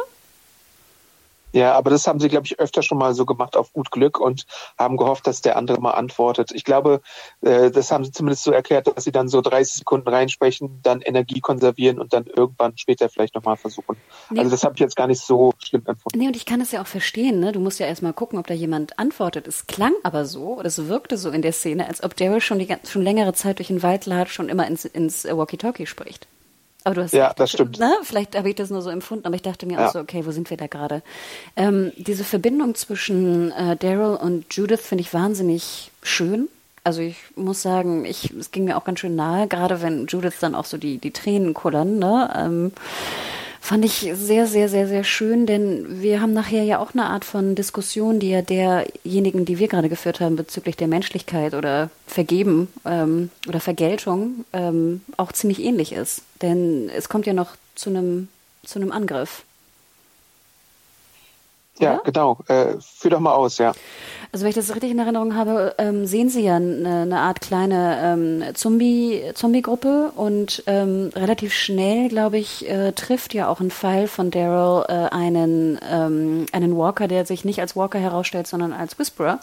Ja, 1.54 1.74
aber 1.74 1.90
das 1.90 2.08
haben 2.08 2.18
sie, 2.18 2.28
glaube 2.28 2.46
ich, 2.46 2.58
öfter 2.58 2.82
schon 2.82 2.98
mal 2.98 3.14
so 3.14 3.24
gemacht 3.24 3.56
auf 3.56 3.72
gut 3.72 3.92
Glück 3.92 4.18
und 4.18 4.44
haben 4.76 4.96
gehofft, 4.96 5.28
dass 5.28 5.40
der 5.40 5.56
andere 5.56 5.80
mal 5.80 5.92
antwortet. 5.92 6.50
Ich 6.52 6.64
glaube, 6.64 7.00
äh, 7.42 7.70
das 7.70 7.92
haben 7.92 8.04
sie 8.04 8.10
zumindest 8.10 8.42
so 8.42 8.50
erklärt, 8.50 8.88
dass 8.88 9.04
sie 9.04 9.12
dann 9.12 9.28
so 9.28 9.40
30 9.40 9.74
Sekunden 9.74 10.08
reinsprechen, 10.08 10.80
dann 10.82 11.00
Energie 11.00 11.38
konservieren 11.38 12.00
und 12.00 12.12
dann 12.12 12.26
irgendwann 12.26 12.76
später 12.76 13.08
vielleicht 13.08 13.36
nochmal 13.36 13.56
versuchen. 13.56 13.96
Nee. 14.30 14.40
Also 14.40 14.50
das 14.50 14.64
habe 14.64 14.74
ich 14.74 14.80
jetzt 14.80 14.96
gar 14.96 15.06
nicht 15.06 15.20
so 15.20 15.52
schlimm 15.58 15.84
empfunden. 15.86 16.18
Nee, 16.18 16.26
und 16.26 16.34
ich 16.34 16.44
kann 16.44 16.60
es 16.60 16.72
ja 16.72 16.82
auch 16.82 16.88
verstehen, 16.88 17.38
ne? 17.38 17.52
Du 17.52 17.60
musst 17.60 17.78
ja 17.78 17.86
erstmal 17.86 18.14
gucken, 18.14 18.40
ob 18.40 18.48
da 18.48 18.54
jemand 18.54 18.98
antwortet. 18.98 19.46
Es 19.46 19.68
klang 19.68 19.94
aber 20.02 20.24
so, 20.24 20.56
oder 20.58 20.66
es 20.66 20.88
wirkte 20.88 21.16
so 21.16 21.30
in 21.30 21.42
der 21.42 21.52
Szene, 21.52 21.86
als 21.86 22.02
ob 22.02 22.16
Daryl 22.16 22.40
schon, 22.40 22.58
die, 22.58 22.76
schon 22.84 23.02
längere 23.02 23.32
Zeit 23.32 23.60
durch 23.60 23.68
den 23.68 23.84
Wald 23.84 24.06
latscht 24.06 24.40
und 24.40 24.48
immer 24.48 24.66
ins, 24.66 24.86
ins 24.86 25.24
Walkie-Talkie 25.24 25.86
spricht. 25.86 26.26
Aber 26.84 26.94
du 26.94 27.02
hast 27.02 27.12
ja, 27.12 27.32
das 27.34 27.50
stimmt. 27.50 27.78
Ne? 27.78 27.92
Vielleicht 28.02 28.36
habe 28.36 28.50
ich 28.50 28.56
das 28.56 28.68
nur 28.68 28.82
so 28.82 28.90
empfunden, 28.90 29.26
aber 29.26 29.34
ich 29.34 29.42
dachte 29.42 29.64
mir 29.64 29.78
ja. 29.78 29.88
auch 29.88 29.92
so, 29.92 30.00
okay, 30.00 30.26
wo 30.26 30.30
sind 30.30 30.50
wir 30.50 30.58
da 30.58 30.66
gerade? 30.66 31.02
Ähm, 31.56 31.92
diese 31.96 32.24
Verbindung 32.24 32.74
zwischen 32.74 33.50
äh, 33.52 33.76
Daryl 33.76 34.16
und 34.16 34.52
Judith 34.54 34.82
finde 34.82 35.02
ich 35.02 35.14
wahnsinnig 35.14 35.90
schön. 36.02 36.48
Also 36.84 37.00
ich 37.00 37.16
muss 37.34 37.62
sagen, 37.62 38.04
ich, 38.04 38.30
es 38.32 38.50
ging 38.50 38.64
mir 38.64 38.76
auch 38.76 38.84
ganz 38.84 39.00
schön 39.00 39.16
nahe, 39.16 39.48
gerade 39.48 39.80
wenn 39.80 40.06
Judith 40.06 40.34
dann 40.40 40.54
auch 40.54 40.66
so 40.66 40.76
die, 40.76 40.98
die 40.98 41.12
Tränen 41.12 41.54
kullern, 41.54 41.98
ne? 41.98 42.30
Ähm, 42.36 42.72
fand 43.64 43.82
ich 43.86 44.10
sehr, 44.12 44.46
sehr, 44.46 44.68
sehr, 44.68 44.86
sehr 44.86 45.04
schön, 45.04 45.46
denn 45.46 46.02
wir 46.02 46.20
haben 46.20 46.34
nachher 46.34 46.64
ja 46.64 46.80
auch 46.80 46.92
eine 46.92 47.06
Art 47.06 47.24
von 47.24 47.54
Diskussion, 47.54 48.20
die 48.20 48.28
ja 48.28 48.42
derjenigen, 48.42 49.46
die 49.46 49.58
wir 49.58 49.68
gerade 49.68 49.88
geführt 49.88 50.20
haben 50.20 50.36
bezüglich 50.36 50.76
der 50.76 50.86
Menschlichkeit 50.86 51.54
oder 51.54 51.88
Vergeben 52.06 52.68
ähm, 52.84 53.30
oder 53.48 53.60
Vergeltung, 53.60 54.44
ähm, 54.52 55.00
auch 55.16 55.32
ziemlich 55.32 55.62
ähnlich 55.62 55.92
ist. 55.92 56.20
Denn 56.42 56.90
es 56.94 57.08
kommt 57.08 57.24
ja 57.24 57.32
noch 57.32 57.56
zu 57.74 57.88
einem 57.88 58.28
zu 58.66 58.78
einem 58.78 58.92
Angriff. 58.92 59.44
Ja, 61.78 61.94
ja? 61.94 62.00
genau. 62.04 62.38
Äh, 62.48 62.76
führ 62.80 63.10
doch 63.10 63.20
mal 63.20 63.34
aus, 63.34 63.58
ja. 63.58 63.72
Also 64.32 64.42
wenn 64.42 64.50
ich 64.50 64.56
das 64.56 64.74
richtig 64.74 64.90
in 64.90 64.98
Erinnerung 64.98 65.36
habe, 65.36 65.74
ähm, 65.78 66.06
sehen 66.06 66.28
Sie 66.28 66.42
ja 66.42 66.56
eine, 66.56 67.02
eine 67.02 67.20
Art 67.20 67.40
kleine 67.40 68.00
ähm, 68.02 68.54
Zombie, 68.54 69.22
Zombie-Gruppe 69.34 70.10
und 70.16 70.64
ähm, 70.66 71.10
relativ 71.14 71.52
schnell, 71.54 72.08
glaube 72.08 72.38
ich, 72.38 72.68
äh, 72.68 72.92
trifft 72.92 73.32
ja 73.32 73.48
auch 73.48 73.60
ein 73.60 73.70
Pfeil 73.70 74.08
von 74.08 74.32
Daryl 74.32 74.84
äh, 74.88 75.14
einen, 75.14 75.78
ähm, 75.88 76.46
einen 76.50 76.76
Walker, 76.76 77.06
der 77.06 77.26
sich 77.26 77.44
nicht 77.44 77.60
als 77.60 77.76
Walker 77.76 77.98
herausstellt, 77.98 78.48
sondern 78.48 78.72
als 78.72 78.98
Whisperer. 78.98 79.38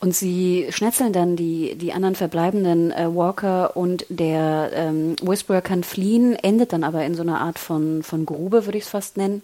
Und 0.00 0.14
sie 0.14 0.68
schnetzeln 0.70 1.12
dann 1.12 1.36
die, 1.36 1.74
die 1.74 1.92
anderen 1.92 2.14
verbleibenden 2.14 2.92
äh, 2.92 3.14
Walker 3.14 3.76
und 3.76 4.06
der 4.08 4.70
ähm, 4.72 5.16
Whisperer 5.20 5.60
kann 5.60 5.82
fliehen, 5.82 6.34
endet 6.34 6.72
dann 6.72 6.84
aber 6.84 7.04
in 7.04 7.14
so 7.14 7.22
einer 7.22 7.40
Art 7.40 7.58
von, 7.58 8.02
von 8.02 8.24
Grube, 8.24 8.64
würde 8.64 8.78
ich 8.78 8.84
es 8.84 8.90
fast 8.90 9.16
nennen 9.16 9.42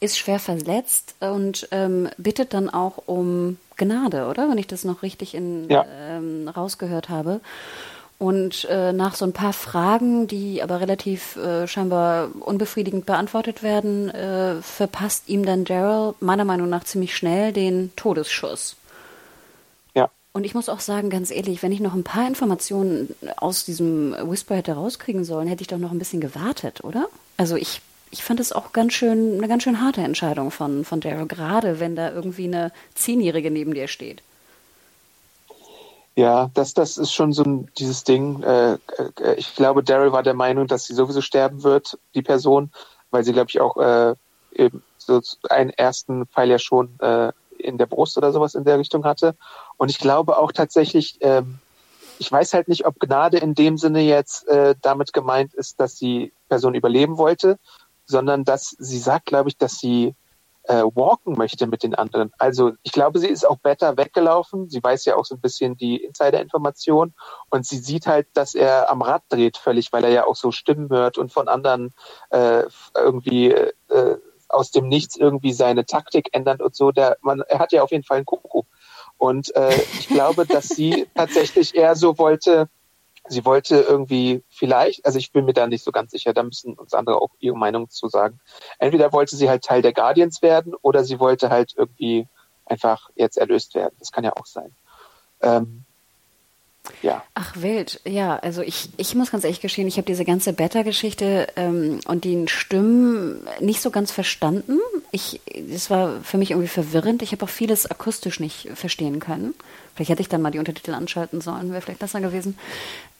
ist 0.00 0.18
schwer 0.18 0.38
verletzt 0.38 1.14
und 1.20 1.68
ähm, 1.70 2.08
bittet 2.18 2.54
dann 2.54 2.70
auch 2.70 3.02
um 3.06 3.58
Gnade, 3.76 4.26
oder? 4.26 4.48
Wenn 4.48 4.58
ich 4.58 4.66
das 4.66 4.84
noch 4.84 5.02
richtig 5.02 5.34
in, 5.34 5.68
ja. 5.68 5.84
ähm, 5.88 6.48
rausgehört 6.48 7.08
habe. 7.08 7.40
Und 8.18 8.66
äh, 8.70 8.92
nach 8.92 9.16
so 9.16 9.24
ein 9.24 9.32
paar 9.32 9.52
Fragen, 9.52 10.28
die 10.28 10.62
aber 10.62 10.80
relativ 10.80 11.36
äh, 11.36 11.66
scheinbar 11.66 12.28
unbefriedigend 12.40 13.06
beantwortet 13.06 13.62
werden, 13.62 14.08
äh, 14.10 14.62
verpasst 14.62 15.28
ihm 15.28 15.44
dann 15.44 15.64
Daryl 15.64 16.14
meiner 16.20 16.44
Meinung 16.44 16.70
nach 16.70 16.84
ziemlich 16.84 17.16
schnell 17.16 17.52
den 17.52 17.92
Todesschuss. 17.96 18.76
Ja. 19.94 20.10
Und 20.32 20.44
ich 20.44 20.54
muss 20.54 20.68
auch 20.68 20.80
sagen, 20.80 21.10
ganz 21.10 21.32
ehrlich, 21.32 21.62
wenn 21.62 21.72
ich 21.72 21.80
noch 21.80 21.94
ein 21.94 22.04
paar 22.04 22.26
Informationen 22.26 23.14
aus 23.36 23.64
diesem 23.64 24.12
Whisper 24.12 24.56
hätte 24.56 24.72
rauskriegen 24.72 25.24
sollen, 25.24 25.48
hätte 25.48 25.62
ich 25.62 25.68
doch 25.68 25.78
noch 25.78 25.90
ein 25.90 25.98
bisschen 25.98 26.20
gewartet, 26.20 26.84
oder? 26.84 27.08
Also 27.36 27.56
ich 27.56 27.82
ich 28.14 28.22
fand 28.22 28.38
es 28.38 28.52
auch 28.52 28.72
ganz 28.72 28.92
schön, 28.92 29.38
eine 29.38 29.48
ganz 29.48 29.64
schön 29.64 29.80
harte 29.80 30.00
Entscheidung 30.00 30.52
von, 30.52 30.84
von 30.84 31.00
Daryl, 31.00 31.26
gerade 31.26 31.80
wenn 31.80 31.96
da 31.96 32.12
irgendwie 32.12 32.44
eine 32.44 32.70
Zehnjährige 32.94 33.50
neben 33.50 33.74
dir 33.74 33.88
steht. 33.88 34.22
Ja, 36.14 36.48
das, 36.54 36.74
das 36.74 36.96
ist 36.96 37.12
schon 37.12 37.32
so 37.32 37.42
ein, 37.42 37.68
dieses 37.76 38.04
Ding. 38.04 38.40
Äh, 38.44 38.74
äh, 38.74 39.34
ich 39.36 39.56
glaube, 39.56 39.82
Daryl 39.82 40.12
war 40.12 40.22
der 40.22 40.34
Meinung, 40.34 40.68
dass 40.68 40.84
sie 40.84 40.94
sowieso 40.94 41.22
sterben 41.22 41.64
wird, 41.64 41.98
die 42.14 42.22
Person, 42.22 42.70
weil 43.10 43.24
sie, 43.24 43.32
glaube 43.32 43.50
ich, 43.50 43.60
auch 43.60 43.76
äh, 43.78 44.14
eben 44.54 44.84
so 44.96 45.20
einen 45.50 45.70
ersten 45.70 46.26
Pfeil 46.26 46.50
ja 46.50 46.60
schon 46.60 46.96
äh, 47.00 47.32
in 47.58 47.78
der 47.78 47.86
Brust 47.86 48.16
oder 48.16 48.30
sowas 48.30 48.54
in 48.54 48.62
der 48.62 48.78
Richtung 48.78 49.04
hatte. 49.04 49.34
Und 49.76 49.90
ich 49.90 49.98
glaube 49.98 50.38
auch 50.38 50.52
tatsächlich, 50.52 51.18
ähm, 51.20 51.58
ich 52.20 52.30
weiß 52.30 52.54
halt 52.54 52.68
nicht, 52.68 52.86
ob 52.86 53.00
Gnade 53.00 53.38
in 53.38 53.56
dem 53.56 53.76
Sinne 53.76 54.02
jetzt 54.02 54.46
äh, 54.46 54.76
damit 54.80 55.12
gemeint 55.12 55.52
ist, 55.52 55.80
dass 55.80 55.96
die 55.96 56.32
Person 56.48 56.76
überleben 56.76 57.18
wollte 57.18 57.58
sondern 58.06 58.44
dass 58.44 58.76
sie 58.78 58.98
sagt, 58.98 59.26
glaube 59.26 59.48
ich, 59.48 59.56
dass 59.56 59.78
sie 59.78 60.14
äh, 60.64 60.82
walken 60.82 61.36
möchte 61.36 61.66
mit 61.66 61.82
den 61.82 61.94
anderen. 61.94 62.32
Also 62.38 62.72
ich 62.82 62.92
glaube, 62.92 63.18
sie 63.18 63.28
ist 63.28 63.46
auch 63.46 63.58
better 63.58 63.96
weggelaufen. 63.96 64.70
Sie 64.70 64.82
weiß 64.82 65.04
ja 65.04 65.16
auch 65.16 65.24
so 65.24 65.34
ein 65.34 65.40
bisschen 65.40 65.76
die 65.76 66.02
Insider-Information 66.02 67.14
und 67.50 67.66
sie 67.66 67.78
sieht 67.78 68.06
halt, 68.06 68.28
dass 68.34 68.54
er 68.54 68.90
am 68.90 69.02
Rad 69.02 69.22
dreht 69.28 69.58
völlig, 69.58 69.92
weil 69.92 70.04
er 70.04 70.10
ja 70.10 70.26
auch 70.26 70.36
so 70.36 70.52
Stimmen 70.52 70.88
hört 70.88 71.18
und 71.18 71.32
von 71.32 71.48
anderen 71.48 71.92
äh, 72.30 72.64
irgendwie 72.96 73.50
äh, 73.50 74.16
aus 74.48 74.70
dem 74.70 74.88
Nichts 74.88 75.16
irgendwie 75.16 75.52
seine 75.52 75.84
Taktik 75.84 76.30
ändert 76.32 76.62
und 76.62 76.74
so. 76.74 76.92
Der, 76.92 77.18
man, 77.20 77.40
er 77.40 77.58
hat 77.58 77.72
ja 77.72 77.82
auf 77.82 77.90
jeden 77.90 78.04
Fall 78.04 78.18
einen 78.18 78.26
Kuckuck. 78.26 78.66
Und 79.18 79.54
äh, 79.56 79.74
ich 79.98 80.08
glaube, 80.08 80.46
dass 80.46 80.68
sie 80.68 81.06
tatsächlich 81.14 81.74
eher 81.74 81.94
so 81.94 82.18
wollte, 82.18 82.68
sie 83.28 83.44
wollte 83.44 83.76
irgendwie 83.76 84.42
vielleicht, 84.48 85.04
also 85.06 85.18
ich 85.18 85.32
bin 85.32 85.44
mir 85.44 85.54
da 85.54 85.66
nicht 85.66 85.84
so 85.84 85.92
ganz 85.92 86.10
sicher, 86.10 86.32
da 86.32 86.42
müssen 86.42 86.74
uns 86.74 86.94
andere 86.94 87.20
auch 87.20 87.30
ihre 87.38 87.56
Meinung 87.56 87.88
zu 87.88 88.08
sagen. 88.08 88.40
Entweder 88.78 89.12
wollte 89.12 89.36
sie 89.36 89.48
halt 89.48 89.64
Teil 89.64 89.82
der 89.82 89.92
Guardians 89.92 90.42
werden 90.42 90.74
oder 90.82 91.04
sie 91.04 91.18
wollte 91.18 91.50
halt 91.50 91.74
irgendwie 91.76 92.26
einfach 92.66 93.10
jetzt 93.14 93.38
erlöst 93.38 93.74
werden. 93.74 93.94
Das 93.98 94.12
kann 94.12 94.24
ja 94.24 94.32
auch 94.36 94.46
sein. 94.46 94.74
Ähm, 95.42 95.84
ja. 97.02 97.22
Ach 97.34 97.54
wild, 97.56 98.00
ja. 98.04 98.36
Also 98.36 98.62
ich, 98.62 98.90
ich 98.98 99.14
muss 99.14 99.30
ganz 99.30 99.44
ehrlich 99.44 99.60
gestehen, 99.60 99.88
ich 99.88 99.96
habe 99.96 100.06
diese 100.06 100.24
ganze 100.24 100.52
Beta-Geschichte 100.52 101.48
ähm, 101.56 102.00
und 102.06 102.24
die 102.24 102.46
Stimmen 102.48 103.46
nicht 103.60 103.80
so 103.80 103.90
ganz 103.90 104.10
verstanden. 104.12 104.78
Ich, 105.14 105.40
das 105.70 105.90
war 105.90 106.20
für 106.24 106.38
mich 106.38 106.50
irgendwie 106.50 106.66
verwirrend. 106.66 107.22
Ich 107.22 107.30
habe 107.30 107.44
auch 107.44 107.48
vieles 107.48 107.88
akustisch 107.88 108.40
nicht 108.40 108.68
verstehen 108.74 109.20
können. 109.20 109.54
Vielleicht 109.94 110.10
hätte 110.10 110.22
ich 110.22 110.28
dann 110.28 110.42
mal 110.42 110.50
die 110.50 110.58
Untertitel 110.58 110.92
anschalten 110.92 111.40
sollen, 111.40 111.70
wäre 111.70 111.80
vielleicht 111.80 112.00
besser 112.00 112.20
gewesen. 112.20 112.58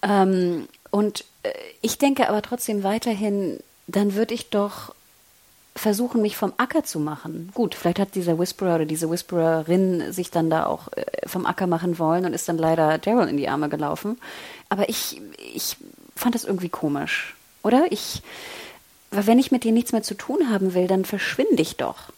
Ähm, 0.03 0.67
und 0.91 1.25
äh, 1.45 1.53
ich 1.83 1.99
denke 1.99 2.29
aber 2.29 2.43
trotzdem 2.43 2.83
weiterhin, 2.83 3.61
dann 3.87 4.17
würde 4.17 4.35
ich 4.35 4.51
doch 4.51 4.93
versuchen, 5.77 6.21
mich 6.21 6.37
vom 6.37 6.53
Acker 6.57 6.83
zu 6.83 6.99
machen. 6.99 7.53
Gut, 7.55 7.77
vielleicht 7.77 8.01
hat 8.01 8.17
dieser 8.17 8.41
Whisperer 8.41 8.75
oder 8.75 8.87
diese 8.87 9.09
Whispererin 9.09 10.13
sich 10.13 10.33
dann 10.33 10.51
da 10.51 10.67
auch 10.67 10.89
äh, 10.97 11.05
vom 11.29 11.47
Acker 11.47 11.69
machen 11.69 12.01
wollen 12.01 12.25
und 12.25 12.33
ist 12.33 12.49
dann 12.49 12.59
leider 12.59 12.99
Daryl 12.99 13.29
in 13.29 13.37
die 13.37 13.49
Arme 13.49 13.69
gelaufen. 13.69 14.19
Aber 14.69 14.89
ich, 14.89 15.21
ich 15.55 15.77
fand 16.17 16.35
das 16.35 16.43
irgendwie 16.43 16.71
komisch, 16.71 17.37
oder? 17.63 17.87
Ich, 17.91 18.21
weil 19.15 19.27
wenn 19.27 19.39
ich 19.39 19.53
mit 19.53 19.65
dir 19.65 19.73
nichts 19.73 19.93
mehr 19.93 20.03
zu 20.03 20.15
tun 20.15 20.51
haben 20.51 20.75
will, 20.75 20.87
dann 20.87 21.05
verschwinde 21.05 21.63
ich 21.63 21.77
doch. 21.77 22.13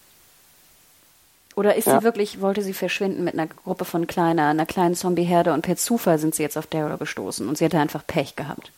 Oder 1.57 1.75
ist 1.75 1.87
ja. 1.87 1.99
sie 1.99 2.05
wirklich, 2.05 2.43
wollte 2.43 2.63
sie 2.63 2.75
verschwinden 2.75 3.25
mit 3.25 3.35
einer 3.35 3.47
Gruppe 3.47 3.87
von 3.87 4.07
kleiner, 4.07 4.49
einer 4.49 4.67
kleinen 4.67 4.95
Zombieherde 4.95 5.55
und 5.55 5.63
per 5.63 5.77
Zufall 5.77 6.19
sind 6.19 6.35
sie 6.35 6.43
jetzt 6.43 6.59
auf 6.59 6.67
Daryl 6.67 6.99
gestoßen 6.99 7.49
und 7.49 7.57
sie 7.57 7.65
hatte 7.65 7.81
einfach 7.81 8.07
Pech 8.07 8.37
gehabt? 8.37 8.71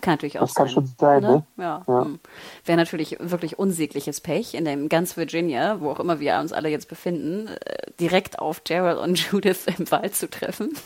Kann 0.00 0.14
natürlich 0.14 0.38
auch 0.38 0.46
das 0.46 0.54
sein. 0.54 0.66
Das 0.66 0.74
kann 0.74 0.84
schon 0.84 0.94
sein, 0.98 1.22
ne? 1.22 1.44
ne? 1.56 1.64
Ja. 1.64 1.82
ja. 1.86 2.04
Hm. 2.04 2.20
Wäre 2.64 2.76
natürlich 2.76 3.16
wirklich 3.20 3.58
unsägliches 3.58 4.20
Pech, 4.20 4.54
in 4.54 4.64
dem 4.64 4.88
ganz 4.88 5.16
Virginia, 5.16 5.80
wo 5.80 5.90
auch 5.90 6.00
immer 6.00 6.20
wir 6.20 6.38
uns 6.38 6.52
alle 6.52 6.68
jetzt 6.68 6.88
befinden, 6.88 7.48
äh, 7.48 7.90
direkt 7.98 8.38
auf 8.38 8.60
Daryl 8.60 8.98
und 8.98 9.18
Judith 9.30 9.66
im 9.78 9.90
Wald 9.90 10.14
zu 10.14 10.28
treffen. 10.28 10.76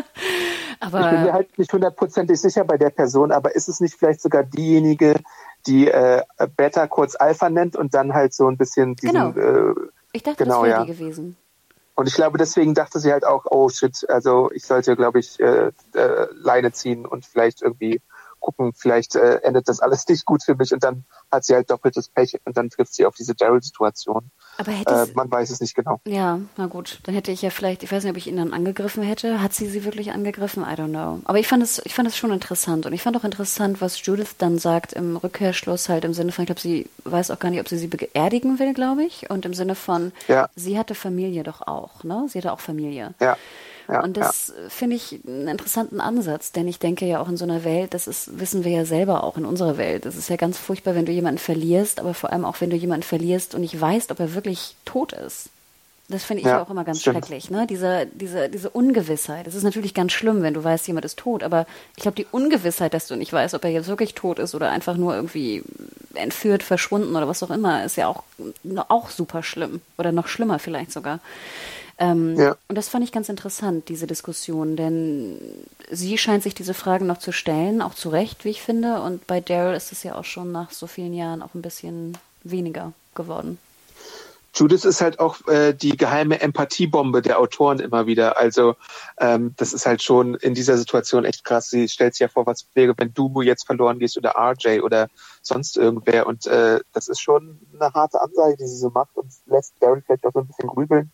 aber 0.80 1.00
ich 1.00 1.10
bin 1.10 1.22
mir 1.24 1.32
halt 1.32 1.58
nicht 1.58 1.72
hundertprozentig 1.72 2.40
sicher 2.40 2.64
bei 2.64 2.76
der 2.76 2.90
Person, 2.90 3.30
aber 3.30 3.54
ist 3.54 3.68
es 3.68 3.80
nicht 3.80 3.94
vielleicht 3.94 4.20
sogar 4.20 4.44
diejenige, 4.44 5.14
die 5.66 5.88
äh, 5.88 6.22
Beta 6.56 6.86
kurz 6.86 7.14
Alpha 7.16 7.48
nennt 7.50 7.76
und 7.76 7.94
dann 7.94 8.14
halt 8.14 8.34
so 8.34 8.48
ein 8.48 8.56
bisschen 8.56 8.96
diesen. 8.96 9.34
Genau. 9.34 9.70
Äh, 9.70 9.74
ich 10.12 10.22
dachte, 10.22 10.44
genau, 10.44 10.62
das 10.62 10.70
wäre 10.70 10.78
ja. 10.78 10.84
die 10.84 10.92
gewesen. 10.92 11.36
Und 11.94 12.08
ich 12.08 12.14
glaube, 12.14 12.38
deswegen 12.38 12.74
dachte 12.74 12.98
sie 13.00 13.12
halt 13.12 13.24
auch, 13.24 13.44
oh 13.50 13.68
shit, 13.68 14.08
also 14.08 14.50
ich 14.52 14.64
sollte, 14.64 14.96
glaube 14.96 15.20
ich, 15.20 15.38
äh, 15.40 15.72
äh, 15.94 16.26
Leine 16.32 16.72
ziehen 16.72 17.04
und 17.06 17.26
vielleicht 17.26 17.62
irgendwie 17.62 18.00
gucken, 18.42 18.72
vielleicht 18.74 19.14
äh, 19.14 19.36
endet 19.42 19.68
das 19.68 19.80
alles 19.80 20.06
nicht 20.08 20.26
gut 20.26 20.42
für 20.42 20.54
mich 20.54 20.74
und 20.74 20.84
dann 20.84 21.04
hat 21.30 21.44
sie 21.44 21.54
halt 21.54 21.70
doppeltes 21.70 22.08
Pech 22.08 22.38
und 22.44 22.56
dann 22.56 22.68
trifft 22.68 22.92
sie 22.94 23.06
auf 23.06 23.14
diese 23.14 23.34
Daryl-Situation. 23.34 24.30
Aber 24.58 24.72
hätte 24.72 24.92
äh, 24.92 25.06
man 25.14 25.30
weiß 25.30 25.50
es 25.50 25.60
nicht 25.60 25.74
genau. 25.74 26.00
Ja, 26.06 26.40
na 26.56 26.66
gut, 26.66 27.00
dann 27.04 27.14
hätte 27.14 27.32
ich 27.32 27.40
ja 27.40 27.48
vielleicht, 27.48 27.82
ich 27.82 27.90
weiß 27.90 28.04
nicht, 28.04 28.10
ob 28.10 28.16
ich 28.18 28.26
ihn 28.26 28.36
dann 28.36 28.52
angegriffen 28.52 29.02
hätte. 29.02 29.40
Hat 29.40 29.54
sie 29.54 29.66
sie 29.66 29.84
wirklich 29.84 30.12
angegriffen? 30.12 30.62
I 30.62 30.74
don't 30.74 30.90
know. 30.90 31.20
Aber 31.24 31.38
ich 31.38 31.48
fand 31.48 31.62
es, 31.62 31.80
ich 31.84 31.94
fand 31.94 32.08
es 32.08 32.16
schon 32.16 32.32
interessant 32.32 32.84
und 32.84 32.92
ich 32.92 33.02
fand 33.02 33.16
auch 33.16 33.24
interessant, 33.24 33.80
was 33.80 34.04
Judith 34.04 34.36
dann 34.36 34.58
sagt 34.58 34.92
im 34.92 35.16
Rückkehrschluss 35.16 35.88
halt 35.88 36.04
im 36.04 36.12
Sinne 36.12 36.32
von, 36.32 36.42
ich 36.42 36.46
glaube, 36.46 36.60
sie 36.60 36.90
weiß 37.04 37.30
auch 37.30 37.38
gar 37.38 37.50
nicht, 37.50 37.60
ob 37.60 37.68
sie 37.68 37.78
sie 37.78 37.86
beerdigen 37.86 38.58
will, 38.58 38.74
glaube 38.74 39.04
ich, 39.04 39.30
und 39.30 39.46
im 39.46 39.54
Sinne 39.54 39.74
von, 39.74 40.12
ja. 40.28 40.48
sie 40.54 40.78
hatte 40.78 40.94
Familie 40.94 41.44
doch 41.44 41.62
auch, 41.62 42.04
ne? 42.04 42.26
Sie 42.28 42.38
hatte 42.38 42.52
auch 42.52 42.60
Familie. 42.60 43.14
Ja. 43.20 43.36
Ja, 43.88 44.02
und 44.02 44.16
das 44.16 44.52
ja. 44.56 44.68
finde 44.68 44.96
ich 44.96 45.20
einen 45.26 45.48
interessanten 45.48 46.00
Ansatz, 46.00 46.52
denn 46.52 46.68
ich 46.68 46.78
denke 46.78 47.06
ja 47.06 47.20
auch 47.20 47.28
in 47.28 47.36
so 47.36 47.44
einer 47.44 47.64
Welt, 47.64 47.94
das 47.94 48.06
ist, 48.06 48.38
wissen 48.38 48.64
wir 48.64 48.72
ja 48.72 48.84
selber 48.84 49.24
auch 49.24 49.36
in 49.36 49.44
unserer 49.44 49.76
Welt. 49.76 50.06
Es 50.06 50.16
ist 50.16 50.30
ja 50.30 50.36
ganz 50.36 50.58
furchtbar, 50.58 50.94
wenn 50.94 51.06
du 51.06 51.12
jemanden 51.12 51.38
verlierst, 51.38 52.00
aber 52.00 52.14
vor 52.14 52.32
allem 52.32 52.44
auch, 52.44 52.60
wenn 52.60 52.70
du 52.70 52.76
jemanden 52.76 53.04
verlierst 53.04 53.54
und 53.54 53.62
nicht 53.62 53.78
weißt, 53.80 54.10
ob 54.10 54.20
er 54.20 54.34
wirklich 54.34 54.76
tot 54.84 55.12
ist. 55.12 55.50
Das 56.08 56.24
finde 56.24 56.42
ich 56.42 56.46
ja, 56.46 56.60
auch 56.60 56.68
immer 56.68 56.84
ganz 56.84 57.00
stimmt. 57.00 57.16
schrecklich, 57.16 57.50
ne? 57.50 57.66
Diese, 57.66 58.06
diese, 58.12 58.48
diese 58.48 58.68
Ungewissheit. 58.68 59.46
Das 59.46 59.54
ist 59.54 59.62
natürlich 59.62 59.94
ganz 59.94 60.12
schlimm, 60.12 60.42
wenn 60.42 60.52
du 60.52 60.62
weißt, 60.62 60.86
jemand 60.86 61.06
ist 61.06 61.18
tot, 61.18 61.42
aber 61.42 61.66
ich 61.96 62.02
glaube, 62.02 62.16
die 62.16 62.26
Ungewissheit, 62.30 62.92
dass 62.92 63.06
du 63.06 63.16
nicht 63.16 63.32
weißt, 63.32 63.54
ob 63.54 63.64
er 63.64 63.70
jetzt 63.70 63.88
wirklich 63.88 64.14
tot 64.14 64.38
ist 64.38 64.54
oder 64.54 64.70
einfach 64.70 64.96
nur 64.96 65.14
irgendwie 65.14 65.62
entführt, 66.14 66.62
verschwunden 66.62 67.16
oder 67.16 67.28
was 67.28 67.42
auch 67.42 67.50
immer, 67.50 67.84
ist 67.84 67.96
ja 67.96 68.08
auch, 68.08 68.24
auch 68.88 69.10
super 69.10 69.42
schlimm. 69.42 69.80
Oder 69.96 70.12
noch 70.12 70.28
schlimmer 70.28 70.58
vielleicht 70.58 70.92
sogar. 70.92 71.20
Ähm, 72.02 72.34
ja. 72.36 72.56
Und 72.66 72.76
das 72.76 72.88
fand 72.88 73.04
ich 73.04 73.12
ganz 73.12 73.28
interessant, 73.28 73.88
diese 73.88 74.08
Diskussion, 74.08 74.74
denn 74.74 75.38
sie 75.88 76.18
scheint 76.18 76.42
sich 76.42 76.52
diese 76.52 76.74
Fragen 76.74 77.06
noch 77.06 77.18
zu 77.18 77.30
stellen, 77.30 77.80
auch 77.80 77.94
zu 77.94 78.08
Recht, 78.08 78.44
wie 78.44 78.50
ich 78.50 78.60
finde. 78.60 79.00
Und 79.02 79.28
bei 79.28 79.40
Daryl 79.40 79.76
ist 79.76 79.92
es 79.92 80.02
ja 80.02 80.16
auch 80.16 80.24
schon 80.24 80.50
nach 80.50 80.72
so 80.72 80.88
vielen 80.88 81.14
Jahren 81.14 81.42
auch 81.42 81.54
ein 81.54 81.62
bisschen 81.62 82.18
weniger 82.42 82.92
geworden. 83.14 83.58
Judith 84.54 84.84
ist 84.84 85.00
halt 85.00 85.18
auch 85.20 85.46
äh, 85.46 85.72
die 85.72 85.96
geheime 85.96 86.40
Empathiebombe 86.40 87.22
der 87.22 87.38
Autoren 87.38 87.78
immer 87.78 88.06
wieder. 88.06 88.36
Also 88.36 88.74
ähm, 89.18 89.54
das 89.56 89.72
ist 89.72 89.86
halt 89.86 90.02
schon 90.02 90.34
in 90.34 90.54
dieser 90.54 90.76
Situation 90.76 91.24
echt 91.24 91.44
krass. 91.44 91.70
Sie 91.70 91.88
stellt 91.88 92.14
sich 92.14 92.20
ja 92.20 92.28
vor, 92.28 92.44
was 92.46 92.66
wäre, 92.74 92.94
wenn 92.98 93.14
du 93.14 93.40
jetzt 93.40 93.64
verloren 93.64 93.98
gehst 93.98 94.18
oder 94.18 94.34
RJ 94.36 94.80
oder 94.80 95.08
sonst 95.40 95.76
irgendwer. 95.76 96.26
Und 96.26 96.46
äh, 96.48 96.80
das 96.92 97.08
ist 97.08 97.20
schon 97.20 97.60
eine 97.72 97.94
harte 97.94 98.20
Ansage, 98.20 98.56
die 98.58 98.66
sie 98.66 98.76
so 98.76 98.90
macht 98.90 99.16
und 99.16 99.30
lässt 99.46 99.78
Barry 99.80 100.02
vielleicht 100.04 100.26
auch 100.26 100.32
so 100.32 100.40
ein 100.40 100.46
bisschen 100.48 100.68
grübeln. 100.68 101.12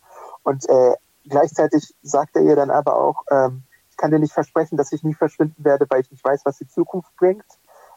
Und 0.49 0.67
äh, 0.69 0.95
gleichzeitig 1.27 1.95
sagt 2.01 2.35
er 2.35 2.41
ihr 2.41 2.55
dann 2.55 2.71
aber 2.71 2.95
auch, 2.95 3.23
ähm, 3.29 3.63
ich 3.89 3.97
kann 3.97 4.11
dir 4.11 4.19
nicht 4.19 4.33
versprechen, 4.33 4.77
dass 4.77 4.91
ich 4.91 5.03
nie 5.03 5.13
verschwinden 5.13 5.63
werde, 5.63 5.85
weil 5.89 6.01
ich 6.01 6.11
nicht 6.11 6.23
weiß, 6.23 6.41
was 6.45 6.57
die 6.57 6.67
Zukunft 6.67 7.15
bringt. 7.17 7.45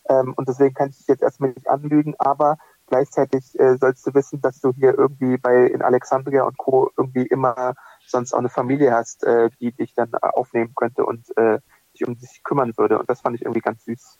Ähm, 0.09 0.35
und 0.37 0.49
deswegen 0.49 0.75
kann 0.75 0.91
ich 0.91 0.99
dich 0.99 1.07
jetzt 1.07 1.23
erstmal 1.23 1.51
nicht 1.51 1.69
anlügen, 1.69 2.15
aber 2.19 2.59
Gleichzeitig 2.93 3.59
äh, 3.59 3.79
sollst 3.79 4.07
du 4.07 4.13
wissen, 4.13 4.43
dass 4.43 4.61
du 4.61 4.71
hier 4.75 4.99
irgendwie 4.99 5.39
bei 5.39 5.65
in 5.65 5.81
Alexandria 5.81 6.43
und 6.43 6.59
Co. 6.59 6.91
irgendwie 6.95 7.27
immer 7.27 7.75
sonst 8.07 8.35
auch 8.35 8.39
eine 8.39 8.51
Familie 8.51 8.93
hast, 8.93 9.25
äh, 9.25 9.49
die 9.61 9.73
dich 9.73 9.95
dann 9.95 10.13
aufnehmen 10.13 10.75
könnte 10.75 11.07
und 11.07 11.35
äh, 11.39 11.59
sich 11.93 12.07
um 12.07 12.19
dich 12.19 12.43
kümmern 12.45 12.77
würde. 12.77 12.99
Und 12.99 13.09
das 13.09 13.23
fand 13.23 13.35
ich 13.37 13.43
irgendwie 13.43 13.63
ganz 13.63 13.87
süß. 13.87 14.19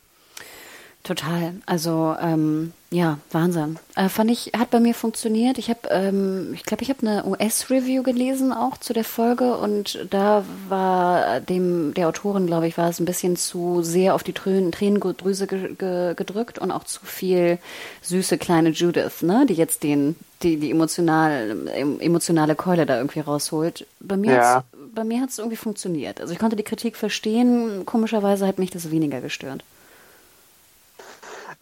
Total. 1.03 1.55
Also 1.67 2.15
ähm, 2.21 2.73
ja, 2.93 3.19
Wahnsinn. 3.33 3.79
Äh, 3.97 4.09
fand 4.09 4.31
ich, 4.31 4.53
hat 4.57 4.71
bei 4.71 4.79
mir 4.79 4.95
funktioniert. 4.95 5.59
Ich 5.59 5.69
habe, 5.69 5.89
ähm, 5.91 6.53
ich 6.55 6.63
glaube, 6.63 6.85
ich 6.85 6.91
habe 6.91 7.05
eine 7.05 7.27
US-Review 7.27 8.05
gelesen 8.05 8.53
auch 8.53 8.77
zu 8.77 8.93
der 8.93 9.03
Folge 9.03 9.57
und 9.57 10.07
da 10.11 10.45
war 10.69 11.41
dem 11.41 11.93
der 11.95 12.07
Autorin, 12.07 12.47
glaube 12.47 12.69
ich, 12.69 12.79
war 12.79 12.89
es 12.89 13.01
ein 13.01 13.05
bisschen 13.05 13.37
zu 13.37 13.83
sehr 13.83 14.15
auf 14.15 14.23
die 14.23 14.33
Trän 14.33 14.71
Tränendrüse 14.71 15.49
ge 15.49 15.75
ge 15.75 16.15
gedrückt 16.15 16.61
und 16.61 16.71
auch 16.71 16.85
zu 16.85 17.01
viel 17.05 17.59
süße 18.03 18.39
kleine 18.39 18.71
Judith, 18.71 19.23
ne, 19.23 19.45
die 19.49 19.55
jetzt 19.55 19.83
den 19.83 20.15
die 20.45 20.57
die 20.59 20.71
emotional 20.71 21.67
emotionale 21.99 22.55
Keule 22.55 22.87
da 22.87 22.99
irgendwie 22.99 23.21
rausholt. 23.21 23.87
Bei 23.99 24.17
mir 24.17 24.35
ja. 24.35 24.55
hat's, 24.57 24.67
bei 24.95 25.03
mir 25.03 25.21
hat 25.21 25.31
es 25.31 25.39
irgendwie 25.39 25.57
funktioniert. 25.57 26.21
Also 26.21 26.33
ich 26.33 26.39
konnte 26.39 26.57
die 26.57 26.63
Kritik 26.63 26.97
verstehen. 26.97 27.87
Komischerweise 27.87 28.47
hat 28.47 28.61
mich 28.61 28.71
das 28.71 28.93
weniger 28.93 29.21
gestört. 29.21 29.65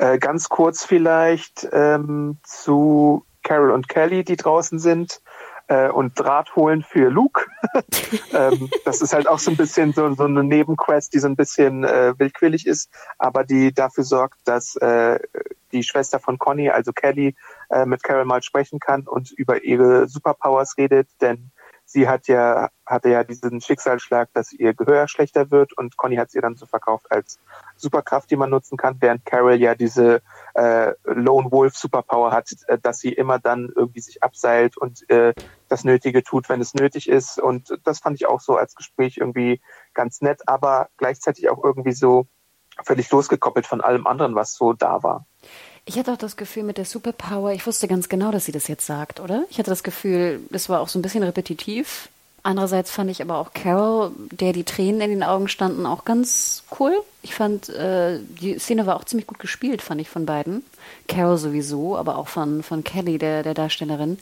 Äh, 0.01 0.19
ganz 0.19 0.49
kurz 0.49 0.83
vielleicht 0.83 1.69
ähm, 1.73 2.39
zu 2.43 3.27
Carol 3.43 3.71
und 3.71 3.91
Kelly, 3.91 4.25
die 4.25 4.37
draußen 4.37 4.79
sind 4.79 5.21
äh, 5.67 5.91
und 5.91 6.19
Draht 6.19 6.57
holen 6.57 6.83
für 6.83 7.11
Luke. 7.11 7.47
ähm, 8.33 8.71
das 8.87 9.03
ist 9.03 9.13
halt 9.13 9.29
auch 9.29 9.39
so 9.39 9.51
ein 9.51 9.59
bisschen 9.59 9.93
so, 9.93 10.11
so 10.15 10.25
eine 10.25 10.43
Nebenquest, 10.43 11.13
die 11.13 11.19
so 11.19 11.27
ein 11.27 11.37
bisschen 11.37 11.85
äh, 11.85 12.15
willkürlich 12.17 12.67
ist, 12.67 12.89
aber 13.19 13.45
die 13.45 13.75
dafür 13.75 14.05
sorgt, 14.05 14.39
dass 14.47 14.75
äh, 14.77 15.21
die 15.71 15.83
Schwester 15.83 16.19
von 16.19 16.39
Conny, 16.39 16.71
also 16.71 16.95
Kelly, 16.95 17.35
äh, 17.69 17.85
mit 17.85 18.03
Carol 18.03 18.25
mal 18.25 18.43
sprechen 18.43 18.81
kann 18.81 19.07
und 19.07 19.33
über 19.33 19.65
ihre 19.65 20.09
Superpowers 20.09 20.79
redet, 20.79 21.09
denn 21.21 21.51
sie 21.91 22.09
hat 22.09 22.29
ja, 22.29 22.71
hatte 22.87 23.09
ja 23.09 23.25
diesen 23.25 23.61
Schicksalsschlag, 23.61 24.29
dass 24.33 24.53
ihr 24.53 24.75
Gehör 24.75 25.09
schlechter 25.09 25.51
wird 25.51 25.77
und 25.77 25.97
Conny 25.97 26.17
hat 26.17 26.31
sie 26.31 26.41
dann 26.41 26.55
so 26.55 26.67
verkauft 26.67 27.11
als 27.11 27.41
Superkraft, 27.77 28.31
die 28.31 28.37
man 28.37 28.49
nutzen 28.49 28.77
kann, 28.77 28.97
während 29.01 29.25
Carol 29.25 29.57
ja 29.57 29.75
diese 29.75 30.23
äh, 30.55 30.93
Lone 31.05 31.51
Wolf 31.51 31.77
Superpower 31.77 32.31
hat, 32.31 32.51
äh, 32.69 32.79
dass 32.79 33.01
sie 33.01 33.13
immer 33.13 33.41
dann 33.41 33.73
irgendwie 33.75 34.01
sich 34.01 34.23
abseilt 34.23 34.77
und 34.77 35.09
äh, 35.11 35.35
das 35.69 35.83
Nötige 35.83 36.23
tut, 36.23 36.49
wenn 36.49 36.61
es 36.61 36.75
nötig 36.75 37.09
ist. 37.09 37.41
Und 37.41 37.77
das 37.85 37.99
fand 37.99 38.17
ich 38.17 38.27
auch 38.27 38.41
so 38.41 38.57
als 38.57 38.77
Gespräch 38.77 39.17
irgendwie 39.19 39.61
ganz 39.93 40.21
nett, 40.21 40.43
aber 40.47 40.91
gleichzeitig 40.97 41.51
auch 41.51 41.63
irgendwie 41.65 41.93
so 41.93 42.27
völlig 42.85 43.11
losgekoppelt 43.11 43.67
von 43.67 43.81
allem 43.81 44.07
anderen, 44.07 44.37
was 44.37 44.55
so 44.55 44.75
da 44.75 45.03
war. 45.03 45.27
Ich 45.91 45.99
hatte 45.99 46.13
auch 46.13 46.17
das 46.17 46.37
Gefühl 46.37 46.63
mit 46.63 46.79
der 46.79 46.85
Superpower, 46.85 47.51
ich 47.51 47.67
wusste 47.67 47.89
ganz 47.89 48.09
genau, 48.09 48.31
dass 48.31 48.45
sie 48.45 48.53
das 48.53 48.69
jetzt 48.69 48.87
sagt, 48.87 49.19
oder? 49.19 49.43
Ich 49.51 49.59
hatte 49.59 49.71
das 49.71 49.83
Gefühl, 49.83 50.39
das 50.49 50.69
war 50.69 50.81
auch 50.81 50.87
so 50.87 51.01
ein 51.01 51.03
bisschen 51.03 51.25
repetitiv. 51.25 52.09
Andererseits 52.45 52.93
fand 52.93 53.11
ich 53.11 53.21
aber 53.21 53.39
auch 53.39 53.53
Carol, 53.55 54.13
der 54.31 54.53
die 54.53 54.63
Tränen 54.63 55.01
in 55.01 55.11
den 55.11 55.23
Augen 55.25 55.49
standen, 55.49 55.87
auch 55.87 56.05
ganz 56.05 56.63
cool. 56.79 56.93
Ich 57.23 57.35
fand, 57.35 57.71
äh, 57.71 58.21
die 58.41 58.57
Szene 58.61 58.87
war 58.87 58.95
auch 58.95 59.05
ziemlich 59.05 59.27
gut 59.27 59.41
gespielt, 59.41 59.83
fand 59.83 60.01
ich 60.01 60.09
von 60.09 60.27
beiden. 60.27 60.65
Carol 61.09 61.39
sowieso, 61.39 61.97
aber 61.97 62.19
auch 62.19 62.29
von, 62.29 62.63
von 62.63 62.85
Kelly, 62.85 63.19
der, 63.19 63.43
der 63.43 63.55
Darstellerin. 63.55 64.19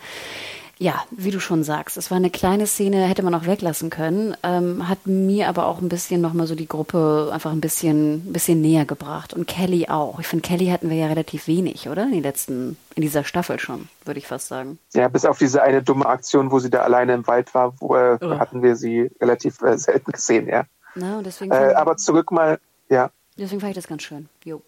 Ja, 0.81 1.05
wie 1.11 1.33
du 1.33 1.41
schon 1.41 1.65
sagst, 1.65 1.97
es 1.97 2.11
war 2.13 2.19
eine 2.19 2.31
kleine 2.31 2.69
Szene, 2.69 3.09
hätte 3.09 3.25
man 3.25 3.35
auch 3.35 3.47
weglassen 3.47 3.91
können, 3.91 4.37
ähm, 4.45 4.89
hat 4.89 5.07
mir 5.07 5.49
aber 5.49 5.67
auch 5.67 5.81
ein 5.81 5.89
bisschen 5.89 6.21
nochmal 6.21 6.47
so 6.47 6.55
die 6.55 6.69
Gruppe 6.69 7.31
einfach 7.33 7.51
ein 7.51 7.61
bisschen, 7.61 8.29
ein 8.29 8.33
bisschen 8.33 8.61
näher 8.61 8.85
gebracht. 8.85 9.35
Und 9.35 9.49
Kelly 9.49 9.89
auch. 9.89 10.21
Ich 10.21 10.29
finde, 10.29 10.47
Kelly 10.47 10.67
hatten 10.67 10.89
wir 10.89 10.97
ja 10.97 11.09
relativ 11.09 11.49
wenig, 11.49 11.89
oder? 11.89 12.05
In, 12.05 12.13
den 12.13 12.23
letzten, 12.23 12.77
in 12.95 13.03
dieser 13.03 13.25
Staffel 13.25 13.59
schon, 13.59 13.89
würde 14.05 14.19
ich 14.19 14.29
fast 14.29 14.47
sagen. 14.47 14.79
Ja, 14.95 15.09
bis 15.09 15.25
auf 15.25 15.39
diese 15.39 15.63
eine 15.63 15.83
dumme 15.83 16.07
Aktion, 16.07 16.53
wo 16.53 16.61
sie 16.61 16.71
da 16.71 16.83
alleine 16.83 17.13
im 17.15 17.27
Wald 17.27 17.53
war, 17.55 17.75
wo, 17.81 17.97
äh, 17.97 18.17
oh. 18.21 18.39
hatten 18.39 18.63
wir 18.63 18.77
sie 18.77 19.11
relativ 19.21 19.61
äh, 19.63 19.77
selten 19.77 20.13
gesehen, 20.13 20.47
ja. 20.47 20.65
Na, 20.95 21.19
und 21.19 21.27
deswegen 21.27 21.51
äh, 21.51 21.75
aber 21.75 21.97
zurück 21.97 22.31
mal, 22.31 22.61
ja. 22.89 23.11
Deswegen 23.37 23.61
fand 23.61 23.71
ich 23.71 23.77
das 23.77 23.89
ganz 23.89 24.05
schön. 24.05 24.29
Jo. 24.45 24.63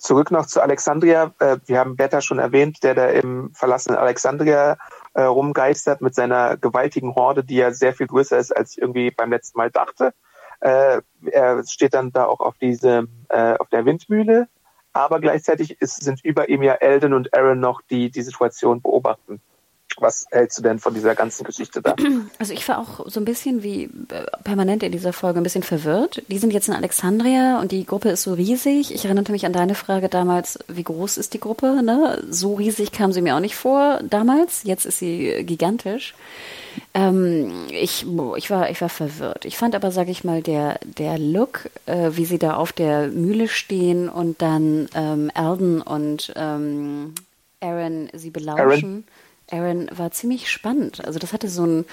Zurück 0.00 0.30
noch 0.30 0.46
zu 0.46 0.62
Alexandria. 0.62 1.34
Äh, 1.40 1.58
wir 1.66 1.78
haben 1.78 1.94
Beta 1.94 2.22
schon 2.22 2.38
erwähnt, 2.38 2.82
der 2.82 2.94
da 2.94 3.06
im 3.08 3.52
verlassenen 3.52 3.98
Alexandria 3.98 4.78
äh, 5.12 5.22
rumgeistert 5.22 6.00
mit 6.00 6.14
seiner 6.14 6.56
gewaltigen 6.56 7.14
Horde, 7.14 7.44
die 7.44 7.56
ja 7.56 7.70
sehr 7.70 7.92
viel 7.92 8.06
größer 8.06 8.38
ist, 8.38 8.56
als 8.56 8.72
ich 8.72 8.80
irgendwie 8.80 9.10
beim 9.10 9.30
letzten 9.30 9.58
Mal 9.58 9.70
dachte. 9.70 10.14
Äh, 10.60 11.02
er 11.26 11.62
steht 11.66 11.92
dann 11.92 12.12
da 12.12 12.24
auch 12.24 12.40
auf 12.40 12.56
diesem, 12.56 13.26
äh, 13.28 13.56
auf 13.58 13.68
der 13.68 13.84
Windmühle, 13.84 14.48
aber 14.94 15.20
gleichzeitig 15.20 15.82
ist, 15.82 16.02
sind 16.02 16.24
über 16.24 16.48
ihm 16.48 16.62
ja 16.62 16.74
Elden 16.74 17.12
und 17.12 17.34
Aaron 17.34 17.60
noch, 17.60 17.82
die 17.82 18.10
die 18.10 18.22
Situation 18.22 18.80
beobachten. 18.80 19.42
Was 20.00 20.26
hältst 20.30 20.58
du 20.58 20.62
denn 20.62 20.78
von 20.78 20.94
dieser 20.94 21.14
ganzen 21.14 21.44
Geschichte 21.44 21.82
da? 21.82 21.94
Also 22.38 22.54
ich 22.54 22.66
war 22.68 22.78
auch 22.78 23.06
so 23.06 23.20
ein 23.20 23.24
bisschen 23.24 23.62
wie 23.62 23.84
äh, 23.84 24.24
permanent 24.44 24.82
in 24.82 24.92
dieser 24.92 25.12
Folge 25.12 25.40
ein 25.40 25.42
bisschen 25.42 25.62
verwirrt. 25.62 26.22
Die 26.28 26.38
sind 26.38 26.52
jetzt 26.52 26.68
in 26.68 26.74
Alexandria 26.74 27.60
und 27.60 27.70
die 27.70 27.84
Gruppe 27.84 28.10
ist 28.10 28.22
so 28.22 28.32
riesig. 28.32 28.94
Ich 28.94 29.04
erinnerte 29.04 29.32
mich 29.32 29.44
an 29.44 29.52
deine 29.52 29.74
Frage 29.74 30.08
damals, 30.08 30.58
wie 30.68 30.82
groß 30.82 31.18
ist 31.18 31.34
die 31.34 31.40
Gruppe? 31.40 31.82
Ne? 31.82 32.22
So 32.30 32.54
riesig 32.54 32.92
kam 32.92 33.12
sie 33.12 33.20
mir 33.20 33.36
auch 33.36 33.40
nicht 33.40 33.56
vor 33.56 34.00
damals. 34.02 34.62
Jetzt 34.64 34.86
ist 34.86 34.98
sie 34.98 35.44
gigantisch. 35.44 36.14
Ähm, 36.94 37.66
ich, 37.70 38.06
ich, 38.36 38.50
war, 38.50 38.70
ich 38.70 38.80
war 38.80 38.88
verwirrt. 38.88 39.44
Ich 39.44 39.56
fand 39.56 39.74
aber, 39.74 39.92
sage 39.92 40.10
ich 40.10 40.24
mal, 40.24 40.42
der, 40.42 40.78
der 40.82 41.18
Look, 41.18 41.68
äh, 41.86 42.10
wie 42.12 42.24
sie 42.24 42.38
da 42.38 42.54
auf 42.54 42.72
der 42.72 43.08
Mühle 43.08 43.48
stehen 43.48 44.08
und 44.08 44.40
dann 44.40 44.88
ähm, 44.94 45.30
Alden 45.34 45.82
und 45.82 46.32
ähm, 46.36 47.14
Aaron 47.60 48.08
sie 48.14 48.30
belauschen. 48.30 48.60
Aaron 48.64 49.04
Aaron 49.52 49.88
war 49.92 50.10
ziemlich 50.10 50.50
spannend. 50.50 51.04
Also 51.04 51.18
das 51.18 51.32
hatte 51.32 51.48
so 51.48 51.64
ein, 51.64 51.84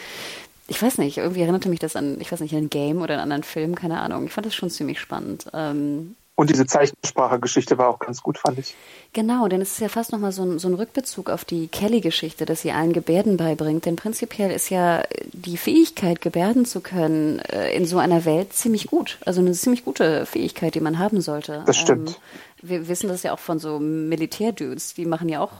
ich 0.67 0.81
weiß 0.81 0.97
nicht, 0.97 1.17
irgendwie 1.17 1.41
erinnerte 1.41 1.69
mich 1.69 1.79
das 1.79 1.95
an, 1.95 2.19
ich 2.19 2.31
weiß 2.31 2.41
nicht, 2.41 2.55
ein 2.55 2.69
Game 2.69 3.01
oder 3.01 3.13
einen 3.13 3.23
anderen 3.23 3.43
Film, 3.43 3.75
keine 3.75 3.99
Ahnung. 3.99 4.25
Ich 4.25 4.33
fand 4.33 4.45
das 4.45 4.55
schon 4.55 4.69
ziemlich 4.69 4.99
spannend. 4.99 5.47
Ähm, 5.53 6.15
und 6.39 6.51
diese 6.51 6.67
Zeichensprache-Geschichte 6.67 7.79
war 7.79 7.89
auch 7.89 7.97
ganz 7.97 8.21
gut, 8.21 8.37
fand 8.37 8.59
ich. 8.59 8.75
Genau, 9.11 9.47
denn 9.47 9.59
es 9.59 9.71
ist 9.71 9.79
ja 9.79 9.89
fast 9.89 10.11
nochmal 10.11 10.31
so 10.31 10.43
ein, 10.43 10.59
so 10.59 10.67
ein 10.67 10.75
Rückbezug 10.75 11.31
auf 11.31 11.45
die 11.45 11.67
Kelly-Geschichte, 11.67 12.45
dass 12.45 12.61
sie 12.61 12.71
allen 12.71 12.93
Gebärden 12.93 13.37
beibringt. 13.37 13.87
Denn 13.87 13.95
prinzipiell 13.95 14.51
ist 14.51 14.69
ja 14.69 15.01
die 15.33 15.57
Fähigkeit, 15.57 16.21
Gebärden 16.21 16.65
zu 16.65 16.81
können, 16.81 17.39
äh, 17.39 17.75
in 17.75 17.87
so 17.87 17.97
einer 17.97 18.23
Welt 18.25 18.53
ziemlich 18.53 18.85
gut. 18.85 19.17
Also 19.25 19.41
eine 19.41 19.53
ziemlich 19.53 19.83
gute 19.83 20.27
Fähigkeit, 20.27 20.75
die 20.75 20.79
man 20.79 20.99
haben 20.99 21.21
sollte. 21.21 21.63
Das 21.65 21.75
stimmt. 21.75 22.09
Ähm, 22.09 22.69
wir 22.69 22.87
wissen 22.87 23.07
das 23.07 23.23
ja 23.23 23.33
auch 23.33 23.39
von 23.39 23.57
so 23.57 23.79
Militärdudes, 23.79 24.93
die 24.93 25.05
machen 25.05 25.29
ja 25.29 25.39
auch 25.41 25.53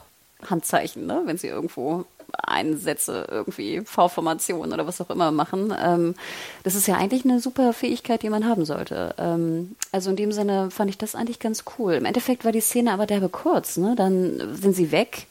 Handzeichen, 0.46 1.06
ne? 1.06 1.24
wenn 1.26 1.38
sie 1.38 1.48
irgendwo 1.48 2.06
Einsätze, 2.34 3.26
irgendwie 3.30 3.82
V-Formationen 3.82 4.74
oder 4.74 4.88
was 4.88 5.02
auch 5.02 5.10
immer 5.10 5.32
machen. 5.32 5.74
Ähm, 5.82 6.16
das 6.64 6.76
ist 6.76 6.88
ja 6.88 6.96
eigentlich 6.96 7.26
eine 7.26 7.40
super 7.40 7.74
Fähigkeit, 7.74 8.24
die 8.24 8.30
man 8.30 8.46
haben 8.46 8.66
sollte. 8.66 9.16
Ähm, 9.18 9.76
also 9.92 10.10
in 10.10 10.16
dem 10.16 10.32
Sinne 10.32 10.70
fand 10.72 10.90
ich 10.90 10.98
das 10.98 11.16
eigentlich 11.16 11.40
ganz 11.40 11.64
cool. 11.78 11.94
Im 11.94 12.06
Endeffekt 12.06 12.46
war 12.46 12.52
die 12.52 12.62
Szene 12.62 12.92
aber 12.92 13.06
derbe 13.06 13.30
kurz. 13.30 13.78
Ne? 13.78 13.96
Dann 13.96 14.56
sind 14.56 14.76
sie 14.76 14.92
weg. 14.92 15.28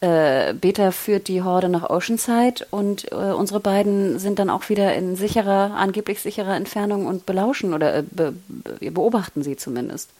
Äh, 0.00 0.54
Beta 0.54 0.92
führt 0.92 1.26
die 1.26 1.42
Horde 1.42 1.68
nach 1.68 1.90
Oceanside 1.90 2.66
und 2.70 3.10
äh, 3.10 3.16
unsere 3.16 3.58
beiden 3.58 4.20
sind 4.20 4.38
dann 4.38 4.48
auch 4.48 4.68
wieder 4.68 4.94
in 4.94 5.16
sicherer, 5.16 5.74
angeblich 5.74 6.20
sicherer 6.22 6.54
Entfernung 6.54 7.06
und 7.06 7.26
belauschen 7.26 7.74
oder 7.74 7.96
äh, 7.96 8.04
be 8.08 8.32
beobachten 8.80 9.42
sie 9.42 9.56
zumindest. 9.56 10.10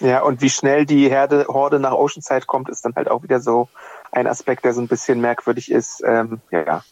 Ja, 0.00 0.22
und 0.22 0.40
wie 0.40 0.50
schnell 0.50 0.86
die 0.86 1.08
Herde, 1.08 1.46
Horde 1.48 1.78
nach 1.78 1.92
Oceanside 1.92 2.46
kommt, 2.46 2.68
ist 2.68 2.84
dann 2.84 2.94
halt 2.94 3.10
auch 3.10 3.22
wieder 3.22 3.40
so 3.40 3.68
ein 4.12 4.26
Aspekt, 4.26 4.64
der 4.64 4.72
so 4.72 4.80
ein 4.80 4.88
bisschen 4.88 5.20
merkwürdig 5.20 5.70
ist. 5.70 6.02
Ähm, 6.04 6.40
ja. 6.50 6.82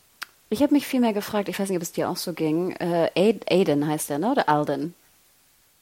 Ich 0.51 0.63
habe 0.63 0.75
mich 0.75 0.87
viel 0.87 1.01
mehr 1.01 1.13
gefragt, 1.13 1.49
ich 1.49 1.59
weiß 1.59 1.69
nicht, 1.69 1.77
ob 1.77 1.83
es 1.83 1.93
dir 1.93 2.09
auch 2.09 2.17
so 2.17 2.33
ging. 2.33 2.73
Äh, 2.73 3.11
Aiden 3.51 3.87
heißt 3.87 4.11
der, 4.11 4.19
ne? 4.19 4.33
Oder 4.33 4.49
Alden? 4.49 4.95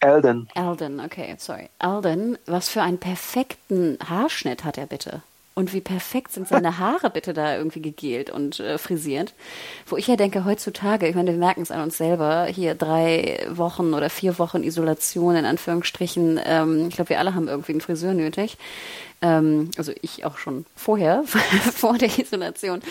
Alden. 0.01 0.49
Alden, 0.55 1.01
okay, 1.01 1.35
sorry. 1.39 1.69
Alden, 1.79 2.39
was 2.47 2.69
für 2.69 2.83
einen 2.83 2.99
perfekten 2.99 3.99
Haarschnitt 4.09 4.65
hat 4.65 4.79
er 4.79 4.87
bitte? 4.87 5.23
Und 5.59 5.73
wie 5.73 5.81
perfekt 5.81 6.33
sind 6.33 6.47
seine 6.47 6.77
Haare 6.79 7.09
bitte 7.09 7.33
da 7.33 7.57
irgendwie 7.57 7.81
gegelt 7.81 8.29
und 8.29 8.61
äh, 8.61 8.77
frisiert. 8.77 9.33
Wo 9.87 9.97
ich 9.97 10.07
ja 10.07 10.17
denke, 10.17 10.45
heutzutage, 10.45 11.09
ich 11.09 11.15
meine, 11.15 11.33
wir 11.33 11.39
merken 11.39 11.63
es 11.63 11.71
an 11.71 11.81
uns 11.81 11.97
selber, 11.97 12.45
hier 12.45 12.75
drei 12.75 13.47
Wochen 13.49 13.95
oder 13.95 14.11
vier 14.11 14.39
Wochen 14.39 14.63
Isolation 14.63 15.35
in 15.35 15.47
Anführungsstrichen. 15.47 16.39
Ähm, 16.45 16.89
ich 16.89 16.95
glaube, 16.97 17.09
wir 17.09 17.19
alle 17.19 17.35
haben 17.35 17.49
irgendwie 17.49 17.73
einen 17.73 17.81
Friseur 17.81 18.13
nötig. 18.13 18.59
Ähm, 19.23 19.71
also 19.79 19.93
ich 20.03 20.27
auch 20.27 20.37
schon 20.37 20.67
vorher, 20.75 21.25
vor 21.75 21.97
der 21.97 22.19
Isolation. 22.19 22.83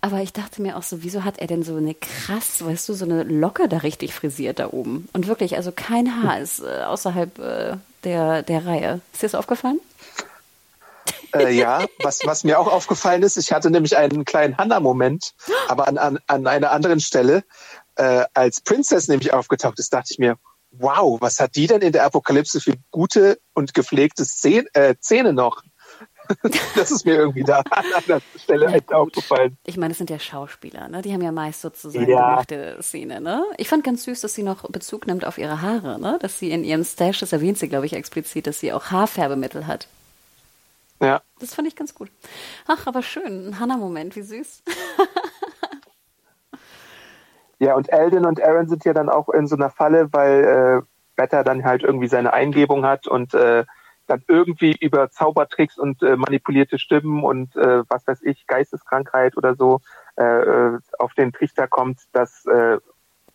Aber 0.00 0.22
ich 0.22 0.32
dachte 0.32 0.62
mir 0.62 0.78
auch 0.78 0.82
so, 0.82 1.02
wieso 1.02 1.24
hat 1.24 1.38
er 1.40 1.46
denn 1.46 1.62
so 1.62 1.76
eine 1.76 1.94
krass, 1.94 2.64
weißt 2.64 2.88
du, 2.88 2.94
so 2.94 3.04
eine 3.04 3.24
Locke 3.24 3.68
da 3.68 3.78
richtig 3.78 4.14
frisiert 4.14 4.60
da 4.60 4.72
oben? 4.72 5.08
Und 5.12 5.26
wirklich, 5.26 5.56
also 5.56 5.72
kein 5.72 6.22
Haar 6.22 6.40
ist 6.40 6.60
äh, 6.60 6.84
außerhalb 6.84 7.38
äh, 7.38 7.76
der, 8.04 8.42
der 8.42 8.64
Reihe. 8.64 9.00
Ist 9.12 9.22
dir 9.22 9.26
das 9.26 9.34
aufgefallen? 9.34 9.78
Äh, 11.34 11.52
ja, 11.52 11.84
was, 12.02 12.20
was 12.24 12.44
mir 12.44 12.58
auch 12.58 12.68
aufgefallen 12.70 13.22
ist, 13.22 13.36
ich 13.36 13.52
hatte 13.52 13.70
nämlich 13.70 13.96
einen 13.96 14.24
kleinen 14.24 14.56
Hannah-Moment, 14.56 15.34
aber 15.68 15.88
an, 15.88 15.98
an, 15.98 16.18
an 16.26 16.46
einer 16.46 16.70
anderen 16.70 17.00
Stelle, 17.00 17.44
äh, 17.96 18.24
als 18.34 18.60
Princess 18.60 19.08
nämlich 19.08 19.32
aufgetaucht 19.32 19.78
ist, 19.78 19.92
dachte 19.92 20.08
ich 20.10 20.18
mir, 20.18 20.36
wow, 20.70 21.20
was 21.20 21.38
hat 21.38 21.56
die 21.56 21.66
denn 21.66 21.82
in 21.82 21.92
der 21.92 22.04
Apokalypse 22.04 22.60
für 22.60 22.74
gute 22.90 23.38
und 23.54 23.74
gepflegte 23.74 24.24
Szene, 24.24 24.66
äh, 24.74 24.94
Zähne 25.00 25.32
noch? 25.32 25.62
das 26.74 26.90
ist 26.90 27.04
mir 27.04 27.16
irgendwie 27.16 27.44
da 27.44 27.62
an 27.70 27.84
der 28.08 28.20
Stelle 28.36 28.70
halt 28.70 28.92
aufgefallen. 28.92 29.58
Ich 29.66 29.76
meine, 29.76 29.92
es 29.92 29.98
sind 29.98 30.08
ja 30.08 30.18
Schauspieler, 30.18 30.88
ne? 30.88 31.02
Die 31.02 31.12
haben 31.12 31.20
ja 31.20 31.32
meist 31.32 31.60
sozusagen 31.60 32.08
ja. 32.08 32.30
gemachte 32.30 32.78
Szene, 32.80 33.20
ne? 33.20 33.44
Ich 33.58 33.68
fand 33.68 33.84
ganz 33.84 34.04
süß, 34.04 34.22
dass 34.22 34.34
sie 34.34 34.42
noch 34.42 34.68
Bezug 34.70 35.06
nimmt 35.06 35.26
auf 35.26 35.36
ihre 35.36 35.60
Haare, 35.60 36.00
ne? 36.00 36.18
Dass 36.22 36.38
sie 36.38 36.50
in 36.50 36.64
ihrem 36.64 36.82
Stash, 36.82 37.20
das 37.20 37.32
erwähnt 37.32 37.58
sie, 37.58 37.68
glaube 37.68 37.84
ich, 37.84 37.92
explizit, 37.92 38.46
dass 38.46 38.58
sie 38.58 38.72
auch 38.72 38.86
Haarfärbemittel 38.86 39.66
hat. 39.66 39.86
Ja. 41.04 41.22
Das 41.38 41.54
fand 41.54 41.68
ich 41.68 41.76
ganz 41.76 41.94
gut. 41.94 42.10
Ach, 42.66 42.86
aber 42.86 43.02
schön. 43.02 43.48
Ein 43.48 43.60
Hannah-Moment, 43.60 44.16
wie 44.16 44.22
süß. 44.22 44.62
ja, 47.58 47.74
und 47.74 47.90
Eldon 47.90 48.24
und 48.24 48.42
Aaron 48.42 48.68
sind 48.68 48.84
ja 48.84 48.94
dann 48.94 49.08
auch 49.08 49.28
in 49.28 49.46
so 49.46 49.56
einer 49.56 49.70
Falle, 49.70 50.12
weil 50.12 50.44
äh, 50.44 50.82
Beta 51.16 51.44
dann 51.44 51.64
halt 51.64 51.82
irgendwie 51.82 52.08
seine 52.08 52.32
Eingebung 52.32 52.84
hat 52.84 53.06
und 53.06 53.34
äh, 53.34 53.64
dann 54.06 54.22
irgendwie 54.28 54.76
über 54.80 55.10
Zaubertricks 55.10 55.78
und 55.78 56.02
äh, 56.02 56.16
manipulierte 56.16 56.78
Stimmen 56.78 57.22
und 57.22 57.56
äh, 57.56 57.82
was 57.88 58.06
weiß 58.06 58.22
ich, 58.22 58.46
Geisteskrankheit 58.46 59.36
oder 59.36 59.54
so 59.54 59.80
äh, 60.16 60.24
äh 60.24 60.78
auf 60.98 61.14
den 61.14 61.32
Trichter 61.32 61.68
kommt, 61.68 62.02
dass 62.12 62.44
äh, 62.46 62.78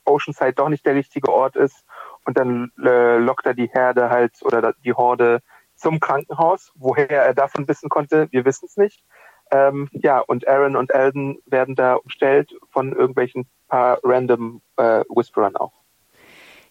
Oceanside 0.05 0.53
doch 0.53 0.69
nicht 0.69 0.85
der 0.85 0.95
richtige 0.95 1.31
Ort 1.31 1.55
ist 1.55 1.85
und 2.25 2.37
dann 2.37 2.71
äh, 2.83 3.17
lockt 3.17 3.45
er 3.45 3.53
die 3.53 3.67
Herde 3.67 4.09
halt 4.09 4.33
oder 4.41 4.73
die 4.83 4.93
Horde 4.93 5.41
zum 5.79 5.99
Krankenhaus. 5.99 6.71
Woher 6.75 7.09
er 7.09 7.33
davon 7.33 7.67
wissen 7.67 7.89
konnte, 7.89 8.27
wir 8.31 8.45
wissen 8.45 8.65
es 8.65 8.77
nicht. 8.77 9.03
Ähm, 9.51 9.89
ja, 9.91 10.19
und 10.19 10.47
Aaron 10.47 10.75
und 10.75 10.91
Eldon 10.91 11.39
werden 11.45 11.75
da 11.75 11.95
umstellt 11.95 12.53
von 12.71 12.93
irgendwelchen 12.93 13.47
paar 13.67 13.99
random 14.03 14.61
äh, 14.77 15.03
Whisperern 15.09 15.55
auch. 15.55 15.73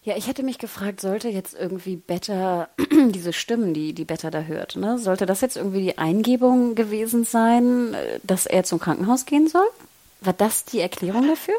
Ja, 0.01 0.15
ich 0.15 0.27
hätte 0.27 0.43
mich 0.43 0.59
gefragt, 0.59 1.01
sollte 1.01 1.27
jetzt 1.27 1.59
irgendwie 1.59 1.97
Better, 1.97 2.69
diese 3.09 3.33
Stimmen, 3.33 3.73
die, 3.73 3.93
die 3.93 4.05
Better 4.05 4.31
da 4.31 4.41
hört, 4.41 4.77
ne, 4.77 4.97
sollte 4.97 5.25
das 5.25 5.41
jetzt 5.41 5.57
irgendwie 5.57 5.81
die 5.81 5.97
Eingebung 5.97 6.75
gewesen 6.75 7.25
sein, 7.25 7.93
äh, 7.93 8.19
dass 8.23 8.45
er 8.45 8.63
zum 8.63 8.79
Krankenhaus 8.79 9.25
gehen 9.25 9.47
soll? 9.47 9.67
War 10.21 10.33
das 10.33 10.63
die 10.63 10.79
Erklärung 10.79 11.27
dafür? 11.27 11.55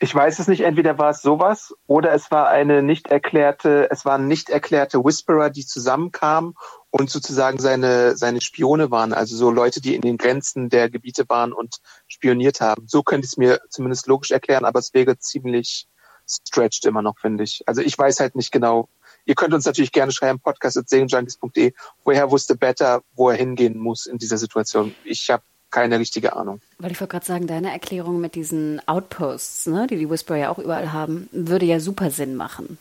Ich 0.00 0.14
weiß 0.14 0.38
es 0.38 0.46
nicht, 0.46 0.60
entweder 0.60 0.96
war 0.98 1.10
es 1.10 1.22
sowas 1.22 1.74
oder 1.86 2.12
es 2.12 2.30
war 2.30 2.48
eine 2.48 2.82
nicht 2.82 3.08
erklärte, 3.08 3.88
es 3.90 4.04
waren 4.04 4.28
nicht 4.28 4.48
erklärte 4.48 5.04
Whisperer, 5.04 5.50
die 5.50 5.66
zusammenkamen 5.66 6.54
und 6.90 7.10
sozusagen 7.10 7.58
seine, 7.58 8.16
seine 8.16 8.40
Spione 8.40 8.92
waren, 8.92 9.12
also 9.12 9.36
so 9.36 9.50
Leute, 9.50 9.80
die 9.80 9.96
in 9.96 10.00
den 10.00 10.16
Grenzen 10.16 10.68
der 10.68 10.88
Gebiete 10.88 11.28
waren 11.28 11.52
und 11.52 11.80
spioniert 12.06 12.60
haben. 12.60 12.86
So 12.86 13.02
könnte 13.02 13.24
ich 13.24 13.32
es 13.32 13.36
mir 13.38 13.60
zumindest 13.70 14.06
logisch 14.06 14.30
erklären, 14.30 14.64
aber 14.64 14.78
es 14.78 14.94
wäre 14.94 15.18
ziemlich 15.18 15.88
stretched 16.28 16.84
immer 16.84 17.02
noch, 17.02 17.18
finde 17.18 17.42
ich. 17.42 17.62
Also 17.66 17.80
ich 17.80 17.98
weiß 17.98 18.20
halt 18.20 18.36
nicht 18.36 18.52
genau. 18.52 18.88
Ihr 19.24 19.34
könnt 19.34 19.52
uns 19.52 19.66
natürlich 19.66 19.92
gerne 19.92 20.12
schreiben, 20.12 20.38
podcast.serienjunkies.de, 20.38 21.72
woher 22.04 22.30
wusste 22.30 22.54
Better, 22.54 23.02
wo 23.14 23.30
er 23.30 23.36
hingehen 23.36 23.76
muss 23.76 24.06
in 24.06 24.18
dieser 24.18 24.38
Situation. 24.38 24.94
Ich 25.04 25.28
habe 25.30 25.42
keine 25.70 25.98
richtige 25.98 26.34
Ahnung. 26.34 26.60
Weil 26.78 26.92
ich 26.92 27.00
wollte 27.00 27.12
gerade 27.12 27.26
sagen, 27.26 27.46
deine 27.46 27.72
Erklärung 27.72 28.20
mit 28.20 28.34
diesen 28.34 28.80
Outposts, 28.86 29.66
ne, 29.66 29.86
die 29.86 29.96
die 29.96 30.10
Whisperer 30.10 30.38
ja 30.38 30.50
auch 30.50 30.58
überall 30.58 30.92
haben, 30.92 31.28
würde 31.32 31.66
ja 31.66 31.80
super 31.80 32.10
Sinn 32.10 32.36
machen. 32.36 32.78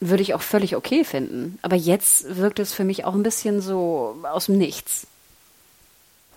Würde 0.00 0.22
ich 0.22 0.34
auch 0.34 0.42
völlig 0.42 0.76
okay 0.76 1.04
finden. 1.04 1.58
Aber 1.62 1.76
jetzt 1.76 2.36
wirkt 2.36 2.58
es 2.58 2.74
für 2.74 2.84
mich 2.84 3.04
auch 3.04 3.14
ein 3.14 3.22
bisschen 3.22 3.60
so 3.60 4.16
aus 4.24 4.46
dem 4.46 4.58
Nichts. 4.58 5.06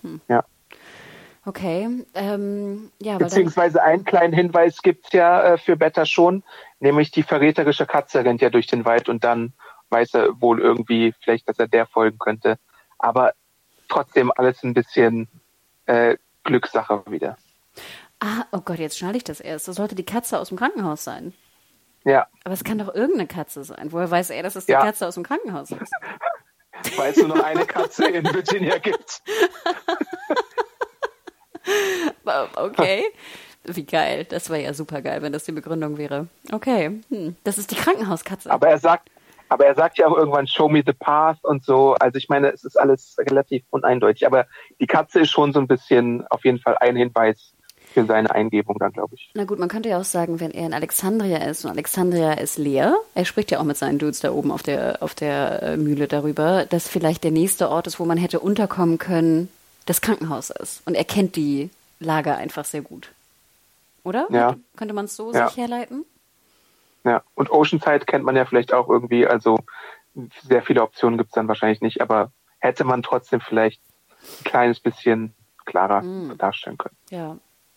Hm. 0.02 0.20
Ja. 0.28 0.44
Okay. 1.44 1.88
Ähm, 2.14 2.90
ja, 3.00 3.18
Beziehungsweise 3.18 3.82
einen 3.82 4.04
kleinen 4.04 4.32
Hinweis 4.32 4.82
gibt 4.82 5.06
es 5.06 5.12
ja 5.12 5.42
äh, 5.42 5.58
für 5.58 5.76
Beta 5.76 6.06
schon, 6.06 6.42
nämlich 6.80 7.10
die 7.10 7.22
verräterische 7.22 7.86
Katze 7.86 8.24
rennt 8.24 8.40
ja 8.40 8.50
durch 8.50 8.66
den 8.66 8.84
Wald 8.84 9.08
und 9.08 9.24
dann 9.24 9.52
weiß 9.88 10.14
er 10.14 10.40
wohl 10.40 10.60
irgendwie 10.60 11.14
vielleicht, 11.20 11.48
dass 11.48 11.58
er 11.58 11.66
der 11.66 11.86
folgen 11.86 12.18
könnte. 12.18 12.58
Aber 12.98 13.32
trotzdem 13.88 14.30
alles 14.36 14.62
ein 14.62 14.74
bisschen 14.74 15.28
äh, 15.90 16.16
Glückssache 16.44 17.02
wieder. 17.06 17.36
Ah, 18.20 18.44
oh 18.52 18.60
Gott, 18.60 18.78
jetzt 18.78 18.98
schneide 18.98 19.16
ich 19.16 19.24
das 19.24 19.40
erst. 19.40 19.66
Das 19.66 19.76
sollte 19.76 19.94
die 19.94 20.04
Katze 20.04 20.38
aus 20.38 20.48
dem 20.48 20.58
Krankenhaus 20.58 21.04
sein. 21.04 21.34
Ja. 22.04 22.28
Aber 22.44 22.54
es 22.54 22.64
kann 22.64 22.78
doch 22.78 22.94
irgendeine 22.94 23.26
Katze 23.26 23.64
sein. 23.64 23.92
Woher 23.92 24.10
weiß 24.10 24.30
er, 24.30 24.42
dass 24.42 24.56
es 24.56 24.66
die 24.66 24.72
ja. 24.72 24.80
Katze 24.80 25.06
aus 25.06 25.14
dem 25.14 25.24
Krankenhaus 25.24 25.70
ist? 25.70 25.92
Weil 26.96 27.10
es 27.10 27.18
nur 27.18 27.28
noch 27.28 27.42
eine 27.42 27.66
Katze 27.66 28.06
in 28.06 28.24
Virginia 28.24 28.78
gibt. 28.78 29.22
okay. 32.56 33.04
Wie 33.64 33.84
geil. 33.84 34.24
Das 34.24 34.48
wäre 34.48 34.62
ja 34.62 34.72
super 34.72 35.02
geil, 35.02 35.20
wenn 35.20 35.32
das 35.32 35.44
die 35.44 35.52
Begründung 35.52 35.98
wäre. 35.98 36.28
Okay. 36.52 37.00
Hm. 37.08 37.36
Das 37.44 37.58
ist 37.58 37.70
die 37.70 37.76
Krankenhauskatze. 37.76 38.50
Aber 38.50 38.68
er 38.68 38.78
sagt, 38.78 39.10
aber 39.50 39.66
er 39.66 39.74
sagt 39.74 39.98
ja 39.98 40.06
auch 40.06 40.16
irgendwann, 40.16 40.46
show 40.46 40.68
me 40.68 40.82
the 40.86 40.92
path 40.92 41.38
und 41.42 41.64
so. 41.64 41.94
Also 41.98 42.16
ich 42.16 42.28
meine, 42.28 42.52
es 42.52 42.64
ist 42.64 42.78
alles 42.78 43.16
relativ 43.18 43.64
uneindeutig. 43.70 44.24
Aber 44.24 44.46
die 44.80 44.86
Katze 44.86 45.20
ist 45.20 45.30
schon 45.30 45.52
so 45.52 45.58
ein 45.58 45.66
bisschen 45.66 46.24
auf 46.28 46.44
jeden 46.44 46.60
Fall 46.60 46.78
ein 46.78 46.94
Hinweis 46.94 47.52
für 47.92 48.06
seine 48.06 48.30
Eingebung 48.30 48.78
dann, 48.78 48.92
glaube 48.92 49.16
ich. 49.16 49.30
Na 49.34 49.44
gut, 49.44 49.58
man 49.58 49.68
könnte 49.68 49.88
ja 49.88 49.98
auch 49.98 50.04
sagen, 50.04 50.38
wenn 50.38 50.52
er 50.52 50.66
in 50.66 50.72
Alexandria 50.72 51.38
ist 51.38 51.64
und 51.64 51.72
Alexandria 51.72 52.34
ist 52.34 52.58
leer, 52.58 52.94
er 53.16 53.24
spricht 53.24 53.50
ja 53.50 53.58
auch 53.58 53.64
mit 53.64 53.76
seinen 53.76 53.98
Dudes 53.98 54.20
da 54.20 54.30
oben 54.30 54.52
auf 54.52 54.62
der, 54.62 55.02
auf 55.02 55.16
der 55.16 55.62
äh, 55.64 55.76
Mühle 55.76 56.06
darüber, 56.06 56.64
dass 56.66 56.86
vielleicht 56.86 57.24
der 57.24 57.32
nächste 57.32 57.70
Ort 57.70 57.88
ist, 57.88 57.98
wo 57.98 58.04
man 58.04 58.18
hätte 58.18 58.38
unterkommen 58.38 58.98
können, 58.98 59.48
das 59.86 60.00
Krankenhaus 60.00 60.50
ist. 60.50 60.86
Und 60.86 60.94
er 60.94 61.04
kennt 61.04 61.34
die 61.34 61.70
Lager 61.98 62.36
einfach 62.36 62.64
sehr 62.64 62.82
gut. 62.82 63.10
Oder? 64.04 64.28
Ja. 64.30 64.54
Könnte 64.76 64.94
man 64.94 65.06
es 65.06 65.16
so 65.16 65.32
ja. 65.32 65.48
sich 65.48 65.56
herleiten? 65.56 66.04
Ja, 67.04 67.22
und 67.34 67.50
Oceanside 67.50 68.00
kennt 68.00 68.24
man 68.24 68.36
ja 68.36 68.44
vielleicht 68.44 68.72
auch 68.72 68.88
irgendwie, 68.88 69.26
also 69.26 69.58
sehr 70.42 70.62
viele 70.62 70.82
Optionen 70.82 71.18
gibt's 71.18 71.34
dann 71.34 71.48
wahrscheinlich 71.48 71.80
nicht, 71.80 72.00
aber 72.00 72.32
hätte 72.58 72.84
man 72.84 73.02
trotzdem 73.02 73.40
vielleicht 73.40 73.80
ein 74.40 74.44
kleines 74.44 74.80
bisschen 74.80 75.34
klarer 75.64 76.02
mm. 76.02 76.36
darstellen 76.36 76.78
können. 76.78 76.96
Ja. 77.10 77.36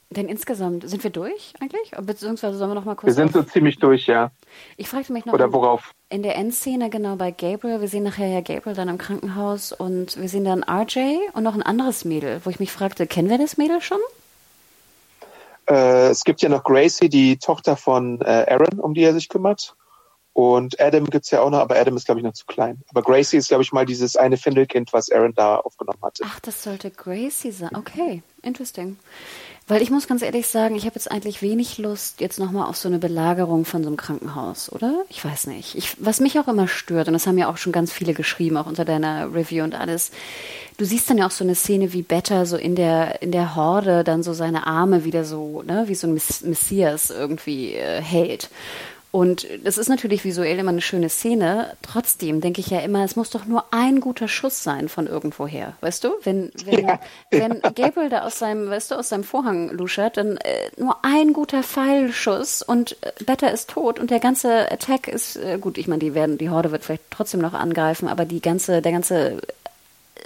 Denn 0.10 0.28
insgesamt 0.30 0.88
sind 0.88 1.04
wir 1.04 1.10
durch 1.10 1.54
eigentlich? 1.60 1.92
Beziehungsweise 2.00 2.58
sollen 2.58 2.70
wir 2.72 2.76
noch 2.76 2.86
mal 2.86 2.96
kurz. 2.96 3.08
Wir 3.08 3.14
sind 3.14 3.34
so 3.34 3.42
ziemlich 3.42 3.80
durch, 3.80 4.06
ja. 4.06 4.32
Ich 4.78 4.88
fragte 4.88 5.12
mich 5.12 5.26
noch. 5.26 5.34
Oder 5.34 5.52
worauf? 5.52 5.92
In 6.10 6.22
der 6.22 6.36
Endszene, 6.36 6.90
genau 6.92 7.16
bei 7.16 7.32
Gabriel. 7.32 7.82
Wir 7.82 7.88
sehen 7.88 8.04
nachher 8.04 8.28
ja 8.28 8.42
Gabriel 8.42 8.76
dann 8.76 8.90
im 8.90 9.00
Krankenhaus 9.00 9.72
und 9.72 10.20
wir 10.20 10.30
sehen 10.30 10.46
dann 10.46 10.64
RJ 10.64 11.18
und 11.34 11.44
noch 11.44 11.56
ein 11.56 11.64
anderes 11.64 12.06
Mädel, 12.06 12.42
wo 12.44 12.52
ich 12.52 12.60
mich 12.60 12.72
fragte, 12.72 13.08
kennen 13.08 13.30
wir 13.30 13.40
das 13.40 13.58
Mädel 13.58 13.82
schon? 13.82 14.00
Äh, 15.70 16.10
es 16.10 16.24
gibt 16.24 16.42
ja 16.42 16.50
noch 16.50 16.64
Gracie, 16.64 17.10
die 17.10 17.38
Tochter 17.38 17.78
von 17.78 18.22
äh, 18.22 18.46
Aaron, 18.50 18.80
um 18.80 18.94
die 18.94 19.04
er 19.04 19.14
sich 19.14 19.30
kümmert. 19.30 19.76
Und 20.34 20.82
Adam 20.82 21.06
gibt's 21.06 21.30
ja 21.30 21.42
auch 21.42 21.52
noch, 21.52 21.60
aber 21.60 21.78
Adam 21.78 21.96
ist, 21.96 22.06
glaube 22.06 22.20
ich, 22.20 22.26
noch 22.26 22.34
zu 22.34 22.46
klein. 22.48 22.82
Aber 22.90 23.04
Gracie 23.04 23.38
ist, 23.38 23.50
glaube 23.50 23.62
ich, 23.62 23.72
mal 23.72 23.86
dieses 23.86 24.16
eine 24.16 24.38
Findelkind, 24.38 24.92
was 24.92 25.12
Aaron 25.12 25.36
da 25.36 25.58
aufgenommen 25.58 26.00
hatte. 26.02 26.24
Ach, 26.26 26.40
das 26.40 26.64
sollte 26.64 26.90
Gracie 26.90 27.52
sein. 27.52 27.76
Okay, 27.76 28.24
interesting. 28.42 28.98
Weil 29.66 29.82
ich 29.82 29.92
muss 29.92 30.08
ganz 30.08 30.22
ehrlich 30.22 30.48
sagen, 30.48 30.76
ich 30.76 30.86
habe 30.86 30.96
jetzt 30.96 31.10
eigentlich 31.10 31.42
wenig 31.42 31.78
Lust 31.78 32.20
jetzt 32.20 32.38
nochmal 32.38 32.68
auf 32.68 32.76
so 32.76 32.90
eine 32.90 33.00
Belagerung 33.00 33.64
von 33.64 33.82
so 33.82 33.88
einem 33.88 33.96
Krankenhaus, 33.96 34.70
oder? 34.70 35.04
Ich 35.10 35.24
weiß 35.24 35.48
nicht. 35.48 35.76
Ich, 35.76 35.96
was 36.04 36.20
mich 36.20 36.38
auch 36.38 36.50
immer 36.50 36.68
stört, 36.68 37.08
und 37.08 37.14
das 37.14 37.28
haben 37.28 37.38
ja 37.38 37.50
auch 37.50 37.56
schon 37.56 37.72
ganz 37.72 37.94
viele 37.94 38.14
geschrieben, 38.14 38.58
auch 38.58 38.66
unter 38.66 38.84
deiner 38.84 39.34
Review 39.34 39.64
und 39.64 39.74
alles, 39.74 40.12
du 40.78 40.84
siehst 40.84 41.10
dann 41.10 41.18
ja 41.18 41.28
auch 41.28 41.32
so 41.32 41.46
eine 41.46 41.56
Szene 41.56 41.94
wie 41.94 42.02
Better 42.02 42.46
so 42.46 42.58
in 42.58 42.76
der, 42.76 43.22
in 43.22 43.32
der 43.32 43.56
Horde 43.56 44.04
dann 44.04 44.22
so 44.22 44.34
seine 44.34 44.68
Arme 44.68 45.06
wieder 45.06 45.24
so, 45.24 45.62
ne, 45.62 45.86
wie 45.88 45.96
so 45.96 46.08
ein 46.08 46.14
Messias 46.14 47.10
irgendwie 47.10 47.74
äh, 47.76 48.02
hält. 48.02 48.50
Und 49.14 49.46
das 49.64 49.78
ist 49.78 49.90
natürlich 49.90 50.24
visuell 50.24 50.58
immer 50.58 50.72
eine 50.72 50.82
schöne 50.82 51.08
Szene. 51.08 51.78
Trotzdem 51.84 52.42
denke 52.42 52.62
ich 52.62 52.72
ja 52.72 52.80
immer, 52.80 53.04
es 53.04 53.16
muss 53.16 53.30
doch 53.30 53.46
nur 53.46 53.66
ein 53.70 54.00
guter 54.00 54.28
Schuss 54.28 54.64
sein 54.64 54.90
von 54.90 55.06
irgendwoher. 55.06 55.78
Weißt 55.82 56.04
du? 56.04 56.14
Wenn, 56.24 56.52
wenn, 56.66 56.88
ja. 56.88 57.00
wenn 57.30 57.62
Gabriel 57.62 58.10
da 58.10 58.24
aus 58.24 58.40
seinem, 58.40 58.72
weißt 58.72 58.90
du, 58.90 58.96
aus 58.96 59.10
seinem 59.10 59.24
Vorhang 59.24 59.70
luschert, 59.70 60.18
dann 60.18 60.38
äh, 60.38 60.72
nur 60.78 60.98
ein 61.06 61.32
guter 61.32 61.62
Pfeilschuss 61.62 62.64
und 62.64 62.98
äh, 63.04 63.12
Better 63.24 63.52
ist 63.52 63.70
tot 63.70 64.00
und 64.00 64.10
der 64.10 64.20
ganze 64.20 64.72
Attack 64.72 65.08
ist, 65.08 65.36
äh, 65.36 65.60
gut, 65.62 65.78
ich 65.78 65.88
meine, 65.88 66.00
die 66.00 66.16
werden, 66.16 66.40
die 66.40 66.50
Horde 66.50 66.72
wird 66.72 66.84
vielleicht 66.84 67.12
trotzdem 67.12 67.40
noch 67.40 67.54
angreifen, 67.54 68.08
aber 68.08 68.26
die 68.26 68.42
ganze, 68.42 68.82
der 68.82 68.94
ganze 68.94 69.42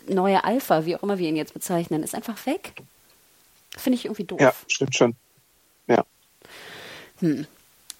neue 0.07 0.45
Alpha, 0.45 0.85
wie 0.85 0.95
auch 0.95 1.03
immer 1.03 1.18
wir 1.18 1.27
ihn 1.27 1.35
jetzt 1.35 1.53
bezeichnen, 1.53 2.03
ist 2.03 2.15
einfach 2.15 2.45
weg. 2.45 2.72
Finde 3.76 3.97
ich 3.97 4.05
irgendwie 4.05 4.23
doof. 4.23 4.39
Ja, 4.39 4.53
stimmt 4.68 4.95
schon. 4.95 5.15
Ja. 5.88 6.05
Hm. 7.19 7.47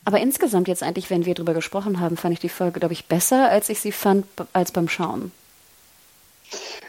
Aber 0.08 0.22
insgesamt 0.22 0.70
jetzt 0.70 0.84
eigentlich, 0.84 1.10
wenn 1.10 1.26
wir 1.26 1.34
darüber 1.34 1.54
gesprochen 1.54 2.00
haben, 2.00 2.16
fand 2.16 2.32
ich 2.32 2.40
die 2.40 2.48
Folge, 2.48 2.80
glaube 2.80 2.94
ich, 2.94 3.08
besser, 3.08 3.50
als 3.50 3.68
ich 3.68 3.82
sie 3.82 3.92
fand 3.92 4.26
als 4.54 4.72
beim 4.72 4.88
Schauen. 4.88 5.34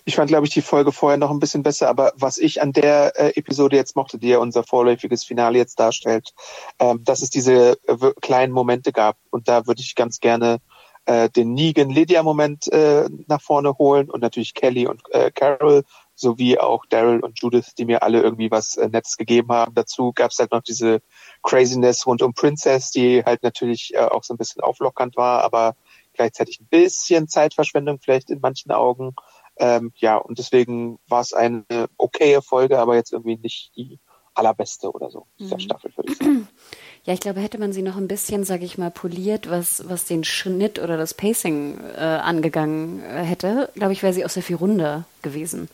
Ich 0.04 0.14
fand, 0.14 0.28
glaube 0.28 0.46
ich, 0.46 0.52
die 0.52 0.62
Folge 0.62 0.92
vorher 0.92 1.18
noch 1.18 1.32
ein 1.32 1.40
bisschen 1.40 1.64
besser, 1.64 1.88
aber 1.88 2.12
was 2.14 2.38
ich 2.38 2.62
an 2.62 2.72
der 2.72 3.14
äh, 3.16 3.36
Episode 3.36 3.74
jetzt 3.74 3.96
mochte, 3.96 4.18
die 4.18 4.28
ja 4.28 4.38
unser 4.38 4.62
vorläufiges 4.62 5.24
Finale 5.24 5.58
jetzt 5.58 5.80
darstellt, 5.80 6.32
ähm, 6.78 7.02
dass 7.02 7.20
es 7.20 7.28
diese 7.28 7.76
äh, 7.88 8.12
kleinen 8.20 8.52
Momente 8.52 8.92
gab. 8.92 9.16
Und 9.30 9.48
da 9.48 9.66
würde 9.66 9.80
ich 9.80 9.96
ganz 9.96 10.20
gerne 10.20 10.60
äh, 11.06 11.28
den 11.28 11.54
Negan-Lydia-Moment 11.54 12.70
äh, 12.72 13.08
nach 13.26 13.42
vorne 13.42 13.78
holen 13.78 14.08
und 14.10 14.20
natürlich 14.20 14.54
Kelly 14.54 14.86
und 14.86 15.02
äh, 15.10 15.32
Carol 15.32 15.82
sowie 16.18 16.58
auch 16.58 16.84
Daryl 16.86 17.20
und 17.20 17.40
Judith, 17.40 17.74
die 17.76 17.84
mir 17.84 18.02
alle 18.02 18.20
irgendwie 18.20 18.50
was 18.50 18.76
äh, 18.76 18.88
Nettes 18.88 19.16
gegeben 19.16 19.50
haben. 19.52 19.74
Dazu 19.74 20.12
gab 20.12 20.30
es 20.32 20.38
halt 20.38 20.50
noch 20.50 20.62
diese 20.62 21.00
Craziness 21.42 22.06
rund 22.06 22.22
um 22.22 22.34
Princess, 22.34 22.90
die 22.90 23.22
halt 23.24 23.42
natürlich 23.42 23.94
äh, 23.94 23.98
auch 23.98 24.24
so 24.24 24.34
ein 24.34 24.38
bisschen 24.38 24.62
auflockernd 24.62 25.16
war, 25.16 25.44
aber 25.44 25.76
gleichzeitig 26.14 26.60
ein 26.60 26.66
bisschen 26.66 27.28
Zeitverschwendung 27.28 28.00
vielleicht 28.00 28.30
in 28.30 28.40
manchen 28.40 28.72
Augen. 28.72 29.14
Ähm, 29.58 29.92
ja, 29.96 30.16
und 30.16 30.38
deswegen 30.38 30.98
war 31.08 31.20
es 31.20 31.32
eine 31.32 31.64
okaye 31.96 32.42
Folge, 32.42 32.78
aber 32.78 32.96
jetzt 32.96 33.12
irgendwie 33.12 33.36
nicht 33.36 33.72
die 33.76 33.98
allerbeste 34.34 34.90
oder 34.90 35.10
so 35.10 35.26
mhm. 35.38 35.58
Staffel, 35.58 35.92
würde 35.96 36.12
ich 36.12 36.18
sagen. 36.18 36.48
Ja, 37.08 37.14
ich 37.14 37.20
glaube, 37.20 37.40
hätte 37.40 37.56
man 37.56 37.72
sie 37.72 37.80
noch 37.80 37.96
ein 37.96 38.06
bisschen, 38.06 38.44
sage 38.44 38.66
ich 38.66 38.76
mal, 38.76 38.90
poliert, 38.90 39.48
was, 39.48 39.88
was 39.88 40.04
den 40.04 40.24
Schnitt 40.24 40.78
oder 40.78 40.98
das 40.98 41.14
Pacing 41.14 41.80
äh, 41.96 42.00
angegangen 42.00 43.02
äh, 43.02 43.22
hätte, 43.22 43.70
glaube 43.76 43.94
ich, 43.94 44.02
wäre 44.02 44.12
sie 44.12 44.26
auch 44.26 44.28
sehr 44.28 44.42
viel 44.42 44.56
runder 44.56 45.06
gewesen. 45.22 45.70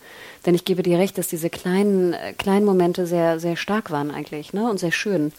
Denn 0.47 0.55
ich 0.55 0.65
gebe 0.65 0.85
dir 0.85 0.97
recht, 0.97 1.19
dass 1.19 1.27
diese 1.27 1.51
kleinen, 1.51 2.13
äh, 2.13 2.35
kleinen 2.35 2.65
Momente 2.65 3.09
sehr, 3.09 3.41
sehr 3.41 3.57
stark 3.57 3.91
waren 3.91 4.13
eigentlich, 4.13 4.53
ne? 4.53 4.71
Und 4.71 4.79
sehr 4.79 4.93
schön. 4.93 5.33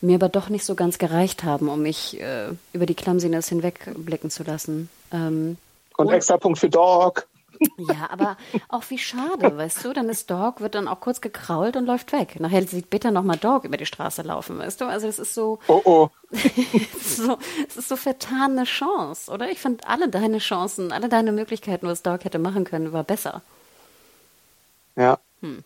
Mir 0.00 0.14
aber 0.14 0.30
doch 0.30 0.48
nicht 0.48 0.64
so 0.64 0.74
ganz 0.74 0.96
gereicht 0.96 1.44
haben, 1.44 1.68
um 1.68 1.82
mich 1.82 2.18
äh, 2.22 2.46
über 2.72 2.86
die 2.86 2.94
Clumsiness 2.94 3.50
hinwegblicken 3.50 4.30
zu 4.30 4.44
lassen. 4.44 4.88
Ähm, 5.12 5.58
und, 5.98 6.06
und 6.06 6.14
extra 6.14 6.38
Punkt 6.38 6.58
für 6.58 6.70
Dog. 6.70 7.26
Ja, 7.76 8.08
aber 8.10 8.36
auch 8.68 8.84
wie 8.88 8.98
schade, 8.98 9.56
weißt 9.56 9.84
du? 9.84 9.92
Dann 9.92 10.08
ist 10.08 10.30
Dog, 10.30 10.60
wird 10.60 10.74
dann 10.74 10.88
auch 10.88 11.00
kurz 11.00 11.20
gekrault 11.20 11.76
und 11.76 11.86
läuft 11.86 12.12
weg. 12.12 12.38
Nachher 12.40 12.62
sieht 12.66 12.90
Bitter 12.90 13.10
nochmal 13.10 13.36
Dog 13.36 13.64
über 13.64 13.76
die 13.76 13.86
Straße 13.86 14.22
laufen, 14.22 14.58
weißt 14.58 14.80
du? 14.80 14.86
Also 14.86 15.06
das 15.06 15.18
ist 15.18 15.34
so. 15.34 15.58
Oh 15.68 15.80
oh. 15.84 16.10
es, 16.30 16.46
ist 16.46 17.16
so 17.16 17.38
es 17.68 17.76
ist 17.76 17.88
so 17.88 17.96
vertane 17.96 18.64
Chance, 18.64 19.30
oder? 19.30 19.50
Ich 19.50 19.60
fand 19.60 19.86
alle 19.86 20.08
deine 20.08 20.38
Chancen, 20.38 20.92
alle 20.92 21.08
deine 21.08 21.32
Möglichkeiten, 21.32 21.86
was 21.86 22.02
Dog 22.02 22.24
hätte 22.24 22.38
machen 22.38 22.64
können, 22.64 22.92
war 22.92 23.04
besser. 23.04 23.42
Ja. 24.96 25.18
Hm. 25.40 25.64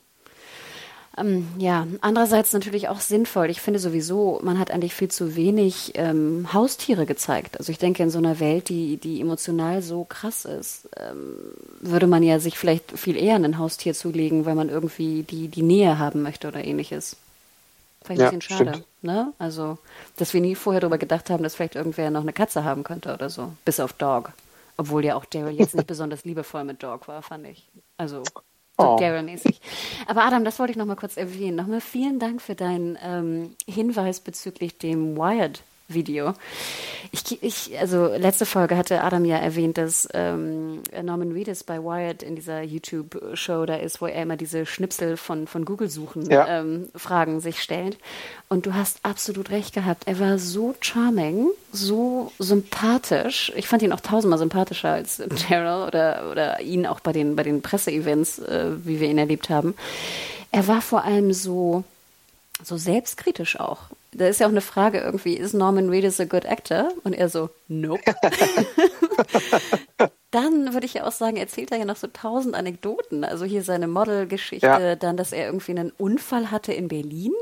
Ähm, 1.19 1.49
ja, 1.59 1.87
andererseits 2.01 2.53
natürlich 2.53 2.89
auch 2.89 3.01
sinnvoll. 3.01 3.51
Ich 3.51 3.61
finde 3.61 3.79
sowieso, 3.79 4.41
man 4.43 4.59
hat 4.59 4.71
eigentlich 4.71 4.95
viel 4.95 5.09
zu 5.09 5.37
wenig 5.37 5.93
ähm, 5.95 6.53
Haustiere 6.53 7.07
gezeigt. 7.07 7.59
Also 7.59 7.73
ich 7.73 7.79
denke, 7.79 8.03
in 8.03 8.11
so 8.11 8.19
einer 8.19 8.41
Welt, 8.41 8.69
die, 8.69 8.97
die 8.97 9.21
emotional 9.21 9.83
so 9.83 10.05
krass 10.05 10.45
ist, 10.45 10.89
ähm, 10.97 11.37
würde 11.81 12.07
man 12.07 12.23
ja 12.23 12.39
sich 12.39 12.59
vielleicht 12.59 12.99
viel 12.99 13.17
eher 13.17 13.37
ein 13.37 13.59
Haustier 13.59 13.95
zulegen, 13.95 14.47
weil 14.47 14.55
man 14.55 14.69
irgendwie 14.69 15.23
die, 15.23 15.49
die 15.49 15.63
Nähe 15.63 15.99
haben 15.99 16.23
möchte 16.23 16.49
oder 16.49 16.65
ähnliches. 16.65 17.17
Vielleicht 18.03 18.21
ja, 18.21 18.29
ein 18.29 18.39
bisschen 18.39 18.57
schade. 18.57 18.85
Ne? 19.03 19.33
Also, 19.39 19.79
dass 20.17 20.33
wir 20.33 20.41
nie 20.41 20.55
vorher 20.55 20.81
darüber 20.81 20.99
gedacht 20.99 21.31
haben, 21.31 21.43
dass 21.43 21.57
vielleicht 21.57 21.75
irgendwer 21.75 22.11
noch 22.11 22.23
eine 22.23 22.33
Katze 22.33 22.65
haben 22.65 22.85
könnte 22.85 23.13
oder 23.13 23.29
so. 23.29 23.53
Bis 23.65 23.81
auf 23.81 23.93
Dog. 23.93 24.33
Obwohl 24.77 25.05
ja 25.05 25.17
auch 25.17 25.25
Daryl 25.25 25.59
jetzt 25.59 25.75
nicht 25.75 25.87
besonders 25.89 26.25
liebevoll 26.25 26.65
mit 26.65 26.83
Dog 26.83 27.09
war, 27.09 27.23
fand 27.23 27.47
ich. 27.47 27.69
Also 27.97 28.23
so 28.25 28.48
oh. 28.79 28.97
Daryl-mäßig. 29.01 29.61
Aber 30.07 30.25
Adam, 30.25 30.45
das 30.45 30.59
wollte 30.59 30.73
ich 30.73 30.79
noch 30.79 30.87
mal 30.87 30.97
kurz 30.97 31.17
erwähnen. 31.17 31.57
Nochmal 31.57 31.81
vielen 31.81 32.19
Dank 32.19 32.41
für 32.41 32.55
deinen 32.55 32.99
ähm, 33.03 33.57
Hinweis 33.67 34.21
bezüglich 34.21 34.79
dem 34.79 35.17
Wired 35.17 35.63
Video. 35.89 36.35
Ich, 37.11 37.43
ich, 37.43 37.79
also 37.79 38.07
letzte 38.07 38.45
Folge 38.45 38.77
hatte 38.77 39.03
Adam 39.03 39.25
ja 39.25 39.39
erwähnt, 39.39 39.79
dass 39.79 40.07
ähm, 40.13 40.83
Norman 41.03 41.33
Reedus 41.33 41.65
bei 41.65 41.79
Wired 41.83 42.23
in 42.23 42.37
dieser 42.37 42.63
YouTube-Show 42.63 43.65
da 43.65 43.77
ist, 43.77 44.03
wo 44.03 44.07
er 44.07 44.23
immer 44.23 44.37
diese 44.37 44.67
Schnipsel 44.67 45.17
von, 45.17 45.47
von 45.47 45.65
Google-Suchen 45.65 46.31
ja. 46.31 46.61
ähm, 46.61 46.89
Fragen 46.95 47.41
sich 47.41 47.63
stellt. 47.63 47.97
Und 48.49 48.67
du 48.67 48.75
hast 48.75 48.99
absolut 49.03 49.51
recht 49.51 49.75
gehabt. 49.75 50.03
Er 50.07 50.21
war 50.21 50.39
so 50.39 50.75
charming, 50.81 51.49
so 51.73 52.33
sympathisch. 52.39 53.53
Ich 53.57 53.69
fand 53.69 53.83
ihn 53.83 53.93
auch 53.93 54.01
tausendmal 54.01 54.39
sympathischer 54.39 54.91
als 54.91 55.23
Daryl 55.49 55.87
oder, 55.87 56.31
oder 56.31 56.61
ihn 56.61 56.87
auch 56.87 57.01
bei 57.01 57.13
den, 57.13 57.37
bei 57.37 57.43
den 57.43 57.63
Presseevents, 57.63 58.39
äh, 58.41 58.73
wie 58.85 59.01
wir 59.01 59.09
ihn 59.09 59.19
erlebt 59.19 59.49
haben. 59.49 59.75
Er 60.51 60.67
war 60.67 60.83
vor 60.83 61.05
allem 61.05 61.33
so, 61.33 61.85
so 62.63 62.77
selbstkritisch 62.77 63.59
auch 63.61 63.91
da 64.13 64.27
ist 64.27 64.41
ja 64.41 64.47
auch 64.47 64.51
eine 64.51 64.61
Frage 64.61 64.99
irgendwie, 64.99 65.35
ist 65.35 65.55
Norman 65.55 65.91
Reedus 65.91 66.21
a 66.21 66.25
good 66.25 66.47
actor? 66.47 66.89
Und 67.05 67.13
er 67.13 67.29
so, 67.29 67.51
nope. 67.69 68.03
dann 70.31 70.73
würde 70.73 70.87
ich 70.87 70.95
ja 70.95 71.07
auch 71.07 71.13
sagen, 71.13 71.37
erzählt 71.37 71.73
er 71.73 71.79
ja 71.79 71.85
noch 71.85 71.97
so 71.97 72.07
tausend 72.07 72.55
Anekdoten. 72.55 73.25
Also 73.25 73.45
hier 73.45 73.63
seine 73.63 73.87
Modelgeschichte, 73.87 74.67
ja. 74.67 74.97
dann, 74.97 75.17
dass 75.17 75.33
er 75.33 75.47
irgendwie 75.47 75.73
einen 75.73 75.91
Unfall 75.91 76.51
hatte 76.51 76.73
in 76.73 76.89
Berlin 76.89 77.33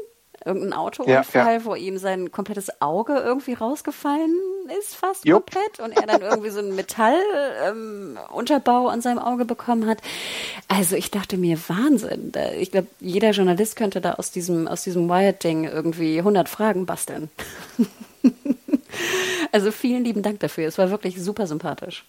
irgendein 0.46 0.72
Autounfall, 0.72 1.24
ja, 1.34 1.52
ja. 1.52 1.64
wo 1.64 1.74
ihm 1.74 1.98
sein 1.98 2.30
komplettes 2.30 2.80
Auge 2.80 3.14
irgendwie 3.14 3.54
rausgefallen 3.54 4.32
ist, 4.78 4.94
fast 4.94 5.26
Jupp. 5.26 5.52
komplett, 5.52 5.80
und 5.80 5.90
er 5.92 6.06
dann 6.06 6.22
irgendwie 6.22 6.50
so 6.50 6.60
einen 6.60 6.74
Metallunterbau 6.74 8.86
ähm, 8.86 8.92
an 8.92 9.00
seinem 9.00 9.18
Auge 9.18 9.44
bekommen 9.44 9.86
hat. 9.86 9.98
Also 10.68 10.96
ich 10.96 11.10
dachte 11.10 11.36
mir, 11.36 11.58
Wahnsinn. 11.68 12.32
Ich 12.58 12.70
glaube, 12.70 12.86
jeder 13.00 13.32
Journalist 13.32 13.76
könnte 13.76 14.00
da 14.00 14.14
aus 14.14 14.30
diesem, 14.30 14.68
aus 14.68 14.84
diesem 14.84 15.08
Wired-Ding 15.08 15.64
irgendwie 15.64 16.18
100 16.18 16.48
Fragen 16.48 16.86
basteln. 16.86 17.28
also 19.52 19.72
vielen 19.72 20.04
lieben 20.04 20.22
Dank 20.22 20.40
dafür. 20.40 20.66
Es 20.66 20.78
war 20.78 20.90
wirklich 20.90 21.20
super 21.20 21.46
sympathisch. 21.46 22.06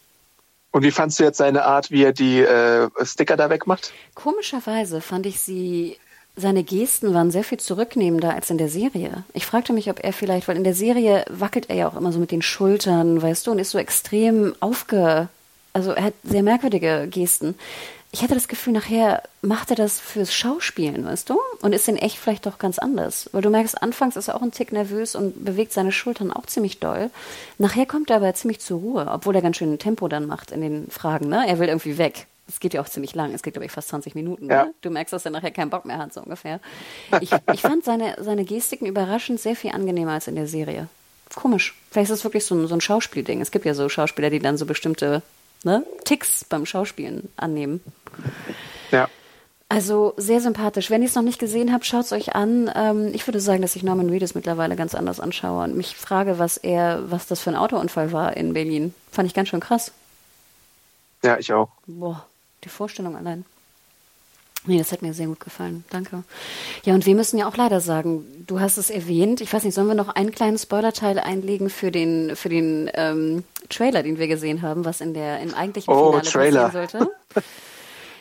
Und 0.72 0.84
wie 0.84 0.91
fandst 0.91 1.19
du 1.19 1.23
jetzt 1.23 1.38
seine 1.38 1.65
Art, 1.65 1.91
wie 1.91 2.03
er 2.03 2.14
die 2.14 2.41
äh, 2.41 2.89
Sticker 3.03 3.38
da 3.38 3.49
wegmacht? 3.49 3.93
Komischerweise 4.14 5.01
fand 5.01 5.26
ich 5.26 5.41
sie 5.41 5.97
seine 6.38 6.64
Gesten 6.64 7.14
waren 7.14 7.31
sehr 7.31 7.43
viel 7.43 7.59
zurücknehmender 7.59 8.34
als 8.34 8.49
in 8.51 8.59
der 8.59 8.69
Serie. 8.69 9.23
Ich 9.34 9.45
fragte 9.45 9.73
mich, 9.73 9.89
ob 9.89 10.03
er 10.03 10.14
vielleicht, 10.14 10.47
weil 10.47 10.55
in 10.55 10.64
der 10.64 10.76
Serie 10.76 11.26
wackelt 11.30 11.69
er 11.69 11.76
ja 11.76 11.88
auch 11.88 11.97
immer 11.97 12.11
so 12.11 12.19
mit 12.19 12.31
den 12.31 12.43
Schultern, 12.43 13.22
weißt 13.22 13.47
du, 13.47 13.51
und 13.51 13.59
ist 13.59 13.72
so 13.72 13.80
extrem 13.80 14.55
aufge, 14.59 15.30
also 15.73 15.91
er 15.91 16.03
hat 16.03 16.14
sehr 16.23 16.43
merkwürdige 16.43 17.07
Gesten. 17.09 17.55
Ich 18.11 18.22
hatte 18.22 18.35
das 18.35 18.47
Gefühl, 18.47 18.73
nachher 18.73 19.23
macht 19.41 19.69
er 19.72 19.76
das 19.76 19.99
fürs 19.99 20.34
Schauspielen, 20.34 21.05
weißt 21.05 21.30
du? 21.30 21.39
Und 21.61 21.73
ist 21.73 21.89
in 21.89 21.97
echt 21.97 22.18
vielleicht 22.18 22.45
doch 22.45 22.57
ganz 22.57 22.80
anders. 22.80 23.30
Weil 23.34 23.41
du 23.41 23.49
merkst, 23.49 23.81
anfangs 23.81 24.15
ist 24.15 24.30
er 24.30 24.35
auch 24.35 24.41
ein 24.41 24.51
Tick 24.51 24.72
nervös 24.72 25.14
und 25.14 25.43
bewegt 25.43 25.73
seine 25.73 25.91
Schultern 25.91 26.31
auch 26.31 26.45
ziemlich 26.45 26.80
doll. 26.80 27.09
Nachher 27.57 27.85
kommt 27.85 28.09
er 28.09 28.18
aber 28.18 28.34
ziemlich 28.34 28.59
zur 28.59 28.80
Ruhe, 28.80 29.07
obwohl 29.11 29.35
er 29.35 29.41
ganz 29.41 29.57
schön 29.57 29.77
Tempo 29.77 30.07
dann 30.07 30.26
macht 30.26 30.51
in 30.51 30.61
den 30.61 30.89
Fragen, 30.89 31.27
ne? 31.27 31.45
Er 31.47 31.59
will 31.59 31.68
irgendwie 31.68 31.97
weg 31.97 32.27
es 32.48 32.60
geht 32.60 32.74
ja 32.74 32.82
auch 32.82 32.90
ziemlich 32.90 33.14
lang. 33.14 33.34
Es 33.34 33.44
geht, 33.44 33.53
glaube 33.53 33.65
ich, 33.65 33.72
fast 33.72 33.90
20 33.90 34.15
Minuten. 34.15 34.49
Ja. 34.49 34.65
Ne? 34.65 34.74
Du 34.82 34.90
merkst, 34.90 35.14
dass 35.14 35.26
er 35.26 35.32
nachher 35.32 35.52
keinen 35.52 35.69
Bock 35.69 35.86
mehr 35.86 35.98
hat, 35.98 36.14
so 36.14 36.22
ungefähr. 36.22 36.60
Ich, 37.22 37.32
ich 37.53 37.61
fand 37.61 37.84
seine, 37.84 38.15
seine 38.19 38.45
Gestiken 38.45 38.88
überraschend 38.88 39.40
sehr 39.40 39.56
viel 39.56 39.72
angenehmer 39.72 40.14
als 40.14 40.28
in 40.28 40.36
der 40.36 40.48
Serie. 40.48 40.88
Komisch. 41.36 41.76
Vielleicht 41.91 42.10
ist 42.10 42.19
es 42.19 42.24
wirklich 42.24 42.45
so 42.45 42.56
ein, 42.56 42.68
so 42.68 42.76
ein 42.76 42.82
Schauspielding. 42.82 43.41
Es 43.41 43.52
gibt 43.52 43.65
ja 43.65 43.74
so 43.74 43.90
Schauspieler, 43.90 44.30
die 44.30 44.40
dann 44.40 44.57
so 44.57 44.65
bestimmte 44.65 45.22
ne, 45.64 45.84
Ticks 46.06 46.45
beim 46.45 46.65
Schauspielen 46.65 47.30
annehmen. 47.36 47.82
Ja. 48.91 49.10
Also 49.69 50.14
sehr 50.15 50.40
sympathisch. 50.40 50.90
Wenn 50.90 51.02
ihr 51.02 51.10
es 51.10 51.15
noch 51.15 51.24
nicht 51.24 51.40
gesehen 51.40 51.74
habt, 51.74 51.86
schaut 51.86 52.06
es 52.06 52.14
euch 52.14 52.36
an. 52.36 52.72
Ähm, 52.74 53.11
ich 53.14 53.28
würde 53.28 53.41
sagen, 53.41 53.61
dass 53.61 53.76
ich 53.76 53.84
Norman 53.84 54.10
Reedus 54.10 54.34
mittlerweile 54.34 54.78
ganz 54.78 54.95
anders 54.95 55.19
anschaue 55.19 55.65
und 55.65 55.76
mich 55.76 55.98
frage, 55.98 56.40
was 56.40 56.56
er, 56.56 57.11
was 57.11 57.28
das 57.28 57.41
für 57.41 57.49
ein 57.49 57.57
Autounfall 57.57 58.14
war 58.14 58.38
in 58.38 58.53
Berlin. 58.53 58.94
Fand 59.11 59.28
ich 59.28 59.34
ganz 59.34 59.49
schön 59.49 59.60
krass. 59.60 59.91
Ja, 61.24 61.38
ich 61.38 61.52
auch. 61.52 61.69
Boah, 61.86 62.26
die 62.68 62.73
Vorstellung 62.73 63.15
allein. 63.15 63.45
Nee, 64.65 64.77
das 64.77 64.91
hat 64.91 65.02
mir 65.02 65.14
sehr 65.14 65.27
gut 65.27 65.39
gefallen. 65.39 65.85
Danke. 65.89 66.23
Ja, 66.84 66.94
und 66.94 67.06
wir 67.06 67.15
müssen 67.15 67.38
ja 67.38 67.48
auch 67.48 67.56
leider 67.56 67.80
sagen, 67.80 68.26
du 68.45 68.60
hast 68.60 68.77
es 68.77 68.89
erwähnt. 68.89 69.39
Ich 69.39 69.53
weiß 69.53 69.64
nicht, 69.64 69.73
sollen 69.73 69.88
wir 69.88 69.95
noch 69.95 70.10
einen 70.10 70.31
kleinen 70.31 70.57
Spoilerteil 70.57 71.19
einlegen 71.19 71.69
für 71.69 71.89
den, 71.89 72.35
für 72.35 72.49
den 72.49 72.89
ähm, 72.94 73.44
Trailer, 73.69 74.03
den 74.03 74.19
wir 74.19 74.27
gesehen 74.27 74.61
haben, 74.61 74.84
was 74.84 74.99
in 74.99 75.14
der 75.14 75.39
im 75.39 75.53
eigentlichen 75.53 75.94
oh, 75.94 76.11
Finale 76.11 76.27
Trailer. 76.27 76.64
passieren 76.65 76.89
sollte? 76.89 77.11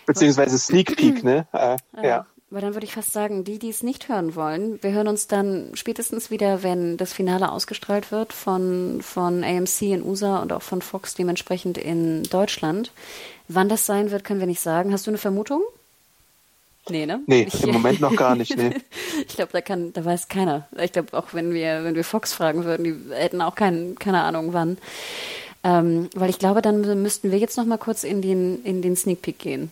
Beziehungsweise 0.06 0.56
Sneak 0.58 0.96
Peek, 0.96 1.24
ne? 1.24 1.48
Äh, 1.52 1.76
ja. 1.96 2.04
ja. 2.04 2.26
Weil 2.56 2.62
dann 2.62 2.74
würde 2.74 2.86
ich 2.86 2.94
fast 2.94 3.12
sagen, 3.12 3.44
die, 3.44 3.58
die 3.58 3.68
es 3.68 3.82
nicht 3.82 4.08
hören 4.08 4.34
wollen, 4.34 4.82
wir 4.82 4.92
hören 4.92 5.08
uns 5.08 5.26
dann 5.26 5.72
spätestens 5.74 6.30
wieder, 6.30 6.62
wenn 6.62 6.96
das 6.96 7.12
Finale 7.12 7.52
ausgestrahlt 7.52 8.10
wird 8.10 8.32
von, 8.32 9.00
von 9.02 9.44
AMC 9.44 9.82
in 9.82 10.02
USA 10.02 10.38
und 10.38 10.54
auch 10.54 10.62
von 10.62 10.80
Fox 10.80 11.14
dementsprechend 11.14 11.76
in 11.76 12.22
Deutschland. 12.22 12.92
Wann 13.46 13.68
das 13.68 13.84
sein 13.84 14.10
wird, 14.10 14.24
können 14.24 14.40
wir 14.40 14.46
nicht 14.46 14.62
sagen. 14.62 14.90
Hast 14.94 15.06
du 15.06 15.10
eine 15.10 15.18
Vermutung? 15.18 15.60
Nee, 16.88 17.04
ne? 17.04 17.20
Nee, 17.26 17.46
im 17.62 17.72
Moment 17.72 18.00
noch 18.00 18.16
gar 18.16 18.34
nicht, 18.34 18.56
nee. 18.56 18.70
ich 19.28 19.36
glaube, 19.36 19.52
da 19.52 19.60
kann, 19.60 19.92
da 19.92 20.02
weiß 20.02 20.28
keiner. 20.28 20.66
Ich 20.82 20.92
glaube, 20.92 21.12
auch 21.12 21.34
wenn 21.34 21.52
wir, 21.52 21.84
wenn 21.84 21.94
wir 21.94 22.04
Fox 22.04 22.32
fragen 22.32 22.64
würden, 22.64 22.84
die 22.84 23.14
hätten 23.14 23.42
auch 23.42 23.54
kein, 23.54 23.96
keine 23.98 24.22
Ahnung 24.22 24.54
wann. 24.54 24.78
Ähm, 25.62 26.08
weil 26.14 26.30
ich 26.30 26.38
glaube, 26.38 26.62
dann 26.62 27.02
müssten 27.02 27.30
wir 27.30 27.38
jetzt 27.38 27.58
noch 27.58 27.66
mal 27.66 27.76
kurz 27.76 28.02
in 28.02 28.22
den, 28.22 28.64
in 28.64 28.80
den 28.80 28.96
Sneak 28.96 29.20
Peek 29.20 29.38
gehen. 29.38 29.70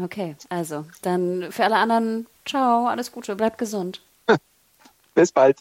Okay, 0.00 0.36
also, 0.48 0.84
dann 1.02 1.50
für 1.50 1.64
alle 1.64 1.76
anderen, 1.76 2.26
ciao, 2.44 2.86
alles 2.86 3.10
Gute, 3.10 3.34
bleibt 3.36 3.58
gesund. 3.58 4.00
Bis 5.14 5.32
bald. 5.32 5.58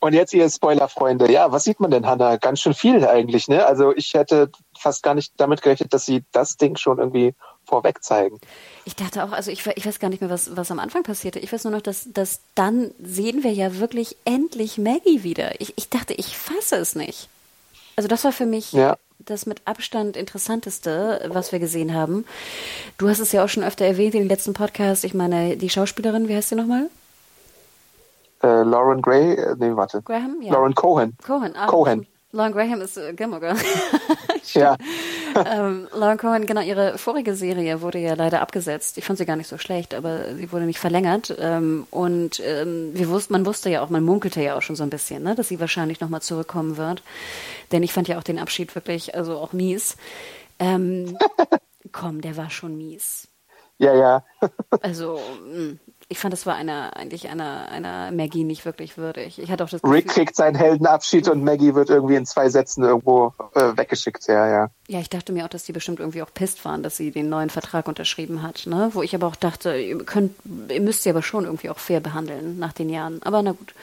Und 0.00 0.12
jetzt 0.12 0.32
ihr 0.34 0.48
Spoiler-Freunde. 0.48 1.30
Ja, 1.32 1.52
was 1.52 1.64
sieht 1.64 1.80
man 1.80 1.90
denn, 1.90 2.06
Hanna? 2.06 2.36
Ganz 2.36 2.60
schön 2.60 2.74
viel 2.74 3.06
eigentlich, 3.06 3.48
ne? 3.48 3.66
Also 3.66 3.94
ich 3.94 4.12
hätte 4.14 4.50
fast 4.78 5.02
gar 5.02 5.14
nicht 5.14 5.32
damit 5.38 5.62
gerechnet, 5.62 5.92
dass 5.92 6.04
sie 6.04 6.22
das 6.32 6.56
Ding 6.56 6.76
schon 6.76 6.98
irgendwie 6.98 7.34
vorweg 7.64 8.04
zeigen. 8.04 8.38
Ich 8.84 8.94
dachte 8.94 9.24
auch, 9.24 9.32
also 9.32 9.50
ich, 9.50 9.66
ich 9.66 9.86
weiß 9.86 9.98
gar 9.98 10.08
nicht 10.08 10.20
mehr, 10.20 10.30
was, 10.30 10.54
was 10.56 10.70
am 10.70 10.78
Anfang 10.78 11.02
passierte. 11.02 11.38
Ich 11.40 11.52
weiß 11.52 11.64
nur 11.64 11.72
noch, 11.72 11.82
dass, 11.82 12.08
dass 12.12 12.40
dann 12.54 12.92
sehen 13.02 13.42
wir 13.42 13.52
ja 13.52 13.78
wirklich 13.78 14.16
endlich 14.24 14.78
Maggie 14.78 15.22
wieder. 15.22 15.60
Ich, 15.60 15.76
ich 15.76 15.88
dachte, 15.88 16.14
ich 16.14 16.36
fasse 16.36 16.76
es 16.76 16.94
nicht. 16.94 17.28
Also 17.96 18.06
das 18.06 18.22
war 18.24 18.32
für 18.32 18.46
mich 18.46 18.72
ja. 18.72 18.96
Das 19.18 19.46
mit 19.46 19.62
Abstand 19.64 20.16
interessanteste, 20.16 21.28
was 21.32 21.52
wir 21.52 21.58
gesehen 21.58 21.94
haben. 21.94 22.24
Du 22.98 23.08
hast 23.08 23.20
es 23.20 23.32
ja 23.32 23.44
auch 23.44 23.48
schon 23.48 23.64
öfter 23.64 23.84
erwähnt 23.84 24.14
in 24.14 24.22
den 24.22 24.28
letzten 24.28 24.52
Podcasts. 24.52 25.04
Ich 25.04 25.14
meine, 25.14 25.56
die 25.56 25.70
Schauspielerin, 25.70 26.28
wie 26.28 26.36
heißt 26.36 26.50
sie 26.50 26.54
nochmal? 26.54 26.88
Äh, 28.42 28.62
Lauren 28.62 29.02
Gray, 29.02 29.34
äh, 29.34 29.56
nee, 29.58 29.74
warte. 29.74 30.02
Graham? 30.02 30.40
Ja. 30.42 30.52
Lauren 30.52 30.74
Cohen. 30.74 31.16
Cohen, 31.24 31.54
ah, 31.56 31.66
Cohen. 31.66 32.06
Lauren 32.32 32.52
Graham 32.52 32.80
ist 32.80 32.96
äh, 32.96 33.12
Gilmore 33.14 33.40
Girl. 33.40 33.56
ja. 34.54 34.76
ähm, 35.46 35.88
Lauren 35.92 36.18
Cohen, 36.18 36.46
genau, 36.46 36.60
ihre 36.60 36.98
vorige 36.98 37.34
Serie 37.34 37.80
wurde 37.80 37.98
ja 37.98 38.14
leider 38.14 38.40
abgesetzt. 38.40 38.98
Ich 38.98 39.04
fand 39.04 39.18
sie 39.18 39.26
gar 39.26 39.36
nicht 39.36 39.48
so 39.48 39.58
schlecht, 39.58 39.94
aber 39.94 40.34
sie 40.34 40.50
wurde 40.52 40.66
nicht 40.66 40.78
verlängert. 40.78 41.34
Ähm, 41.38 41.86
und 41.90 42.40
ähm, 42.44 42.90
wir 42.94 43.08
wussten, 43.08 43.32
man 43.32 43.46
wusste 43.46 43.70
ja 43.70 43.82
auch, 43.82 43.90
man 43.90 44.04
munkelte 44.04 44.42
ja 44.42 44.56
auch 44.56 44.62
schon 44.62 44.76
so 44.76 44.82
ein 44.82 44.90
bisschen, 44.90 45.22
ne, 45.22 45.34
dass 45.34 45.48
sie 45.48 45.60
wahrscheinlich 45.60 46.00
nochmal 46.00 46.22
zurückkommen 46.22 46.76
wird. 46.76 47.02
Denn 47.72 47.82
ich 47.82 47.92
fand 47.92 48.08
ja 48.08 48.18
auch 48.18 48.24
den 48.24 48.38
Abschied 48.38 48.74
wirklich, 48.74 49.14
also 49.14 49.38
auch 49.38 49.52
mies. 49.52 49.96
Ähm, 50.58 51.16
komm, 51.92 52.20
der 52.20 52.36
war 52.36 52.50
schon 52.50 52.76
mies. 52.76 53.28
Ja, 53.78 53.94
ja. 53.94 54.24
also, 54.80 55.20
mh, 55.44 55.58
mm 55.58 55.78
ich 56.08 56.18
fand, 56.18 56.32
das 56.32 56.46
war 56.46 56.54
einer, 56.54 56.96
eigentlich 56.96 57.28
einer, 57.28 57.68
einer 57.68 58.12
Maggie 58.12 58.44
nicht 58.44 58.64
wirklich 58.64 58.96
würdig. 58.96 59.40
Ich 59.40 59.50
hatte 59.50 59.64
auch 59.64 59.68
das 59.68 59.82
Gefühl, 59.82 59.96
Rick 59.96 60.08
kriegt 60.08 60.36
seinen 60.36 60.54
Heldenabschied 60.54 61.28
und 61.28 61.42
Maggie 61.42 61.74
wird 61.74 61.90
irgendwie 61.90 62.14
in 62.14 62.26
zwei 62.26 62.48
Sätzen 62.48 62.84
irgendwo 62.84 63.32
äh, 63.54 63.76
weggeschickt, 63.76 64.26
ja, 64.28 64.48
ja. 64.48 64.70
Ja, 64.86 65.00
ich 65.00 65.10
dachte 65.10 65.32
mir 65.32 65.44
auch, 65.44 65.48
dass 65.48 65.64
die 65.64 65.72
bestimmt 65.72 65.98
irgendwie 65.98 66.22
auch 66.22 66.32
pisst 66.32 66.64
waren, 66.64 66.84
dass 66.84 66.96
sie 66.96 67.10
den 67.10 67.28
neuen 67.28 67.50
Vertrag 67.50 67.88
unterschrieben 67.88 68.42
hat, 68.42 68.66
ne? 68.66 68.90
Wo 68.92 69.02
ich 69.02 69.16
aber 69.16 69.26
auch 69.26 69.36
dachte, 69.36 69.76
ihr 69.76 69.98
könnt, 69.98 70.32
ihr 70.68 70.80
müsst 70.80 71.02
sie 71.02 71.10
aber 71.10 71.22
schon 71.22 71.44
irgendwie 71.44 71.70
auch 71.70 71.78
fair 71.78 71.98
behandeln 72.00 72.58
nach 72.58 72.72
den 72.72 72.88
Jahren. 72.88 73.20
Aber 73.22 73.42
na 73.42 73.52
gut. 73.52 73.74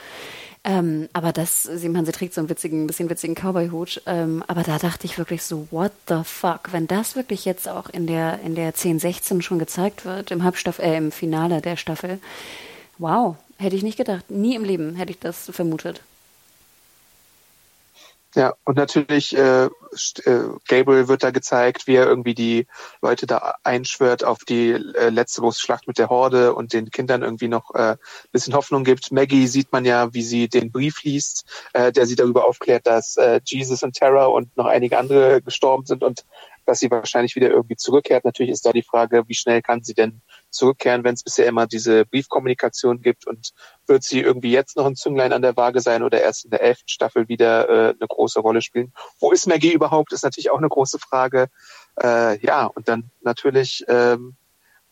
Ähm, 0.65 1.09
aber 1.11 1.33
das, 1.33 1.63
sie, 1.63 1.89
man, 1.89 2.05
sie 2.05 2.13
trägt 2.13 2.33
so 2.33 2.41
einen 2.41 2.49
witzigen, 2.49 2.87
bisschen 2.87 3.09
witzigen 3.09 3.35
Cowboy-Hut. 3.35 4.03
Ähm, 4.05 4.43
aber 4.47 4.63
da 4.63 4.77
dachte 4.77 5.05
ich 5.05 5.17
wirklich 5.17 5.43
so, 5.43 5.67
what 5.71 5.91
the 6.07 6.21
fuck? 6.23 6.71
Wenn 6.71 6.87
das 6.87 7.15
wirklich 7.15 7.43
jetzt 7.43 7.67
auch 7.67 7.89
in 7.89 8.07
der, 8.07 8.39
in 8.41 8.55
der 8.55 8.73
10-16 8.73 9.41
schon 9.41 9.59
gezeigt 9.59 10.05
wird, 10.05 10.31
im 10.31 10.43
Halbstaffel, 10.43 10.85
äh, 10.85 10.97
im 10.97 11.11
Finale 11.11 11.61
der 11.61 11.75
Staffel, 11.75 12.19
wow, 12.97 13.35
hätte 13.57 13.75
ich 13.75 13.83
nicht 13.83 13.97
gedacht. 13.97 14.31
Nie 14.31 14.55
im 14.55 14.63
Leben 14.63 14.95
hätte 14.95 15.11
ich 15.11 15.19
das 15.19 15.49
vermutet. 15.51 16.01
Ja, 18.35 18.55
und 18.63 18.77
natürlich, 18.77 19.37
äh, 19.37 19.65
äh, 19.65 19.69
Gabriel 20.67 21.07
wird 21.07 21.23
da 21.23 21.29
gezeigt, 21.29 21.85
wie 21.85 21.95
er 21.95 22.07
irgendwie 22.07 22.33
die 22.33 22.65
Leute 22.99 23.27
da 23.27 23.55
einschwört 23.63 24.23
auf 24.23 24.39
die 24.39 24.71
äh, 24.71 25.09
letzte 25.09 25.41
große 25.41 25.59
Schlacht 25.59 25.87
mit 25.87 25.99
der 25.99 26.09
Horde 26.09 26.55
und 26.55 26.73
den 26.73 26.89
Kindern 26.89 27.21
irgendwie 27.21 27.47
noch 27.47 27.75
äh, 27.75 27.95
bisschen 28.31 28.55
Hoffnung 28.55 28.83
gibt. 28.83 29.11
Maggie 29.11 29.45
sieht 29.45 29.71
man 29.71 29.85
ja, 29.85 30.13
wie 30.15 30.23
sie 30.23 30.47
den 30.47 30.71
Brief 30.71 31.03
liest, 31.03 31.45
äh, 31.73 31.91
der 31.91 32.07
sie 32.07 32.15
darüber 32.15 32.45
aufklärt, 32.45 32.87
dass 32.87 33.17
äh, 33.17 33.39
Jesus 33.45 33.83
und 33.83 33.93
Terra 33.93 34.25
und 34.25 34.57
noch 34.57 34.65
einige 34.65 34.97
andere 34.97 35.43
gestorben 35.43 35.85
sind 35.85 36.03
und 36.03 36.25
dass 36.65 36.79
sie 36.79 36.89
wahrscheinlich 36.89 37.35
wieder 37.35 37.49
irgendwie 37.49 37.75
zurückkehrt. 37.75 38.25
Natürlich 38.25 38.51
ist 38.51 38.65
da 38.65 38.71
die 38.71 38.83
Frage, 38.83 39.23
wie 39.27 39.35
schnell 39.35 39.61
kann 39.61 39.83
sie 39.83 39.93
denn 39.93 40.21
zurückkehren, 40.53 41.03
wenn 41.03 41.15
es 41.15 41.23
bisher 41.23 41.47
immer 41.47 41.67
diese 41.67 42.05
Briefkommunikation 42.05 43.01
gibt 43.01 43.27
und 43.27 43.51
wird 43.87 44.03
sie 44.03 44.21
irgendwie 44.21 44.51
jetzt 44.51 44.77
noch 44.77 44.85
ein 44.85 44.95
Zünglein 44.95 45.33
an 45.33 45.41
der 45.41 45.57
Waage 45.57 45.81
sein 45.81 46.03
oder 46.03 46.21
erst 46.21 46.45
in 46.45 46.51
der 46.51 46.61
elften 46.61 46.87
Staffel 46.87 47.27
wieder 47.27 47.69
äh, 47.69 47.89
eine 47.89 48.07
große 48.07 48.39
Rolle 48.39 48.61
spielen? 48.61 48.93
Wo 49.19 49.31
ist 49.31 49.47
Maggie 49.47 49.73
überhaupt? 49.73 50.13
Ist 50.13 50.23
natürlich 50.23 50.51
auch 50.51 50.57
eine 50.57 50.69
große 50.69 50.99
Frage. 50.99 51.47
Äh, 52.01 52.39
ja, 52.39 52.65
und 52.65 52.87
dann 52.87 53.11
natürlich, 53.21 53.83
ähm, 53.87 54.35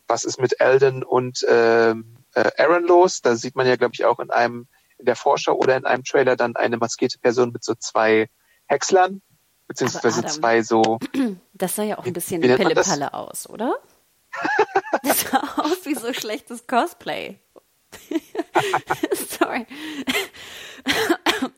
was 0.06 0.24
ist 0.24 0.40
mit 0.40 0.60
Eldon 0.60 1.02
und 1.02 1.44
ähm, 1.48 2.16
äh, 2.34 2.50
Aaron 2.58 2.84
los? 2.84 3.22
Da 3.22 3.36
sieht 3.36 3.56
man 3.56 3.66
ja, 3.66 3.76
glaube 3.76 3.94
ich, 3.94 4.04
auch 4.04 4.18
in 4.18 4.30
einem 4.30 4.66
in 5.02 5.06
der 5.06 5.16
Vorschau 5.16 5.54
oder 5.54 5.76
in 5.76 5.84
einem 5.84 6.04
Trailer 6.04 6.36
dann 6.36 6.54
eine 6.54 6.76
maskierte 6.76 7.18
Person 7.18 7.50
mit 7.50 7.64
so 7.64 7.74
zwei 7.74 8.28
Häckslern, 8.66 9.20
beziehungsweise 9.66 10.20
Adam, 10.20 10.30
zwei 10.30 10.62
so. 10.62 10.98
Das 11.54 11.76
sah 11.76 11.82
ja 11.82 11.98
auch 11.98 12.06
ein 12.06 12.12
bisschen 12.12 12.40
Pille-Palle 12.40 13.12
aus, 13.12 13.48
oder? 13.48 13.74
das 15.02 15.20
sah 15.22 15.42
aus 15.58 15.84
wie 15.84 15.94
so 15.94 16.12
schlechtes 16.12 16.66
Cosplay. 16.66 17.38
Sorry. 19.38 19.66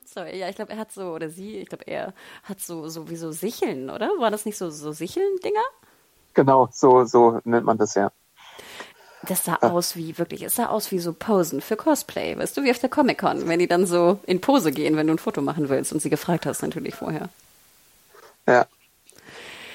Sorry, 0.05 0.39
ja, 0.39 0.49
ich 0.49 0.57
glaube, 0.57 0.73
er 0.73 0.79
hat 0.79 0.93
so, 0.93 1.13
oder 1.13 1.29
sie, 1.29 1.59
ich 1.59 1.69
glaube, 1.69 1.87
er 1.87 2.15
hat 2.45 2.61
so, 2.61 2.89
so 2.89 3.11
wie 3.11 3.17
so 3.17 3.33
Sicheln, 3.33 3.91
oder? 3.91 4.09
War 4.19 4.31
das 4.31 4.45
nicht 4.45 4.57
so, 4.57 4.71
so 4.71 4.93
Sicheln-Dinger? 4.93 5.65
Genau, 6.35 6.69
so, 6.73 7.05
so 7.05 7.41
nennt 7.45 7.65
man 7.65 7.79
das 7.79 7.95
ja. 7.95 8.13
Das 9.23 9.45
sah 9.45 9.59
ja. 9.63 9.71
aus 9.71 9.97
wie, 9.97 10.19
wirklich, 10.19 10.43
es 10.43 10.57
sah 10.57 10.67
aus 10.67 10.91
wie 10.91 10.99
so 10.99 11.13
Posen 11.13 11.61
für 11.61 11.77
Cosplay, 11.77 12.37
weißt 12.37 12.57
du, 12.57 12.63
wie 12.63 12.71
auf 12.71 12.79
der 12.79 12.91
Comic-Con, 12.91 13.49
wenn 13.49 13.59
die 13.59 13.69
dann 13.69 13.87
so 13.87 14.19
in 14.27 14.41
Pose 14.41 14.71
gehen, 14.71 14.97
wenn 14.97 15.07
du 15.07 15.15
ein 15.15 15.19
Foto 15.19 15.41
machen 15.41 15.69
willst 15.69 15.93
und 15.93 16.01
sie 16.01 16.11
gefragt 16.11 16.47
hast 16.47 16.63
natürlich 16.63 16.95
vorher. 16.95 17.29
Ja. 18.47 18.67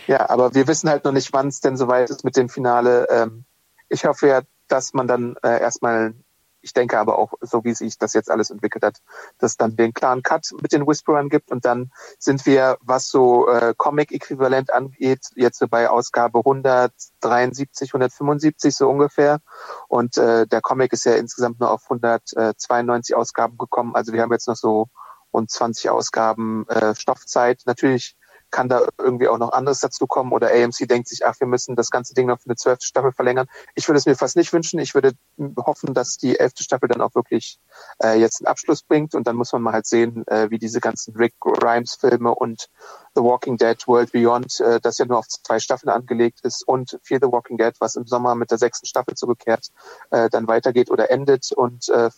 Ja, 0.10 0.27
aber 0.27 0.56
wir 0.56 0.68
wissen 0.68 0.90
halt 0.90 1.03
noch 1.03 1.11
nicht, 1.11 1.34
wann 1.34 1.49
es 1.49 1.61
denn 1.61 1.77
soweit 1.77 2.10
ist 2.10 2.23
mit 2.23 2.36
dem 2.36 2.49
Finale. 2.49 3.06
Ähm, 3.11 3.45
ich 3.90 4.06
hoffe 4.06 4.27
ja, 4.27 4.41
dass 4.68 4.95
man 4.95 5.07
dann 5.07 5.36
äh, 5.44 5.61
erstmal, 5.61 6.15
ich 6.61 6.73
denke 6.73 6.98
aber 6.98 7.19
auch, 7.19 7.34
so 7.41 7.64
wie 7.64 7.76
sich 7.76 7.99
das 7.99 8.14
jetzt 8.14 8.31
alles 8.31 8.49
entwickelt 8.49 8.84
hat, 8.84 9.03
dass 9.38 9.56
dann 9.56 9.76
den 9.76 9.94
klaren 9.94 10.23
Cut 10.23 10.48
mit 10.64 10.72
den 10.72 10.88
Whisperern 10.88 11.30
gibt 11.30 11.52
und 11.52 11.64
dann 11.64 11.91
sind 12.18 12.48
wir, 12.48 12.80
was 12.81 13.10
so 13.10 13.49
äh, 13.49 13.76
Comic-Äquivalent 13.77 14.73
angeht, 14.73 15.27
jetzt 15.36 15.60
so 15.60 15.68
bei 15.68 15.91
Ausgabe 15.91 16.40
173, 16.40 17.91
175 17.91 18.76
so 18.76 18.90
ungefähr 18.90 19.41
und 19.90 20.18
äh, 20.18 20.48
der 20.48 20.61
Comic 20.61 20.91
ist 20.91 21.06
ja 21.06 21.18
insgesamt 21.18 21.60
nur 21.60 21.69
auf 21.69 21.84
192 21.84 23.15
Ausgaben 23.15 23.60
gekommen, 23.60 23.94
also 23.94 24.11
wir 24.11 24.23
haben 24.23 24.31
jetzt 24.31 24.48
noch 24.48 24.56
so 24.56 24.88
rund 25.31 25.52
20 25.52 25.91
Ausgaben 25.91 26.68
äh, 26.68 26.95
Stoffzeit. 26.95 27.61
Natürlich 27.65 28.18
kann 28.51 28.69
da 28.69 28.88
irgendwie 28.97 29.27
auch 29.27 29.38
noch 29.38 29.51
anderes 29.51 29.80
dazu 29.80 30.07
kommen 30.07 30.31
oder 30.31 30.49
AMC 30.51 30.88
denkt 30.88 31.07
sich, 31.07 31.26
ach, 31.26 31.39
wir 31.39 31.47
müssen 31.47 31.76
das 31.76 31.89
ganze 31.89 32.13
Ding 32.13 32.27
noch 32.27 32.39
für 32.39 32.47
eine 32.47 32.55
zwölfte 32.55 32.85
Staffel 32.85 33.11
verlängern. 33.11 33.47
Ich 33.76 33.88
würde 33.88 33.97
es 33.97 34.05
mir 34.05 34.15
fast 34.15 34.35
nicht 34.35 34.51
wünschen. 34.53 34.80
Ich 34.80 34.93
würde 34.93 35.13
hoffen, 35.57 35.93
dass 35.93 36.17
die 36.17 36.39
elfte 36.39 36.63
Staffel 36.63 36.89
dann 36.89 37.01
auch 37.01 37.15
wirklich 37.15 37.59
äh, 38.03 38.19
jetzt 38.19 38.41
einen 38.41 38.47
Abschluss 38.47 38.81
bringt 38.81 39.15
und 39.15 39.27
dann 39.27 39.35
muss 39.35 39.53
man 39.53 39.61
mal 39.61 39.73
halt 39.73 39.85
sehen, 39.85 40.26
äh, 40.27 40.49
wie 40.49 40.59
diese 40.59 40.80
ganzen 40.80 41.15
Rick 41.15 41.34
Grimes 41.39 41.95
Filme 41.95 42.34
und 42.34 42.69
The 43.15 43.21
Walking 43.21 43.57
Dead 43.57 43.88
World 43.88 44.11
Beyond, 44.11 44.59
äh, 44.59 44.80
das 44.80 44.97
ja 44.97 45.05
nur 45.05 45.19
auf 45.19 45.27
zwei 45.27 45.59
Staffeln 45.59 45.89
angelegt 45.89 46.39
ist 46.43 46.67
und 46.67 46.99
Fear 47.03 47.19
the 47.21 47.31
Walking 47.31 47.57
Dead, 47.57 47.73
was 47.80 47.95
im 47.95 48.07
Sommer 48.07 48.35
mit 48.35 48.51
der 48.51 48.57
sechsten 48.57 48.85
Staffel 48.85 49.15
zurückkehrt, 49.15 49.67
äh, 50.11 50.30
dann 50.30 50.47
weitergeht 50.47 50.91
oder 50.91 51.11
endet 51.11 51.51
und 51.51 51.89
äh, 51.89 52.09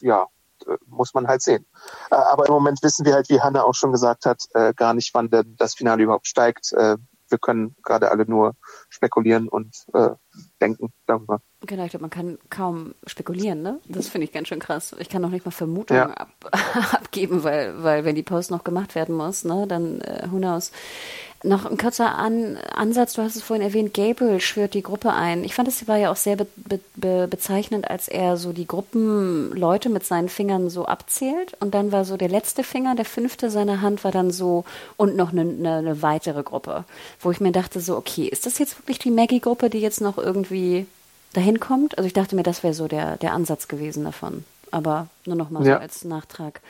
ja, 0.00 0.26
muss 0.86 1.14
man 1.14 1.26
halt 1.26 1.42
sehen. 1.42 1.66
Äh, 2.10 2.16
aber 2.16 2.46
im 2.46 2.52
Moment 2.52 2.82
wissen 2.82 3.04
wir 3.04 3.14
halt, 3.14 3.28
wie 3.28 3.40
Hanna 3.40 3.62
auch 3.62 3.74
schon 3.74 3.92
gesagt 3.92 4.26
hat, 4.26 4.42
äh, 4.54 4.72
gar 4.74 4.94
nicht, 4.94 5.14
wann 5.14 5.30
denn 5.30 5.56
das 5.58 5.74
Finale 5.74 6.02
überhaupt 6.02 6.26
steigt. 6.26 6.72
Äh, 6.72 6.96
wir 7.30 7.38
können 7.38 7.76
gerade 7.82 8.10
alle 8.10 8.24
nur 8.24 8.54
spekulieren 8.88 9.48
und 9.48 9.84
denken 10.60 10.92
darüber. 11.06 11.40
Genau, 11.66 11.84
ich 11.84 11.90
glaube, 11.90 12.02
man 12.02 12.10
kann 12.10 12.38
kaum 12.50 12.94
spekulieren, 13.06 13.62
ne? 13.62 13.80
Das 13.88 14.08
finde 14.08 14.26
ich 14.26 14.32
ganz 14.32 14.48
schön 14.48 14.60
krass. 14.60 14.94
Ich 14.98 15.08
kann 15.08 15.22
noch 15.22 15.30
nicht 15.30 15.44
mal 15.44 15.50
Vermutungen 15.50 16.08
ja. 16.08 16.14
ab, 16.14 16.30
abgeben, 16.92 17.42
weil, 17.42 17.82
weil 17.82 18.04
wenn 18.04 18.14
die 18.14 18.22
Post 18.22 18.50
noch 18.50 18.64
gemacht 18.64 18.94
werden 18.94 19.14
muss, 19.14 19.44
ne, 19.44 19.66
dann 19.66 20.00
äh, 20.00 20.28
who 20.30 20.38
knows. 20.38 20.72
Noch 21.44 21.66
ein 21.66 21.78
kurzer 21.78 22.16
An 22.16 22.58
Ansatz, 22.74 23.12
du 23.12 23.22
hast 23.22 23.36
es 23.36 23.44
vorhin 23.44 23.64
erwähnt, 23.64 23.94
Gabriel 23.94 24.40
schwört 24.40 24.74
die 24.74 24.82
Gruppe 24.82 25.12
ein. 25.12 25.44
Ich 25.44 25.54
fand, 25.54 25.68
es 25.68 25.86
war 25.86 25.96
ja 25.96 26.10
auch 26.10 26.16
sehr 26.16 26.34
be 26.34 26.48
be 26.96 27.28
bezeichnend, 27.30 27.88
als 27.88 28.08
er 28.08 28.36
so 28.36 28.52
die 28.52 28.66
Gruppenleute 28.66 29.88
mit 29.88 30.04
seinen 30.04 30.28
Fingern 30.28 30.68
so 30.68 30.86
abzählt 30.86 31.56
und 31.60 31.74
dann 31.74 31.92
war 31.92 32.04
so 32.04 32.16
der 32.16 32.28
letzte 32.28 32.64
Finger, 32.64 32.96
der 32.96 33.04
fünfte 33.04 33.50
seiner 33.50 33.82
Hand 33.82 34.02
war 34.02 34.10
dann 34.10 34.32
so 34.32 34.64
und 34.96 35.14
noch 35.14 35.30
eine, 35.30 35.42
eine, 35.42 35.76
eine 35.76 36.02
weitere 36.02 36.42
Gruppe, 36.42 36.84
wo 37.20 37.30
ich 37.30 37.40
mir 37.40 37.52
dachte 37.52 37.78
so, 37.80 37.96
okay, 37.96 38.26
ist 38.26 38.44
das 38.44 38.58
jetzt 38.58 38.76
wirklich 38.80 38.98
die 38.98 39.12
Maggie-Gruppe, 39.12 39.70
die 39.70 39.80
jetzt 39.80 40.00
noch 40.00 40.18
irgendwie 40.28 40.86
dahin 41.32 41.58
kommt? 41.58 41.96
Also 41.96 42.06
ich 42.06 42.12
dachte 42.12 42.36
mir, 42.36 42.42
das 42.42 42.62
wäre 42.62 42.74
so 42.74 42.86
der, 42.86 43.16
der 43.16 43.32
Ansatz 43.32 43.66
gewesen 43.66 44.04
davon. 44.04 44.44
Aber 44.70 45.08
nur 45.24 45.36
noch 45.36 45.50
mal 45.50 45.66
ja. 45.66 45.76
so 45.76 45.80
als 45.80 46.04
Nachtrag. 46.04 46.60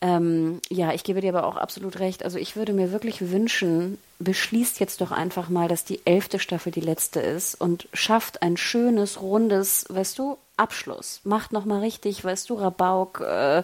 Ähm, 0.00 0.60
ja, 0.70 0.92
ich 0.92 1.02
gebe 1.02 1.20
dir 1.20 1.34
aber 1.34 1.46
auch 1.46 1.56
absolut 1.56 1.98
recht. 1.98 2.24
Also 2.24 2.38
ich 2.38 2.54
würde 2.54 2.72
mir 2.72 2.92
wirklich 2.92 3.32
wünschen, 3.32 3.98
beschließt 4.20 4.78
jetzt 4.78 5.00
doch 5.00 5.10
einfach 5.10 5.48
mal, 5.48 5.66
dass 5.66 5.84
die 5.84 6.00
elfte 6.04 6.38
Staffel 6.38 6.70
die 6.70 6.80
letzte 6.80 7.20
ist 7.20 7.60
und 7.60 7.88
schafft 7.92 8.42
ein 8.42 8.56
schönes, 8.56 9.20
rundes, 9.20 9.86
weißt 9.88 10.18
du, 10.18 10.38
Abschluss. 10.58 11.20
Macht 11.24 11.52
nochmal 11.52 11.80
richtig, 11.80 12.24
weißt 12.24 12.50
du, 12.50 12.54
Rabauk, 12.54 13.20
äh, 13.20 13.62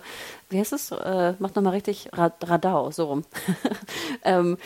wie 0.48 0.58
heißt 0.58 0.72
es? 0.72 0.92
Äh, 0.92 1.34
macht 1.38 1.56
nochmal 1.56 1.74
richtig 1.74 2.10
Rad 2.12 2.34
Radau, 2.48 2.90
so 2.90 3.06
rum. 3.06 3.24
ähm, 4.24 4.56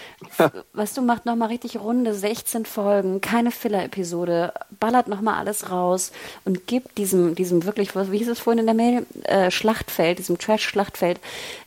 weißt 0.72 0.96
du, 0.96 1.02
macht 1.02 1.26
nochmal 1.26 1.48
richtig 1.48 1.78
runde 1.78 2.14
16 2.14 2.66
Folgen, 2.66 3.20
keine 3.20 3.50
Filler-Episode, 3.50 4.52
ballert 4.78 5.08
nochmal 5.08 5.34
alles 5.34 5.70
raus 5.70 6.12
und 6.44 6.66
gibt 6.66 6.98
diesem, 6.98 7.34
diesem 7.34 7.64
wirklich, 7.64 7.94
wie 7.96 8.18
hieß 8.18 8.28
es 8.28 8.38
vorhin 8.38 8.60
in 8.60 8.66
der 8.66 8.74
Mail, 8.74 9.06
äh, 9.24 9.50
Schlachtfeld, 9.50 10.18
diesem 10.18 10.38
Trash-Schlachtfeld, 10.38 11.20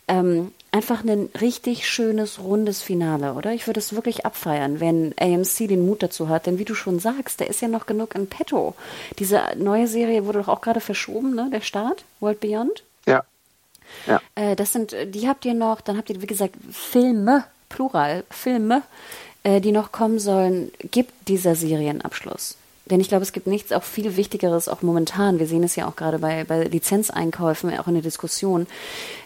ähm, 0.07 0.51
einfach 0.71 1.03
ein 1.03 1.29
richtig 1.39 1.87
schönes, 1.87 2.39
rundes 2.39 2.81
Finale, 2.81 3.33
oder? 3.33 3.51
Ich 3.51 3.67
würde 3.67 3.79
es 3.79 3.93
wirklich 3.93 4.25
abfeiern, 4.25 4.79
wenn 4.79 5.13
AMC 5.19 5.67
den 5.67 5.85
Mut 5.85 6.01
dazu 6.01 6.29
hat. 6.29 6.45
Denn 6.45 6.59
wie 6.59 6.65
du 6.65 6.75
schon 6.75 6.99
sagst, 6.99 7.41
da 7.41 7.45
ist 7.45 7.61
ja 7.61 7.67
noch 7.67 7.85
genug 7.85 8.15
in 8.15 8.27
petto. 8.27 8.73
Diese 9.19 9.41
neue 9.57 9.87
Serie 9.87 10.25
wurde 10.25 10.39
doch 10.39 10.47
auch 10.47 10.61
gerade 10.61 10.79
verschoben, 10.79 11.35
ne? 11.35 11.49
Der 11.51 11.61
Start, 11.61 12.05
World 12.21 12.39
Beyond. 12.39 12.83
Ja. 13.05 13.23
ja. 14.07 14.21
Äh, 14.35 14.55
das 14.55 14.71
sind, 14.71 14.95
die 15.07 15.27
habt 15.27 15.43
ihr 15.45 15.53
noch, 15.53 15.81
dann 15.81 15.97
habt 15.97 16.09
ihr, 16.09 16.21
wie 16.21 16.27
gesagt, 16.27 16.55
Filme, 16.71 17.43
Plural, 17.67 18.23
Filme, 18.29 18.83
äh, 19.43 19.59
die 19.59 19.73
noch 19.73 19.91
kommen 19.91 20.19
sollen. 20.19 20.71
Gibt 20.91 21.27
dieser 21.27 21.55
Serienabschluss. 21.55 22.55
Denn 22.85 22.99
ich 22.99 23.07
glaube, 23.07 23.23
es 23.23 23.31
gibt 23.31 23.47
nichts 23.47 23.71
auch 23.71 23.83
viel 23.83 24.17
Wichtigeres, 24.17 24.67
auch 24.67 24.81
momentan. 24.81 25.39
Wir 25.39 25.47
sehen 25.47 25.63
es 25.63 25.75
ja 25.75 25.87
auch 25.87 25.95
gerade 25.95 26.19
bei, 26.19 26.43
bei 26.43 26.63
Lizenzeinkäufen, 26.63 27.77
auch 27.77 27.87
in 27.87 27.93
der 27.93 28.03
Diskussion. 28.03 28.67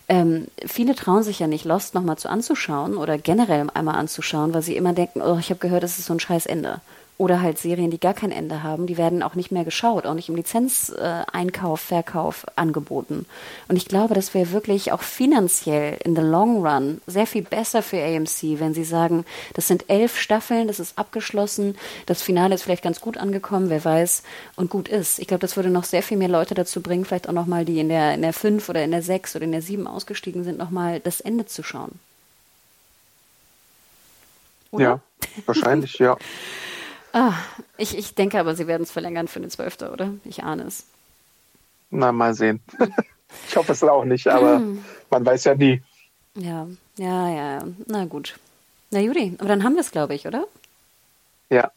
Ähm, 0.07 0.47
viele 0.65 0.95
trauen 0.95 1.23
sich 1.23 1.39
ja 1.39 1.47
nicht, 1.47 1.65
Lost 1.65 1.95
nochmal 1.95 2.17
zu 2.17 2.29
anzuschauen 2.29 2.95
oder 2.97 3.17
generell 3.17 3.67
einmal 3.73 3.95
anzuschauen, 3.95 4.53
weil 4.53 4.61
sie 4.61 4.75
immer 4.75 4.93
denken, 4.93 5.21
oh, 5.21 5.37
ich 5.39 5.49
habe 5.49 5.59
gehört, 5.59 5.83
das 5.83 5.97
ist 5.97 6.05
so 6.05 6.13
ein 6.13 6.19
scheiß 6.19 6.45
Ende. 6.45 6.81
Oder 7.17 7.41
halt 7.41 7.57
Serien, 7.57 7.91
die 7.91 7.99
gar 7.99 8.13
kein 8.13 8.31
Ende 8.31 8.61
haben, 8.61 8.87
die 8.87 8.97
werden 8.97 9.23
auch 9.23 9.35
nicht 9.35 9.49
mehr 9.49 9.63
geschaut, 9.63 10.05
auch 10.05 10.15
nicht 10.15 10.27
im 10.27 10.35
Lizenzeinkauf, 10.35 11.81
äh, 11.81 11.85
Verkauf 11.85 12.45
angeboten. 12.57 13.25
Und 13.69 13.77
ich 13.77 13.85
glaube, 13.85 14.15
das 14.15 14.33
wäre 14.33 14.51
wirklich 14.51 14.91
auch 14.91 15.01
finanziell 15.01 15.97
in 16.03 16.13
the 16.13 16.21
long 16.21 16.65
run 16.65 16.99
sehr 17.07 17.25
viel 17.25 17.43
besser 17.43 17.81
für 17.81 18.03
AMC, 18.03 18.59
wenn 18.59 18.73
sie 18.73 18.83
sagen, 18.83 19.23
das 19.53 19.69
sind 19.69 19.85
elf 19.87 20.19
Staffeln, 20.19 20.67
das 20.67 20.81
ist 20.81 20.97
abgeschlossen, 20.97 21.77
das 22.05 22.21
Finale 22.21 22.55
ist 22.55 22.63
vielleicht 22.63 22.83
ganz 22.83 22.99
gut 22.99 23.15
angekommen, 23.17 23.69
wer 23.69 23.85
weiß, 23.85 24.23
und 24.57 24.69
gut 24.69 24.89
ist. 24.89 25.19
Ich 25.19 25.27
glaube, 25.27 25.41
das 25.41 25.55
würde 25.55 25.69
noch 25.69 25.85
sehr 25.85 26.03
viel 26.03 26.17
mehr 26.17 26.27
Leute 26.27 26.53
dazu 26.53 26.81
bringen, 26.81 27.05
vielleicht 27.05 27.29
auch 27.29 27.33
nochmal, 27.33 27.63
die 27.63 27.79
in 27.79 27.87
der, 27.87 28.13
in 28.13 28.23
der 28.23 28.33
fünf 28.33 28.67
oder 28.67 28.83
in 28.83 28.91
der 28.91 29.01
sechs 29.01 29.37
oder 29.37 29.45
in 29.45 29.53
der 29.53 29.61
sieben 29.61 29.87
ausgestiegen 29.87 30.43
sind, 30.43 30.57
nochmal 30.57 30.99
das 30.99 31.21
Ende 31.21 31.45
zu 31.45 31.63
schauen. 31.63 31.97
Oder? 34.71 34.83
Ja, 34.83 34.99
wahrscheinlich, 35.45 35.97
ja. 35.99 36.17
Ah, 37.15 37.31
ich, 37.77 37.97
ich 37.97 38.13
denke 38.13 38.37
aber, 38.37 38.55
sie 38.55 38.67
werden 38.67 38.83
es 38.83 38.91
verlängern 38.91 39.29
für 39.29 39.39
den 39.39 39.49
12., 39.49 39.83
oder? 39.83 40.13
Ich 40.25 40.43
ahne 40.43 40.63
es. 40.63 40.85
Na, 41.89 42.11
mal 42.11 42.33
sehen. 42.33 42.59
ich 43.47 43.55
hoffe 43.55 43.71
es 43.71 43.81
auch 43.85 44.03
nicht, 44.03 44.27
aber 44.27 44.57
hm. 44.57 44.83
man 45.09 45.25
weiß 45.25 45.45
ja 45.45 45.55
nie. 45.55 45.81
Ja, 46.33 46.67
ja, 46.97 47.29
ja. 47.29 47.63
Na 47.87 48.03
gut. 48.03 48.37
Na 48.91 48.99
Juri, 48.99 49.33
aber 49.37 49.47
dann 49.47 49.63
haben 49.63 49.75
wir 49.75 49.79
es, 49.79 49.91
glaube 49.91 50.13
ich, 50.13 50.27
oder? 50.27 50.43
Ja. 51.49 51.71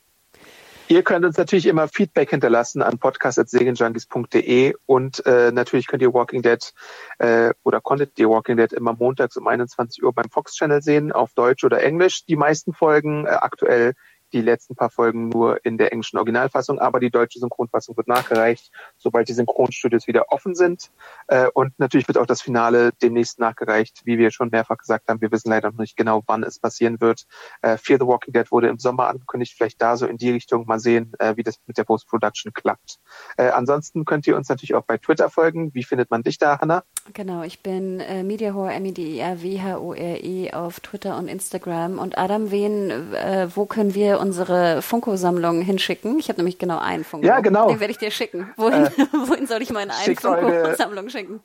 Ihr 0.89 1.05
könnt 1.05 1.24
uns 1.24 1.36
natürlich 1.36 1.66
immer 1.66 1.86
Feedback 1.86 2.31
hinterlassen 2.31 2.82
an 2.82 2.98
podcast.segenjunkies.de 2.98 4.74
und 4.86 5.24
äh, 5.24 5.52
natürlich 5.52 5.86
könnt 5.86 6.02
ihr 6.02 6.15
Walking 6.15 6.43
Dead 6.43 6.74
äh, 7.19 7.52
oder 7.62 7.81
konntet 7.81 8.19
ihr 8.19 8.28
Walking 8.28 8.56
Dead 8.56 8.73
immer 8.73 8.94
montags 8.94 9.36
um 9.36 9.47
21 9.47 10.02
Uhr 10.02 10.12
beim 10.12 10.31
Fox 10.31 10.56
Channel 10.56 10.82
sehen, 10.82 11.12
auf 11.12 11.32
Deutsch 11.35 11.62
oder 11.62 11.81
Englisch. 11.81 12.24
Die 12.24 12.36
meisten 12.36 12.73
Folgen 12.73 13.27
äh, 13.27 13.28
aktuell 13.28 13.94
die 14.32 14.40
letzten 14.40 14.74
paar 14.74 14.90
Folgen 14.90 15.28
nur 15.28 15.64
in 15.64 15.78
der 15.78 15.92
englischen 15.92 16.16
Originalfassung, 16.16 16.78
aber 16.78 17.00
die 17.00 17.10
deutsche 17.10 17.38
Synchronfassung 17.38 17.96
wird 17.96 18.09
nachgereicht, 18.09 18.70
sobald 18.96 19.28
die 19.28 19.32
Synchronstudios 19.32 20.06
wieder 20.06 20.30
offen 20.30 20.55
sind. 20.55 20.90
Äh, 21.26 21.48
und 21.55 21.78
natürlich 21.78 22.09
wird 22.09 22.18
auch 22.18 22.26
das 22.26 22.42
Finale 22.42 22.92
demnächst 23.02 23.38
nachgereicht, 23.38 24.02
wie 24.05 24.18
wir 24.18 24.30
schon 24.30 24.50
mehrfach 24.50 24.78
gesagt 24.78 25.09
haben. 25.09 25.20
Wir 25.20 25.32
wissen 25.32 25.50
leider 25.50 25.70
noch 25.70 25.78
nicht 25.78 25.96
genau, 25.96 26.22
wann 26.26 26.42
es 26.42 26.59
passieren 26.59 27.00
wird. 27.00 27.26
Äh, 27.62 27.76
Fear 27.78 27.98
the 28.00 28.06
Walking 28.06 28.32
Dead 28.32 28.50
wurde 28.50 28.68
im 28.68 28.78
Sommer 28.78 29.09
angekündigt, 29.09 29.55
vielleicht 29.56 29.80
da 29.80 29.96
so 29.96 30.06
in 30.06 30.18
die 30.18 30.30
Richtung 30.30 30.66
mal 30.66 30.78
sehen, 30.78 31.12
äh, 31.18 31.36
wie 31.36 31.42
das 31.42 31.59
mit 31.66 31.78
der 31.78 31.84
Post-Production 31.84 32.52
klappt. 32.52 32.98
ansonsten 33.36 34.05
könnt 34.05 34.26
ihr 34.26 34.36
uns 34.36 34.48
natürlich 34.48 34.74
auch 34.74 34.84
bei 34.84 34.98
Twitter 34.98 35.30
folgen. 35.30 35.72
Wie 35.74 35.84
findet 35.84 36.10
man 36.10 36.22
dich 36.22 36.38
da, 36.38 36.60
Hanna? 36.60 36.82
Genau, 37.14 37.43
ich 37.43 37.60
bin 37.60 38.01
äh, 38.01 38.22
Mediahore, 38.22 38.72
M-E-D-I-R-W-H-O-R-E 38.74 40.52
auf 40.52 40.80
Twitter 40.80 41.16
und 41.16 41.28
Instagram. 41.28 41.98
Und 41.98 42.18
Adam, 42.18 42.51
wen, 42.51 42.90
äh, 43.14 43.48
wo 43.55 43.66
können 43.66 43.94
wir 43.94 44.20
unsere 44.20 44.82
Funko-Sammlung 44.82 45.62
hinschicken? 45.62 46.18
Ich 46.18 46.28
habe 46.28 46.39
nämlich 46.39 46.59
genau 46.59 46.78
einen 46.78 47.05
Funko. 47.05 47.26
Ja, 47.26 47.40
genau. 47.40 47.68
Den 47.68 47.80
werde 47.80 47.93
ich 47.93 47.98
dir 47.98 48.10
schicken. 48.10 48.52
Wohin, 48.56 48.85
äh, 48.85 48.90
wohin 49.26 49.47
soll 49.47 49.62
ich 49.62 49.70
meine 49.70 49.93
einen 49.94 50.16
Funko-Sammlung 50.16 51.09
schicken? 51.09 51.40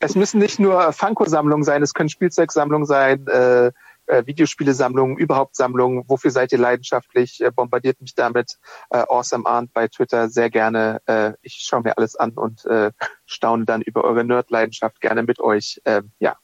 es 0.00 0.14
müssen 0.14 0.38
nicht 0.38 0.58
nur 0.58 0.92
Funko-Sammlungen 0.92 1.64
sein, 1.64 1.82
es 1.82 1.94
können 1.94 2.08
Spielzeugsammlungen 2.08 2.86
sein, 2.86 3.26
äh, 3.26 3.72
äh, 4.06 4.26
Videospielesammlungen, 4.26 5.16
überhaupt 5.16 5.56
Sammlungen. 5.56 6.04
Wofür 6.08 6.30
seid 6.30 6.52
ihr 6.52 6.58
leidenschaftlich? 6.58 7.40
Äh, 7.40 7.50
bombardiert 7.50 8.00
mich 8.00 8.14
damit. 8.14 8.58
Äh, 8.90 9.04
awesome 9.08 9.46
Arndt 9.46 9.72
bei 9.72 9.88
Twitter 9.88 10.28
sehr 10.28 10.50
gerne. 10.50 11.00
Äh, 11.06 11.32
ich 11.42 11.64
schaue 11.66 11.82
mir 11.82 11.96
alles 11.96 12.16
an 12.16 12.32
und 12.32 12.64
äh, 12.66 12.92
staune 13.26 13.64
dann 13.64 13.82
über 13.82 14.04
eure 14.04 14.24
Nerd-Leidenschaft 14.24 15.00
gerne 15.00 15.22
mit 15.22 15.40
euch. 15.40 15.80
Äh, 15.84 16.02
ja, 16.18 16.36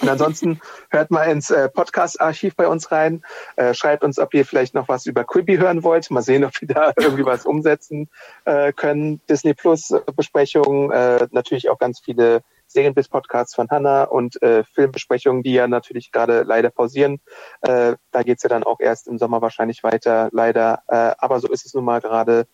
und 0.00 0.08
ansonsten 0.08 0.60
hört 0.90 1.10
mal 1.10 1.24
ins 1.24 1.50
äh, 1.50 1.68
Podcast-Archiv 1.68 2.54
bei 2.56 2.68
uns 2.68 2.92
rein. 2.92 3.22
Äh, 3.56 3.74
schreibt 3.74 4.04
uns, 4.04 4.18
ob 4.18 4.34
ihr 4.34 4.44
vielleicht 4.44 4.74
noch 4.74 4.88
was 4.88 5.06
über 5.06 5.24
Quibi 5.24 5.56
hören 5.56 5.82
wollt. 5.82 6.10
Mal 6.10 6.22
sehen, 6.22 6.44
ob 6.44 6.60
wir 6.60 6.68
da 6.68 6.92
irgendwie 7.00 7.24
was 7.24 7.46
umsetzen 7.46 8.08
äh, 8.44 8.72
können. 8.72 9.20
Disney 9.28 9.54
Plus 9.54 9.92
Besprechungen, 10.16 10.90
äh, 10.90 11.26
natürlich 11.32 11.68
auch 11.70 11.78
ganz 11.78 12.00
viele 12.00 12.42
Serienbiss-Podcasts 12.66 13.54
von 13.54 13.68
Hanna 13.70 14.04
und 14.04 14.40
äh, 14.42 14.64
Filmbesprechungen, 14.64 15.42
die 15.42 15.52
ja 15.52 15.68
natürlich 15.68 16.12
gerade 16.12 16.42
leider 16.42 16.70
pausieren. 16.70 17.20
Äh, 17.62 17.96
da 18.10 18.22
geht's 18.22 18.42
ja 18.42 18.48
dann 18.48 18.64
auch 18.64 18.80
erst 18.80 19.08
im 19.08 19.18
Sommer 19.18 19.42
wahrscheinlich 19.42 19.82
weiter, 19.82 20.28
leider. 20.32 20.82
Äh, 20.88 21.14
aber 21.18 21.40
so 21.40 21.48
ist 21.48 21.66
es 21.66 21.74
nun 21.74 21.84
mal 21.84 22.00
gerade. 22.00 22.46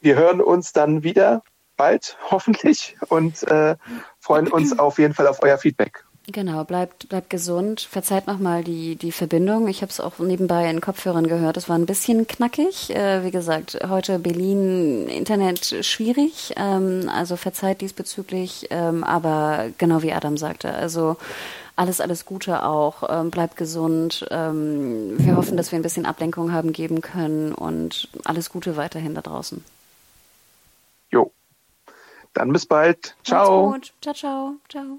Wir 0.00 0.16
hören 0.16 0.40
uns 0.40 0.72
dann 0.72 1.02
wieder 1.02 1.42
bald, 1.76 2.18
hoffentlich, 2.30 2.96
und 3.08 3.42
äh, 3.44 3.76
freuen 4.18 4.48
uns 4.48 4.78
auf 4.78 4.98
jeden 4.98 5.14
Fall 5.14 5.26
auf 5.26 5.42
euer 5.42 5.58
Feedback. 5.58 6.04
Genau, 6.30 6.62
bleibt, 6.64 7.08
bleibt 7.08 7.30
gesund. 7.30 7.80
Verzeiht 7.80 8.26
nochmal 8.26 8.62
die, 8.62 8.96
die 8.96 9.12
Verbindung. 9.12 9.66
Ich 9.66 9.80
habe 9.80 9.90
es 9.90 9.98
auch 9.98 10.18
nebenbei 10.18 10.68
in 10.68 10.82
Kopfhörern 10.82 11.26
gehört. 11.26 11.56
Es 11.56 11.70
war 11.70 11.78
ein 11.78 11.86
bisschen 11.86 12.26
knackig. 12.26 12.94
Äh, 12.94 13.24
wie 13.24 13.30
gesagt, 13.30 13.78
heute 13.88 14.18
Berlin 14.18 15.08
Internet 15.08 15.86
schwierig. 15.86 16.52
Ähm, 16.56 17.08
also 17.10 17.36
verzeiht 17.36 17.80
diesbezüglich. 17.80 18.66
Ähm, 18.68 19.04
aber 19.04 19.70
genau 19.78 20.02
wie 20.02 20.12
Adam 20.12 20.36
sagte, 20.36 20.74
also 20.74 21.16
alles, 21.76 21.98
alles 21.98 22.26
Gute 22.26 22.62
auch. 22.62 23.04
Ähm, 23.08 23.30
bleibt 23.30 23.56
gesund. 23.56 24.26
Ähm, 24.30 25.14
wir 25.18 25.34
hoffen, 25.34 25.56
dass 25.56 25.72
wir 25.72 25.78
ein 25.78 25.82
bisschen 25.82 26.04
Ablenkung 26.04 26.52
haben 26.52 26.74
geben 26.74 27.00
können 27.00 27.54
und 27.54 28.10
alles 28.24 28.50
Gute 28.50 28.76
weiterhin 28.76 29.14
da 29.14 29.22
draußen. 29.22 29.64
Jo. 31.10 31.32
Dann 32.34 32.52
bis 32.52 32.66
bald. 32.66 33.16
Ciao. 33.24 33.78
Ciao, 34.02 34.12
ciao. 34.12 34.54
Ciao. 34.68 34.98